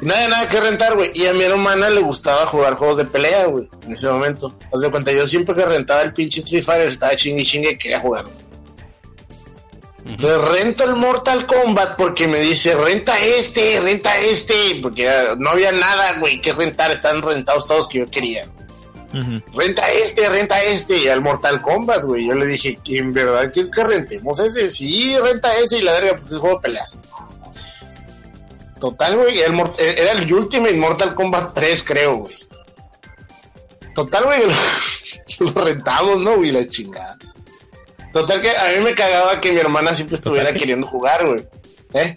nada, 0.00 0.28
nada 0.28 0.48
que 0.48 0.60
rentar, 0.60 0.94
güey. 0.96 1.10
Y 1.14 1.26
a 1.26 1.34
mi 1.34 1.44
hermana 1.44 1.90
le 1.90 2.00
gustaba 2.00 2.46
jugar 2.46 2.74
juegos 2.74 2.98
de 2.98 3.04
pelea, 3.04 3.46
güey, 3.46 3.68
en 3.84 3.92
ese 3.92 4.08
momento. 4.08 4.56
Haz 4.72 4.80
de 4.80 4.90
cuenta, 4.90 5.12
yo 5.12 5.26
siempre 5.26 5.54
que 5.54 5.64
rentaba 5.64 6.02
el 6.02 6.12
pinche 6.12 6.40
Street 6.40 6.64
Fighter 6.64 6.88
estaba 6.88 7.16
chingue 7.16 7.42
y 7.42 7.46
chingue 7.46 7.70
y 7.72 7.78
quería 7.78 8.00
jugar. 8.00 8.24
Entonces 10.04 10.48
rento 10.48 10.84
el 10.84 10.96
Mortal 10.96 11.44
Kombat 11.46 11.96
porque 11.96 12.26
me 12.26 12.40
dice, 12.40 12.74
renta 12.74 13.18
este, 13.18 13.78
renta 13.80 14.16
este, 14.18 14.78
porque 14.80 15.06
no 15.36 15.50
había 15.50 15.70
nada, 15.70 16.14
güey, 16.18 16.40
que 16.40 16.54
rentar, 16.54 16.90
están 16.90 17.20
rentados 17.20 17.66
todos 17.66 17.88
que 17.88 17.98
yo 17.98 18.06
quería. 18.06 18.48
Ujú. 19.12 19.42
Renta 19.54 19.90
este, 19.90 20.28
renta 20.28 20.62
este, 20.62 20.96
y 20.96 21.08
al 21.08 21.20
Mortal 21.20 21.60
Kombat, 21.60 22.04
güey. 22.04 22.26
Yo 22.26 22.34
le 22.34 22.46
dije, 22.46 22.78
¿que 22.82 22.98
en 22.98 23.12
verdad 23.12 23.50
quieres 23.52 23.70
que 23.70 23.84
rentemos 23.84 24.38
ese? 24.38 24.70
Sí, 24.70 25.14
renta 25.18 25.54
ese 25.58 25.78
y 25.78 25.82
la 25.82 25.92
verga, 25.92 26.16
porque 26.16 26.34
es 26.34 26.40
juego 26.40 26.56
de 26.56 26.62
peleas. 26.62 26.98
Total, 28.80 29.16
güey, 29.16 29.40
el 29.40 29.52
mor- 29.52 29.74
eh, 29.78 29.94
era 29.98 30.12
el 30.12 30.32
Ultimate 30.32 30.74
Mortal 30.74 31.14
Kombat 31.14 31.52
3, 31.54 31.82
creo, 31.82 32.16
güey. 32.18 32.34
Total, 33.94 34.24
güey, 34.24 34.40
lo 35.54 35.64
rentamos, 35.64 36.20
¿no, 36.20 36.36
güey? 36.36 36.52
La 36.52 36.66
chingada. 36.66 37.16
Total 38.12 38.40
que 38.40 38.50
a 38.50 38.76
mí 38.76 38.84
me 38.84 38.94
cagaba 38.94 39.40
que 39.40 39.52
mi 39.52 39.58
hermana 39.60 39.94
siempre 39.94 40.16
estuviera 40.16 40.52
queriendo 40.52 40.86
jugar, 40.86 41.26
güey. 41.26 41.46
¿Eh? 41.94 42.14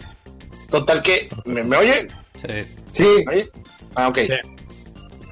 Total 0.70 1.02
que, 1.02 1.28
¿me, 1.44 1.62
me 1.64 1.76
oye? 1.76 2.06
Sí. 2.40 2.64
Sí, 2.92 3.04
¿Oye? 3.28 3.50
Ah, 3.94 4.08
ok. 4.08 4.18
Sí. 4.18 4.28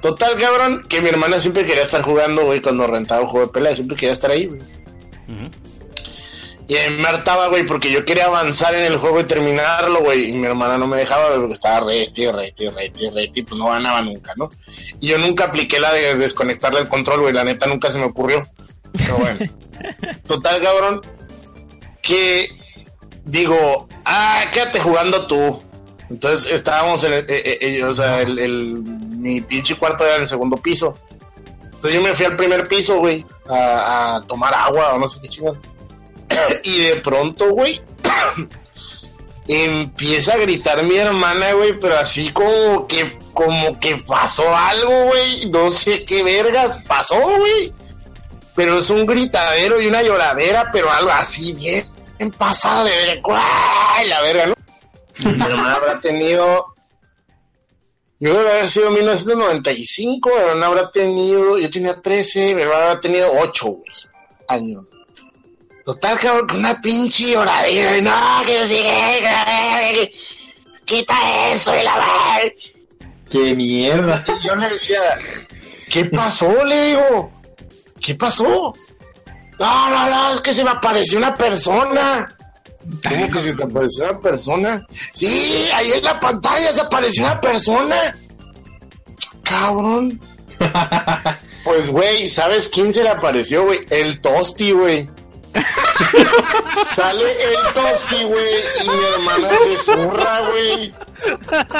Total, 0.01 0.37
cabrón, 0.37 0.83
que 0.89 1.01
mi 1.01 1.09
hermana 1.09 1.39
siempre 1.39 1.65
quería 1.65 1.83
estar 1.83 2.01
jugando, 2.01 2.45
güey, 2.45 2.61
cuando 2.61 2.87
rentaba 2.87 3.21
un 3.21 3.27
juego 3.27 3.47
de 3.47 3.53
pelea, 3.53 3.75
siempre 3.75 3.95
quería 3.97 4.13
estar 4.13 4.31
ahí, 4.31 4.47
güey. 4.47 4.59
Ujú. 4.61 5.49
Y 6.71 6.77
a 6.77 6.89
mí 6.89 6.95
me 7.01 7.07
hartaba, 7.09 7.49
güey, 7.49 7.65
porque 7.65 7.91
yo 7.91 8.05
quería 8.05 8.27
avanzar 8.27 8.73
en 8.73 8.85
el 8.85 8.97
juego 8.97 9.19
y 9.19 9.25
terminarlo, 9.25 9.99
güey, 10.03 10.29
y 10.29 10.31
mi 10.31 10.47
hermana 10.47 10.77
no 10.77 10.87
me 10.87 10.95
dejaba, 10.95 11.35
porque 11.35 11.51
estaba 11.51 11.81
reti, 11.85 12.31
reti, 12.31 12.69
reti, 12.69 13.09
reti, 13.09 13.41
pues 13.41 13.59
no 13.59 13.67
ganaba 13.67 14.01
nunca, 14.01 14.31
¿no? 14.37 14.47
Y 15.01 15.07
yo 15.07 15.17
nunca 15.17 15.43
apliqué 15.43 15.81
la 15.81 15.91
de 15.91 16.15
desconectarle 16.15 16.79
el 16.79 16.87
control, 16.87 17.23
güey, 17.23 17.33
la 17.33 17.43
neta 17.43 17.67
nunca 17.67 17.89
se 17.89 17.97
me 17.97 18.05
ocurrió. 18.05 18.47
Pero 18.93 19.17
bueno. 19.17 19.39
Total, 20.27 20.61
cabrón, 20.61 21.01
que 22.01 22.47
digo, 23.25 23.89
ah, 24.05 24.43
quédate 24.53 24.79
jugando 24.79 25.27
tú. 25.27 25.61
Entonces 26.09 26.53
estábamos 26.53 27.03
en 27.03 27.11
el, 27.11 27.19
eh, 27.19 27.25
eh, 27.29 27.57
eh, 27.79 27.83
o 27.83 27.93
sea, 27.93 28.21
el, 28.21 28.39
el- 28.39 28.75
mi 28.81 29.41
pinche 29.41 29.75
cuarto 29.75 30.05
era 30.05 30.15
en 30.15 30.21
el 30.21 30.27
segundo 30.29 30.55
piso. 30.55 30.97
Entonces 31.65 31.93
yo 31.95 32.01
me 32.01 32.13
fui 32.13 32.25
al 32.25 32.37
primer 32.37 32.69
piso, 32.69 32.99
güey, 32.99 33.25
a, 33.49 34.15
a 34.15 34.21
tomar 34.21 34.53
agua 34.53 34.93
o 34.93 34.99
no 34.99 35.07
sé 35.09 35.19
qué 35.21 35.27
chingados. 35.27 35.59
y 36.63 36.81
de 36.81 36.95
pronto, 36.97 37.51
güey, 37.51 37.81
empieza 39.47 40.33
a 40.33 40.37
gritar 40.37 40.83
mi 40.83 40.95
hermana, 40.95 41.53
güey, 41.53 41.77
pero 41.77 41.97
así 41.97 42.31
como 42.31 42.87
que, 42.87 43.17
como 43.33 43.79
que 43.79 43.97
pasó 43.97 44.55
algo, 44.55 45.05
güey. 45.05 45.49
No 45.49 45.71
sé 45.71 46.05
qué 46.05 46.23
vergas 46.23 46.79
pasó, 46.87 47.19
güey. 47.19 47.73
Pero 48.55 48.79
es 48.79 48.89
un 48.89 49.05
gritadero 49.05 49.81
y 49.81 49.87
una 49.87 50.03
lloradera, 50.03 50.69
pero 50.71 50.91
algo 50.91 51.11
así 51.11 51.53
bien, 51.53 51.85
bien 52.17 52.31
pasado 52.31 52.85
de 52.85 52.91
ver. 52.91 53.21
La 54.07 54.21
verga, 54.21 54.47
¿no? 54.47 54.53
Mi 55.23 55.31
hermana 55.31 55.75
habrá 55.75 55.99
tenido. 55.99 56.65
Yo 58.19 58.33
debe 58.33 58.51
haber 58.51 58.69
sido 58.69 58.91
1995, 58.91 60.29
mi 60.29 60.35
hermana 60.35 60.65
habrá 60.67 60.91
tenido. 60.91 61.57
Yo 61.57 61.69
tenía 61.69 61.99
13, 61.99 62.53
mi 62.53 62.61
hermana 62.61 62.83
habrá 62.83 63.01
tenido 63.01 63.29
8 63.39 63.65
güey, 63.67 63.83
años. 64.47 64.91
Total, 65.85 66.19
cabrón, 66.19 66.47
con 66.47 66.59
una 66.59 66.79
pinche 66.81 67.31
lloradera. 67.31 67.97
y 67.97 68.01
No, 68.01 68.11
que 68.45 68.53
que- 68.67 69.21
que- 69.21 70.11
Quita 70.85 71.15
eso 71.53 71.75
y 71.75 71.83
la 71.83 71.95
madre. 71.95 72.55
qué 73.29 73.55
mierda. 73.55 74.23
Y 74.27 74.47
yo 74.47 74.55
le 74.55 74.69
decía, 74.69 74.99
¿qué 75.89 76.05
pasó? 76.05 76.63
Le 76.65 76.87
digo, 76.87 77.31
¿qué 78.01 78.15
pasó? 78.15 78.73
No, 79.59 79.89
no, 79.89 80.09
no, 80.09 80.33
es 80.33 80.41
que 80.41 80.53
se 80.53 80.63
me 80.63 80.71
apareció 80.71 81.17
una 81.17 81.35
persona. 81.35 82.35
¿Cómo 83.07 83.29
que 83.29 83.39
se 83.39 83.53
te 83.53 83.63
apareció 83.63 84.09
una 84.09 84.19
persona? 84.19 84.85
Sí, 85.13 85.69
ahí 85.73 85.91
en 85.93 86.03
la 86.03 86.19
pantalla 86.19 86.73
se 86.73 86.81
apareció 86.81 87.23
una 87.23 87.39
persona. 87.39 88.15
Cabrón. 89.43 90.19
Pues, 91.63 91.91
güey, 91.91 92.27
¿sabes 92.27 92.67
quién 92.69 92.91
se 92.91 93.03
le 93.03 93.09
apareció, 93.09 93.65
güey? 93.65 93.81
El 93.91 94.19
Tosti, 94.19 94.71
güey. 94.71 95.07
Sale 96.93 97.23
el 97.31 97.73
Tosti, 97.73 98.23
güey, 98.23 98.55
y 98.83 98.89
mi 98.89 99.03
hermana 99.13 99.49
se 99.57 99.77
zurra, 99.77 100.39
güey. 100.49 100.93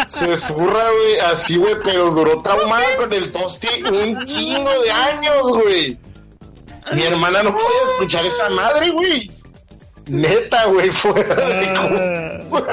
Se 0.07 0.37
zurra, 0.37 0.83
güey, 0.91 1.19
así, 1.31 1.57
güey, 1.57 1.75
pero 1.83 2.11
duró 2.11 2.41
traumada 2.41 2.95
con 2.97 3.11
el 3.13 3.31
Tosti 3.31 3.67
un 3.83 4.23
chingo 4.25 4.69
de 4.81 4.91
años, 4.91 5.41
güey. 5.47 5.97
Mi 6.93 7.03
hermana 7.03 7.43
no 7.43 7.51
podía 7.51 7.83
escuchar 7.93 8.25
esa 8.25 8.49
madre, 8.49 8.89
güey. 8.91 9.31
Neta, 10.07 10.65
güey, 10.65 10.89
fuera 10.89 11.35
de 11.35 12.43
cu- 12.49 12.63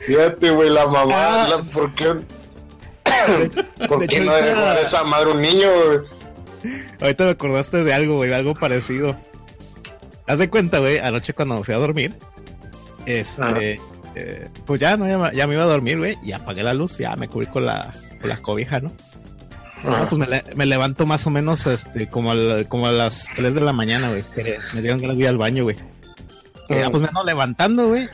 Fíjate, 0.00 0.50
güey, 0.50 0.70
la 0.70 0.86
mamá, 0.86 1.44
Ah. 1.44 1.48
la- 1.48 1.58
¿por 1.62 1.92
qué? 1.94 2.14
¿Por 3.88 4.00
De 4.00 4.08
qué 4.08 4.20
no 4.20 4.32
dejó 4.34 4.60
esa 4.80 5.04
madre 5.04 5.30
un 5.30 5.40
niño, 5.40 5.68
güey? 5.86 5.98
Ahorita 7.00 7.24
me 7.24 7.30
acordaste 7.30 7.84
de 7.84 7.92
algo, 7.94 8.16
güey, 8.16 8.32
algo 8.32 8.54
parecido. 8.54 9.16
Haz 10.32 10.38
de 10.38 10.48
cuenta, 10.50 10.78
güey, 10.78 10.98
anoche 10.98 11.34
cuando 11.34 11.56
me 11.58 11.64
fui 11.64 11.74
a 11.74 11.78
dormir, 11.78 12.14
este, 13.06 13.78
eh, 14.14 14.48
pues 14.66 14.80
ya, 14.80 14.96
no, 14.96 15.06
ya, 15.32 15.46
me- 15.46 15.54
iba 15.54 15.62
a 15.62 15.66
dormir, 15.66 15.98
güey, 15.98 16.16
y 16.22 16.32
apagué 16.32 16.62
la 16.62 16.72
luz, 16.74 16.96
ya 16.98 17.14
me 17.16 17.28
cubrí 17.28 17.46
con 17.46 17.66
la, 17.66 17.92
con 18.20 18.30
la 18.30 18.36
cobija, 18.38 18.80
¿no? 18.80 18.92
Ah, 19.84 20.06
pues 20.08 20.18
me, 20.18 20.26
le- 20.26 20.44
me 20.54 20.64
levanto 20.64 21.04
más 21.06 21.26
o 21.26 21.30
menos, 21.30 21.66
este, 21.66 22.08
como, 22.08 22.30
al- 22.30 22.66
como 22.68 22.86
a 22.86 22.92
las 22.92 23.26
3 23.36 23.54
de 23.54 23.60
la 23.60 23.72
mañana, 23.72 24.10
güey, 24.10 24.22
que 24.34 24.58
me 24.74 24.80
dieron 24.80 25.00
ganas 25.00 25.16
de 25.16 25.24
ir 25.24 25.28
al 25.28 25.38
baño, 25.38 25.64
güey. 25.64 25.76
Ya, 26.68 26.88
Mm. 26.88 26.92
pues 26.92 27.02
me 27.02 27.08
ando 27.08 27.24
levantando, 27.24 27.88
güey, 27.88 28.08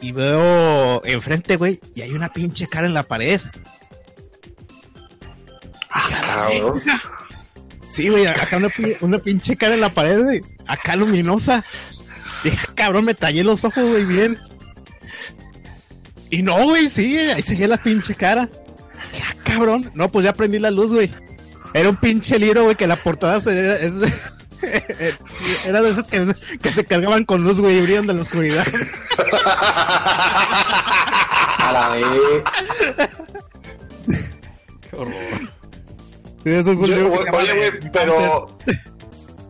y 0.00 0.12
veo 0.12 1.02
enfrente, 1.04 1.56
güey, 1.56 1.80
y 1.94 2.02
hay 2.02 2.12
una 2.12 2.28
pinche 2.32 2.68
cara 2.68 2.86
en 2.86 2.94
la 2.94 3.02
pared. 3.04 3.40
Cabrón. 6.10 6.82
Sí, 7.92 8.08
güey, 8.08 8.26
acá 8.26 8.56
una, 8.56 8.68
pi- 8.68 8.96
una 9.02 9.18
pinche 9.18 9.56
cara 9.56 9.74
en 9.74 9.80
la 9.82 9.90
pared, 9.90 10.22
güey. 10.22 10.40
Acá 10.66 10.96
luminosa. 10.96 11.62
Dije, 12.42 12.56
"Ah, 12.66 12.72
cabrón, 12.74 13.04
me 13.04 13.14
tallé 13.14 13.44
los 13.44 13.64
ojos, 13.64 13.84
güey, 13.84 14.04
bien. 14.04 14.38
Y 16.30 16.42
no, 16.42 16.62
güey, 16.64 16.88
sí, 16.88 17.18
ahí 17.18 17.42
seguía 17.42 17.68
la 17.68 17.76
pinche 17.76 18.14
cara. 18.14 18.48
Dije, 19.12 19.24
"Ah, 19.28 19.34
cabrón. 19.44 19.90
No, 19.94 20.08
pues 20.08 20.24
ya 20.24 20.32
prendí 20.32 20.58
la 20.58 20.70
luz, 20.70 20.92
güey. 20.92 21.10
Era 21.74 21.90
un 21.90 21.96
pinche 21.96 22.38
libro, 22.38 22.64
güey, 22.64 22.76
que 22.76 22.86
la 22.86 22.96
portada 22.96 23.40
se, 23.40 23.84
es 23.86 23.98
de- 23.98 24.12
era 25.66 25.82
de 25.82 25.90
esas 25.90 26.06
que, 26.06 26.34
que 26.62 26.72
se 26.72 26.84
cargaban 26.84 27.24
con 27.24 27.44
luz, 27.44 27.60
güey, 27.60 27.76
y 27.76 27.80
brillan 27.82 28.06
de 28.06 28.14
la 28.14 28.22
oscuridad. 28.22 28.66
A 31.58 31.72
la 31.72 31.88
vez. 31.90 32.04
Qué 34.90 34.96
horror. 34.96 35.14
Eso 36.44 36.76
fue 36.76 36.88
Yo- 36.88 37.12
oye, 37.12 37.54
güey, 37.54 37.90
pero. 37.92 38.48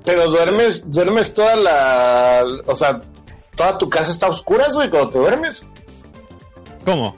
Pero 0.05 0.29
duermes, 0.31 0.91
duermes 0.91 1.33
toda 1.33 1.55
la, 1.55 2.45
o 2.67 2.75
sea, 2.75 2.99
toda 3.55 3.79
tu 3.79 3.89
casa 3.89 4.11
está 4.11 4.27
a 4.27 4.31
oscuras, 4.31 4.75
güey, 4.75 4.91
cuando 4.91 5.11
te 5.11 5.19
duermes. 5.19 5.65
¿Cómo? 6.85 7.15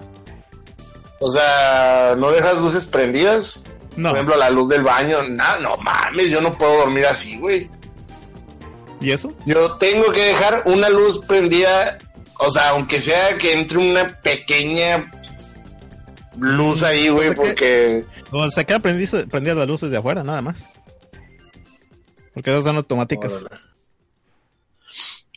O 1.20 1.30
sea, 1.30 2.14
no 2.18 2.30
dejas 2.30 2.58
luces 2.58 2.84
prendidas. 2.84 3.62
No. 3.96 4.10
Por 4.10 4.18
ejemplo, 4.18 4.36
la 4.36 4.50
luz 4.50 4.68
del 4.68 4.82
baño, 4.82 5.22
nada, 5.22 5.58
no 5.60 5.76
mames, 5.78 6.30
yo 6.30 6.42
no 6.42 6.58
puedo 6.58 6.76
dormir 6.80 7.06
así, 7.06 7.38
güey. 7.38 7.70
¿Y 9.00 9.12
eso? 9.12 9.32
Yo 9.46 9.76
tengo 9.78 10.12
que 10.12 10.22
dejar 10.24 10.64
una 10.66 10.90
luz 10.90 11.24
prendida, 11.26 11.98
o 12.38 12.50
sea, 12.50 12.70
aunque 12.70 13.00
sea 13.00 13.38
que 13.38 13.52
entre 13.54 13.78
una 13.78 14.20
pequeña 14.20 15.10
luz 16.38 16.82
ahí, 16.82 17.08
güey, 17.08 17.28
O 17.28 17.32
sea 17.32 17.34
que- 17.34 17.46
porque 17.46 18.04
O 18.36 18.50
sea, 18.50 18.64
que 18.64 18.74
aprendí 18.74 19.06
prendías 19.06 19.56
las 19.56 19.68
luces 19.68 19.90
de 19.90 19.96
afuera, 19.96 20.24
nada 20.24 20.42
más. 20.42 20.68
Porque 22.32 22.50
esas 22.50 22.64
son 22.64 22.76
automáticas. 22.76 23.32
Órale. 23.32 23.60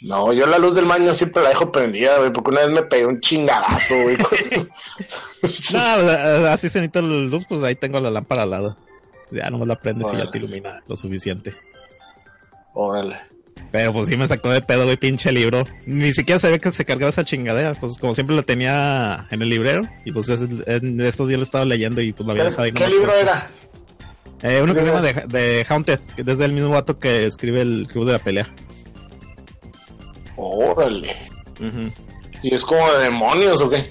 No, 0.01 0.31
yo 0.31 0.45
la 0.45 0.59
luz 0.59 0.75
del 0.75 0.85
baño 0.85 1.11
siempre 1.13 1.41
la 1.41 1.49
dejo 1.49 1.71
prendida, 1.71 2.17
güey, 2.19 2.31
porque 2.31 2.51
una 2.51 2.61
vez 2.61 2.69
me 2.69 2.83
pegué 2.83 3.05
un 3.05 3.19
chingadazo, 3.19 3.95
güey. 4.03 4.17
No, 5.41 5.49
sea, 5.49 6.53
así 6.53 6.69
se 6.69 6.79
necesita 6.79 7.01
la 7.01 7.07
luz, 7.07 7.45
pues 7.47 7.63
ahí 7.63 7.75
tengo 7.75 7.99
la 7.99 8.11
lámpara 8.11 8.43
al 8.43 8.49
lado. 8.51 8.77
Ya 9.31 9.49
nomás 9.49 9.67
la 9.67 9.75
prendes 9.75 10.07
y 10.13 10.17
ya 10.17 10.29
te 10.29 10.37
ilumina 10.37 10.81
lo 10.87 10.95
suficiente. 10.95 11.55
Órale. 12.73 13.17
Pero 13.71 13.91
pues 13.93 14.07
sí 14.07 14.15
me 14.17 14.27
sacó 14.27 14.49
de 14.51 14.61
pedo, 14.61 14.85
güey, 14.85 14.97
pinche 14.97 15.31
libro. 15.31 15.63
Ni 15.85 16.13
siquiera 16.13 16.39
sabía 16.39 16.57
que 16.59 16.71
se 16.71 16.85
cargaba 16.85 17.09
esa 17.09 17.25
chingadera. 17.25 17.73
Pues 17.73 17.97
como 17.97 18.13
siempre 18.13 18.35
la 18.35 18.43
tenía 18.43 19.27
en 19.29 19.41
el 19.41 19.49
librero. 19.49 19.81
Y 20.05 20.11
pues 20.11 20.29
es- 20.29 20.41
en 20.67 21.01
estos 21.01 21.27
días 21.27 21.37
lo 21.39 21.43
estaba 21.43 21.65
leyendo 21.65 22.01
y 22.01 22.13
pues 22.13 22.25
lo 22.25 22.31
había 22.31 22.43
¿Qué, 22.45 22.49
dejado 22.49 22.63
ahí. 22.63 22.71
qué 22.71 22.87
libro 22.87 23.13
era? 23.13 23.47
Eh, 24.43 24.59
uno 24.61 24.73
que 24.73 24.79
¿Qué 24.81 24.85
se 24.85 24.91
llama 24.91 25.01
de, 25.01 25.13
de 25.27 25.65
Haunted, 25.67 25.99
que 26.15 26.21
es 26.31 26.37
del 26.37 26.53
mismo 26.53 26.69
vato 26.69 26.99
que 26.99 27.25
escribe 27.25 27.61
el 27.61 27.87
Club 27.91 28.05
de 28.05 28.11
la 28.13 28.19
Pelea. 28.19 28.47
Órale. 30.35 31.15
Ujú. 31.59 31.91
¿Y 32.43 32.53
es 32.53 32.63
como 32.63 32.91
de 32.93 33.03
demonios 33.05 33.61
o 33.61 33.69
qué? 33.69 33.85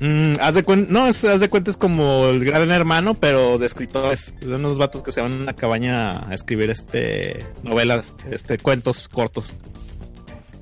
Mm, 0.00 0.32
haz 0.40 0.54
de 0.54 0.62
cuenta, 0.62 0.92
no, 0.92 1.06
es, 1.08 1.24
haz 1.24 1.40
de 1.40 1.48
cuenta 1.48 1.70
es 1.72 1.76
como 1.76 2.28
el 2.28 2.44
gran 2.44 2.70
hermano, 2.70 3.14
pero 3.14 3.58
de 3.58 3.66
escritores. 3.66 4.32
De 4.40 4.54
unos 4.54 4.78
vatos 4.78 5.02
que 5.02 5.10
se 5.12 5.20
van 5.20 5.32
a 5.32 5.36
una 5.36 5.54
cabaña 5.54 6.28
a 6.28 6.34
escribir 6.34 6.70
este 6.70 7.44
novelas, 7.64 8.06
este 8.30 8.58
cuentos 8.58 9.08
cortos. 9.08 9.54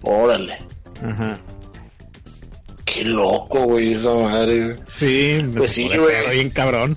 Órale. 0.03 0.59
Ajá. 1.05 1.39
Qué 2.87 3.05
loco, 3.05 3.65
güey, 3.65 3.93
esa 3.93 4.15
madre. 4.15 4.77
Sí, 4.95 5.45
Pues 5.55 5.73
sí, 5.73 5.89
güey. 5.89 6.31
bien 6.31 6.51
cabrón. 6.51 6.97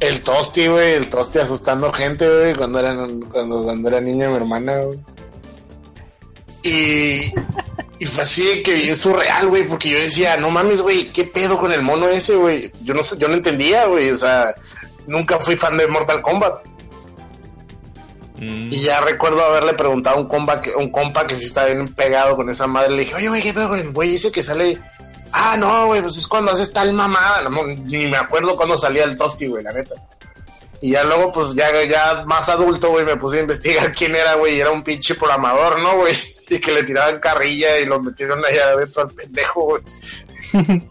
El 0.00 0.20
Tosti, 0.22 0.66
güey, 0.66 0.94
el 0.94 1.08
Tosti 1.08 1.38
asustando 1.38 1.92
gente, 1.92 2.28
güey, 2.28 2.54
cuando 2.54 2.80
era, 2.80 2.94
cuando, 3.30 3.62
cuando 3.64 3.88
era 3.88 4.00
niña 4.00 4.28
mi 4.28 4.36
hermana, 4.36 4.78
güey. 4.78 4.98
Y, 6.64 7.32
y 7.98 8.06
fue 8.06 8.22
así 8.22 8.62
que 8.62 8.90
es 8.90 9.00
surreal, 9.00 9.48
güey, 9.48 9.66
porque 9.66 9.90
yo 9.90 9.98
decía, 9.98 10.36
no 10.36 10.50
mames, 10.50 10.82
güey, 10.82 11.06
¿qué 11.12 11.24
pedo 11.24 11.58
con 11.58 11.72
el 11.72 11.82
mono 11.82 12.08
ese, 12.08 12.36
güey? 12.36 12.70
Yo 12.82 12.94
no 12.94 13.02
sé, 13.02 13.16
yo 13.18 13.28
no 13.28 13.34
entendía, 13.34 13.86
güey, 13.86 14.10
o 14.10 14.16
sea, 14.16 14.54
nunca 15.06 15.40
fui 15.40 15.56
fan 15.56 15.76
de 15.76 15.86
Mortal 15.86 16.20
Kombat. 16.20 16.66
Mm. 18.38 18.66
Y 18.70 18.80
ya 18.80 19.00
recuerdo 19.00 19.42
haberle 19.42 19.72
preguntado 19.72 20.16
a 20.16 20.20
un 20.20 20.28
compa 20.28 20.60
que, 20.60 20.74
un 20.74 20.90
compa 20.90 21.26
que 21.26 21.36
sí 21.36 21.46
está 21.46 21.64
bien 21.64 21.94
pegado 21.94 22.36
con 22.36 22.50
esa 22.50 22.66
madre. 22.66 22.90
Le 22.90 23.00
dije, 23.00 23.14
oye, 23.14 23.28
güey, 23.28 23.42
¿qué 23.42 23.54
pedo 23.54 23.70
con 23.70 23.78
el 23.78 23.92
güey 23.92 24.16
ese 24.16 24.30
que 24.30 24.42
sale? 24.42 24.78
Ah, 25.32 25.56
no, 25.56 25.86
güey, 25.86 26.02
pues 26.02 26.18
es 26.18 26.26
cuando 26.26 26.52
haces 26.52 26.70
tal 26.70 26.92
mamada. 26.92 27.48
No, 27.48 27.62
ni 27.66 28.06
me 28.06 28.18
acuerdo 28.18 28.56
cuando 28.56 28.76
salía 28.76 29.04
el 29.04 29.16
tosti, 29.16 29.46
güey, 29.46 29.64
la 29.64 29.72
neta. 29.72 29.94
Y 30.82 30.90
ya 30.90 31.04
luego, 31.04 31.32
pues 31.32 31.54
ya, 31.54 31.66
ya 31.84 32.24
más 32.26 32.48
adulto, 32.50 32.90
güey, 32.90 33.06
me 33.06 33.16
puse 33.16 33.38
a 33.38 33.42
investigar 33.42 33.92
quién 33.96 34.14
era, 34.14 34.34
güey. 34.34 34.56
Y 34.56 34.60
era 34.60 34.70
un 34.70 34.82
pinche 34.82 35.14
programador, 35.14 35.80
¿no, 35.80 35.96
güey? 35.96 36.14
Y 36.50 36.60
que 36.60 36.72
le 36.72 36.84
tiraban 36.84 37.18
carrilla 37.18 37.78
y 37.78 37.86
lo 37.86 38.00
metieron 38.00 38.44
allá 38.44 38.70
adentro 38.70 39.02
al 39.02 39.10
pendejo, 39.10 39.64
güey. 39.64 39.82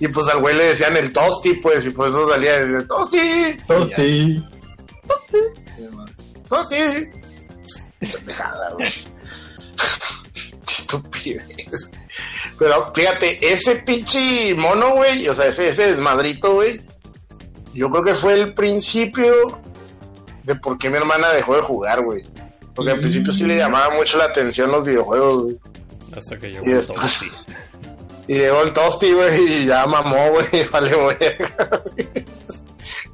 y 0.00 0.08
pues 0.08 0.28
al 0.28 0.40
güey 0.40 0.54
le 0.54 0.64
decían 0.64 0.96
el 0.96 1.12
tosti, 1.12 1.54
pues, 1.54 1.86
y 1.86 1.90
por 1.90 2.08
eso 2.08 2.26
salía 2.26 2.60
desde 2.60 2.78
el 2.78 2.86
tosti. 2.86 3.18
Y 3.18 3.56
ya. 3.56 3.66
Tosti. 3.66 4.44
Tosti. 6.48 6.76
Pendejada, 8.00 8.70
güey. 8.72 8.88
Estupidez. 10.66 11.90
Pero 12.58 12.92
fíjate, 12.94 13.52
ese 13.52 13.76
pinche 13.76 14.54
mono, 14.54 14.94
güey, 14.96 15.28
o 15.28 15.34
sea, 15.34 15.46
ese, 15.46 15.68
ese 15.68 15.86
desmadrito, 15.86 16.54
güey, 16.54 16.80
yo 17.72 17.90
creo 17.90 18.04
que 18.04 18.14
fue 18.14 18.34
el 18.34 18.54
principio 18.54 19.60
de 20.44 20.54
por 20.54 20.78
qué 20.78 20.90
mi 20.90 20.96
hermana 20.96 21.30
dejó 21.30 21.56
de 21.56 21.62
jugar, 21.62 22.04
güey. 22.04 22.22
Porque 22.74 22.90
al 22.90 22.98
principio 22.98 23.32
sí 23.32 23.44
le 23.44 23.56
llamaba 23.56 23.94
mucho 23.94 24.18
la 24.18 24.24
atención 24.24 24.70
los 24.70 24.84
videojuegos, 24.84 25.44
güey. 25.44 25.58
Hasta 26.16 26.38
que 26.38 26.48
llegó 26.48 26.66
Y 26.66 26.72
el 26.72 26.86
Tosti. 26.86 27.30
Y 28.26 28.34
llegó 28.38 28.62
el 28.62 28.72
Tosti, 28.72 29.12
güey, 29.12 29.38
y 29.46 29.66
ya 29.66 29.84
mamó, 29.86 30.30
güey, 30.30 30.66
vale, 30.72 30.94
güey. 30.94 31.16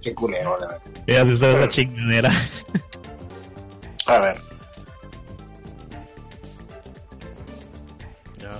Qué 0.03 0.15
culero, 0.15 0.57
la 0.61 0.67
verdad. 0.69 0.83
Y 1.07 1.15
así 1.15 1.37
se 1.37 1.47
ve 1.49 1.61
la 1.61 1.69
chingadera. 1.69 2.51
A 4.07 4.19
ver. 4.21 4.39
Ya. 8.39 8.51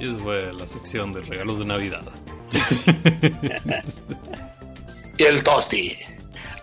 Y 0.00 0.06
eso 0.06 0.18
fue 0.20 0.52
la 0.54 0.66
sección 0.66 1.12
de 1.12 1.20
regalos 1.20 1.58
de 1.58 1.64
Navidad. 1.66 2.02
Y 5.18 5.24
el 5.24 5.42
Tosti. 5.42 5.98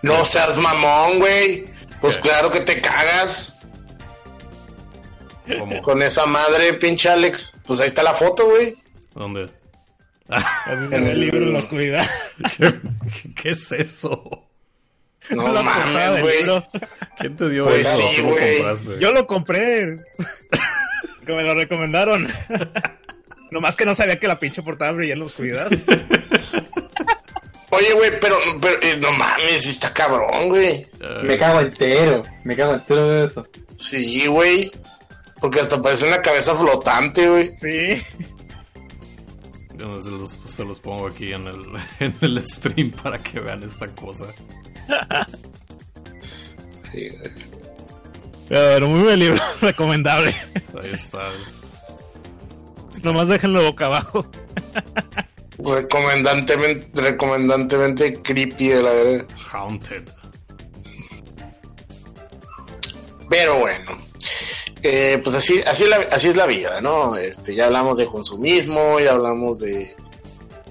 No 0.02 0.24
seas 0.24 0.58
mamón, 0.58 1.20
güey. 1.20 1.64
Pues 2.00 2.16
¿Qué? 2.16 2.22
claro 2.22 2.50
que 2.50 2.60
te 2.60 2.80
cagas 2.80 3.54
¿Cómo? 5.58 5.80
con 5.82 6.02
esa 6.02 6.26
madre, 6.26 6.74
pinche 6.74 7.08
Alex. 7.08 7.54
Pues 7.66 7.80
ahí 7.80 7.86
está 7.88 8.02
la 8.02 8.14
foto, 8.14 8.46
güey. 8.48 8.76
¿Dónde? 9.14 9.50
Así 10.28 10.88
se 10.88 11.00
ve 11.00 11.10
el 11.12 11.20
libro 11.20 11.38
en 11.42 11.52
la 11.54 11.58
oscuridad. 11.60 12.06
¿Qué, 12.56 12.74
qué 13.34 13.50
es 13.50 13.72
eso? 13.72 14.44
No 15.30 15.62
mames, 15.62 16.20
güey. 16.22 16.62
¿Quién 17.18 17.36
te 17.36 17.48
dio 17.48 17.64
Pues 17.64 17.86
eso? 17.86 18.76
sí. 18.76 18.90
Yo 19.00 19.12
lo 19.12 19.26
compré. 19.26 19.98
que 21.26 21.32
me 21.32 21.42
lo 21.42 21.54
recomendaron. 21.54 22.28
Nomás 23.50 23.76
que 23.76 23.86
no 23.86 23.94
sabía 23.94 24.18
que 24.18 24.28
la 24.28 24.38
pinche 24.38 24.62
portada 24.62 24.92
brillaba 24.92 25.14
en 25.14 25.20
la 25.20 25.26
oscuridad. 25.26 25.70
Oye, 27.70 27.92
güey, 27.92 28.18
pero, 28.20 28.36
pero 28.60 28.82
eh, 28.82 28.96
no 28.98 29.12
mames, 29.12 29.66
está 29.66 29.92
cabrón, 29.92 30.48
güey. 30.48 30.86
Me 31.22 31.38
cago 31.38 31.60
entero. 31.60 32.22
Me 32.44 32.56
cago 32.56 32.74
entero 32.74 33.08
de 33.08 33.26
eso. 33.26 33.44
Sí, 33.76 34.26
güey. 34.26 34.72
Porque 35.40 35.60
hasta 35.60 35.80
parece 35.80 36.06
una 36.08 36.22
cabeza 36.22 36.54
flotante, 36.56 37.28
güey. 37.28 37.50
Sí. 37.56 38.02
yo 39.76 39.98
se, 39.98 40.10
los, 40.10 40.38
se 40.46 40.64
los 40.64 40.80
pongo 40.80 41.06
aquí 41.08 41.32
en 41.32 41.46
el, 41.46 41.60
en 42.00 42.14
el 42.20 42.46
stream 42.46 42.90
para 42.90 43.18
que 43.18 43.40
vean 43.40 43.62
esta 43.62 43.86
cosa. 43.88 44.26
Sí, 46.92 47.08
güey. 47.10 47.32
Pero 48.48 48.88
muy 48.88 49.02
buen 49.02 49.18
libro, 49.18 49.40
recomendable. 49.60 50.34
Ahí 50.82 50.90
está. 50.92 51.20
es 51.34 53.04
Nomás 53.04 53.28
déjenlo 53.28 53.62
boca 53.62 53.86
abajo. 53.86 54.26
Recomendantemente, 55.58 57.00
recomendantemente 57.00 58.14
creepy 58.22 58.68
de 58.68 58.82
la 58.82 58.90
verdad. 58.90 59.24
Haunted. 59.52 60.04
Pero 63.28 63.58
bueno, 63.58 63.96
eh, 64.82 65.20
pues 65.22 65.36
así, 65.36 65.60
así, 65.66 65.84
es 65.84 65.90
la, 65.90 65.96
así 66.12 66.28
es 66.28 66.36
la 66.36 66.46
vida, 66.46 66.80
¿no? 66.80 67.16
Este, 67.16 67.54
ya 67.54 67.66
hablamos 67.66 67.98
de 67.98 68.06
consumismo, 68.06 68.98
ya 69.00 69.12
hablamos 69.12 69.60
de, 69.60 69.94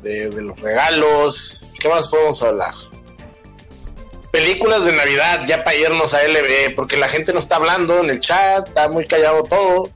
de, 0.01 0.29
de 0.29 0.41
los 0.41 0.59
regalos. 0.59 1.63
¿Qué 1.79 1.87
más 1.87 2.07
podemos 2.07 2.41
hablar? 2.41 2.73
Películas 4.31 4.85
de 4.85 4.93
Navidad, 4.93 5.43
ya 5.45 5.63
para 5.63 5.75
irnos 5.75 6.13
a 6.13 6.23
LB, 6.27 6.75
porque 6.75 6.97
la 6.97 7.09
gente 7.09 7.31
no 7.33 7.39
está 7.39 7.57
hablando 7.57 7.99
en 7.99 8.09
el 8.09 8.19
chat, 8.19 8.67
está 8.67 8.87
muy 8.89 9.05
callado 9.05 9.43
todo. 9.43 9.89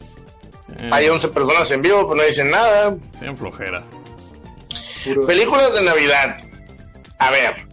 Eh, 0.78 0.90
Hay 0.92 1.10
11 1.10 1.30
personas 1.30 1.70
en 1.72 1.82
vivo, 1.82 2.04
pero 2.08 2.16
no 2.16 2.24
dicen 2.24 2.52
nada. 2.52 2.96
tienen 3.18 3.38
flojera. 3.38 3.84
Películas 5.26 5.74
de 5.74 5.82
Navidad. 5.84 6.38
A 7.20 7.32
ver. 7.32 7.68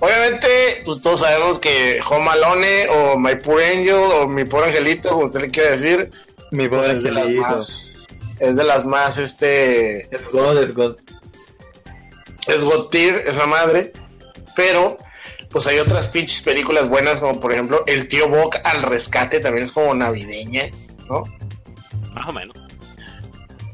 Obviamente, 0.00 0.48
pues 0.84 1.00
todos 1.00 1.20
sabemos 1.20 1.58
que 1.60 2.00
Home 2.08 2.28
Alone 2.30 2.88
o 2.88 3.16
My 3.18 3.36
Poor 3.36 3.62
Angel 3.62 3.94
o 3.94 4.26
Mi 4.26 4.44
Poor 4.44 4.64
Angelito, 4.64 5.10
como 5.10 5.26
usted 5.26 5.42
le 5.42 5.50
quiere 5.50 5.70
decir, 5.72 6.10
Mi 6.50 6.68
pues, 6.68 6.82
pobre 6.86 6.96
es 6.96 7.02
de 7.04 7.10
las 7.12 7.22
angelito. 7.24 7.42
más, 7.48 7.94
es 8.40 8.56
de 8.56 8.64
las 8.64 8.84
más, 8.84 9.16
este, 9.18 10.00
Es 10.14 10.28
God, 10.32 10.58
es 10.60 10.74
God. 10.74 10.96
es 12.48 12.64
God 12.64 12.88
tier, 12.90 13.22
esa 13.28 13.46
madre, 13.46 13.92
pero, 14.56 14.96
pues 15.50 15.68
hay 15.68 15.78
otras 15.78 16.08
pinches 16.08 16.42
películas 16.42 16.88
buenas, 16.88 17.20
como 17.20 17.38
por 17.38 17.52
ejemplo 17.52 17.84
El 17.86 18.08
Tío 18.08 18.28
Boc 18.28 18.56
al 18.64 18.82
Rescate, 18.82 19.38
también 19.38 19.64
es 19.66 19.72
como 19.72 19.94
navideña, 19.94 20.68
¿no? 21.08 21.22
Más 22.12 22.28
o 22.28 22.32
menos. 22.32 22.56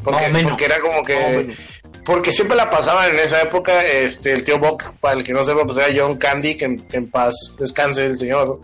Porque, 0.05 0.21
Más 0.21 0.31
o 0.31 0.33
menos. 0.35 0.51
porque 0.51 0.65
era 0.67 0.81
como 0.81 1.03
que, 1.05 1.15
Más 1.17 1.25
o 1.27 1.31
menos. 1.31 1.57
Porque 2.09 2.33
siempre 2.33 2.57
la 2.57 2.71
pasaban 2.71 3.11
en 3.11 3.19
esa 3.19 3.43
época, 3.43 3.83
este, 3.83 4.33
el 4.33 4.43
tío 4.43 4.59
Boc, 4.59 4.95
para 4.99 5.19
el 5.19 5.25
que 5.25 5.35
no 5.35 5.45
sepa, 5.45 5.67
pues 5.67 5.77
era 5.77 5.89
John 5.95 6.17
Candy, 6.17 6.57
que 6.57 6.65
en, 6.65 6.81
que 6.81 6.97
en 6.97 7.11
paz 7.11 7.55
descanse 7.59 8.07
el 8.07 8.17
señor. 8.17 8.61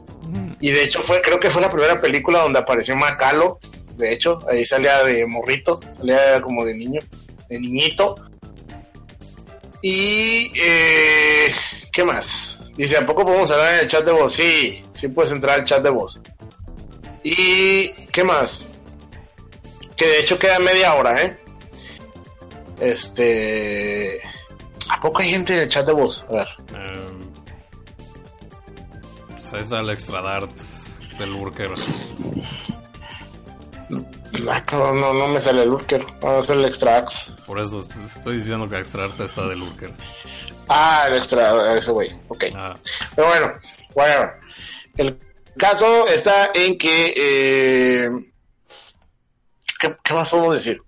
Y 0.61 0.71
de 0.71 0.85
hecho 0.85 1.03
fue, 1.03 1.21
creo 1.21 1.39
que 1.39 1.51
fue 1.51 1.61
la 1.61 1.71
primera 1.71 2.01
película 2.01 2.39
donde 2.39 2.61
apareció 2.61 2.97
Macalo. 2.97 3.59
De 3.99 4.15
hecho, 4.15 4.39
ahí 4.49 4.65
salía 4.65 5.03
de 5.03 5.27
morrito, 5.27 5.79
salía 5.91 6.41
como 6.41 6.65
de 6.65 6.73
niño, 6.73 7.03
de 7.51 7.61
niñito. 7.61 8.15
Y 9.83 10.51
eh, 10.59 11.55
¿qué 11.93 12.03
más? 12.03 12.61
Dice, 12.79 12.97
¿a 12.97 13.05
poco 13.05 13.27
podemos 13.27 13.51
hablar 13.51 13.75
en 13.75 13.81
el 13.81 13.89
chat 13.89 14.07
de 14.07 14.13
voz? 14.13 14.33
Sí, 14.33 14.83
sí 14.95 15.09
puedes 15.09 15.33
entrar 15.33 15.59
al 15.61 15.67
chat 15.67 15.83
de 15.83 15.91
voz. 15.91 16.19
Y 17.23 17.89
¿qué 18.11 18.25
más? 18.25 18.65
Que 19.99 20.07
de 20.07 20.21
hecho 20.21 20.39
queda 20.39 20.59
media 20.61 20.95
hora, 20.95 21.23
¿eh? 21.23 21.44
Este. 22.81 24.21
¿A 24.91 25.01
poco 25.01 25.21
hay 25.23 25.31
gente 25.31 25.55
en 25.55 25.61
el 25.61 25.69
chat 25.69 25.87
de 25.87 25.93
voz? 25.93 26.25
A 26.29 26.33
ver. 26.33 26.49
Eh, 26.75 27.09
pues 29.29 29.53
ahí 29.53 29.61
está 29.61 29.81
el 29.81 29.91
extra 29.91 30.21
dart 30.21 30.51
del 31.19 31.31
Lurker. 31.33 31.73
Ah, 34.51 34.65
cabrón, 34.65 35.01
no, 35.01 35.15
no 35.15 35.29
me 35.29 35.41
sale 35.41 35.63
el 35.63 35.69
lurker. 35.69 36.05
Vamos 36.21 36.37
a 36.37 36.39
hacer 36.41 36.57
el 36.57 36.65
extra 36.65 36.97
axe. 36.99 37.33
Por 37.47 37.61
eso 37.61 37.79
est- 37.81 37.97
estoy 38.05 38.37
diciendo 38.39 38.69
que 38.69 38.77
extra 38.79 39.07
dart 39.07 39.21
está 39.21 39.47
del 39.47 39.61
Lurker. 39.61 39.93
Ah, 40.69 41.05
el 41.09 41.17
extra, 41.17 41.75
ese 41.77 41.91
güey. 41.93 42.11
Ok. 42.29 42.45
Ah, 42.55 42.75
Pero 43.15 43.29
bueno, 43.29 43.53
whatever. 43.95 44.33
El 44.97 45.19
caso 45.57 46.07
está 46.09 46.51
en 46.55 46.77
que. 46.79 47.15
Eh, 47.17 48.11
¿qué, 49.79 49.97
qué 50.03 50.15
más 50.15 50.29
podemos 50.31 50.55
decir? 50.55 50.83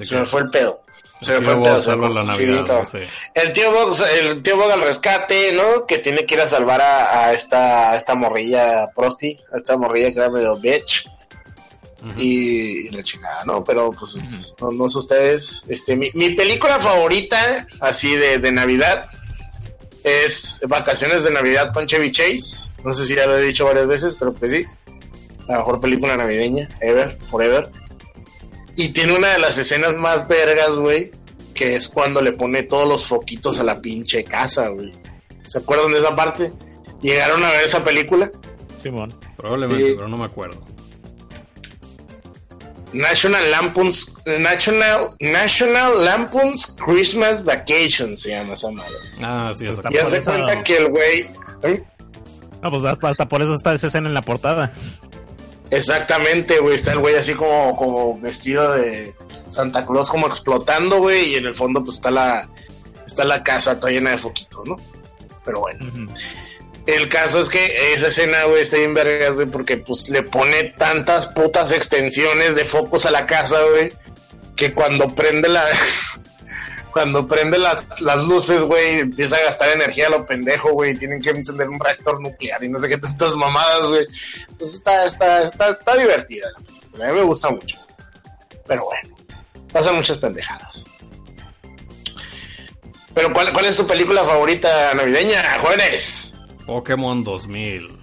Se 0.00 0.16
me 0.16 0.26
fue 0.26 0.42
el 0.42 0.50
pedo. 0.50 0.82
Se 1.20 1.34
me 1.34 1.40
fue 1.40 1.54
el 1.54 1.62
pedo. 1.62 1.96
Bob 1.98 2.14
la 2.14 2.24
Navidad. 2.24 2.88
El 3.34 3.52
tío 3.52 3.72
Bog, 3.72 3.96
el 4.20 4.42
tío 4.42 4.56
Bog 4.56 4.70
al 4.70 4.82
rescate, 4.82 5.52
¿no? 5.52 5.86
Que 5.86 5.98
tiene 5.98 6.24
que 6.24 6.34
ir 6.34 6.40
a 6.40 6.48
salvar 6.48 6.80
a, 6.80 7.26
a 7.26 7.32
esta, 7.32 7.92
a 7.92 7.96
esta 7.96 8.14
morrilla 8.14 8.88
Prosti, 8.94 9.38
a 9.52 9.56
esta 9.56 9.76
morrilla 9.76 10.12
que 10.12 10.18
era 10.18 10.30
medio 10.30 10.56
bitch. 10.56 11.08
Y 12.16 12.88
la 12.90 13.02
chingada, 13.02 13.44
¿no? 13.44 13.64
Pero 13.64 13.90
pues 13.90 14.16
no, 14.60 14.70
no 14.70 14.88
sé 14.88 14.98
ustedes. 14.98 15.64
Este, 15.68 15.96
mi, 15.96 16.10
mi 16.14 16.30
película 16.30 16.78
favorita, 16.78 17.66
así 17.80 18.14
de, 18.14 18.38
de 18.38 18.52
Navidad, 18.52 19.10
es 20.04 20.60
Vacaciones 20.68 21.24
de 21.24 21.32
Navidad 21.32 21.72
con 21.72 21.88
Chevy 21.88 22.12
Chase. 22.12 22.70
No 22.84 22.92
sé 22.92 23.04
si 23.04 23.16
ya 23.16 23.26
lo 23.26 23.36
he 23.36 23.42
dicho 23.42 23.64
varias 23.64 23.88
veces, 23.88 24.16
pero 24.16 24.32
pues 24.32 24.52
sí. 24.52 24.64
La 25.48 25.58
mejor 25.58 25.80
película 25.80 26.16
navideña, 26.16 26.68
ever, 26.80 27.18
forever. 27.28 27.68
Y 28.80 28.90
tiene 28.90 29.16
una 29.18 29.30
de 29.32 29.38
las 29.40 29.58
escenas 29.58 29.96
más 29.96 30.28
vergas, 30.28 30.76
güey, 30.76 31.10
que 31.52 31.74
es 31.74 31.88
cuando 31.88 32.22
le 32.22 32.30
pone 32.30 32.62
todos 32.62 32.88
los 32.88 33.06
foquitos 33.08 33.58
a 33.58 33.64
la 33.64 33.80
pinche 33.80 34.22
casa, 34.22 34.68
güey. 34.68 34.92
¿Se 35.42 35.58
acuerdan 35.58 35.90
de 35.90 35.98
esa 35.98 36.14
parte? 36.14 36.52
¿Llegaron 37.02 37.42
a 37.42 37.50
ver 37.50 37.64
esa 37.64 37.82
película? 37.82 38.30
Simón. 38.80 39.12
Probablemente, 39.36 39.84
Sí. 39.88 39.94
pero 39.96 40.06
no 40.06 40.16
me 40.16 40.26
acuerdo. 40.26 40.64
National 42.92 43.50
Lampoon's 43.50 44.14
National 44.38 45.10
National 45.20 46.04
Lampoon's 46.04 46.66
Christmas 46.86 47.44
Vacation 47.44 48.16
se 48.16 48.30
llama 48.30 48.54
esa 48.54 48.70
madre. 48.70 48.94
Ah, 49.20 49.50
sí, 49.54 49.66
esa 49.66 49.78
Está 49.82 49.88
Y 49.92 49.96
haz 49.98 50.02
por 50.04 50.12
de 50.12 50.18
eso- 50.18 50.30
cuenta 50.30 50.62
que 50.62 50.76
el 50.78 50.88
güey 50.88 51.26
¿eh? 51.64 51.82
No, 52.62 52.70
pues 52.70 52.84
hasta 52.84 53.08
hasta 53.10 53.28
por 53.28 53.42
eso 53.42 53.54
está 53.54 53.74
esa 53.74 53.88
escena 53.88 54.08
en 54.08 54.14
la 54.14 54.22
portada. 54.22 54.72
Exactamente, 55.70 56.58
güey, 56.58 56.74
está 56.74 56.92
el 56.92 56.98
güey 56.98 57.14
así 57.14 57.34
como 57.34 57.76
como 57.76 58.18
vestido 58.18 58.74
de 58.74 59.14
Santa 59.48 59.86
Claus 59.86 60.10
como 60.10 60.26
explotando, 60.26 60.98
güey, 60.98 61.30
y 61.30 61.34
en 61.36 61.46
el 61.46 61.54
fondo 61.54 61.82
pues 61.82 61.96
está 61.96 62.10
la 62.10 62.48
está 63.06 63.24
la 63.24 63.42
casa 63.42 63.78
toda 63.78 63.92
llena 63.92 64.10
de 64.10 64.18
foquitos, 64.18 64.66
¿no? 64.66 64.76
Pero 65.44 65.60
bueno. 65.60 66.12
El 66.86 67.08
caso 67.10 67.40
es 67.40 67.50
que 67.50 67.92
esa 67.92 68.08
escena, 68.08 68.44
güey, 68.44 68.62
está 68.62 68.78
bien 68.78 68.94
vergas, 68.94 69.34
güey, 69.34 69.46
porque 69.46 69.76
pues 69.76 70.08
le 70.08 70.22
pone 70.22 70.64
tantas 70.64 71.26
putas 71.26 71.70
extensiones 71.70 72.54
de 72.54 72.64
focos 72.64 73.04
a 73.04 73.10
la 73.10 73.26
casa, 73.26 73.58
güey, 73.62 73.92
que 74.56 74.72
cuando 74.72 75.14
prende 75.14 75.48
la... 75.48 75.64
cuando 76.98 77.24
prende 77.28 77.60
las, 77.60 78.00
las 78.00 78.24
luces, 78.24 78.60
güey, 78.62 78.98
empieza 78.98 79.36
a 79.36 79.44
gastar 79.44 79.68
energía 79.68 80.08
a 80.08 80.10
lo 80.10 80.26
pendejo, 80.26 80.72
güey, 80.72 80.98
tienen 80.98 81.22
que 81.22 81.30
encender 81.30 81.68
un 81.68 81.78
reactor 81.78 82.20
nuclear 82.20 82.64
y 82.64 82.68
no 82.68 82.80
sé 82.80 82.88
qué 82.88 82.98
tantas 82.98 83.36
mamadas, 83.36 83.86
güey. 83.86 84.04
Pues 84.58 84.74
está, 84.74 85.06
está, 85.06 85.42
está, 85.42 85.70
está 85.70 85.96
divertida 85.96 86.48
la 86.50 86.64
película, 86.66 87.04
a 87.04 87.12
mí 87.12 87.18
me 87.20 87.24
gusta 87.24 87.50
mucho. 87.50 87.78
Pero 88.66 88.84
bueno, 88.84 89.16
pasan 89.72 89.94
muchas 89.94 90.18
pendejadas. 90.18 90.84
Pero 93.14 93.32
¿cuál, 93.32 93.52
cuál 93.52 93.66
es 93.66 93.76
su 93.76 93.86
película 93.86 94.24
favorita 94.24 94.92
navideña, 94.94 95.60
jóvenes? 95.60 96.34
Pokémon 96.66 97.22
2000. 97.22 97.96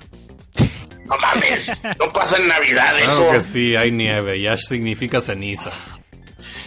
No 1.04 1.18
mames, 1.18 1.84
no 2.00 2.14
pasa 2.14 2.38
en 2.38 2.48
Navidad 2.48 2.98
eso. 2.98 3.24
Claro 3.24 3.32
que 3.34 3.42
sí, 3.42 3.76
hay 3.76 3.92
nieve. 3.92 4.38
Y 4.38 4.48
Ash 4.48 4.64
significa 4.66 5.20
ceniza. 5.20 5.72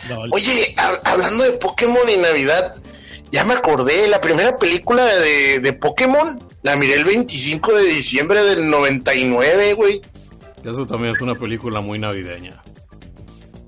No, 0.09 0.21
Oye, 0.33 0.75
hab- 0.77 1.01
hablando 1.05 1.45
de 1.45 1.53
Pokémon 1.53 2.09
y 2.09 2.17
Navidad, 2.17 2.75
ya 3.31 3.45
me 3.45 3.55
acordé, 3.55 4.09
la 4.09 4.21
primera 4.21 4.57
película 4.57 5.05
de, 5.05 5.61
de 5.61 5.73
Pokémon 5.75 6.39
la 6.63 6.77
miré 6.77 6.95
el 6.95 7.05
25 7.05 7.73
de 7.75 7.85
diciembre 7.85 8.43
del 8.45 8.69
99, 8.71 9.75
güey. 9.75 10.01
Eso 10.65 10.87
también 10.87 11.15
es 11.15 11.21
una 11.21 11.35
película 11.35 11.81
muy 11.81 11.99
navideña. 11.99 12.63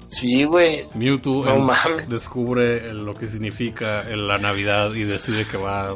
Sí, 0.09 0.43
güey. 0.45 0.83
Mewtwo 0.95 1.45
No 1.45 1.55
en- 1.57 1.65
mames. 1.67 2.09
descubre 2.09 2.93
lo 2.93 3.15
que 3.15 3.27
significa 3.27 4.03
la 4.05 4.39
Navidad 4.39 4.93
y 4.95 5.05
decide 5.05 5.47
que 5.47 5.57
va 5.57 5.95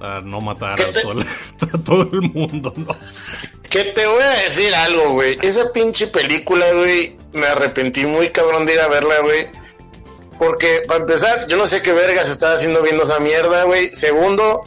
a 0.00 0.20
no 0.20 0.40
matar 0.40 0.74
¿Qué 0.76 0.82
a 0.82 0.92
te- 0.92 1.02
todo, 1.02 1.12
el, 1.20 1.26
a 1.72 1.78
todo 1.84 2.08
el 2.12 2.22
mundo. 2.22 2.72
No 2.76 2.92
sé. 3.02 3.32
Que 3.68 3.84
te 3.84 4.06
voy 4.06 4.22
a 4.22 4.42
decir 4.44 4.74
algo, 4.74 5.12
güey. 5.12 5.38
Esa 5.42 5.72
pinche 5.72 6.06
película, 6.08 6.72
güey, 6.72 7.16
me 7.32 7.46
arrepentí 7.46 8.04
muy 8.06 8.30
cabrón 8.30 8.66
de 8.66 8.74
ir 8.74 8.80
a 8.80 8.88
verla, 8.88 9.20
güey. 9.20 9.46
Porque, 10.38 10.82
para 10.88 11.00
empezar, 11.00 11.46
yo 11.48 11.56
no 11.56 11.66
sé 11.66 11.82
qué 11.82 11.92
vergas 11.92 12.28
estaba 12.28 12.54
haciendo 12.54 12.82
viendo 12.82 13.04
esa 13.04 13.20
mierda, 13.20 13.64
güey. 13.64 13.94
Segundo, 13.94 14.62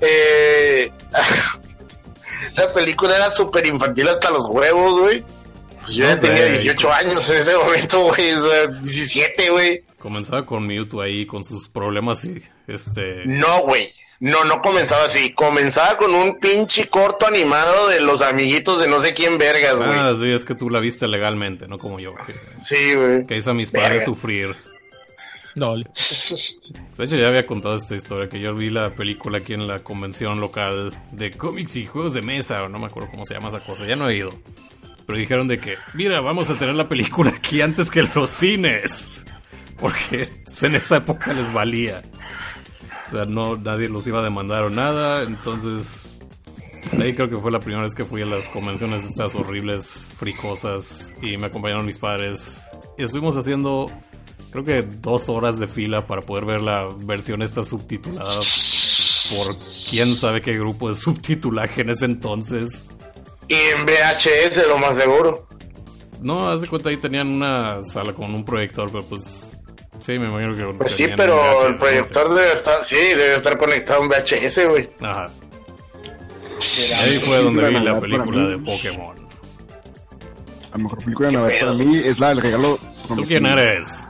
eh, 0.00 0.90
la 2.56 2.72
película 2.72 3.16
era 3.16 3.30
súper 3.30 3.66
infantil 3.66 4.08
hasta 4.08 4.30
los 4.30 4.46
huevos, 4.46 5.00
güey. 5.00 5.24
Pues 5.80 5.94
yo 5.94 6.04
No 6.04 6.10
ya 6.10 6.16
sé, 6.16 6.26
tenía 6.28 6.46
18 6.46 6.86
hijo. 6.86 6.92
años 6.92 7.30
en 7.30 7.36
ese 7.38 7.56
momento, 7.56 8.00
güey. 8.04 8.32
O 8.32 8.50
sea, 8.50 8.66
17, 8.66 9.50
güey. 9.50 9.84
Comenzaba 9.98 10.44
con 10.44 10.66
Mewtwo 10.66 11.00
ahí 11.00 11.26
con 11.26 11.44
sus 11.44 11.68
problemas 11.68 12.24
y 12.24 12.42
este. 12.66 13.22
No, 13.24 13.60
güey. 13.60 13.92
No, 14.22 14.44
no 14.44 14.60
comenzaba 14.62 15.06
así. 15.06 15.32
Comenzaba 15.32 15.96
con 15.96 16.14
un 16.14 16.38
pinche 16.38 16.88
corto 16.88 17.26
animado 17.26 17.88
de 17.88 18.00
los 18.00 18.22
amiguitos 18.22 18.80
de 18.80 18.86
no 18.86 19.00
sé 19.00 19.14
quién 19.14 19.36
vergas, 19.36 19.78
güey. 19.78 19.90
Ah, 19.90 20.14
sí, 20.16 20.30
es 20.30 20.44
que 20.44 20.54
tú 20.54 20.70
la 20.70 20.78
viste 20.78 21.08
legalmente, 21.08 21.66
no 21.66 21.76
como 21.76 21.98
yo. 21.98 22.14
Que, 22.24 22.32
Sí, 22.32 22.94
güey. 22.94 23.26
que 23.26 23.36
hice 23.36 23.50
a 23.50 23.54
mis 23.54 23.72
padres 23.72 23.90
Verga. 23.90 24.04
sufrir. 24.04 24.50
no, 25.56 25.74
De 26.96 27.04
hecho, 27.04 27.16
ya 27.16 27.26
había 27.26 27.44
contado 27.46 27.74
esta 27.74 27.96
historia, 27.96 28.28
que 28.28 28.38
yo 28.38 28.54
vi 28.54 28.70
la 28.70 28.90
película 28.90 29.38
aquí 29.38 29.54
en 29.54 29.66
la 29.66 29.80
convención 29.80 30.38
local 30.38 30.96
de 31.10 31.32
cómics 31.32 31.74
y 31.74 31.86
juegos 31.86 32.14
de 32.14 32.22
mesa, 32.22 32.62
o 32.62 32.68
no 32.68 32.78
me 32.78 32.86
acuerdo 32.86 33.10
cómo 33.10 33.26
se 33.26 33.34
llama 33.34 33.48
esa 33.48 33.58
cosa, 33.58 33.84
ya 33.86 33.96
no 33.96 34.08
he 34.08 34.18
ido. 34.18 34.32
Pero 35.04 35.18
dijeron 35.18 35.48
de 35.48 35.58
que, 35.58 35.76
mira, 35.94 36.20
vamos 36.20 36.48
a 36.48 36.56
tener 36.56 36.76
la 36.76 36.88
película 36.88 37.30
aquí 37.30 37.60
antes 37.60 37.90
que 37.90 38.04
los 38.14 38.30
cines. 38.30 39.26
Porque 39.80 40.28
en 40.62 40.74
esa 40.76 40.98
época 40.98 41.32
les 41.32 41.52
valía. 41.52 42.02
O 43.12 43.16
sea, 43.16 43.24
no, 43.26 43.56
nadie 43.56 43.88
los 43.88 44.06
iba 44.06 44.20
a 44.20 44.24
demandar 44.24 44.64
o 44.64 44.70
nada, 44.70 45.22
entonces... 45.22 46.18
Ahí 46.98 47.14
creo 47.14 47.30
que 47.30 47.36
fue 47.36 47.50
la 47.50 47.60
primera 47.60 47.82
vez 47.82 47.94
que 47.94 48.04
fui 48.04 48.22
a 48.22 48.26
las 48.26 48.48
convenciones 48.48 49.04
estas 49.04 49.34
horribles, 49.34 50.08
fricosas, 50.16 51.14
y 51.22 51.36
me 51.36 51.46
acompañaron 51.46 51.86
mis 51.86 51.96
padres. 51.96 52.64
Y 52.98 53.04
estuvimos 53.04 53.36
haciendo 53.36 53.90
creo 54.52 54.64
que 54.64 54.82
dos 54.82 55.28
horas 55.28 55.58
de 55.58 55.66
fila 55.66 56.06
para 56.06 56.20
poder 56.22 56.44
ver 56.44 56.60
la 56.60 56.88
versión 57.04 57.42
esta 57.42 57.64
subtitulada 57.64 58.34
por 58.34 59.56
quién 59.88 60.14
sabe 60.14 60.42
qué 60.42 60.52
grupo 60.52 60.90
de 60.90 60.94
subtitulaje 60.94 61.80
en 61.80 61.90
ese 61.90 62.04
entonces. 62.04 62.82
Y 63.48 63.54
en 63.54 63.86
VHS, 63.86 64.68
lo 64.68 64.78
más 64.78 64.96
seguro. 64.96 65.48
No, 66.20 66.50
haz 66.50 66.60
de 66.60 66.68
cuenta 66.68 66.90
ahí 66.90 66.98
tenían 66.98 67.28
una 67.28 67.82
sala 67.82 68.12
con 68.12 68.34
un 68.34 68.44
proyector, 68.44 68.90
pero 68.92 69.04
pues 69.04 69.41
sí, 70.04 70.18
me 70.18 70.28
imagino 70.28 70.54
que 70.54 70.78
Pues 70.78 70.92
sí, 70.92 71.06
pero 71.16 71.36
VHS, 71.36 71.64
el 71.66 71.72
no 71.72 71.78
proyector 71.78 72.34
debe 72.34 72.52
estar, 72.52 72.84
sí, 72.84 72.96
debe 72.96 73.34
estar 73.34 73.56
conectado 73.58 74.00
a 74.00 74.02
un 74.02 74.08
VHS, 74.08 74.66
güey. 74.68 74.88
Ajá. 75.00 75.30
Ahí 77.02 77.18
fue 77.20 77.38
donde 77.38 77.68
vi 77.68 77.80
la 77.80 78.00
película 78.00 78.46
de 78.46 78.58
Pokémon. 78.58 79.14
La 80.72 80.78
mejor 80.78 80.98
película 81.04 81.28
de 81.28 81.34
Navidad 81.36 81.60
para 81.60 81.72
mí 81.74 81.98
es 82.04 82.18
la 82.18 82.28
del 82.30 82.40
regalo. 82.40 82.78
¿Tú 83.08 83.24
quién 83.26 83.46
eres? 83.46 84.04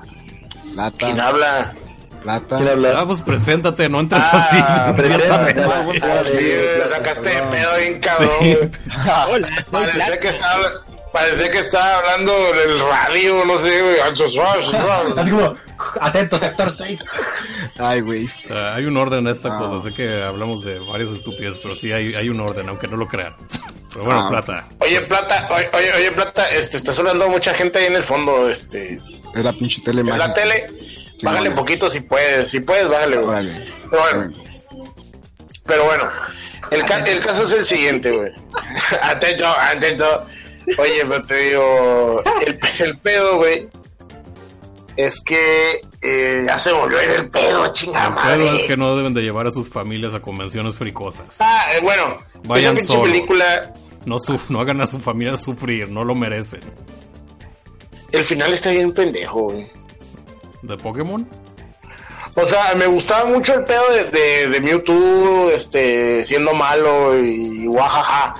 Plata. 0.75 0.97
¿Quién 0.99 1.21
habla? 1.21 1.75
Plata. 2.23 2.57
¿Quién 2.57 2.69
habla? 2.69 2.95
Ah, 2.99 3.05
pues 3.07 3.21
preséntate, 3.21 3.89
no 3.89 4.01
entres 4.01 4.23
Ah, 4.33 4.47
así. 4.49 4.57
preséntate. 4.97 5.51
inmediatamente. 5.53 6.03
Ah, 6.05 6.23
sí, 6.31 6.91
sacaste 6.91 7.29
de 7.31 7.43
pedo 7.43 7.77
bien 7.79 8.01
cabrón. 8.01 8.31
Hola, 9.31 9.49
soy 9.57 9.65
Parece 9.71 9.97
Plata. 9.99 10.21
que 10.21 10.29
está 10.29 10.53
habla- 10.53 10.69
Parecía 11.13 11.51
que 11.51 11.59
estaba 11.59 11.99
hablando 11.99 12.33
en 12.55 12.71
el 12.71 12.79
radio, 12.79 13.45
no 13.45 13.59
sé, 13.59 13.81
güey. 13.83 14.01
Así 15.19 15.31
como, 15.31 15.55
atento, 16.01 16.39
sector 16.39 16.75
6. 16.77 17.01
Ay, 17.79 18.01
güey. 18.01 18.29
Sea, 18.47 18.75
hay 18.77 18.85
un 18.87 18.97
orden 18.97 19.27
a 19.27 19.31
esta 19.33 19.55
Ah. 19.55 19.59
cosa. 19.59 19.83
Sé 19.83 19.93
que 19.95 20.23
hablamos 20.23 20.63
de 20.65 20.79
varias 20.79 21.11
estupideces, 21.11 21.61
pero 21.61 21.75
sí 21.75 21.93
hay, 21.93 22.15
hay 22.15 22.29
un 22.29 22.41
orden, 22.41 22.69
aunque 22.69 22.89
no 22.89 22.97
lo 22.97 23.09
crean. 23.09 23.37
Pero 23.93 24.07
bueno, 24.07 24.25
Ah. 24.27 24.31
plata. 24.31 24.65
Oye, 24.79 25.03
Plata, 25.03 25.49
oye, 25.51 25.69
oye, 25.75 25.93
oye, 25.95 26.13
Plata, 26.13 26.49
este, 26.49 26.79
está 26.79 26.95
sonando 26.95 27.29
mucha 27.29 27.53
gente 27.53 27.79
ahí 27.79 27.85
en 27.87 27.97
el 27.97 28.03
fondo, 28.03 28.49
este, 28.49 28.95
Es 29.35 29.45
la 29.45 29.53
pinche 29.53 29.83
tele 29.85 30.01
en 30.01 30.19
la 30.19 30.33
tele. 30.33 30.71
Bájale 31.23 31.51
un 31.51 31.55
poquito 31.57 31.91
si 31.91 32.01
puedes, 32.01 32.49
si 32.51 32.61
puedes, 32.61 32.89
bájale, 32.89 33.19
güey. 33.19 33.49
Pero 33.91 34.03
bueno, 34.03 34.33
pero 35.67 35.85
bueno, 35.85 36.05
el, 36.71 36.85
ca- 36.87 37.05
el 37.05 37.21
caso 37.21 37.43
es 37.43 37.53
el 37.53 37.65
siguiente, 37.67 38.11
güey. 38.13 38.33
atento, 39.03 39.47
atento. 39.47 40.27
Oye, 40.79 41.05
pero 41.09 41.23
te 41.25 41.37
digo, 41.37 42.23
el, 42.47 42.59
el 42.81 42.99
pedo, 42.99 43.37
güey, 43.39 43.69
es 44.97 45.21
que 45.21 45.81
eh, 46.03 46.45
ya 46.47 46.59
se 46.59 46.73
volvió 46.73 47.03
ir 47.03 47.11
el 47.11 47.31
pedo, 47.31 47.73
chingada 47.73 48.09
El 48.09 48.15
madre. 48.15 48.37
pedo 48.45 48.57
es 48.57 48.65
que 48.65 48.77
no 48.77 48.97
deben 48.97 49.15
de 49.15 49.23
llevar 49.23 49.47
a 49.47 49.51
sus 49.51 49.69
familias 49.71 50.15
a 50.15 50.21
convenciones 50.21 50.75
fricosas. 50.75 51.37
Ah, 51.41 51.65
eh, 51.75 51.81
bueno, 51.83 52.17
Vayan 52.45 52.77
esa 52.79 52.95
solos. 52.95 53.09
película, 53.11 53.73
No, 54.05 54.19
suf- 54.19 54.51
no 54.51 54.61
hagan 54.61 54.81
a 54.81 54.87
su 54.87 54.99
familia 55.01 55.37
sufrir, 55.37 55.89
no 55.89 56.05
lo 56.05 56.15
merecen. 56.15 56.61
el 58.13 58.25
final 58.25 58.53
está 58.53 58.71
bien 58.71 58.93
pendejo, 58.93 59.45
güey. 59.53 59.71
¿De 60.63 60.77
Pokémon? 60.77 61.27
O 62.35 62.47
sea, 62.47 62.75
me 62.77 62.87
gustaba 62.87 63.27
mucho 63.27 63.53
el 63.55 63.65
pedo 63.65 63.83
de, 63.91 64.05
de, 64.05 64.49
de 64.49 64.61
Mewtwo 64.61 65.51
este, 65.51 66.25
siendo 66.25 66.55
malo 66.55 67.19
y 67.19 67.67
guajaja. 67.67 68.35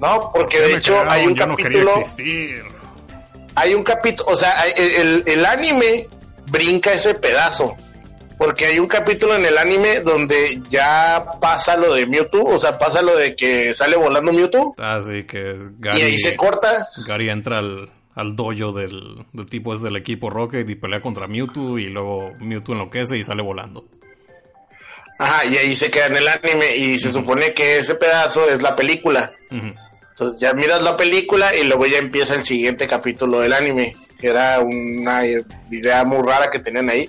¿No? 0.00 0.30
Porque 0.34 0.58
de 0.60 0.74
hecho 0.76 0.98
hay 1.08 1.26
un 1.26 1.34
capítulo. 1.34 1.96
existir. 1.96 2.62
hay 3.54 3.74
un 3.74 3.82
capítulo. 3.82 4.30
O 4.30 4.36
sea, 4.36 4.52
el, 4.76 5.22
el 5.26 5.44
anime 5.46 6.08
brinca 6.46 6.92
ese 6.92 7.14
pedazo. 7.14 7.76
Porque 8.38 8.64
hay 8.64 8.78
un 8.78 8.88
capítulo 8.88 9.36
en 9.36 9.44
el 9.44 9.58
anime 9.58 10.00
donde 10.00 10.62
ya 10.70 11.26
pasa 11.42 11.76
lo 11.76 11.92
de 11.92 12.06
Mewtwo. 12.06 12.42
O 12.44 12.56
sea, 12.56 12.78
pasa 12.78 13.02
lo 13.02 13.14
de 13.14 13.36
que 13.36 13.74
sale 13.74 13.96
volando 13.96 14.32
Mewtwo. 14.32 14.74
Así 14.78 15.24
que 15.26 15.56
Y 15.82 15.86
ahí 15.88 16.00
Gary, 16.00 16.18
se 16.18 16.36
corta. 16.36 16.88
Gary 17.06 17.28
entra 17.28 17.58
al, 17.58 17.90
al 18.14 18.34
dojo 18.36 18.72
del, 18.72 19.26
del 19.34 19.44
tipo 19.46 19.74
es 19.74 19.82
del 19.82 19.96
equipo 19.96 20.30
Rocket 20.30 20.66
y 20.70 20.74
pelea 20.74 21.02
contra 21.02 21.26
Mewtwo 21.26 21.78
y 21.78 21.90
luego 21.90 22.32
Mewtwo 22.40 22.72
enloquece 22.72 23.18
y 23.18 23.24
sale 23.24 23.42
volando. 23.42 23.84
Ajá, 25.18 25.44
y 25.44 25.58
ahí 25.58 25.76
se 25.76 25.90
queda 25.90 26.06
en 26.06 26.16
el 26.16 26.28
anime. 26.28 26.74
Y 26.76 26.98
se 26.98 27.12
supone 27.12 27.52
que 27.52 27.76
ese 27.76 27.94
pedazo 27.94 28.48
es 28.48 28.62
la 28.62 28.74
película. 28.74 29.32
Ujú. 29.50 29.74
Entonces 30.20 30.38
ya 30.38 30.52
miras 30.52 30.82
la 30.82 30.98
película 30.98 31.56
y 31.56 31.64
luego 31.64 31.86
ya 31.86 31.96
empieza 31.96 32.34
el 32.34 32.44
siguiente 32.44 32.86
capítulo 32.86 33.40
del 33.40 33.54
anime, 33.54 33.96
que 34.18 34.26
era 34.26 34.60
una 34.60 35.24
idea 35.24 36.04
muy 36.04 36.18
rara 36.28 36.50
que 36.50 36.58
tenían 36.58 36.90
ahí. 36.90 37.08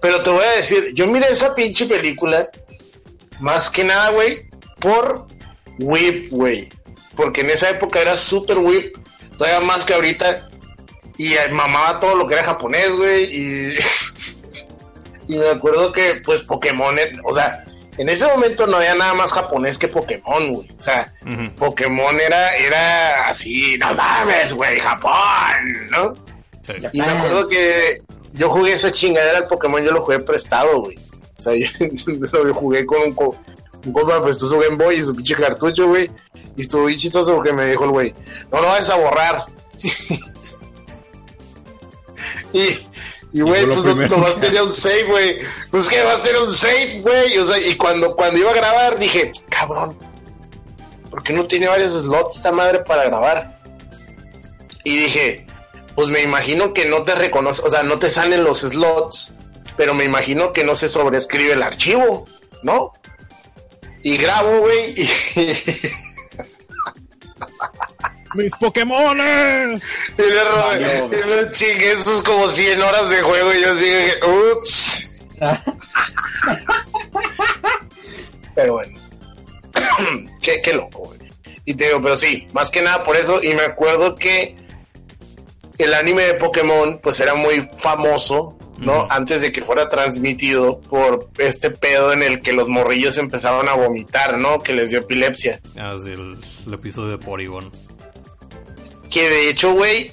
Pero 0.00 0.22
te 0.22 0.30
voy 0.30 0.42
a 0.42 0.56
decir, 0.56 0.94
yo 0.94 1.06
miré 1.06 1.30
esa 1.30 1.54
pinche 1.54 1.84
película 1.84 2.48
más 3.40 3.68
que 3.68 3.84
nada, 3.84 4.08
güey, 4.08 4.48
por 4.80 5.26
Whip, 5.78 6.30
güey. 6.30 6.70
Porque 7.14 7.42
en 7.42 7.50
esa 7.50 7.68
época 7.68 8.00
era 8.00 8.16
super 8.16 8.56
Whip, 8.56 8.96
todavía 9.36 9.60
más 9.60 9.84
que 9.84 9.92
ahorita. 9.92 10.48
Y 11.18 11.34
eh, 11.34 11.50
mamaba 11.52 12.00
todo 12.00 12.14
lo 12.14 12.26
que 12.26 12.36
era 12.36 12.44
japonés, 12.44 12.90
güey. 12.90 13.24
Y, 13.24 13.74
y 15.34 15.36
me 15.36 15.50
acuerdo 15.50 15.92
que, 15.92 16.22
pues, 16.24 16.40
Pokémon, 16.40 16.98
eh, 16.98 17.18
o 17.22 17.34
sea, 17.34 17.65
en 17.98 18.08
ese 18.08 18.26
momento 18.26 18.66
no 18.66 18.76
había 18.76 18.94
nada 18.94 19.14
más 19.14 19.32
japonés 19.32 19.78
que 19.78 19.88
Pokémon, 19.88 20.52
güey. 20.52 20.68
O 20.76 20.80
sea. 20.80 21.12
Pokémon 21.56 22.18
era, 22.20 22.54
era 22.56 23.28
así, 23.28 23.76
no 23.78 23.94
mames, 23.94 24.52
güey, 24.54 24.78
Japón, 24.80 25.90
¿no? 25.90 26.14
Sí. 26.62 26.72
Y 26.92 27.00
me 27.00 27.06
acuerdo 27.08 27.48
que 27.48 28.00
yo 28.34 28.48
jugué 28.50 28.72
esa 28.74 28.92
chingadera 28.92 29.38
al 29.38 29.46
Pokémon, 29.48 29.82
yo 29.82 29.92
lo 29.92 30.02
jugué 30.02 30.18
prestado, 30.20 30.80
güey. 30.80 30.96
O 31.38 31.40
sea, 31.40 31.52
yo 31.54 32.44
lo 32.44 32.54
jugué 32.54 32.84
con 32.86 33.00
un, 33.02 33.14
co- 33.14 33.36
un 33.84 33.92
compa 33.92 34.22
prestó 34.22 34.48
su 34.48 34.58
Game 34.58 34.76
Boy 34.76 34.96
y 34.96 35.02
su 35.02 35.14
pinche 35.14 35.34
cartucho, 35.34 35.86
güey. 35.88 36.10
Y 36.56 36.62
estuvo 36.62 36.86
bien 36.86 36.98
chistoso 36.98 37.34
porque 37.34 37.52
me 37.52 37.66
dijo 37.66 37.84
el 37.84 37.90
güey, 37.90 38.14
no 38.50 38.60
lo 38.60 38.68
vayas 38.68 38.90
a 38.90 38.96
borrar. 38.96 39.44
y, 42.52 42.68
y 43.32 43.40
güey, 43.40 43.66
pues 43.66 43.84
nomás 44.10 44.40
tenía 44.40 44.62
un 44.62 44.74
save, 44.74 45.04
güey. 45.04 45.36
Pues 45.70 45.88
que 45.88 45.98
nomás 45.98 46.22
tenía 46.22 46.40
un 46.40 46.52
save, 46.52 47.00
güey. 47.02 47.38
O 47.38 47.46
sea, 47.46 47.58
y 47.58 47.76
cuando, 47.76 48.14
cuando 48.14 48.38
iba 48.38 48.50
a 48.50 48.54
grabar 48.54 48.98
dije, 48.98 49.32
cabrón, 49.48 49.96
¿por 51.10 51.22
qué 51.22 51.32
no 51.32 51.46
tiene 51.46 51.68
varios 51.68 51.92
slots 51.92 52.36
esta 52.36 52.52
madre 52.52 52.80
para 52.80 53.04
grabar? 53.04 53.60
Y 54.84 54.96
dije, 54.96 55.46
pues 55.96 56.08
me 56.08 56.22
imagino 56.22 56.72
que 56.72 56.84
no 56.84 57.02
te 57.02 57.14
reconoce, 57.14 57.62
o 57.62 57.70
sea, 57.70 57.82
no 57.82 57.98
te 57.98 58.10
salen 58.10 58.44
los 58.44 58.60
slots, 58.60 59.32
pero 59.76 59.94
me 59.94 60.04
imagino 60.04 60.52
que 60.52 60.62
no 60.62 60.74
se 60.74 60.88
sobrescribe 60.88 61.54
el 61.54 61.62
archivo, 61.62 62.24
¿no? 62.62 62.92
Y 64.02 64.16
grabo, 64.18 64.60
güey, 64.60 64.94
y, 65.00 65.10
¡Mis 68.36 68.52
Pokémones! 68.52 69.82
y 70.18 70.22
le 70.22 70.44
robé, 70.44 71.06
y 71.06 71.28
me 71.28 71.50
chingué 71.50 71.92
esos 71.92 72.22
como 72.22 72.48
100 72.48 72.80
horas 72.80 73.10
de 73.10 73.22
juego 73.22 73.54
y 73.54 73.62
yo 73.62 73.72
así, 73.72 73.84
dije, 73.84 74.14
ups. 74.52 75.10
Pero 78.54 78.72
bueno, 78.74 78.98
qué, 80.42 80.60
qué 80.62 80.72
loco, 80.72 81.00
güey. 81.00 81.18
Y 81.66 81.74
te 81.74 81.86
digo, 81.86 82.00
pero 82.00 82.16
sí, 82.16 82.46
más 82.52 82.70
que 82.70 82.80
nada 82.80 83.04
por 83.04 83.16
eso, 83.16 83.42
y 83.42 83.52
me 83.54 83.62
acuerdo 83.62 84.14
que 84.14 84.54
el 85.78 85.94
anime 85.94 86.22
de 86.22 86.34
Pokémon, 86.34 87.00
pues 87.02 87.18
era 87.20 87.34
muy 87.34 87.68
famoso, 87.76 88.56
¿no? 88.78 89.06
Antes 89.10 89.42
de 89.42 89.50
que 89.52 89.62
fuera 89.62 89.88
transmitido 89.88 90.80
por 90.80 91.28
este 91.38 91.70
pedo 91.70 92.12
en 92.12 92.22
el 92.22 92.40
que 92.40 92.52
los 92.52 92.68
morrillos 92.68 93.18
empezaron 93.18 93.68
a 93.68 93.74
vomitar, 93.74 94.38
¿no? 94.38 94.60
Que 94.60 94.74
les 94.74 94.90
dio 94.90 95.00
epilepsia. 95.00 95.60
Ah, 95.76 95.96
sí, 96.02 96.10
el, 96.10 96.38
el 96.66 96.74
episodio 96.74 97.16
de 97.16 97.18
Porygon. 97.18 97.70
Que 99.16 99.30
de 99.30 99.48
hecho, 99.48 99.72
güey, 99.72 100.12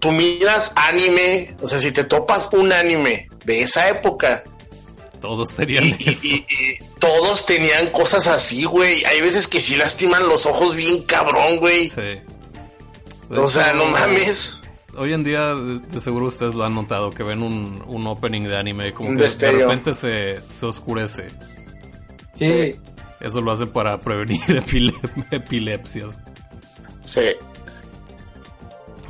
tú 0.00 0.12
miras 0.12 0.70
anime, 0.76 1.56
o 1.62 1.66
sea, 1.66 1.78
si 1.78 1.92
te 1.92 2.04
topas 2.04 2.50
un 2.52 2.72
anime 2.74 3.26
de 3.46 3.62
esa 3.62 3.88
época, 3.88 4.44
Todos 5.22 5.48
serían 5.50 5.96
y- 5.98 6.10
eso. 6.10 6.26
y- 6.26 6.34
y 6.46 6.78
todos 6.98 7.46
tenían 7.46 7.88
cosas 7.90 8.26
así, 8.26 8.64
güey. 8.64 9.02
Hay 9.06 9.22
veces 9.22 9.48
que 9.48 9.60
sí 9.62 9.76
lastiman 9.76 10.28
los 10.28 10.44
ojos 10.44 10.76
bien 10.76 11.04
cabrón, 11.04 11.56
güey. 11.58 11.88
Sí. 11.88 11.96
De 13.30 13.38
O 13.38 13.46
sea, 13.46 13.72
no 13.72 13.86
mames. 13.86 14.62
Hoy 14.98 15.14
en 15.14 15.24
día, 15.24 15.54
de, 15.54 15.78
de 15.78 16.00
seguro 16.00 16.26
ustedes 16.26 16.54
lo 16.54 16.64
han 16.64 16.74
notado, 16.74 17.10
que 17.12 17.22
ven 17.22 17.42
un, 17.42 17.82
un 17.86 18.06
opening 18.06 18.42
de 18.42 18.58
anime, 18.58 18.92
como 18.92 19.08
Un 19.08 19.16
que 19.16 19.22
de 19.22 19.28
destello. 19.28 19.58
repente 19.68 19.94
se, 19.94 20.38
se 20.50 20.66
oscurece. 20.66 21.30
Sí. 22.38 22.76
Eso 23.20 23.40
lo 23.40 23.52
hacen 23.52 23.68
para 23.70 23.98
prevenir 24.00 24.40
epile- 24.48 24.94
epilepsias. 25.30 26.18
Sí. 27.04 27.22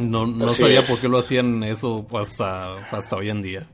No, 0.00 0.26
no 0.26 0.46
Así 0.46 0.62
sabía 0.62 0.80
es. 0.80 0.88
por 0.90 1.00
qué 1.00 1.08
lo 1.08 1.18
hacían 1.18 1.62
eso 1.62 2.06
hasta, 2.18 2.72
hasta 2.90 3.16
hoy 3.16 3.30
en 3.30 3.42
día. 3.42 3.68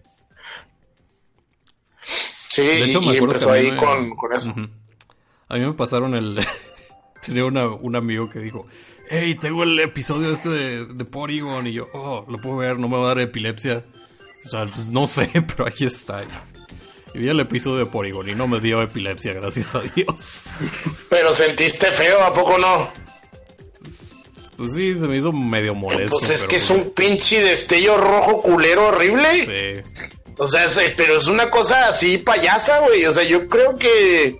Sí, 2.48 2.62
De 2.62 2.84
hecho, 2.84 3.02
y, 3.02 3.06
me 3.06 3.12
acuerdo 3.16 3.34
empezó 3.34 3.52
que 3.52 3.58
ahí 3.58 3.72
me- 3.72 3.76
con, 3.78 4.10
con 4.16 4.32
eso. 4.32 4.54
A 5.48 5.54
mí 5.54 5.60
me 5.60 5.72
pasaron 5.74 6.14
el... 6.14 6.44
Tenía 7.24 7.44
una- 7.44 7.68
un 7.68 7.96
amigo 7.96 8.28
que 8.30 8.38
dijo, 8.38 8.66
hey, 9.10 9.34
tengo 9.40 9.64
el 9.64 9.78
episodio 9.80 10.30
este 10.30 10.48
de, 10.48 10.86
de 10.86 11.04
Porygon. 11.04 11.66
Y 11.66 11.72
yo, 11.72 11.86
oh, 11.92 12.24
lo 12.28 12.40
puedo 12.40 12.56
ver, 12.58 12.78
no 12.78 12.88
me 12.88 12.96
va 12.96 13.04
a 13.04 13.08
dar 13.08 13.20
epilepsia. 13.20 13.84
O 14.44 14.48
sea, 14.48 14.66
pues 14.66 14.90
no 14.90 15.06
sé, 15.06 15.28
pero 15.46 15.66
ahí 15.66 15.86
está. 15.86 16.24
Y 17.14 17.18
vi 17.18 17.28
el 17.28 17.40
episodio 17.40 17.78
de 17.78 17.86
Porygon 17.86 18.28
y 18.28 18.34
no 18.34 18.46
me 18.46 18.60
dio 18.60 18.80
epilepsia, 18.82 19.32
gracias 19.32 19.74
a 19.74 19.80
Dios. 19.80 20.42
Pero 21.10 21.32
sentiste 21.32 21.90
feo, 21.92 22.22
¿a 22.22 22.32
poco 22.32 22.58
no? 22.58 22.88
Pues 24.56 24.72
sí, 24.72 24.98
se 24.98 25.06
me 25.06 25.18
hizo 25.18 25.32
medio 25.32 25.74
molesto. 25.74 26.16
Pues 26.18 26.30
es 26.30 26.44
que 26.44 26.56
es 26.56 26.66
pues, 26.68 26.80
un 26.80 26.90
pinche 26.92 27.42
destello 27.42 27.96
rojo 27.98 28.42
culero 28.42 28.88
horrible. 28.88 29.82
sí. 29.84 30.02
O 30.38 30.46
sea, 30.48 30.66
pero 30.98 31.16
es 31.16 31.28
una 31.28 31.48
cosa 31.48 31.88
así 31.88 32.18
payasa, 32.18 32.80
güey. 32.80 33.06
O 33.06 33.12
sea, 33.12 33.24
yo 33.24 33.48
creo 33.48 33.74
que. 33.76 34.38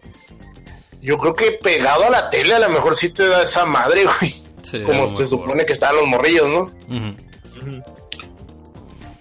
Yo 1.00 1.16
creo 1.16 1.34
que 1.34 1.52
pegado 1.52 2.04
a 2.04 2.10
la 2.10 2.28
tele 2.30 2.52
a 2.54 2.58
lo 2.58 2.68
mejor 2.68 2.94
sí 2.96 3.10
te 3.10 3.26
da 3.26 3.42
esa 3.44 3.64
madre, 3.64 4.04
güey. 4.20 4.34
Sí, 4.62 4.82
Como 4.82 5.16
se 5.16 5.24
supone 5.24 5.64
que 5.64 5.72
estaban 5.72 5.96
los 5.96 6.06
morrillos, 6.06 6.48
¿no? 6.50 6.60
Ujú. 6.94 7.82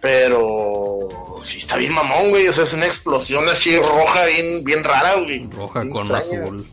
Pero. 0.02 1.10
Sí, 1.42 1.60
está 1.60 1.78
bien 1.78 1.94
mamón, 1.94 2.30
güey. 2.30 2.48
O 2.48 2.54
sea, 2.54 2.64
es 2.64 2.74
una 2.74 2.86
explosión 2.88 3.48
así 3.50 3.78
roja, 3.78 4.26
bien, 4.26 4.64
bien 4.64 4.84
rara, 4.84 5.16
güey. 5.16 5.46
Roja 5.52 5.82
Bien 5.82 5.92
con 5.92 6.12
extraña. 6.12 6.44
azul. 6.44 6.68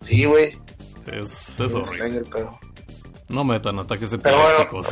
Sí, 0.00 0.24
güey. 0.24 0.52
Es, 1.12 1.58
es 1.60 1.74
horrible. 1.74 2.22
No 3.28 3.44
metan 3.44 3.78
ataques 3.78 4.10
Pero 4.22 4.36
bueno. 4.38 4.50
epilépticos. 4.62 4.88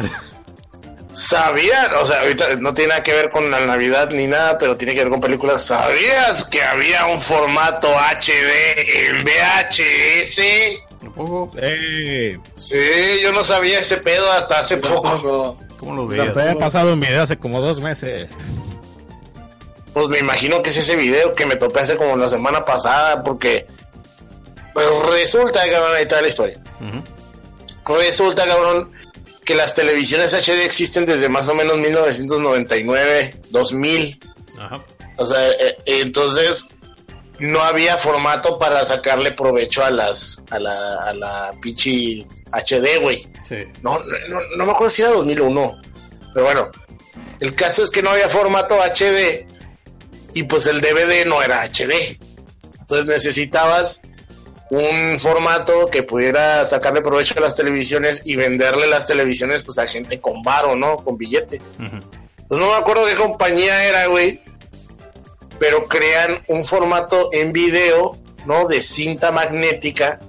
¿Sabían? 1.12 1.94
O 1.94 2.04
sea, 2.04 2.20
ahorita 2.20 2.56
no 2.56 2.74
tiene 2.74 2.90
nada 2.90 3.02
que 3.02 3.14
ver 3.14 3.30
con 3.30 3.50
la 3.50 3.64
Navidad 3.64 4.10
ni 4.10 4.26
nada, 4.26 4.58
pero 4.58 4.76
tiene 4.76 4.94
que 4.94 5.00
ver 5.00 5.08
con 5.10 5.20
películas. 5.20 5.62
¿Sabías 5.64 6.44
que 6.44 6.62
había 6.62 7.06
un 7.06 7.18
formato 7.20 7.88
HD 7.88 9.08
en 9.08 9.24
VHS? 9.24 10.40
¿Tampoco? 11.00 11.50
Eh, 11.56 12.38
Sí, 12.56 12.76
yo 13.22 13.32
no 13.32 13.42
sabía 13.42 13.78
ese 13.80 13.96
pedo 13.96 14.30
hasta 14.32 14.60
hace 14.60 14.76
poco. 14.76 15.56
¿Cómo 15.80 15.94
lo 15.96 16.10
se 16.10 16.18
veías? 16.18 16.36
había 16.36 16.58
pasado 16.58 16.92
un 16.92 17.00
video 17.00 17.22
hace 17.22 17.38
como 17.38 17.62
dos 17.62 17.80
meses. 17.80 18.36
Pues 19.94 20.08
me 20.08 20.18
imagino 20.18 20.60
que 20.60 20.68
es 20.68 20.76
ese 20.76 20.96
video 20.96 21.34
que 21.34 21.46
me 21.46 21.56
topé 21.56 21.80
hace 21.80 21.96
como 21.96 22.14
la 22.16 22.28
semana 22.28 22.62
pasada, 22.66 23.22
porque 23.24 23.66
pues, 24.74 24.86
resulta, 25.10 25.60
cabrón, 25.70 25.92
ahí 25.96 26.02
está 26.02 26.20
la 26.20 26.28
historia. 26.28 26.58
Resulta, 27.88 28.46
cabrón, 28.46 28.90
que 29.44 29.54
las 29.54 29.74
televisiones 29.74 30.34
HD 30.34 30.64
existen 30.64 31.06
desde 31.06 31.28
más 31.28 31.48
o 31.48 31.54
menos 31.54 31.78
1999, 31.78 33.40
2000. 33.50 34.20
Ajá. 34.58 34.84
O 35.16 35.24
sea, 35.24 35.48
eh, 35.50 35.56
eh, 35.60 35.76
entonces 35.86 36.68
no 37.38 37.60
había 37.60 37.96
formato 37.96 38.58
para 38.58 38.84
sacarle 38.84 39.32
provecho 39.32 39.84
a 39.84 39.90
las 39.90 40.42
a 40.50 40.58
la, 40.58 41.04
a 41.04 41.14
la 41.14 41.52
pinche 41.60 42.26
HD, 42.52 43.00
güey. 43.00 43.26
Sí. 43.46 43.58
No, 43.82 43.98
no, 44.00 44.40
no 44.56 44.64
me 44.64 44.72
acuerdo 44.72 44.90
si 44.90 45.02
era 45.02 45.12
2001. 45.12 45.82
Pero 46.34 46.46
bueno, 46.46 46.70
el 47.40 47.54
caso 47.54 47.82
es 47.82 47.90
que 47.90 48.02
no 48.02 48.10
había 48.10 48.28
formato 48.28 48.76
HD 48.82 49.46
y 50.34 50.42
pues 50.44 50.66
el 50.66 50.80
DVD 50.80 51.24
no 51.26 51.42
era 51.42 51.62
HD. 51.62 52.18
Entonces 52.80 53.06
necesitabas 53.06 54.02
un 54.70 55.20
formato 55.20 55.88
que 55.90 56.02
pudiera 56.02 56.64
sacarle 56.64 57.00
provecho 57.00 57.34
a 57.38 57.40
las 57.40 57.54
televisiones 57.54 58.22
y 58.24 58.36
venderle 58.36 58.86
las 58.86 59.06
televisiones 59.06 59.62
pues 59.62 59.78
a 59.78 59.86
gente 59.86 60.18
con 60.18 60.42
varo, 60.42 60.76
¿no? 60.76 60.96
Con 60.96 61.16
billete. 61.16 61.60
Pues 62.48 62.60
no 62.60 62.68
me 62.68 62.74
acuerdo 62.74 63.06
qué 63.06 63.14
compañía 63.14 63.84
era, 63.86 64.06
güey. 64.06 64.40
Pero 65.58 65.86
crean 65.86 66.44
un 66.48 66.64
formato 66.64 67.30
en 67.32 67.52
video, 67.52 68.18
¿no? 68.44 68.66
De 68.66 68.82
cinta 68.82 69.30
magnética 69.32 70.20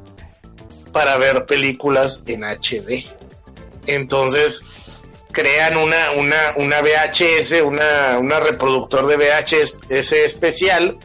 para 0.92 1.18
ver 1.18 1.46
películas 1.46 2.24
en 2.28 2.44
HD. 2.44 3.06
Entonces, 3.88 4.64
crean 5.32 5.78
una, 5.78 6.12
una, 6.12 6.54
una 6.56 6.82
VHS, 6.82 7.62
una, 7.64 8.18
una 8.20 8.40
reproductor 8.40 9.08
de 9.08 9.18
VHS 9.18 10.12
especial, 10.14 10.98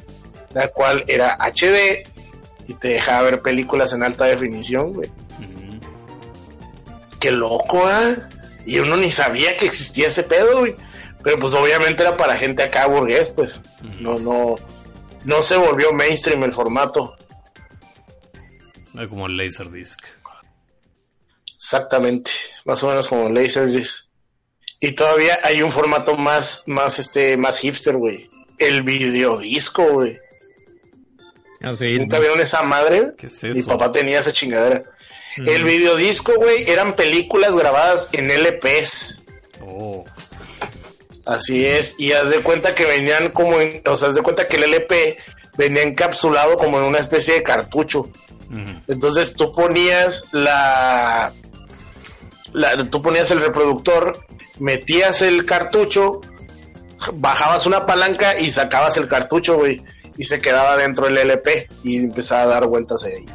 la 0.52 0.68
cual 0.68 1.04
era 1.09 1.36
HD 1.38 2.11
y 2.68 2.74
te 2.74 2.89
dejaba 2.89 3.22
ver 3.22 3.43
películas 3.43 3.93
en 3.93 4.02
alta 4.02 4.24
definición, 4.24 4.94
güey. 4.94 5.10
Qué 7.20 7.30
loco, 7.30 7.86
¿ah? 7.86 8.14
Y 8.66 8.78
uno 8.78 8.97
ni 8.97 9.10
sabía 9.10 9.56
que 9.56 9.66
existía 9.66 10.09
ese 10.09 10.22
pedo, 10.22 10.60
güey. 10.60 10.74
Pero 11.22 11.36
pues 11.39 11.55
obviamente 11.55 12.02
era 12.02 12.16
para 12.16 12.36
gente 12.36 12.62
acá 12.62 12.86
burgués, 12.86 13.30
pues. 13.30 13.60
No, 14.01 14.18
no, 14.18 14.56
no 15.24 15.43
se 15.43 15.56
volvió 15.56 15.93
mainstream 15.93 16.43
el 16.44 16.52
formato. 16.52 17.16
Era 18.94 19.09
como 19.09 19.26
el 19.26 19.36
Laserdisc. 19.36 20.01
Exactamente. 21.55 22.30
Más 22.64 22.82
o 22.82 22.89
menos 22.89 23.09
como 23.09 23.28
Laserdisc. 23.28 24.06
Y 24.80 24.97
todavía 24.97 25.39
hay 25.44 25.62
un 25.62 25.70
formato 25.70 26.16
más, 26.16 26.64
más, 26.66 26.98
este, 26.98 27.36
más 27.36 27.60
hipster, 27.60 27.97
güey. 27.97 28.28
El 28.59 28.82
videodisco, 28.82 29.84
güey. 29.93 30.18
Así, 31.62 31.98
¿Nunca 31.98 32.18
vieron 32.18 32.40
esa 32.40 32.62
madre? 32.62 33.12
¿Qué 33.16 33.26
es 33.26 33.43
Mi 33.44 33.60
eso? 33.60 33.68
papá 33.68 33.93
tenía 33.93 34.18
esa 34.18 34.32
chingadera. 34.32 34.84
El 35.36 35.64
videodisco, 35.64 36.34
güey, 36.36 36.68
eran 36.70 36.94
películas 36.94 37.56
grabadas 37.56 38.09
en 38.12 38.30
LPs. 38.30 39.22
Oh. 39.64 40.05
Así 41.24 41.64
es, 41.64 41.94
y 41.98 42.12
haz 42.12 42.30
de 42.30 42.39
cuenta 42.40 42.74
que 42.74 42.84
venían 42.84 43.30
como 43.30 43.60
en, 43.60 43.80
o 43.86 43.97
sea, 43.97 44.09
haz 44.09 44.14
de 44.16 44.22
cuenta 44.22 44.48
que 44.48 44.56
el 44.56 44.64
LP 44.64 45.18
venía 45.56 45.82
encapsulado 45.82 46.56
como 46.59 46.78
en 46.78 46.84
una 46.84 46.98
especie 46.98 47.34
de 47.34 47.43
cartucho. 47.43 48.10
Entonces 48.86 49.32
tú 49.32 49.51
ponías 49.51 50.26
la, 50.32 51.32
la 52.52 52.76
tú 52.90 53.01
ponías 53.01 53.30
el 53.30 53.40
reproductor, 53.40 54.26
metías 54.59 55.22
el 55.22 55.47
cartucho, 55.47 56.20
bajabas 57.14 57.64
una 57.64 57.86
palanca 57.86 58.39
y 58.39 58.51
sacabas 58.51 58.98
el 58.98 59.09
cartucho, 59.09 59.56
güey, 59.56 59.80
y 60.16 60.24
se 60.24 60.40
quedaba 60.40 60.76
dentro 60.76 61.06
del 61.06 61.18
LP 61.18 61.68
y 61.82 61.97
empezaba 61.97 62.43
a 62.43 62.47
dar 62.47 62.66
vueltas 62.66 63.05
ahí. 63.05 63.26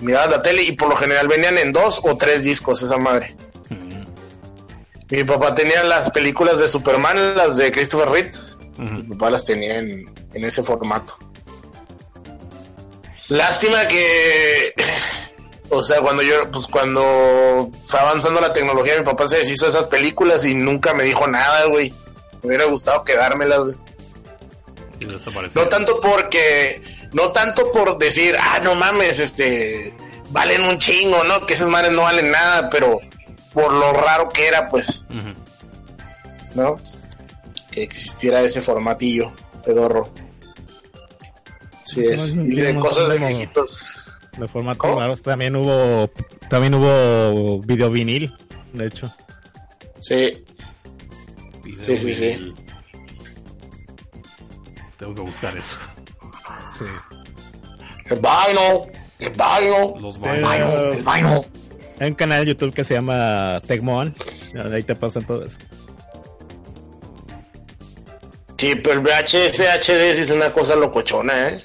Mirabas 0.00 0.30
la 0.30 0.42
tele 0.42 0.62
y 0.62 0.72
por 0.72 0.88
lo 0.88 0.96
general 0.96 1.28
venían 1.28 1.58
en 1.58 1.72
dos 1.72 2.00
o 2.04 2.16
tres 2.16 2.44
discos 2.44 2.82
esa 2.82 2.96
madre. 2.96 3.34
Mi 5.10 5.24
papá 5.24 5.54
tenía 5.54 5.82
las 5.84 6.10
películas 6.10 6.58
de 6.58 6.68
Superman, 6.68 7.34
las 7.36 7.56
de 7.56 7.72
Christopher 7.72 8.10
Reeve. 8.10 8.30
Mi 8.76 9.02
papá 9.04 9.30
las 9.30 9.44
tenía 9.44 9.78
en, 9.78 10.06
en 10.34 10.44
ese 10.44 10.62
formato. 10.62 11.16
Lástima 13.28 13.88
que, 13.88 14.74
o 15.70 15.82
sea, 15.82 16.00
cuando 16.00 16.22
yo, 16.22 16.50
pues 16.50 16.66
cuando 16.66 17.70
fue 17.86 18.00
avanzando 18.00 18.40
la 18.40 18.52
tecnología, 18.52 18.98
mi 18.98 19.04
papá 19.04 19.28
se 19.28 19.38
deshizo 19.38 19.64
de 19.64 19.70
esas 19.70 19.86
películas 19.86 20.44
y 20.44 20.54
nunca 20.54 20.94
me 20.94 21.04
dijo 21.04 21.26
nada, 21.26 21.66
güey. 21.66 21.92
Me 22.42 22.48
hubiera 22.48 22.64
gustado 22.66 23.02
quedármelas, 23.04 23.64
güey. 23.64 23.76
No 25.54 25.68
tanto 25.68 26.00
porque, 26.00 26.82
no 27.12 27.30
tanto 27.32 27.70
por 27.72 27.98
decir, 27.98 28.36
ah, 28.40 28.60
no 28.62 28.74
mames, 28.74 29.18
este, 29.20 29.94
valen 30.30 30.62
un 30.62 30.78
chingo, 30.78 31.22
¿no? 31.24 31.46
Que 31.46 31.54
esas 31.54 31.68
madres 31.68 31.92
no 31.92 32.02
valen 32.02 32.30
nada, 32.30 32.68
pero 32.70 33.00
por 33.52 33.72
lo 33.72 33.92
raro 33.92 34.28
que 34.28 34.46
era, 34.48 34.68
pues. 34.68 35.04
¿no? 36.54 36.80
Que 37.70 37.82
existiera 37.82 38.40
ese 38.40 38.60
formatillo 38.60 39.32
pedorro. 39.64 40.10
Sí 41.84 42.02
es. 42.02 42.34
no, 42.36 42.44
Y 42.44 42.56
de 42.60 42.74
cosas 42.74 43.08
de 43.08 43.18
viejitos. 43.18 44.10
de 44.36 44.48
formato 44.48 44.78
¿Cómo? 44.78 45.00
raros. 45.00 45.22
También 45.22 45.56
hubo, 45.56 46.10
también 46.50 46.74
hubo 46.74 47.60
video 47.62 47.90
vinil, 47.90 48.34
de 48.72 48.86
hecho. 48.86 49.12
Sí. 50.00 50.44
Video 51.64 51.86
Sí, 51.86 51.98
sí, 51.98 52.14
sí. 52.14 52.54
Tengo 54.98 55.14
que 55.14 55.20
buscar 55.22 55.56
eso. 55.56 55.76
Sí. 56.78 56.84
El 58.06 58.18
vaino. 58.20 58.86
El 59.18 59.30
vaino. 59.30 59.94
Los 60.00 60.14
Sí, 60.16 60.20
vainos. 60.20 60.74
El 60.74 61.02
vaino. 61.02 61.44
Hay 62.00 62.08
un 62.10 62.14
canal 62.14 62.44
de 62.44 62.52
YouTube 62.52 62.72
que 62.74 62.84
se 62.84 62.94
llama 62.94 63.60
Tecmoan. 63.66 64.14
Ahí 64.72 64.82
te 64.82 64.94
pasan 64.94 65.24
todo 65.26 65.44
eso. 65.44 65.58
Sí, 68.56 68.74
pero 68.76 68.94
el 68.94 69.00
VHS 69.00 69.60
HD 69.60 70.14
sí 70.14 70.22
es 70.22 70.30
una 70.30 70.52
cosa 70.52 70.74
locochona, 70.74 71.48
¿eh? 71.48 71.62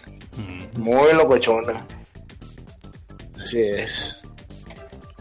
Muy 0.78 1.14
locochona. 1.14 1.86
Así 3.42 3.62
es. 3.62 4.22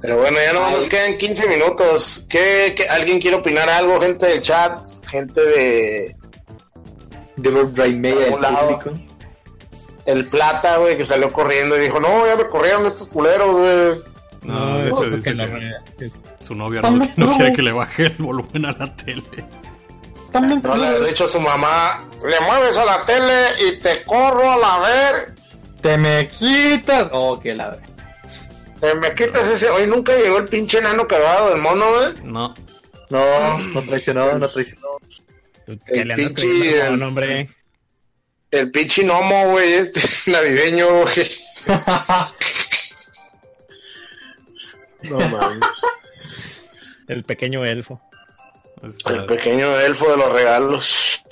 Pero 0.01 0.18
bueno, 0.18 0.36
ya 0.44 0.52
no 0.52 0.70
nos 0.70 0.84
quedan 0.86 1.16
15 1.16 1.47
minutos. 1.48 2.26
¿Qué, 2.28 2.74
qué- 2.76 2.89
alguien 2.89 3.20
quiere 3.20 3.36
opinar 3.36 3.68
algo? 3.70 4.01
Gente 4.01 4.26
del 4.26 4.40
chat, 4.40 4.80
gente 5.06 5.40
de 5.40 6.16
De 7.43 7.64
Drive 7.64 7.97
Media 7.98 8.20
del 8.20 8.28
Por 8.31 8.36
un 8.39 8.43
lado. 8.43 8.78
público. 8.78 8.98
el 10.06 10.27
Plata, 10.27 10.78
güey, 10.78 10.97
que 10.97 11.05
salió 11.05 11.32
corriendo 11.32 11.77
y 11.77 11.81
dijo, 11.81 12.01
no, 12.01 12.27
ya 12.27 12.36
me 12.36 12.47
corrieron 12.48 12.86
estos 12.86 13.09
culeros, 13.09 13.51
güey. 13.52 14.12
No, 14.43 14.78
de 14.78 14.89
hecho 14.90 15.02
dice 15.10 15.31
que 15.31 15.35
no, 15.36 15.44
que 15.97 16.10
su 16.44 16.55
novia 16.56 16.81
no, 16.82 16.98
no 17.16 17.36
quiere 17.36 17.52
que 17.52 17.62
le 17.62 17.70
baje 17.73 18.06
el 18.06 18.14
volumen 18.19 18.66
a 18.66 18.73
la 18.73 18.94
tele. 18.97 19.23
No, 20.32 20.77
le- 20.77 21.01
de 21.01 21.10
hecho, 21.10 21.28
su 21.28 21.39
mamá, 21.40 22.05
le 22.27 22.40
mueves 22.40 22.77
a 22.78 22.85
la 22.85 23.05
tele 23.05 23.48
y 23.69 23.78
te 23.81 24.02
corro 24.05 24.51
a 24.51 24.56
la 24.56 24.78
ver. 24.78 25.35
Te 25.81 25.97
me 25.98 26.28
quitas. 26.28 27.09
Oh, 27.12 27.39
que 27.39 27.55
la. 27.55 27.77
Eh, 28.81 28.94
me 29.01 29.10
quitas 29.14 29.47
ese. 29.48 29.69
Hoy 29.69 29.86
nunca 29.86 30.16
llegó 30.16 30.39
el 30.39 30.48
pinche 30.48 30.78
enano 30.78 31.06
cagado 31.06 31.51
del 31.51 31.60
mono, 31.60 31.85
güey. 31.93 32.24
No. 32.24 32.55
No, 33.10 33.59
no 33.59 33.82
traicionó, 33.82 34.32
no 34.39 34.48
traicionó. 34.48 34.89
Tú 35.66 35.78
El 35.89 36.09
le 36.09 36.14
andas 36.14 36.18
pinche- 36.18 36.34
creyendo 36.43 36.84
como 36.86 36.97
nombre. 36.97 37.48
El 38.51 38.70
pinche 38.70 39.02
gnomo, 39.02 39.51
güey, 39.51 39.72
este 39.74 40.01
navideño, 40.30 40.86
güey. 41.02 41.30
No 45.02 45.18
mames. 45.28 45.60
El 47.09 47.24
pequeño 47.24 47.64
elfo. 47.64 48.01
Está- 48.82 49.10
El 49.12 49.26
pequeño 49.26 49.78
elfo 49.80 50.10
de 50.10 50.16
los 50.16 50.32
regalos. 50.32 51.22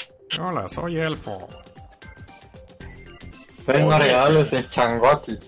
Hola, 0.41 0.69
soy 0.69 0.99
elfo. 0.99 1.49
Vengo 3.67 3.93
a 3.93 3.99
regalarles 3.99 4.53
el 4.53 4.69
changote. 4.69 5.39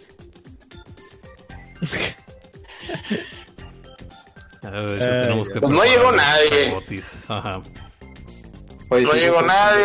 A 4.63 4.71
ver, 4.71 4.99
si 5.01 5.05
Ay, 5.07 5.11
tenemos 5.11 5.49
que 5.49 5.61
pues 5.61 5.73
no 5.73 5.83
llegó 5.85 6.13
nadie. 6.13 6.65
changotis. 6.67 7.25
Ajá. 7.29 7.63
Oye, 8.93 9.05
No 9.05 9.13
sí, 9.13 9.21
llegó 9.21 9.41
sí, 9.41 9.47
nadie. 9.47 9.85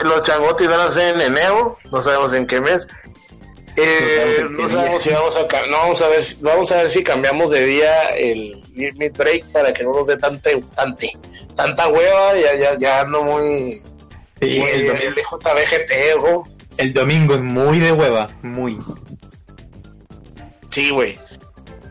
Los 0.00 0.22
changotis 0.24 0.68
van 0.68 0.80
a 0.80 0.90
ser 0.90 1.14
en 1.14 1.20
enero. 1.22 1.76
No 1.92 2.02
sabemos 2.02 2.32
en 2.32 2.46
qué 2.46 2.60
mes. 2.60 2.86
Eh, 3.76 4.46
No 4.50 4.68
sabemos 4.68 5.02
si 5.02 5.10
vamos 5.10 5.36
a 5.36 5.42
no 5.66 5.76
vamos 5.78 6.02
a 6.02 6.08
ver 6.08 6.22
si- 6.22 6.36
vamos 6.40 6.72
a 6.72 6.76
ver 6.78 6.90
si 6.90 7.04
cambiamos 7.04 7.50
de 7.50 7.64
día 7.64 8.02
el 8.16 8.60
mid 8.74 9.12
break 9.16 9.44
para 9.52 9.72
que 9.72 9.84
no 9.84 9.92
nos 9.92 10.08
dé 10.08 10.16
tanta 10.16 10.50
tante, 10.74 11.12
tanta 11.54 11.86
hueva 11.88 12.36
ya 12.36 12.54
ya 12.56 12.76
ya 12.78 13.00
ando 13.02 13.22
muy, 13.22 13.80
Sí, 14.40 14.58
muy 14.58 14.68
el, 14.70 14.86
domingo, 14.88 15.02
el 15.06 15.14
el 16.78 16.92
domingo 16.92 17.34
es 17.36 17.40
muy 17.40 17.78
de 17.78 17.92
hueva. 17.92 18.28
Muy. 18.42 18.78
Sí, 20.70 20.90
güey. 20.90 21.16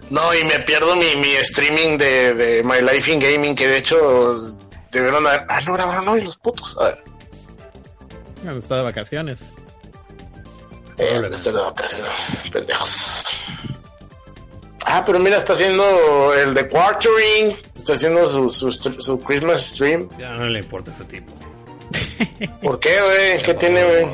No, 0.10 0.34
y 0.34 0.44
me 0.46 0.60
pierdo 0.62 0.96
mi, 0.96 1.16
mi 1.18 1.36
streaming 1.36 1.98
de, 1.98 2.34
de 2.34 2.64
My 2.64 2.82
Life 2.82 3.12
in 3.12 3.20
Gaming, 3.20 3.56
que 3.56 3.68
de 3.68 3.78
hecho 3.78 4.57
debieron 4.92 5.26
haber... 5.26 5.46
Ah, 5.50 5.62
no 5.62 5.74
grabaron 5.74 6.08
hoy 6.08 6.22
los 6.22 6.38
putos. 6.38 6.78
A 6.80 6.86
ver. 6.86 7.04
Cuando 8.42 8.60
está 8.60 8.76
de 8.78 8.84
vacaciones. 8.84 9.42
Eh, 10.98 11.22
de 11.22 11.28
estar 11.28 11.54
de 11.54 11.62
vacaciones, 11.62 12.12
pendejos. 12.52 13.24
Ah, 14.86 15.04
pero 15.06 15.20
mira, 15.20 15.38
está 15.38 15.54
haciendo 15.54 16.34
el 16.34 16.54
de 16.54 16.68
Quartering, 16.68 17.56
está 17.76 17.94
haciendo 17.94 18.26
su, 18.26 18.50
su, 18.50 19.20
Christmas 19.20 19.64
stream. 19.68 20.10
Ya 20.18 20.32
no 20.32 20.48
le 20.48 20.60
importa 20.60 20.92
ese 20.92 21.04
tipo. 21.06 21.32
¿Por 22.62 22.80
qué, 22.80 23.00
güey? 23.02 23.44
¿Qué 23.44 23.54
tiene, 23.54 23.84
güey? 23.84 24.08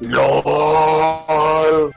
LOL. 0.00 1.92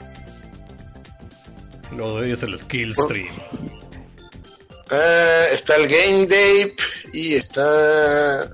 Lo 1.96 2.16
de 2.16 2.22
hoy 2.22 2.32
es 2.32 2.44
el 2.44 2.60
kill 2.68 2.96
stream. 2.96 3.28
Ah, 4.92 5.46
está 5.52 5.76
el 5.76 5.88
Game 5.88 6.28
Day 6.28 6.74
y 7.12 7.36
está 7.36 8.50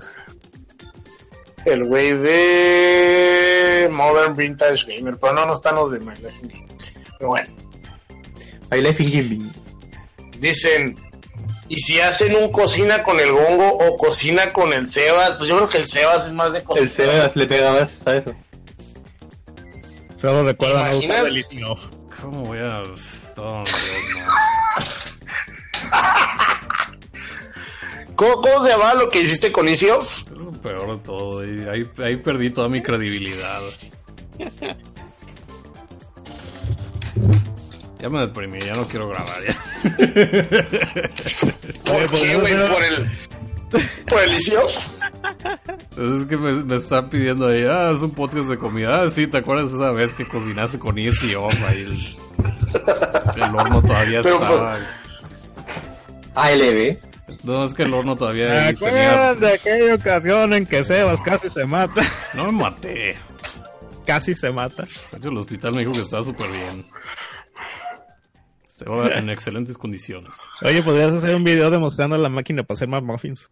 el 1.64 1.84
güey 1.84 2.12
de 2.14 3.88
Modern 3.90 4.34
Vintage 4.34 4.86
Gamer, 4.86 5.16
pero 5.20 5.32
no, 5.34 5.46
no 5.46 5.54
están 5.54 5.74
los 5.76 5.92
de 5.92 6.00
My 6.00 6.16
Life 6.16 6.40
in 6.42 6.48
Gaming. 6.48 6.78
Pero 7.18 7.30
bueno, 7.30 7.54
I 8.72 8.80
Life 8.80 9.02
in 9.02 9.10
Gaming. 9.10 9.52
dicen, 10.38 10.96
¿y 11.68 11.76
si 11.76 12.00
hacen 12.00 12.34
un 12.34 12.50
cocina 12.50 13.02
con 13.02 13.20
el 13.20 13.30
gongo 13.30 13.76
o 13.76 13.96
cocina 13.96 14.52
con 14.52 14.72
el 14.72 14.88
Sebas? 14.88 15.36
Pues 15.36 15.48
yo 15.48 15.56
creo 15.56 15.68
que 15.68 15.78
el 15.78 15.88
Sebas 15.88 16.26
es 16.26 16.32
más 16.32 16.52
de 16.52 16.62
cocina. 16.62 16.86
El 16.86 16.90
Sebas 16.90 17.36
le 17.36 17.46
pega 17.46 17.72
más 17.72 18.06
a 18.06 18.16
eso. 18.16 18.34
Solo 20.20 20.44
recuerda 20.44 20.92
no. 20.92 21.76
¿Cómo 22.20 22.44
voy 22.44 22.60
a.? 22.60 22.82
Oh, 23.36 23.62
Dios, 23.64 25.11
¿Cómo, 28.16 28.40
cómo 28.40 28.60
se 28.62 28.70
llamaba 28.70 28.94
lo 28.94 29.10
que 29.10 29.22
hiciste 29.22 29.50
con. 29.50 29.68
Es 29.68 29.82
lo 29.82 30.50
peor 30.52 30.96
de 30.96 31.02
todo. 31.02 31.40
ahí, 31.40 31.88
ahí 31.98 32.16
perdí 32.16 32.50
toda 32.50 32.68
mi 32.68 32.82
credibilidad. 32.82 33.60
Ya 38.02 38.08
me 38.08 38.20
deprimí, 38.20 38.58
ya 38.58 38.74
no 38.74 38.84
quiero 38.86 39.08
grabar 39.08 39.40
ya. 39.44 39.56
¿Por 41.84 42.10
qué, 42.10 42.36
güey? 42.36 42.54
¿Por 42.68 42.82
el, 42.82 43.10
por 44.08 44.22
el 44.22 44.34
Isiof? 44.34 44.76
Es 45.96 46.24
que 46.26 46.36
me, 46.36 46.64
me 46.64 46.76
están 46.76 47.08
pidiendo 47.08 47.46
ahí, 47.46 47.64
ah, 47.64 47.92
es 47.94 48.02
un 48.02 48.10
podcast 48.10 48.48
de 48.48 48.58
comida. 48.58 49.02
Ah, 49.02 49.10
sí, 49.10 49.28
¿te 49.28 49.36
acuerdas 49.36 49.72
esa 49.72 49.92
vez 49.92 50.14
que 50.14 50.26
cocinaste 50.26 50.80
con 50.80 50.98
Off? 50.98 51.54
Ahí 51.68 51.80
el, 51.80 52.16
el 53.42 53.54
horno 53.54 53.82
todavía 53.82 54.22
Pero, 54.22 54.34
estaba. 54.34 54.78
ALB. 56.34 56.98
No, 57.44 57.64
es 57.64 57.72
que 57.74 57.84
el 57.84 57.94
horno 57.94 58.12
¿Se 58.14 58.18
todavía 58.18 58.68
acuerdan 58.68 59.38
tenía. 59.38 59.48
de 59.48 59.54
aquella 59.54 59.94
ocasión 59.94 60.52
en 60.52 60.66
que 60.66 60.84
Sebas 60.84 61.20
casi 61.22 61.48
se 61.50 61.64
mata? 61.64 62.02
No 62.34 62.46
me 62.50 62.62
maté. 62.62 63.18
Casi 64.06 64.34
se 64.34 64.50
mata. 64.50 64.84
De 65.12 65.18
hecho, 65.18 65.28
el 65.28 65.36
hospital 65.38 65.72
me 65.72 65.80
dijo 65.80 65.92
que 65.92 66.00
estaba 66.00 66.24
súper 66.24 66.50
bien. 66.50 66.84
Estaba 68.68 69.08
en 69.12 69.30
excelentes 69.30 69.78
condiciones. 69.78 70.40
Oye, 70.62 70.82
podrías 70.82 71.12
hacer 71.12 71.34
un 71.36 71.44
video 71.44 71.70
demostrando 71.70 72.16
la 72.18 72.28
máquina 72.28 72.64
para 72.64 72.76
hacer 72.76 72.88
más 72.88 73.02
muffins. 73.02 73.48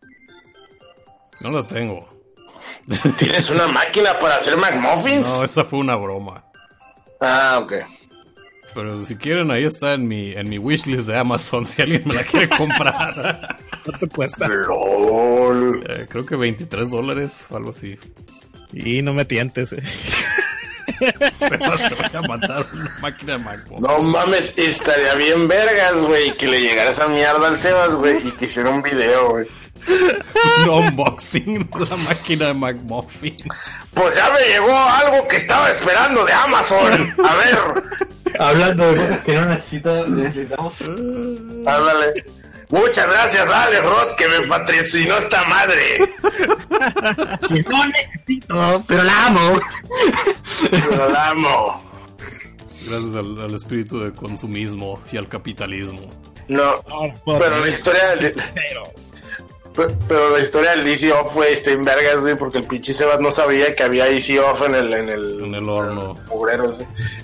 No 1.40 1.50
la 1.52 1.62
tengo. 1.66 2.08
¿Tienes 3.16 3.48
una 3.50 3.68
máquina 3.68 4.18
para 4.18 4.36
hacer 4.36 4.56
McMuffins? 4.56 5.26
No, 5.28 5.44
esa 5.44 5.64
fue 5.64 5.78
una 5.78 5.94
broma. 5.96 6.44
Ah, 7.20 7.60
ok. 7.62 7.72
Pero 8.74 9.04
si 9.04 9.16
quieren, 9.16 9.50
ahí 9.50 9.64
está 9.64 9.94
en 9.94 10.06
mi, 10.06 10.32
en 10.32 10.48
mi 10.48 10.58
wishlist 10.58 11.08
de 11.08 11.16
Amazon 11.18 11.66
si 11.66 11.82
alguien 11.82 12.02
me 12.06 12.14
la 12.14 12.22
quiere 12.24 12.48
comprar. 12.48 13.56
¿Cuánto 13.84 14.08
cuesta? 14.08 14.46
LOL. 14.48 15.82
Eh, 15.88 16.06
creo 16.08 16.24
que 16.24 16.36
23 16.36 16.90
dólares 16.90 17.46
o 17.50 17.56
algo 17.56 17.70
así. 17.70 17.98
Y 18.72 19.02
no 19.02 19.12
me 19.14 19.24
tientes. 19.24 19.72
eh. 19.72 19.82
Se 21.32 21.48
voy 21.48 22.08
a 22.14 22.22
mandar 22.28 22.66
una 22.72 22.98
máquina 23.00 23.32
de 23.34 23.38
MacBook. 23.38 23.80
No 23.80 23.98
mames, 24.02 24.54
estaría 24.56 25.14
bien 25.14 25.48
vergas, 25.48 26.02
güey, 26.02 26.36
que 26.36 26.46
le 26.46 26.60
llegara 26.60 26.90
esa 26.90 27.08
mierda 27.08 27.48
al 27.48 27.56
Sebas, 27.56 27.94
güey, 27.94 28.18
y 28.26 28.30
que 28.32 28.44
hiciera 28.46 28.70
un 28.70 28.82
video, 28.82 29.30
güey. 29.30 29.46
Un 30.64 30.68
unboxing 30.68 31.70
de 31.70 31.86
la 31.88 31.96
máquina 31.96 32.48
de 32.48 32.54
McMuffin. 32.54 33.36
Pues 33.94 34.14
ya 34.16 34.30
me 34.30 34.40
llegó 34.52 34.72
algo 34.78 35.26
que 35.26 35.36
estaba 35.36 35.70
esperando 35.70 36.24
de 36.24 36.32
Amazon. 36.32 37.14
A 37.24 37.34
ver, 37.36 37.82
Hablando 38.38 38.92
de 38.92 38.96
cosas 38.96 39.20
que 39.20 39.34
no 39.34 39.44
necesita, 39.46 40.02
necesitamos. 40.02 40.80
ándale. 40.80 42.24
Muchas 42.68 43.10
gracias, 43.10 43.50
Alex 43.50 43.82
Roth, 43.84 44.14
que 44.16 44.28
me 44.28 44.46
patrocinó 44.46 45.16
esta 45.16 45.44
madre. 45.44 45.98
Que 47.48 47.62
no 47.62 47.86
necesito, 47.86 48.84
pero 48.86 49.02
la 49.02 49.26
amo. 49.26 49.60
Pero 50.70 51.10
la 51.10 51.28
amo. 51.30 51.82
Gracias 52.88 53.14
al, 53.16 53.40
al 53.40 53.54
espíritu 53.54 54.00
de 54.00 54.12
consumismo 54.12 55.02
y 55.12 55.16
al 55.16 55.28
capitalismo. 55.28 56.06
No, 56.48 56.80
puedo 57.24 57.38
pero 57.38 57.58
la 57.60 57.68
historia 57.68 58.16
del... 58.16 58.34
Pero 59.74 60.30
la 60.30 60.40
historia 60.40 60.72
del 60.72 60.86
Easy 60.86 61.10
Off, 61.10 61.34
güey, 61.34 61.52
está 61.52 61.70
en 61.70 61.84
vergas, 61.84 62.22
güey, 62.22 62.36
porque 62.36 62.58
el 62.58 62.64
pinche 62.66 62.92
Sebas 62.92 63.20
no 63.20 63.30
sabía 63.30 63.74
que 63.76 63.82
había 63.84 64.08
Easy 64.08 64.36
Off 64.38 64.62
en 64.62 64.74
el... 64.74 64.92
En 64.92 65.08
el, 65.08 65.44
En 65.44 65.54
el 65.54 65.68
horno. 65.68 66.16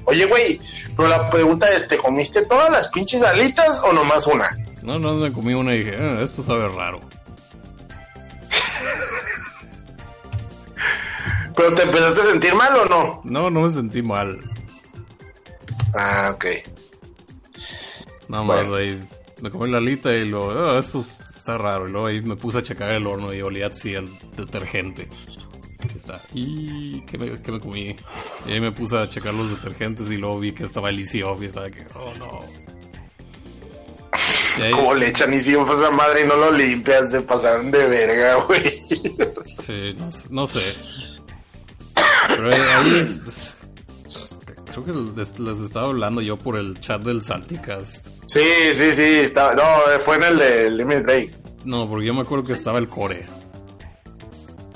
Oye, 0.05 0.25
güey, 0.27 0.61
pero 0.97 1.09
la 1.09 1.29
pregunta 1.29 1.71
es, 1.73 1.87
¿te 1.89 1.99
comiste 1.99 2.47
todas 2.47 2.71
las 2.71 2.89
pinches 2.89 3.23
alitas 3.23 3.81
o 3.85 3.93
nomás 3.93 4.27
una? 4.27 4.57
No, 4.83 4.99
no, 4.99 5.15
me 5.15 5.33
comí 5.33 5.53
una 5.55 5.75
y 5.75 5.79
dije, 5.85 5.97
"Ah, 6.01 6.21
esto 6.23 6.43
sabe 6.43 6.69
raro. 6.69 7.01
¿Pero 11.57 11.75
te 11.75 11.83
empezaste 11.83 12.21
a 12.21 12.25
sentir 12.25 12.55
mal 12.55 12.77
o 12.77 12.85
no? 12.85 13.21
No, 13.25 13.51
no 13.51 13.61
me 13.63 13.71
sentí 13.71 14.03
mal. 14.03 14.39
Ah, 15.95 16.31
ok. 16.35 16.45
Nada 18.29 18.45
más 18.45 18.69
Bueno. 18.69 18.75
ahí 18.77 19.09
me 19.41 19.51
comí 19.51 19.71
la 19.71 19.79
alita 19.79 20.13
y 20.13 20.27
luego, 20.27 20.51
"Ah, 20.53 20.79
esto 20.81 21.01
es- 21.01 21.23
está 21.47 21.59
raro. 21.59 21.89
Y 21.89 21.93
luego 21.93 22.07
ahí 22.09 22.21
me 22.23 22.35
puse 22.35 22.59
a 22.59 22.63
checar 22.63 22.91
el 22.91 23.07
horno 23.07 23.33
y 23.33 23.41
olía 23.41 23.69
así 23.69 23.95
al 23.95 24.09
detergente. 24.37 25.09
Ahí 25.79 25.91
Está. 25.97 26.21
¿Y 26.35 27.01
qué 27.03 27.17
me, 27.19 27.41
qué 27.41 27.53
me 27.53 27.61
comí? 27.61 27.95
Y 28.47 28.51
ahí 28.53 28.61
me 28.61 28.73
puse 28.73 28.97
a 28.99 29.09
checar 29.09 29.33
los 29.33 29.51
detergentes 29.51 30.11
y 30.11 30.17
luego 30.17 30.41
vi 30.41 30.51
que 30.53 30.65
estaba 30.65 30.91
el 30.91 30.99
Easy 30.99 31.23
Off 31.23 31.41
y 31.43 31.45
estaba 31.47 31.71
que, 31.71 31.87
oh 31.95 32.13
no. 32.19 32.41
Ahí- 34.61 34.71
¿Cómo 34.73 34.95
le 34.95 35.09
echan 35.09 35.33
Easy 35.35 35.55
Off 35.55 35.71
a 35.71 35.75
esa 35.75 35.91
madre 35.93 36.23
y 36.25 36.27
no 36.27 36.35
lo 36.37 36.51
limpias? 36.51 37.11
Se 37.13 37.21
pasaron 37.21 37.71
de 37.71 37.87
verga, 37.87 38.35
güey. 38.47 38.65
Sí, 39.65 39.95
no, 39.99 40.11
sé- 40.11 40.29
no 40.31 40.47
sé. 40.49 40.75
Pero 42.29 42.53
ahí, 42.53 42.61
ahí 42.75 42.99
es- 43.01 43.56
creo 44.83 45.13
que 45.15 45.21
les, 45.21 45.39
les 45.39 45.61
estaba 45.61 45.87
hablando 45.87 46.21
yo 46.21 46.37
por 46.37 46.57
el 46.57 46.79
chat 46.81 47.03
del 47.03 47.23
Salticast. 47.23 48.07
Sí, 48.27 48.41
sí, 48.75 48.93
sí. 48.93 49.03
Estaba, 49.03 49.55
no, 49.55 49.63
fue 50.01 50.17
en 50.17 50.23
el 50.25 50.39
de 50.39 50.71
Limit 50.71 51.03
Break. 51.03 51.31
No, 51.65 51.89
porque 51.89 52.07
yo 52.07 52.15
me 52.15 52.21
acuerdo 52.23 52.45
que 52.45 52.53
estaba 52.53 52.79
el 52.79 52.89
core. 52.89 53.27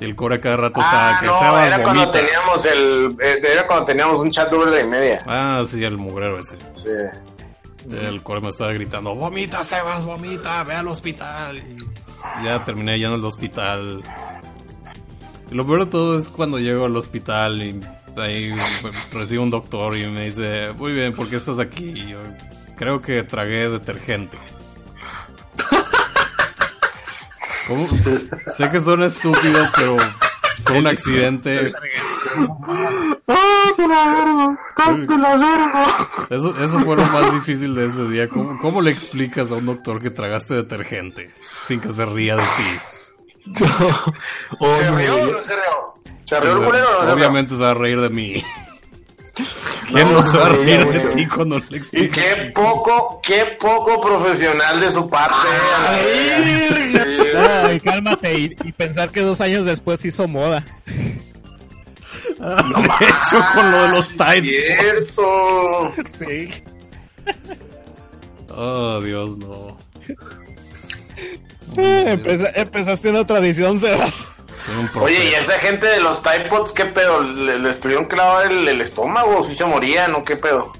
Y 0.00 0.04
el 0.04 0.16
core 0.16 0.40
cada 0.40 0.56
rato 0.56 0.80
estaba 0.80 1.16
Ah, 1.16 1.20
que 1.20 1.26
no, 1.26 1.38
Sebas 1.38 1.66
era 1.66 1.82
cuando 1.82 2.06
vomitas. 2.06 2.22
teníamos 2.22 2.64
el... 2.66 3.16
eh, 3.20 3.40
Era 3.52 3.66
cuando 3.66 3.84
teníamos 3.86 4.18
un 4.20 4.30
chat 4.30 4.50
de 4.50 4.84
media. 4.84 5.18
Ah, 5.26 5.62
sí, 5.66 5.84
el 5.84 5.98
mugrero 5.98 6.38
ese. 6.38 6.56
Sí. 6.74 7.94
El 7.96 8.22
core 8.22 8.40
me 8.40 8.48
estaba 8.48 8.72
gritando, 8.72 9.14
vomita, 9.14 9.62
Sebas, 9.62 10.04
vomita, 10.04 10.62
ve 10.64 10.74
al 10.74 10.88
hospital. 10.88 11.58
Y 11.58 12.44
ya 12.44 12.64
terminé 12.64 12.98
yendo 12.98 13.14
al 13.16 13.24
hospital. 13.24 14.02
Y 15.50 15.54
lo 15.54 15.66
peor 15.66 15.84
de 15.84 15.90
todo 15.90 16.16
es 16.18 16.28
cuando 16.28 16.58
llego 16.58 16.86
al 16.86 16.96
hospital 16.96 17.62
y 17.62 17.80
ahí 18.16 18.52
recibo 19.12 19.42
un 19.42 19.50
doctor 19.50 19.96
y 19.96 20.06
me 20.06 20.24
dice, 20.26 20.72
muy 20.76 20.92
bien, 20.92 21.14
¿por 21.14 21.28
qué 21.28 21.36
estás 21.36 21.58
aquí? 21.58 21.92
Y 21.96 22.08
yo 22.08 22.18
creo 22.76 23.00
que 23.00 23.22
tragué 23.22 23.68
detergente. 23.68 24.38
¿Cómo? 27.68 27.88
Sé 28.56 28.70
que 28.70 28.80
suena 28.80 29.06
estúpido, 29.06 29.64
pero 29.76 29.96
fue 30.64 30.78
un 30.78 30.86
accidente. 30.86 31.72
Eso, 36.30 36.64
eso 36.64 36.80
fue 36.80 36.96
lo 36.96 37.04
más 37.06 37.32
difícil 37.34 37.74
de 37.74 37.86
ese 37.86 38.08
día. 38.08 38.28
¿Cómo, 38.28 38.58
cómo 38.58 38.82
le 38.82 38.90
explicas 38.90 39.52
a 39.52 39.54
un 39.54 39.66
doctor 39.66 40.00
que 40.00 40.10
tragaste 40.10 40.54
detergente 40.54 41.34
sin 41.60 41.80
que 41.80 41.92
se 41.92 42.04
ría 42.06 42.36
de 42.36 42.42
ti? 42.42 43.64
Oh, 44.58 44.74
¿Se 44.74 44.90
rió 44.90 45.14
o 45.16 45.26
no 45.26 45.42
se 45.42 45.54
rió? 45.54 45.99
¿Se 46.30 46.40
rió 46.40 46.52
el 46.58 46.64
culero 46.64 46.86
o 46.88 46.92
no 46.92 46.98
se 47.00 47.04
rió? 47.06 47.14
Obviamente 47.14 47.56
se 47.56 47.62
va 47.62 47.70
a 47.70 47.74
reír 47.74 48.00
de 48.00 48.08
mí. 48.10 48.42
¿Quién 49.88 50.12
no, 50.12 50.20
No, 50.22 50.26
se 50.30 50.38
va 50.38 50.46
a 50.46 50.48
reír 50.50 50.86
de 50.86 51.00
ti 51.14 51.26
cuando 51.26 51.58
le 51.58 51.64
Y 51.70 51.76
explicas? 51.76 52.24
qué 52.24 52.52
poco, 52.54 53.20
qué 53.22 53.56
poco 53.60 54.00
profesional 54.00 54.80
de 54.80 54.90
su 54.90 55.08
parte. 55.08 55.48
a 55.48 55.92
la 55.92 55.98
verga. 56.02 57.04
Sí. 57.04 57.36
Ay, 57.70 57.80
cálmate 57.80 58.38
y, 58.38 58.56
y 58.64 58.72
pensar 58.72 59.10
que 59.10 59.20
dos 59.20 59.40
años 59.40 59.64
después 59.64 60.04
hizo 60.04 60.26
moda. 60.28 60.64
De 62.40 63.06
hecho, 63.06 63.44
con 63.54 63.70
lo 63.70 63.82
de 63.82 63.88
los 63.90 64.14
Ah, 64.18 64.32
Tide. 64.34 65.04
Sí. 66.18 66.62
Oh, 68.48 69.00
Dios, 69.02 69.36
no. 69.36 69.76
Eh, 71.76 72.12
empeza- 72.18 72.50
empezaste 72.54 73.10
una 73.10 73.26
tradición, 73.26 73.78
Sebas. 73.78 74.24
Oye, 75.00 75.30
¿y 75.30 75.34
esa 75.34 75.58
gente 75.58 75.86
de 75.86 76.00
los 76.00 76.22
Tide 76.22 76.48
Pods 76.48 76.72
qué 76.72 76.84
pedo? 76.86 77.20
¿Le, 77.22 77.58
le 77.58 77.70
estuvieron 77.70 78.04
clavado 78.06 78.42
el, 78.42 78.68
el 78.68 78.80
estómago? 78.80 79.42
¿Si 79.42 79.54
se 79.54 79.64
morían 79.64 80.14
o 80.14 80.24
qué 80.24 80.36
pedo? 80.36 80.72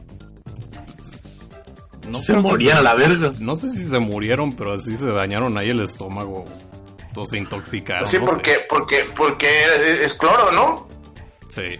No 2.10 2.20
Se 2.20 2.34
morían 2.34 2.78
a 2.78 2.82
la 2.82 2.94
verga. 2.94 3.30
No 3.38 3.56
sé 3.56 3.70
si 3.70 3.84
se 3.84 3.98
murieron, 3.98 4.54
pero 4.56 4.76
sí 4.78 4.96
se 4.96 5.06
dañaron 5.06 5.56
ahí 5.56 5.70
el 5.70 5.80
estómago. 5.80 6.44
O 7.16 7.26
se 7.26 7.38
intoxicaron. 7.38 8.06
sí, 8.06 8.18
no 8.18 8.26
porque, 8.26 8.54
sé. 8.54 8.66
porque, 8.68 9.04
porque 9.16 9.64
es, 10.02 10.14
cloro, 10.14 10.52
¿no? 10.52 10.88
Sí. 11.48 11.78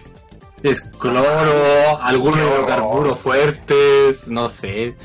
Es 0.63 0.81
cloro, 0.81 1.21
horror. 1.21 2.37
hidrocarburos 2.37 3.19
fuertes, 3.19 4.29
no 4.29 4.47
sé. 4.47 4.95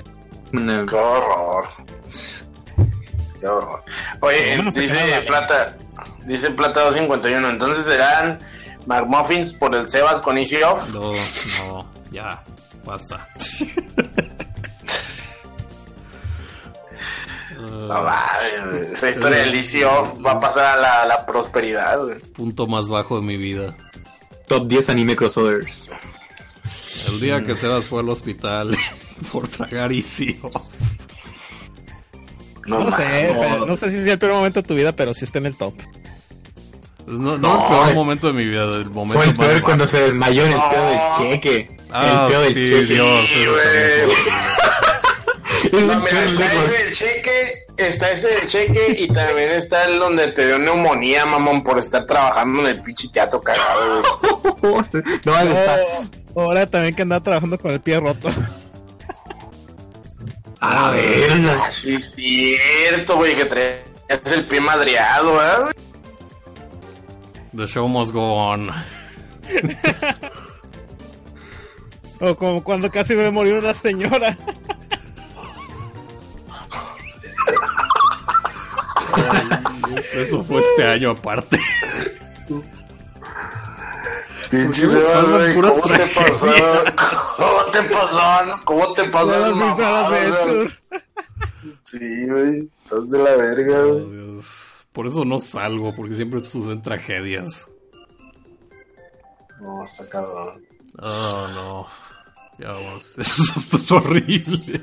Qué 0.52 0.94
horror. 0.94 1.68
Qué 3.40 3.46
horror. 3.46 3.82
Oye, 4.20 4.58
dice 4.74 5.08
la 5.08 5.24
Plata, 5.24 5.76
dice 6.26 6.50
Plata 6.50 6.80
251, 6.84 7.48
entonces 7.48 7.84
serán 7.84 8.38
McMuffins 8.86 9.52
por 9.54 9.74
el 9.74 9.88
Sebas 9.88 10.20
con 10.20 10.38
Easy 10.38 10.62
Off. 10.62 10.88
No, 10.90 11.12
no, 11.12 11.88
ya, 12.10 12.42
basta. 12.84 13.26
No 17.58 18.02
mames, 18.02 18.92
esa 18.92 19.10
historia 19.10 19.38
del 19.38 19.54
Easy 19.54 19.82
Off 19.82 20.08
va 20.24 20.32
a 20.32 20.40
pasar 20.40 20.78
a 20.78 21.06
la, 21.06 21.24
prosperidad. 21.26 21.98
güey. 22.02 22.18
punto 22.18 22.66
más 22.66 22.88
bajo 22.88 23.16
de 23.20 23.26
mi 23.26 23.36
vida. 23.36 23.74
Top 24.46 24.68
10 24.68 24.90
anime 24.90 25.16
crossovers. 25.16 25.88
El 27.08 27.20
día 27.20 27.42
que 27.42 27.54
Sebas 27.54 27.86
fue 27.86 28.00
al 28.00 28.08
hospital 28.10 28.76
por 29.32 29.48
tragar 29.48 29.92
Easy 29.92 30.38
No, 32.66 32.80
No, 32.84 32.96
sé, 32.96 33.32
pero- 33.32 33.66
no 33.66 33.76
sé 33.76 33.90
si 33.90 33.96
es 33.98 34.06
el 34.06 34.18
peor 34.18 34.32
momento 34.34 34.60
de 34.62 34.68
tu 34.68 34.74
vida, 34.74 34.92
pero 34.92 35.14
sí 35.14 35.24
está 35.24 35.38
en 35.38 35.46
el 35.46 35.56
top. 35.56 35.74
No, 37.06 37.36
no, 37.36 37.38
No, 37.38 37.62
el 37.62 37.68
peor 37.84 37.94
momento 37.94 38.26
de 38.26 38.32
mi 38.32 38.44
vida, 38.44 38.64
el 38.64 38.90
momento 38.90 39.20
Fue 39.22 39.30
el 39.30 39.36
peor 39.36 39.62
cuando 39.62 39.86
se 39.86 40.00
desmayó 40.00 40.44
en 40.44 40.52
el 40.52 40.60
pedo 40.70 40.88
del 40.88 40.98
cheque. 41.18 41.70
Ah, 41.90 42.24
el 42.24 42.28
pedo 42.30 42.42
del 42.42 42.54
sí, 42.54 42.70
cheque. 42.70 42.94
Dios, 42.94 43.28
Sí. 43.28 43.44
Es 45.72 45.72
No, 45.72 45.80
mira, 46.00 46.10
peor 46.10 46.24
está 46.24 46.52
ese 46.52 46.72
del 46.72 46.92
cheque, 46.92 47.64
está 47.76 48.10
ese 48.12 48.28
del 48.28 48.46
cheque 48.46 48.94
y 48.98 49.08
también 49.08 49.50
está 49.50 49.84
el 49.84 49.98
donde 49.98 50.28
te 50.28 50.46
dio 50.46 50.58
neumonía, 50.58 51.24
mamón, 51.24 51.62
por 51.64 51.78
estar 51.78 52.06
trabajando 52.06 52.60
en 52.60 52.66
el 52.68 52.82
pinche 52.82 53.08
teatro 53.08 53.40
cagado, 53.40 54.02
güey. 54.60 54.82
no, 55.24 55.38
está. 55.38 55.78
Oh, 56.34 56.42
ahora 56.42 56.66
también 56.66 56.94
que 56.94 57.02
andaba 57.02 57.22
trabajando 57.22 57.58
con 57.58 57.72
el 57.72 57.80
pie 57.80 57.98
roto. 58.00 58.28
A 60.60 60.90
ver. 60.90 61.30
Ah, 61.60 61.70
sí, 61.70 61.94
es 61.94 62.12
cierto, 62.14 63.16
güey, 63.16 63.36
que 63.36 63.44
traías 63.44 63.78
el 64.32 64.46
pie 64.46 64.60
madreado, 64.60 65.40
¿eh? 65.42 65.72
The 67.56 67.66
show 67.66 67.88
must 67.88 68.12
go 68.12 68.20
on. 68.34 68.70
O 72.20 72.34
como 72.36 72.62
cuando 72.62 72.90
casi 72.90 73.14
me 73.14 73.30
murió 73.30 73.58
una 73.58 73.72
señora. 73.74 74.36
Eso 80.14 80.44
fue 80.44 80.60
este 80.60 80.84
año 80.84 81.10
aparte. 81.12 81.58
Pinche 84.50 84.86
pasan 84.86 85.30
güey, 85.32 85.54
puras 85.54 85.72
¿cómo 85.80 85.94
te 85.94 86.06
pasó? 86.06 86.46
¿Cómo 87.36 87.64
te 87.72 87.82
pasó? 87.82 88.60
¿Cómo 88.64 88.92
te 88.94 89.04
pasó? 89.04 89.34
A 89.34 89.48
mamadas, 89.50 90.08
güey? 90.08 90.22
Adventure. 90.24 90.78
Sí, 91.84 92.28
güey, 92.28 92.70
estás 92.84 93.10
de 93.10 93.18
la 93.18 93.36
verga, 93.36 93.78
Oh, 93.80 93.92
güey. 93.92 94.10
Dios. 94.10 94.65
Por 94.96 95.06
eso 95.06 95.26
no 95.26 95.40
salgo, 95.40 95.94
porque 95.94 96.16
siempre 96.16 96.42
suceden 96.46 96.80
tragedias. 96.80 97.66
No, 99.60 99.84
está 99.84 100.08
cabrón. 100.08 100.66
Oh, 100.98 101.48
no. 101.52 101.86
Ya 102.58 102.72
vamos. 102.72 103.14
Esto 103.18 103.76
es 103.76 103.92
horrible. 103.92 104.80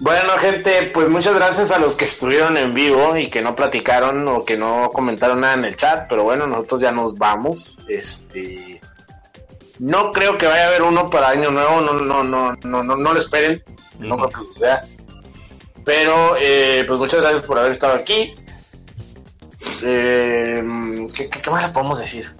Bueno, 0.00 0.30
gente, 0.38 0.90
pues 0.94 1.10
muchas 1.10 1.34
gracias 1.34 1.72
a 1.72 1.78
los 1.78 1.94
que 1.94 2.06
estuvieron 2.06 2.56
en 2.56 2.72
vivo 2.72 3.14
y 3.18 3.28
que 3.28 3.42
no 3.42 3.54
platicaron 3.54 4.26
o 4.28 4.46
que 4.46 4.56
no 4.56 4.88
comentaron 4.88 5.40
nada 5.40 5.52
en 5.52 5.66
el 5.66 5.76
chat, 5.76 6.08
pero 6.08 6.24
bueno, 6.24 6.46
nosotros 6.46 6.80
ya 6.80 6.90
nos 6.90 7.18
vamos. 7.18 7.78
Este 7.86 8.80
no 9.78 10.10
creo 10.10 10.38
que 10.38 10.46
vaya 10.46 10.64
a 10.64 10.68
haber 10.68 10.84
uno 10.84 11.10
para 11.10 11.28
año 11.28 11.50
nuevo, 11.50 11.82
no 11.82 11.92
no 12.00 12.24
no 12.24 12.56
no 12.56 12.82
no, 12.82 12.96
no 12.96 13.12
lo 13.12 13.18
esperen, 13.18 13.62
no 13.98 14.16
creo 14.16 14.30
que 14.30 14.40
suceda. 14.40 14.86
Pero 15.84 16.36
eh, 16.40 16.84
pues 16.88 16.98
muchas 16.98 17.20
gracias 17.20 17.42
por 17.42 17.58
haber 17.58 17.72
estado 17.72 17.92
aquí. 17.92 18.34
Eh, 19.82 20.62
¿qué, 21.16 21.28
qué, 21.28 21.42
qué 21.42 21.50
más 21.50 21.66
le 21.66 21.72
podemos 21.72 21.98
decir? 21.98 22.34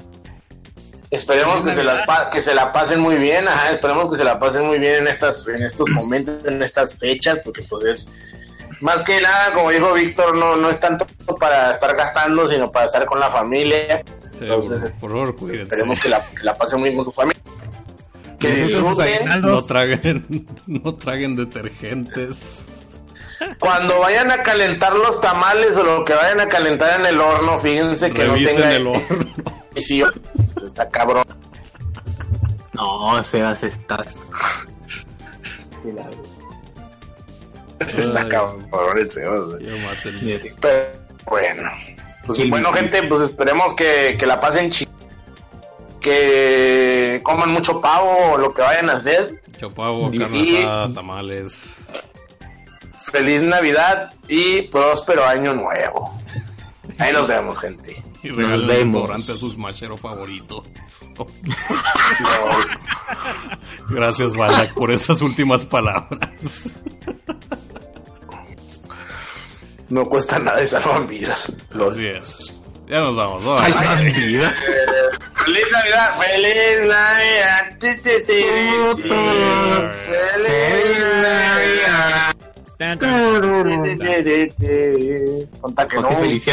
Esperemos 1.11 1.63
que 1.63 1.75
se, 1.75 1.85
las 1.85 2.29
que 2.33 2.43
se 2.43 2.55
la 2.55 2.73
pasen 2.73 2.99
muy 3.01 3.17
bien, 3.17 3.47
ajá, 3.47 3.71
esperemos 3.71 4.11
que 4.11 4.17
se 4.17 4.25
la 4.25 4.41
pasen 4.41 4.67
muy 4.67 4.81
bien 4.81 4.97
en 4.97 5.07
estas 5.07 5.47
en 5.47 5.63
estos 5.63 5.89
momentos, 5.91 6.45
en 6.45 6.61
estas 6.61 6.99
fechas, 6.99 7.39
porque 7.45 7.63
pues 7.63 7.85
es 7.85 8.09
más 8.81 9.05
que 9.05 9.21
nada, 9.21 9.53
como 9.55 9.71
dijo 9.71 9.93
Víctor, 9.93 10.37
no, 10.37 10.57
no 10.57 10.71
es 10.71 10.81
tanto 10.81 11.07
para 11.39 11.71
estar 11.71 11.97
gastando, 11.97 12.49
sino 12.49 12.71
para 12.73 12.87
estar 12.87 13.07
con 13.07 13.21
la 13.21 13.31
familia. 13.31 14.05
Sí, 14.39 14.41
Entonces, 14.41 14.93
por, 14.99 15.11
favor, 15.11 15.37
cuídense. 15.37 15.63
Esperemos 15.63 16.01
que 16.01 16.09
la, 16.09 16.29
que 16.31 16.43
la 16.43 16.59
pasen 16.59 16.81
muy 16.81 16.89
bien 16.89 16.97
con 16.97 17.05
su 17.05 17.13
familia. 17.13 17.41
Que 18.41 18.49
disfruten. 18.49 19.41
No 19.41 19.63
traguen, 19.63 20.47
no 20.67 20.95
traguen 20.97 21.37
detergentes. 21.37 22.65
Cuando 23.59 24.01
vayan 24.01 24.31
a 24.31 24.43
calentar 24.43 24.95
los 24.95 25.21
tamales 25.21 25.77
o 25.77 25.83
lo 25.85 26.05
que 26.05 26.15
vayan 26.15 26.41
a 26.41 26.49
calentar 26.49 27.01
en 27.01 27.07
el 27.07 27.21
horno, 27.21 27.57
fíjense 27.59 28.11
que 28.13 28.25
Revisen 28.25 28.55
no 28.57 28.61
tenga 28.63 28.77
el 28.77 28.87
horno. 28.87 29.05
Sí, 29.77 30.05
pues 30.55 30.67
está 30.67 30.89
cabrón. 30.89 31.25
No, 32.75 33.25
Sebas, 33.25 33.61
estás. 33.65 34.07
Está 37.97 38.29
cabrón 38.29 38.99
el 38.99 39.11
Sebas. 39.11 39.41
Pero 40.61 40.83
bueno, 41.27 41.71
pues 42.27 42.39
Qué 42.39 42.49
bueno, 42.49 42.73
gente, 42.73 43.03
pues 43.05 43.21
esperemos 43.23 43.75
que, 43.75 44.17
que 44.19 44.27
la 44.27 44.41
pasen 44.41 44.71
chi 44.71 44.87
que 46.01 47.21
coman 47.23 47.51
mucho 47.51 47.81
pavo 47.81 48.33
o 48.35 48.39
lo 48.39 48.53
que 48.53 48.61
vayan 48.63 48.91
a 48.91 48.95
hacer. 48.95 49.43
Chapavo, 49.59 50.11
Y- 50.13 50.19
carne 50.19 50.59
asada, 50.61 50.95
tamales. 50.95 51.74
Feliz 53.15 53.43
Navidad 53.45 54.13
y 54.27 54.63
próspero 54.63 55.25
año 55.25 55.55
nuevo. 55.55 56.21
Ahí 56.99 57.13
nos 57.13 57.29
vemos, 57.29 57.61
gente. 57.61 58.03
Y 58.25 58.29
Nos 58.29 58.37
regalen 58.39 58.67
vemos. 58.67 58.93
desodorante 58.93 59.33
a 59.33 59.37
su 59.37 59.51
smashero 59.51 59.97
favorito. 59.97 60.65
Gracias, 63.89 64.33
Balak, 64.35 64.75
por 64.75 64.91
esas 64.91 65.23
últimas 65.23 65.65
palabras. 65.65 66.73
No 69.89 70.07
cuesta 70.07 70.39
nada 70.41 70.61
y 70.63 70.67
salvan 70.67 71.07
vidas. 71.07 71.53
Los- 71.71 71.97
es. 71.97 72.63
Ya 72.89 72.99
nos 73.01 73.15
vamos. 73.17 73.45
bye. 73.45 73.59
Salvan 73.73 74.05
vidas. 74.07 74.59
Feliz 75.45 75.65
Navidad, 75.71 76.19
feliz 76.19 76.89
Navidad. 76.89 77.79
Feliz 80.05 80.99
Navidad. 81.23 82.35
Tan, 82.85 82.99